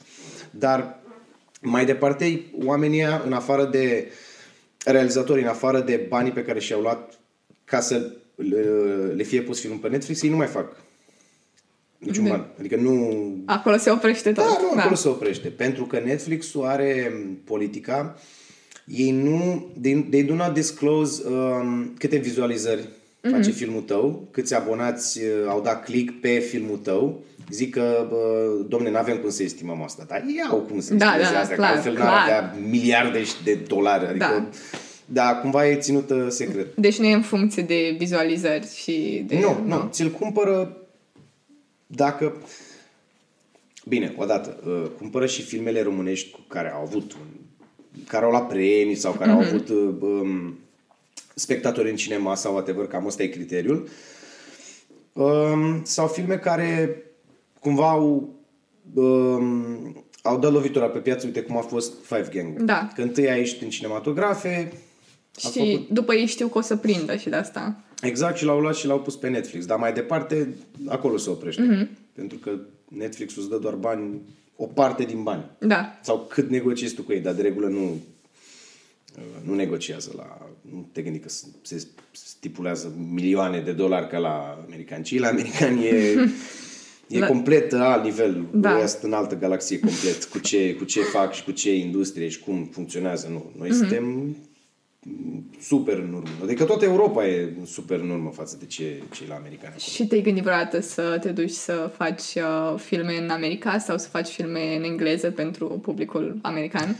Dar 0.50 0.98
mai 1.60 1.84
departe, 1.84 2.44
oamenii 2.64 2.98
ăia, 2.98 3.22
în 3.26 3.32
afară 3.32 3.64
de 3.64 4.10
realizatorii, 4.84 5.42
în 5.42 5.48
afară 5.48 5.80
de 5.80 6.06
banii 6.08 6.32
pe 6.32 6.42
care 6.44 6.58
și-au 6.60 6.80
luat 6.80 7.18
ca 7.64 7.80
să 7.80 8.10
le, 8.34 8.60
le 9.16 9.22
fie 9.22 9.40
pus 9.40 9.60
filmul 9.60 9.78
pe 9.78 9.88
Netflix, 9.88 10.22
ei 10.22 10.30
nu 10.30 10.36
mai 10.36 10.46
fac 10.46 10.76
niciun 12.04 12.24
De- 12.24 12.30
ban. 12.30 12.46
Adică 12.58 12.76
nu... 12.76 13.12
Acolo 13.44 13.76
se 13.76 13.90
oprește 13.90 14.32
tot. 14.32 14.44
Da, 14.44 14.58
nu, 14.74 14.80
acolo 14.80 14.94
se 14.94 15.08
oprește. 15.08 15.48
Pentru 15.48 15.84
că 15.84 16.00
Netflix-ul 16.04 16.64
are 16.64 17.12
m, 17.24 17.38
politica, 17.44 18.16
ei 18.86 19.10
nu, 19.10 19.66
they, 19.82 20.06
they 20.10 20.22
do 20.22 20.34
not 20.34 20.52
disclose 20.54 21.22
um, 21.28 21.94
câte 21.98 22.16
vizualizări 22.16 22.88
face 23.30 23.50
filmul 23.50 23.80
tău, 23.80 24.28
câți 24.30 24.54
abonați 24.54 25.18
uh, 25.20 25.26
au 25.48 25.60
dat 25.60 25.84
click 25.84 26.20
pe 26.20 26.28
filmul 26.28 26.76
tău, 26.76 27.22
zic 27.50 27.74
că, 27.74 28.06
bă, 28.08 28.48
domne, 28.68 28.90
nu 28.90 28.96
avem 28.96 29.16
cum 29.16 29.30
să 29.30 29.42
estimăm 29.42 29.82
asta, 29.82 30.04
dar 30.08 30.24
ei 30.26 30.42
au 30.50 30.58
cum 30.58 30.80
să 30.80 30.94
Da, 30.94 31.06
estimeze 31.06 31.32
da, 31.32 31.40
asta, 31.40 31.54
clar, 31.54 31.68
că 31.70 31.74
altfel 31.74 31.92
n-ar 31.92 32.02
clar. 32.06 32.22
avea 32.22 32.54
miliarde 32.70 33.22
de 33.44 33.54
dolari, 33.66 34.06
adică, 34.06 34.24
Da. 34.24 34.48
da, 35.06 35.34
cumva 35.36 35.68
e 35.68 35.74
ținută 35.76 36.26
secret. 36.30 36.76
Deci 36.76 36.98
nu 36.98 37.06
e 37.06 37.14
în 37.14 37.22
funcție 37.22 37.62
de 37.62 37.94
vizualizări 37.98 38.74
și 38.74 39.24
de... 39.26 39.38
Nu, 39.40 39.56
nu, 39.66 39.88
ți-l 39.90 40.10
cumpără 40.10 40.76
dacă... 41.94 42.36
Bine, 43.88 44.14
odată, 44.16 44.62
uh, 44.66 44.90
cumpără 44.98 45.26
și 45.26 45.42
filmele 45.42 45.82
românești 45.82 46.30
cu 46.30 46.40
care 46.48 46.72
au 46.72 46.82
avut, 46.82 47.12
un- 47.12 47.40
care 48.06 48.24
au 48.24 48.30
luat 48.30 48.48
premii 48.48 48.94
sau 48.94 49.12
care 49.12 49.30
au 49.30 49.38
avut 49.38 49.68
uh, 49.68 49.94
um, 50.00 50.58
spectatori 51.34 51.90
în 51.90 51.96
cinema 51.96 52.34
sau 52.34 52.52
whatever, 52.52 52.86
cam 52.86 53.06
ăsta 53.06 53.22
e 53.22 53.26
criteriul. 53.26 53.88
Um, 55.12 55.84
sau 55.84 56.06
filme 56.06 56.36
care 56.36 57.02
cumva 57.60 57.90
au, 57.90 58.34
um, 58.94 60.04
au 60.22 60.38
dat 60.38 60.52
lovitura 60.52 60.86
pe 60.86 60.98
piață, 60.98 61.26
uite 61.26 61.40
cum 61.40 61.56
a 61.56 61.60
fost 61.60 61.92
Five 62.04 62.28
Gang. 62.32 62.62
Da. 62.62 62.90
Că 62.94 63.02
întâi 63.02 63.30
a 63.30 63.36
ieșit 63.36 63.62
în 63.62 63.68
cinematografe, 63.68 64.72
a 65.34 65.48
Și 65.48 65.58
făcut 65.58 65.88
după 65.88 66.14
ei 66.14 66.26
știu 66.26 66.48
că 66.48 66.58
o 66.58 66.60
să 66.60 66.76
prindă 66.76 67.16
și 67.16 67.28
de 67.28 67.36
asta. 67.36 67.80
Exact, 68.06 68.36
și 68.36 68.44
l-au 68.44 68.60
luat 68.60 68.74
și 68.74 68.86
l-au 68.86 69.00
pus 69.00 69.16
pe 69.16 69.28
Netflix. 69.28 69.66
Dar 69.66 69.78
mai 69.78 69.92
departe, 69.92 70.54
acolo 70.86 71.16
se 71.16 71.30
oprește. 71.30 71.62
Mm-hmm. 71.62 72.12
Pentru 72.12 72.38
că 72.38 72.50
Netflix 72.88 73.36
îți 73.36 73.48
dă 73.48 73.56
doar 73.56 73.74
bani, 73.74 74.20
o 74.56 74.66
parte 74.66 75.04
din 75.04 75.22
bani. 75.22 75.44
Da. 75.58 75.98
Sau 76.02 76.26
cât 76.28 76.50
negociezi 76.50 76.94
tu 76.94 77.02
cu 77.02 77.12
ei, 77.12 77.20
dar 77.20 77.34
de 77.34 77.42
regulă 77.42 77.66
nu, 77.66 78.00
nu 79.44 79.54
negociază 79.54 80.12
la... 80.16 80.48
Nu 80.60 80.88
te 80.92 81.02
gândi 81.02 81.18
că 81.18 81.28
se 81.62 81.86
stipulează 82.12 82.92
milioane 83.12 83.60
de 83.60 83.72
dolari 83.72 84.08
ca 84.08 84.18
la 84.18 84.64
americani, 84.64 85.04
ci 85.04 85.18
la 85.18 85.28
americani 85.28 85.86
e, 85.86 86.16
e 87.08 87.18
La- 87.18 87.26
complet 87.26 87.72
alt 87.72 88.04
nivel. 88.04 88.46
Da. 88.52 88.78
Da. 88.78 88.86
sunt 88.86 89.02
în 89.02 89.12
altă 89.12 89.38
galaxie 89.38 89.78
complet 89.78 90.24
cu 90.24 90.38
ce, 90.38 90.74
cu 90.74 90.84
ce 90.84 91.00
fac 91.00 91.32
și 91.32 91.44
cu 91.44 91.50
ce 91.50 91.74
industrie 91.76 92.28
și 92.28 92.40
cum 92.40 92.68
funcționează. 92.72 93.28
Nu, 93.30 93.52
noi 93.58 93.68
mm-hmm. 93.68 93.72
suntem 93.72 94.36
super 95.60 95.98
în 95.98 96.12
urmă. 96.12 96.28
Adică 96.42 96.64
toată 96.64 96.84
Europa 96.84 97.26
e 97.26 97.52
super 97.64 98.00
în 98.00 98.10
urmă 98.10 98.30
față 98.30 98.56
de 98.58 98.66
ce, 98.66 99.02
ce 99.12 99.22
e 99.24 99.28
la 99.28 99.34
americani. 99.34 99.74
Și 99.78 100.06
te-ai 100.06 100.20
gândit 100.20 100.42
vreodată 100.42 100.80
să 100.80 101.18
te 101.20 101.30
duci 101.30 101.50
să 101.50 101.90
faci 101.96 102.34
uh, 102.34 102.78
filme 102.78 103.16
în 103.16 103.28
America 103.28 103.78
sau 103.78 103.98
să 103.98 104.08
faci 104.08 104.28
filme 104.28 104.76
în 104.76 104.82
engleză 104.82 105.30
pentru 105.30 105.66
publicul 105.66 106.38
american? 106.42 106.96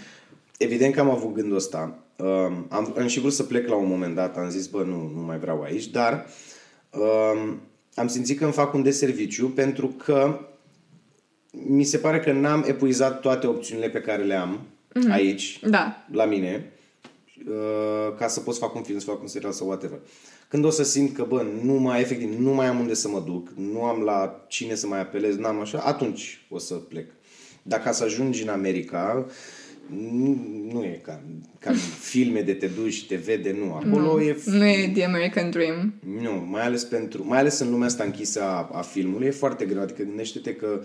Evident 0.59 0.95
că 0.95 1.01
am 1.01 1.11
avut 1.11 1.35
gândul 1.35 1.57
ăsta. 1.57 1.99
Um, 2.17 2.67
am, 2.69 2.95
am 2.99 3.07
și 3.07 3.21
vrut 3.21 3.33
să 3.33 3.43
plec 3.43 3.69
la 3.69 3.75
un 3.75 3.89
moment 3.89 4.15
dat, 4.15 4.37
am 4.37 4.51
zis, 4.51 4.67
bă, 4.67 4.83
nu, 4.83 5.13
nu 5.15 5.21
mai 5.21 5.39
vreau 5.39 5.63
aici, 5.63 5.87
dar 5.87 6.27
um, 6.91 7.61
am 7.95 8.07
simțit 8.07 8.39
că 8.39 8.45
îmi 8.45 8.53
fac 8.53 8.75
un 8.75 8.83
deserviciu 8.83 9.49
pentru 9.49 9.87
că 9.87 10.41
mi 11.51 11.85
se 11.85 11.99
pare 11.99 12.21
că 12.21 12.33
n-am 12.33 12.65
epuizat 12.67 13.21
toate 13.21 13.47
opțiunile 13.47 13.89
pe 13.89 14.01
care 14.01 14.23
le 14.23 14.35
am 14.35 14.61
mm-hmm. 14.61 15.13
aici, 15.13 15.61
Da. 15.67 16.05
la 16.13 16.25
mine, 16.25 16.65
uh, 16.67 16.74
ca 18.19 18.29
să 18.29 18.41
pot 18.41 18.55
să 18.55 18.61
fac 18.61 18.75
un 18.75 18.83
film, 18.83 18.99
să 18.99 19.05
fac 19.05 19.21
un 19.21 19.27
serial 19.27 19.53
sau 19.53 19.67
whatever. 19.67 19.99
Când 20.49 20.65
o 20.65 20.71
să 20.71 20.83
simt 20.83 21.15
că, 21.15 21.25
bă, 21.29 21.47
nu 21.63 21.73
mai, 21.73 22.01
efectiv, 22.01 22.39
nu 22.39 22.51
mai 22.55 22.67
am 22.67 22.79
unde 22.79 22.95
să 22.95 23.09
mă 23.09 23.23
duc, 23.27 23.49
nu 23.57 23.83
am 23.83 24.01
la 24.01 24.45
cine 24.49 24.75
să 24.75 24.87
mai 24.87 25.01
apelez, 25.01 25.37
n-am 25.37 25.61
așa, 25.61 25.79
atunci 25.79 26.47
o 26.49 26.59
să 26.59 26.75
plec. 26.75 27.11
Dar 27.63 27.81
ca 27.81 27.93
să 27.93 28.05
ajungi 28.05 28.43
în 28.43 28.49
America, 28.49 29.27
nu, 29.87 30.47
nu 30.73 30.85
e 30.85 31.01
ca, 31.03 31.21
ca 31.59 31.71
în 31.71 31.77
filme 32.11 32.41
de 32.41 32.55
te 32.55 32.67
duci 32.67 32.93
și 32.93 33.07
te 33.07 33.17
vede, 33.17 33.57
nu. 33.59 33.75
Acolo 33.75 34.23
e... 34.23 34.37
Nu 34.45 34.67
e 34.67 34.91
The 34.95 35.05
American 35.05 35.51
Dream. 35.51 35.95
Nu, 36.21 36.47
mai 36.51 36.63
ales, 36.63 36.85
pentru, 36.85 37.27
mai 37.27 37.39
ales 37.39 37.59
în 37.59 37.71
lumea 37.71 37.87
asta 37.87 38.05
închisă 38.05 38.43
a, 38.43 38.71
a 38.73 38.81
filmului, 38.81 39.27
e 39.27 39.31
foarte 39.31 39.65
greu. 39.65 39.83
Adică 39.83 40.03
gândește-te 40.03 40.55
că 40.55 40.81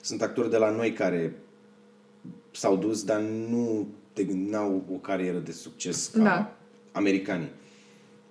sunt 0.00 0.22
actori 0.22 0.50
de 0.50 0.56
la 0.56 0.70
noi 0.70 0.92
care 0.92 1.32
s-au 2.50 2.76
dus, 2.76 3.02
dar 3.02 3.20
nu 3.20 3.88
te, 4.14 4.22
n-au 4.50 4.84
o 4.92 4.96
carieră 4.96 5.38
de 5.38 5.52
succes 5.52 6.06
ca 6.16 6.22
Da. 6.22 6.56
americanii. 6.92 7.48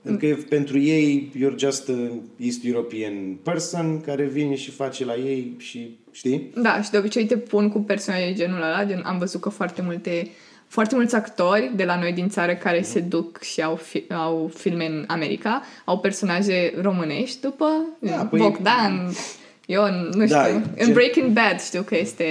Pentru 0.02 0.28
că 0.28 0.36
pentru 0.50 0.80
ei, 0.80 1.32
you're 1.38 1.56
just 1.58 1.90
a 1.90 2.12
East 2.38 2.66
European 2.66 3.38
person 3.44 4.02
care 4.02 4.26
vine 4.26 4.56
și 4.56 4.72
face 4.72 5.06
la 5.06 5.16
ei 5.16 5.54
și, 5.58 5.98
știi? 6.12 6.52
Da, 6.56 6.82
și 6.82 6.90
de 6.92 6.98
obicei 6.98 7.26
te 7.26 7.38
pun 7.38 7.70
cu 7.70 7.80
personaje 7.80 8.26
de 8.26 8.34
genul 8.34 8.62
ăla, 8.62 8.86
gen, 8.86 9.02
am 9.06 9.18
văzut 9.18 9.42
că 9.42 9.50
foarte 9.50 9.82
multe 9.82 10.30
foarte 10.68 10.96
mulți 10.96 11.16
actori 11.16 11.72
de 11.76 11.84
la 11.84 12.00
noi 12.00 12.14
din 12.14 12.30
țară 12.30 12.56
care 12.56 12.82
se 12.82 13.00
duc 13.00 13.42
și 13.42 13.62
au, 13.62 13.76
fi, 13.76 14.04
au 14.10 14.52
filme 14.56 14.86
în 14.86 15.04
America, 15.08 15.62
au 15.86 16.00
personaje 16.00 16.74
românești 16.82 17.42
după 17.42 17.66
Da, 18.00 18.10
da, 18.10 18.30
păi- 18.30 18.38
Bogdan, 18.38 19.10
eu 19.66 19.89
nu 19.91 20.11
știu. 20.11 20.26
Da, 20.28 20.45
în 20.47 20.64
gen- 20.78 20.93
Breaking 20.93 21.32
Bad 21.32 21.61
știu 21.61 21.82
că 21.82 21.97
este 21.97 22.26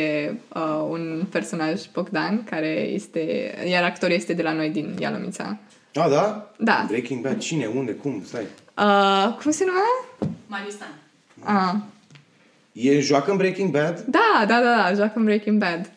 uh, 0.54 0.86
un 0.90 1.24
personaj 1.30 1.80
Bogdan 1.92 2.44
care 2.44 2.68
este, 2.68 3.54
iar 3.68 3.82
actorul 3.84 4.14
este 4.14 4.32
de 4.32 4.42
la 4.42 4.52
noi 4.52 4.68
din 4.70 4.96
Ialomița. 4.98 5.56
Ah, 5.94 6.06
da? 6.10 6.50
Da. 6.58 6.84
Breaking 6.88 7.22
Bad. 7.22 7.38
Cine? 7.38 7.66
Unde? 7.66 7.92
Cum? 7.92 8.22
Stai. 8.26 8.42
Uh, 8.78 9.36
cum 9.42 9.50
se 9.50 9.64
numea? 9.64 10.34
Mariustan. 10.46 10.94
Ah, 11.44 11.74
E 12.72 13.00
joacă 13.00 13.30
în 13.30 13.36
Breaking 13.36 13.70
Bad? 13.70 14.04
da, 14.06 14.44
da, 14.46 14.60
da, 14.60 14.76
da, 14.76 14.92
joacă 14.94 15.12
în 15.14 15.24
Breaking 15.24 15.58
Bad. 15.58 15.90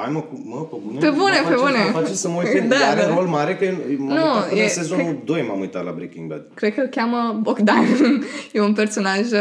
Hai 0.00 0.10
mă, 0.12 0.20
cu- 0.20 0.42
mă, 0.44 0.56
pe 0.64 0.76
bune? 0.84 0.98
Pe 0.98 1.10
bune, 1.10 1.40
Mă 1.42 1.48
pe 1.48 1.54
faceți- 1.54 1.62
bune. 1.62 1.84
Mă 1.92 1.98
faceți 1.98 2.20
să 2.20 2.28
mă 2.28 2.36
uit 2.42 2.52
pe... 2.52 2.60
Da, 2.60 2.76
are 2.90 3.00
da. 3.00 3.14
rol 3.14 3.26
mare, 3.26 3.56
că 3.56 3.64
m-am 3.98 4.06
Nu, 4.06 4.14
uitat 4.24 4.48
până 4.48 4.60
e- 4.60 4.62
în 4.62 4.68
sezonul 4.68 5.22
2 5.24 5.42
m-am 5.48 5.60
uitat 5.60 5.84
la 5.84 5.90
Breaking 5.92 6.28
Bad. 6.28 6.42
Cred 6.54 6.74
că 6.74 6.80
îl 6.80 6.86
cheamă 6.86 7.38
Bogdan. 7.42 7.84
e 8.52 8.60
un 8.60 8.72
personaj 8.72 9.18
uh, 9.18 9.38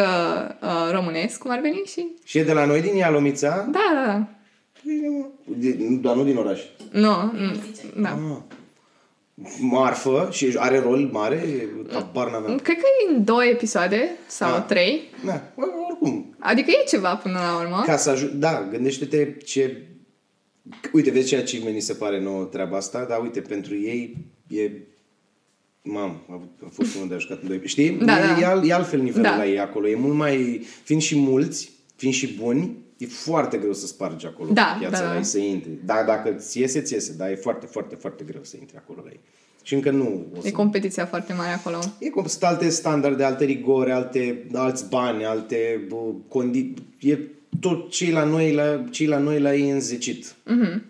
uh, 0.62 0.91
românesc, 0.91 1.38
cum 1.39 1.51
ar 1.51 1.60
veni 1.62 1.82
și... 1.86 2.08
Și 2.24 2.38
e 2.38 2.43
de 2.43 2.53
la 2.53 2.66
noi 2.66 2.82
din 2.82 2.95
Ialomița? 2.95 3.68
Da, 3.72 3.80
da, 3.93 4.05
da. 4.12 4.26
Bine, 4.86 5.08
mă. 5.08 5.26
De- 5.45 5.78
Dar 6.01 6.16
nu 6.16 6.24
din 6.24 6.38
oraș. 6.38 6.62
Nu, 6.91 7.32
nu, 7.34 7.51
da. 8.01 8.10
Ah. 8.10 8.38
Marfă 9.60 10.28
și 10.32 10.53
are 10.55 10.80
rol 10.80 11.10
mare? 11.12 11.68
Habar 11.93 12.32
n-aveam. 12.32 12.58
Cred 12.58 12.76
că 12.78 12.84
e 13.10 13.16
în 13.16 13.24
două 13.24 13.45
episoade 13.45 14.10
sau 14.28 14.55
Ah. 14.55 14.64
trei. 14.68 15.01
Da, 15.26 15.41
bă, 15.55 15.64
oricum. 15.89 16.36
Adică 16.39 16.70
e 16.72 16.84
ceva 16.88 17.16
până 17.16 17.39
la 17.51 17.60
urmă. 17.62 17.84
Ca 17.86 17.97
să 17.97 18.10
ajung... 18.10 18.32
Da, 18.32 18.68
gândește-te 18.72 19.36
ce... 19.45 19.82
Uite, 20.93 21.11
vezi 21.11 21.28
ce 21.28 21.38
achievement 21.38 21.82
se 21.82 21.93
pare 21.93 22.22
nouă 22.22 22.43
treaba 22.43 22.78
asta, 22.78 23.05
dar 23.05 23.22
uite, 23.22 23.41
pentru 23.41 23.76
ei 23.76 24.18
e... 24.47 24.72
Mam, 25.82 26.09
a, 26.30 26.34
avut- 26.34 26.59
a 26.65 26.70
fost 26.72 26.95
unul 26.95 27.07
de 27.07 27.13
a 27.13 27.18
jucat 27.18 27.41
în 27.41 27.47
doi... 27.47 27.61
Știi? 27.63 27.89
Da, 27.91 28.18
e, 28.18 28.28
da. 28.28 28.39
E, 28.39 28.45
al, 28.45 28.68
e 28.68 28.74
altfel 28.74 28.99
nivelul 28.99 29.24
Da. 29.24 29.38
la 29.38 29.47
ei 29.47 29.59
acolo. 29.59 29.88
E 29.88 29.95
mult 29.95 30.15
mai... 30.15 30.61
Fiind 30.84 31.01
și 31.01 31.18
mulți, 31.18 31.72
fiind 31.95 32.13
și 32.15 32.34
buni, 32.34 32.78
e 32.97 33.05
foarte 33.05 33.57
greu 33.57 33.74
să 33.74 33.88
spargi 33.88 34.26
acolo 34.26 34.53
Da, 34.53 34.63
pe 34.74 34.80
piața 34.80 34.99
da, 34.99 35.05
la 35.05 35.11
da. 35.11 35.18
ei, 35.18 35.24
să 35.24 35.38
intri. 35.38 35.70
Da, 35.86 36.03
dacă 36.05 36.32
ți 36.32 36.59
iese, 36.59 36.82
ți 36.82 36.93
iese, 36.93 37.13
dar 37.18 37.30
e 37.30 37.36
foarte, 37.36 37.65
foarte, 37.65 37.95
foarte 37.95 38.24
greu 38.24 38.43
să 38.43 38.55
intri 38.59 38.78
acolo 38.78 39.01
la 39.03 39.09
ei. 39.11 39.20
Și 39.61 39.74
încă 39.74 39.91
nu 39.91 40.26
o 40.38 40.41
să 40.41 40.47
E 40.47 40.51
competiția 40.51 41.05
foarte 41.05 41.34
mare 41.34 41.51
acolo. 41.53 41.80
E 41.99 42.09
cum 42.09 42.26
sunt 42.26 42.43
alte 42.43 42.70
standarde, 42.70 43.24
alte 43.24 43.45
rigore, 43.45 43.91
alte, 43.91 44.47
alți 44.53 44.89
bani, 44.89 45.26
alte 45.26 45.86
bă, 45.88 45.95
condi... 46.28 46.74
E 46.99 47.18
tot 47.60 47.91
cei 47.91 48.12
la 48.12 48.24
noi 48.24 48.53
la, 48.53 48.84
cei 48.91 49.05
la 49.05 49.18
noi 49.18 49.39
la 49.39 49.55
ei 49.55 49.70
înzecit. 49.70 50.26
Mm-hmm. 50.26 50.82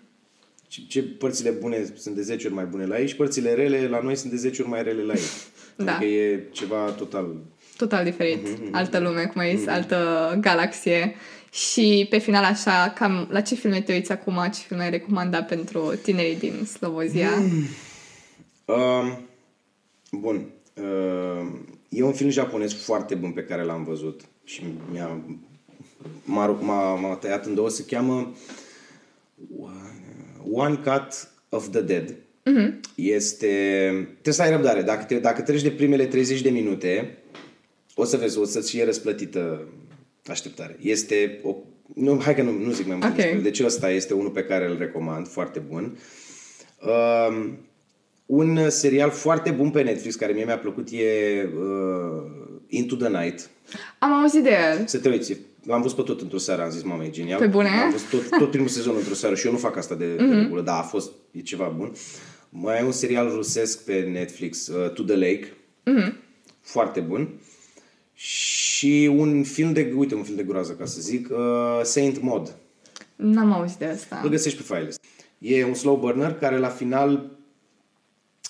Ce, 0.68 0.82
ce 0.88 1.04
părțile 1.04 1.50
bune 1.50 1.94
sunt 1.96 2.16
de 2.16 2.22
10 2.22 2.46
ori 2.46 2.56
mai 2.56 2.66
bune 2.66 2.86
la 2.86 3.00
ei 3.00 3.08
și 3.08 3.16
părțile 3.16 3.54
rele 3.54 3.88
la 3.88 4.02
noi 4.02 4.16
sunt 4.16 4.32
de 4.32 4.38
10 4.38 4.62
ori 4.62 4.72
mai 4.72 4.84
rele 4.84 5.04
la 5.04 5.14
ei. 5.14 5.22
Da. 5.84 5.96
Adică 5.96 6.12
e 6.12 6.44
ceva 6.52 6.78
total... 6.78 7.36
Total 7.78 8.04
diferit. 8.04 8.42
Mhm, 8.44 8.76
Altă 8.76 9.00
lume, 9.00 9.26
cum 9.26 9.42
ai 9.42 9.58
zis, 9.58 9.68
altă 9.68 10.38
galaxie. 10.42 11.16
Și 11.52 12.08
pe 12.10 12.18
final, 12.18 12.44
așa, 12.44 12.94
cam 12.96 13.28
la 13.32 13.42
ce 13.42 13.56
filme 13.56 13.82
te 13.82 13.94
uiți 13.94 14.12
acum? 14.12 14.50
Ce 14.54 14.62
filme 14.68 14.84
ai 14.84 14.90
recomanda 14.90 15.44
pentru 15.44 15.94
tinerii 16.04 16.36
din 16.36 16.66
Slovozia? 16.66 17.30
Mm. 17.36 17.66
Um, 18.66 19.28
bun. 20.12 20.46
Uh, 20.74 21.48
e 21.90 22.04
un 22.04 22.14
film 22.14 22.30
japonez 22.30 22.74
foarte 22.74 23.16
bun 23.16 23.32
pe 23.32 23.44
care 23.44 23.64
l-am 23.64 23.84
văzut 23.84 24.22
și 24.44 24.64
mi-a, 24.92 25.22
m-a, 26.24 26.48
m-a, 26.48 26.96
m-a 26.96 27.16
tăiat 27.16 27.46
în 27.46 27.56
două. 27.56 27.70
Se 27.70 27.84
cheamă 27.84 28.36
One 30.52 30.76
Cut 30.76 31.30
of 31.50 31.70
the 31.70 31.82
Dead. 31.82 32.10
Mm-hmm. 32.10 32.80
Este... 32.96 33.46
Trebuie 34.12 34.34
să 34.34 34.42
ai 34.42 34.52
răbdare. 34.52 34.82
Dacă, 34.82 35.04
te, 35.04 35.20
dacă 35.20 35.42
treci 35.42 35.62
de 35.62 35.72
primele 35.72 36.06
30 36.06 36.42
de 36.42 36.50
minute, 36.50 37.18
o 37.96 38.04
să 38.04 38.18
vezi, 38.18 38.38
o 38.38 38.46
să-ți 38.46 38.70
fie 38.70 38.86
răsplătită 38.86 39.68
așteptare. 40.26 40.78
Este 40.82 41.40
o... 41.44 41.56
Nu, 41.96 42.22
hai 42.22 42.36
că 42.36 42.42
nu, 42.42 42.52
nu 42.52 42.72
zic 42.72 42.86
mai 42.88 42.96
mult 42.96 43.10
Ok. 43.10 43.16
despre 43.16 43.36
el. 43.36 43.42
Deci 43.42 43.60
ăsta 43.60 43.90
este 43.90 44.14
unul 44.14 44.32
pe 44.32 44.44
care 44.44 44.70
îl 44.70 44.78
recomand, 44.78 45.28
foarte 45.28 45.60
bun. 45.60 45.98
Um, 46.82 47.58
un 48.26 48.70
serial 48.70 49.10
foarte 49.10 49.52
bun 49.52 49.70
pe 49.70 49.82
Netflix, 49.82 50.16
care 50.16 50.34
mie 50.34 50.46
mi-a 50.46 50.58
plăcut, 50.58 50.88
e 50.92 51.50
uh, 51.58 52.24
Into 52.68 52.96
the 52.96 53.08
Night. 53.08 53.50
Am 54.00 54.14
auzit 54.14 54.44
de 54.44 54.50
el. 54.50 54.86
Să 54.86 55.00
te 55.00 55.10
uiți. 55.10 55.38
L-am 55.68 55.82
văzut 55.82 55.98
pe 55.98 56.02
tot 56.04 56.22
într-o 56.22 56.38
seară, 56.38 56.64
am 56.64 56.70
zis, 56.70 56.84
mama, 56.84 57.04
e 57.04 57.10
genial. 57.10 57.40
Pe 57.40 57.48
bune? 57.48 57.70
Mhm. 57.70 57.80
Am 57.80 57.92
văzut 57.92 58.10
tot, 58.10 58.38
tot 58.40 58.50
primul 58.52 58.68
sezon 58.68 58.96
într-o 58.96 59.14
seară 59.14 59.36
și 59.36 59.46
eu 59.46 59.52
nu 59.52 59.58
fac 59.58 59.78
asta 59.78 59.96
de, 59.96 60.16
mm-hmm. 60.16 60.30
de 60.30 60.36
regulă, 60.36 60.62
dar 60.62 60.80
a 60.80 60.82
fost, 60.82 61.12
e 61.32 61.42
ceva 61.42 61.74
bun. 61.78 61.92
Mai 62.50 62.80
e 62.80 62.84
un 62.84 62.92
serial 62.92 63.30
rusesc 63.30 63.84
pe 63.84 64.00
Netflix, 64.00 64.68
uh, 64.68 64.92
To 64.92 65.04
the 65.04 65.16
Lake. 65.16 65.54
Mm-hmm. 65.86 66.14
Foarte 66.62 67.00
bun. 67.00 67.30
Și 68.14 69.12
un 69.16 69.44
film 69.44 69.74
de, 69.74 69.94
uite, 69.96 70.16
un 70.16 70.24
film 70.24 70.36
de 70.36 70.44
groază, 70.44 70.72
ca 70.72 70.86
să 70.86 71.02
zic, 71.02 71.30
uh, 71.32 71.80
Saint 71.84 72.22
Maud. 72.22 72.56
N-am 73.16 73.52
auzit 73.52 73.78
de 73.78 73.86
asta. 73.86 74.20
Îl 74.24 74.30
găsești 74.30 74.58
pe 74.58 74.64
Fileless. 74.64 75.00
E 75.38 75.66
un 75.66 75.74
slow 75.74 75.98
burner 75.98 76.34
care 76.34 76.58
la 76.58 76.70
final 76.70 77.32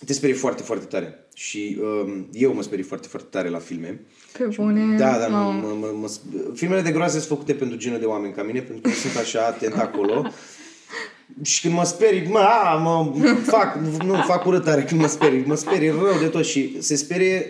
te 0.06 0.14
sperie 0.14 0.36
foarte, 0.36 0.64
foarte 0.64 0.86
tare. 0.86 1.27
Și 1.40 1.78
um, 1.82 2.28
eu 2.32 2.54
mă 2.54 2.62
sperii 2.62 2.84
foarte, 2.84 3.08
foarte 3.08 3.28
tare 3.32 3.50
la 3.50 3.58
filme. 3.58 4.02
Pe 4.38 4.50
bune. 4.56 4.98
Da, 4.98 5.18
dar 5.18 5.30
mă, 5.30 5.36
Mamă. 5.36 5.68
mă, 5.68 5.76
mă, 5.80 5.88
mă, 6.00 6.12
filmele 6.54 6.82
de 6.82 6.92
groază 6.92 7.18
sunt 7.18 7.30
făcute 7.30 7.54
pentru 7.54 7.78
genul 7.78 8.00
de 8.00 8.06
oameni 8.06 8.34
ca 8.34 8.44
mine, 8.44 8.60
pentru 8.60 8.82
că 8.82 8.88
eu 8.88 8.94
sunt 8.94 9.16
așa 9.16 9.46
atent 9.46 9.74
acolo. 9.74 10.26
Și 11.42 11.62
când 11.62 11.74
mă 11.74 11.84
sperii, 11.84 12.28
mă, 12.30 12.40
a, 12.40 12.76
mă 12.76 13.14
fac, 13.44 13.78
nu, 14.04 14.14
fac 14.14 14.46
urâtare 14.46 14.84
când 14.84 15.02
mă 15.02 15.08
sperii, 15.08 15.44
mă 15.46 15.56
sperii 15.56 15.90
rău 15.90 16.20
de 16.22 16.28
tot 16.28 16.46
și 16.46 16.82
se 16.82 16.96
sperie 16.96 17.46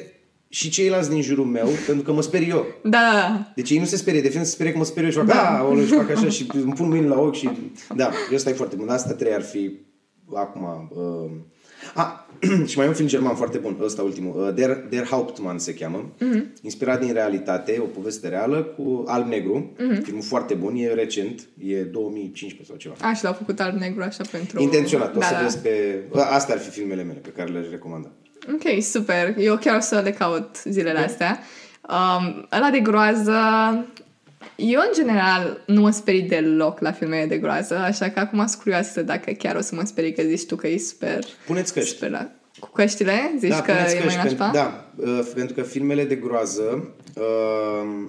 și 0.50 0.70
ceilalți 0.70 1.10
din 1.10 1.22
jurul 1.22 1.46
meu, 1.46 1.68
pentru 1.86 2.04
că 2.04 2.12
mă 2.12 2.22
sperii 2.22 2.50
eu. 2.50 2.66
Da, 2.84 2.90
da, 2.90 3.12
da. 3.12 3.52
Deci 3.56 3.70
ei 3.70 3.80
nu 3.80 3.86
se 3.86 3.98
sperie, 3.98 4.22
de 4.22 4.30
fapt 4.30 4.46
se 4.46 4.52
sperie 4.52 4.72
că 4.72 4.78
mă 4.78 4.86
sperie 4.86 5.06
eu 5.06 5.12
și 5.12 5.18
fac, 5.18 5.28
da. 5.28 5.60
a, 5.60 5.76
și 5.86 5.94
fac 5.94 6.10
așa 6.10 6.30
și 6.30 6.48
îmi 6.64 6.74
pun 6.74 6.88
mâini 6.88 7.08
la 7.08 7.20
ochi 7.20 7.36
și... 7.36 7.50
Da, 7.96 8.12
eu 8.32 8.38
stai 8.38 8.54
foarte 8.54 8.76
bun. 8.76 8.90
Asta 8.90 9.14
trei 9.14 9.34
ar 9.34 9.44
fi 9.44 9.80
acum... 10.34 10.92
Uh... 10.96 11.32
A, 11.94 12.27
și 12.70 12.78
mai 12.78 12.86
e 12.86 12.90
un 12.90 12.96
film 12.96 13.08
german 13.08 13.36
foarte 13.36 13.58
bun, 13.58 13.78
ăsta 13.82 14.02
ultimul. 14.02 14.48
Uh, 14.48 14.54
Der, 14.54 14.86
Der 14.90 15.06
Hauptmann 15.06 15.60
se 15.60 15.74
cheamă. 15.74 16.14
Mm-hmm. 16.16 16.44
Inspirat 16.62 17.00
din 17.00 17.14
realitate, 17.14 17.78
o 17.80 17.86
poveste 17.86 18.28
reală 18.28 18.64
cu 18.64 19.04
alb-negru. 19.08 19.72
Mm-hmm. 19.74 20.04
Filmul 20.04 20.24
foarte 20.24 20.54
bun, 20.54 20.76
e 20.76 20.94
recent, 20.94 21.48
e 21.58 21.82
2015 21.82 22.64
sau 22.66 22.76
ceva. 22.76 23.10
A, 23.10 23.14
și 23.14 23.24
l-au 23.24 23.34
făcut 23.34 23.60
alb-negru 23.60 24.02
așa 24.02 24.24
pentru... 24.32 24.62
Intenționat, 24.62 25.16
o 25.16 25.20
da, 25.20 25.26
să 25.26 25.34
da. 25.34 25.42
vezi 25.42 25.58
pe... 25.58 26.04
Astea 26.14 26.56
ar 26.56 26.62
fi 26.62 26.70
filmele 26.70 27.04
mele 27.04 27.20
pe 27.20 27.30
care 27.30 27.52
le-aș 27.52 27.70
recomanda. 27.70 28.12
Ok, 28.54 28.82
super. 28.82 29.36
Eu 29.38 29.58
chiar 29.58 29.78
o 29.78 29.80
să 29.80 30.02
le 30.04 30.12
caut 30.12 30.62
zilele 30.66 31.00
astea. 31.00 31.40
Um, 31.90 32.48
ăla 32.52 32.70
de 32.70 32.80
groază... 32.80 33.34
Eu, 34.58 34.80
în 34.80 34.94
general, 34.94 35.64
nu 35.66 35.82
mă 35.82 35.90
sperii 35.90 36.22
deloc 36.22 36.80
la 36.80 36.92
filmele 36.92 37.26
de 37.26 37.38
groază, 37.38 37.76
așa 37.78 38.10
că 38.10 38.20
acum 38.20 38.46
sunt 38.48 38.62
curioasă 38.62 39.02
dacă 39.02 39.32
chiar 39.32 39.56
o 39.56 39.62
să 39.62 39.76
mă 39.76 39.84
sperii, 39.86 40.14
că 40.14 40.22
zici 40.22 40.46
tu 40.46 40.56
că 40.56 40.68
e 40.68 40.78
super... 40.78 41.24
Puneți 41.46 41.74
căști. 41.74 41.90
super 41.90 42.10
la... 42.10 42.32
Cu 42.60 42.70
căștile? 42.70 43.36
Zici 43.40 43.50
da, 43.50 43.62
că 43.62 43.72
puneți 43.72 43.96
e 43.96 44.04
mai 44.04 44.16
căști, 44.22 44.38
nașpa? 44.38 44.50
pentru, 44.50 44.60
da, 44.60 44.94
uh, 45.12 45.28
pentru 45.34 45.56
că 45.56 45.62
filmele 45.62 46.06
de 46.06 46.16
groază 46.16 46.94
uh, 47.16 48.08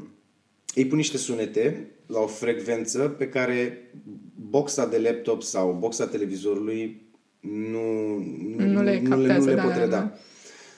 îi 0.75 0.87
pun 0.87 0.97
niște 0.97 1.17
sunete 1.17 1.87
la 2.07 2.21
o 2.21 2.27
frecvență 2.27 2.99
pe 2.99 3.29
care 3.29 3.91
boxa 4.35 4.87
de 4.87 4.99
laptop 4.99 5.43
sau 5.43 5.77
boxa 5.81 6.07
televizorului 6.07 7.03
nu, 7.41 8.17
Nu 8.57 8.65
le 8.65 8.67
nu, 8.67 8.83
le, 8.83 9.03
captează, 9.09 9.41
nu 9.41 9.47
le 9.47 9.55
da, 9.55 9.63
pot 9.63 9.73
da, 9.73 9.79
reda. 9.79 9.97
da. 9.97 10.13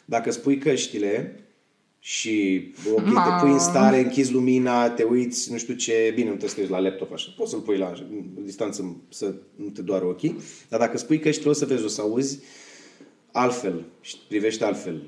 Dacă 0.05 0.31
spui 0.31 0.59
căștile 0.59 1.45
și 2.03 2.65
ok, 2.95 3.05
te 3.05 3.11
Ma. 3.11 3.39
pui 3.41 3.51
în 3.51 3.59
stare, 3.59 3.99
închizi 3.99 4.33
lumina, 4.33 4.91
te 4.91 5.03
uiți, 5.03 5.53
nu 5.53 5.59
știu 5.59 5.75
ce, 5.75 6.13
bine, 6.15 6.29
nu 6.29 6.37
trebuie 6.37 6.49
să 6.49 6.55
te 6.55 6.61
uiți 6.61 6.73
la 6.73 6.79
laptop 6.79 7.13
așa, 7.13 7.35
poți 7.37 7.51
să-l 7.51 7.61
pui 7.61 7.77
la 7.77 7.93
o 8.39 8.41
distanță 8.43 8.97
să 9.09 9.35
nu 9.57 9.69
te 9.69 9.83
doară 9.83 10.05
ochii, 10.05 10.37
dar 10.69 10.81
dacă 10.81 10.99
spui 10.99 11.19
căștile 11.19 11.51
o 11.51 11.53
să 11.53 11.65
vezi, 11.65 11.85
o 11.85 11.89
să 11.89 12.01
auzi 12.01 12.39
altfel 13.33 13.85
și 14.01 14.17
privește 14.29 14.65
altfel 14.65 15.03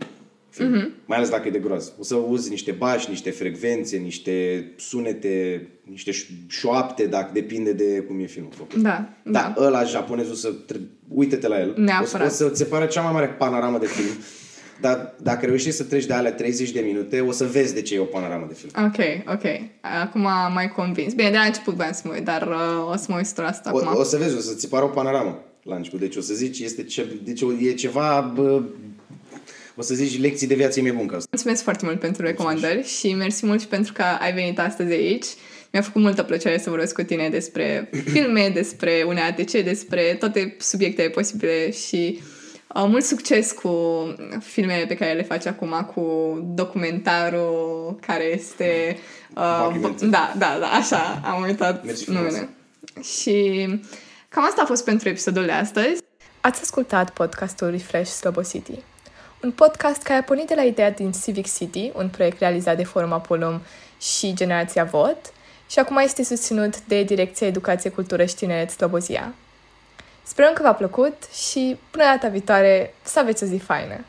filmul. 0.49 0.79
Mm-hmm. 0.81 1.07
Mai 1.07 1.17
ales 1.17 1.31
dacă 1.31 1.49
e 1.49 1.51
de 1.51 1.59
groază. 1.59 1.93
O 1.99 2.03
să 2.03 2.15
auzi 2.15 2.51
niște 2.51 2.71
bași, 2.73 3.11
niște 3.11 3.31
frecvențe, 3.31 3.97
niște 3.97 4.67
sunete, 4.77 5.69
niște 5.85 6.11
ș- 6.11 6.47
șoapte, 6.49 7.07
dacă 7.07 7.31
depinde 7.33 7.73
de 7.73 8.01
cum 8.01 8.21
e 8.21 8.27
filmul 8.27 8.53
făcut. 8.55 8.75
Da, 8.83 9.09
da. 9.25 9.31
Dar 9.31 9.55
ăla 9.57 9.85
japonezul 9.85 10.35
să... 10.35 10.49
tre- 10.67 10.81
Uită-te 11.09 11.49
la 11.49 11.61
el. 11.61 11.75
Neapărat. 11.77 12.27
O 12.27 12.31
să, 12.31 12.45
o 12.45 12.49
să 12.49 12.53
ți 12.53 12.59
se 12.59 12.65
pare 12.65 12.87
cea 12.87 13.03
mai 13.03 13.13
mare 13.13 13.27
panoramă 13.29 13.79
de 13.79 13.87
film. 13.87 14.15
Dar 14.81 15.15
dacă 15.23 15.47
reușești 15.47 15.77
să 15.77 15.85
treci 15.85 16.05
de 16.07 16.13
alea 16.13 16.33
30 16.33 16.71
de 16.71 16.81
minute, 16.81 17.21
o 17.21 17.33
să 17.33 17.45
vezi 17.45 17.75
de 17.75 17.83
ce 17.83 17.95
e 17.95 17.99
o 17.99 18.05
panoramă 18.05 18.47
de 18.49 18.55
film. 18.55 18.71
Ok, 18.87 19.35
ok. 19.35 19.61
Acum 19.81 20.27
am 20.27 20.53
mai 20.53 20.69
convins. 20.69 21.13
Bine, 21.13 21.31
de 21.31 21.37
la 21.37 21.43
început 21.43 21.75
voiam 21.75 21.93
să 21.93 22.03
mă 22.05 22.13
uit, 22.15 22.25
dar 22.25 22.43
uh, 22.43 22.93
o 22.93 22.97
să 22.97 23.07
mă 23.09 23.17
uit 23.17 23.37
la 23.37 23.47
asta 23.47 23.71
O, 23.75 23.77
acum. 23.77 24.01
o 24.01 24.03
să 24.03 24.17
vezi, 24.17 24.37
o 24.37 24.41
să 24.41 24.55
ți 24.55 24.69
pară 24.69 24.85
o 24.85 24.89
panoramă 24.89 25.45
la 25.63 25.75
început. 25.75 26.01
Deci 26.01 26.17
o 26.17 26.21
să 26.21 26.35
zici, 26.35 26.59
este 26.59 26.83
ce, 26.83 27.07
deci 27.25 27.41
e 27.61 27.73
ceva, 27.73 28.33
bă, 28.35 28.63
o 29.77 29.83
să 29.83 29.95
zici 29.95 30.21
lecții 30.21 30.47
de 30.47 30.55
viață 30.55 30.79
e 30.79 30.83
mai 30.83 30.93
bun 30.93 31.07
ca 31.07 31.17
asta. 31.17 31.29
Mulțumesc 31.31 31.63
foarte 31.63 31.85
mult 31.85 32.01
pentru 32.01 32.23
recomandări 32.23 32.87
și 32.87 33.15
mersi 33.15 33.47
mult 33.47 33.61
și 33.61 33.67
pentru 33.67 33.93
că 33.93 34.03
ai 34.21 34.33
venit 34.33 34.59
astăzi 34.59 34.93
aici. 34.93 35.27
Mi-a 35.73 35.83
făcut 35.83 36.03
multă 36.03 36.23
plăcere 36.23 36.59
să 36.59 36.71
vorbesc 36.71 36.95
cu 36.95 37.03
tine 37.03 37.29
despre 37.29 37.91
filme, 38.13 38.51
despre 38.55 39.05
UNATC, 39.07 39.51
despre 39.51 40.17
toate 40.19 40.57
subiectele 40.59 41.09
posibile 41.09 41.71
și 41.71 42.19
uh, 42.19 42.25
mult 42.75 43.05
succes 43.05 43.53
cu 43.53 43.71
filmele 44.41 44.87
pe 44.87 44.95
care 44.95 45.13
le 45.13 45.23
faci 45.23 45.47
acum, 45.47 45.91
cu 45.95 46.39
documentarul 46.55 47.99
care 48.07 48.25
este... 48.25 48.99
Uh, 49.37 49.69
Documentar. 49.73 50.09
da, 50.09 50.33
da, 50.39 50.57
da, 50.61 50.67
așa, 50.67 51.21
am 51.25 51.43
uitat 51.43 51.85
Mersi 51.85 52.05
frumos. 52.05 52.23
numele. 52.23 52.49
Și 53.03 53.67
cam 54.29 54.45
asta 54.45 54.63
a 54.63 54.67
fost 54.67 54.85
pentru 54.85 55.09
episodul 55.09 55.45
de 55.45 55.53
astăzi. 55.53 56.03
Ați 56.41 56.61
ascultat 56.63 57.11
podcastul 57.11 57.71
Refresh 57.71 58.11
Slobo 58.11 58.43
City. 58.43 58.79
Un 59.43 59.51
podcast 59.51 60.03
care 60.03 60.19
a 60.19 60.23
pornit 60.23 60.47
de 60.47 60.55
la 60.55 60.63
ideea 60.63 60.91
din 60.91 61.13
Civic 61.13 61.53
City, 61.53 61.91
un 61.95 62.09
proiect 62.09 62.39
realizat 62.39 62.77
de 62.77 62.85
Forum 62.85 63.13
Apolum 63.13 63.61
și 64.01 64.35
Generația 64.35 64.85
Vot, 64.85 65.19
și 65.71 65.79
acum 65.79 65.97
este 65.97 66.25
susținut 66.25 66.81
de 66.85 67.03
Direcția 67.03 67.47
Educație, 67.47 67.91
Cultură 67.91 68.25
și 68.25 68.35
Tineret 68.35 68.71
Slobozia. 68.71 69.35
Sperăm 70.23 70.53
că 70.53 70.63
v-a 70.63 70.75
plăcut 70.75 71.25
și 71.33 71.79
până 71.91 72.05
data 72.05 72.29
viitoare 72.29 72.95
să 73.03 73.19
aveți 73.19 73.43
o 73.43 73.47
zi 73.47 73.57
faină! 73.57 74.05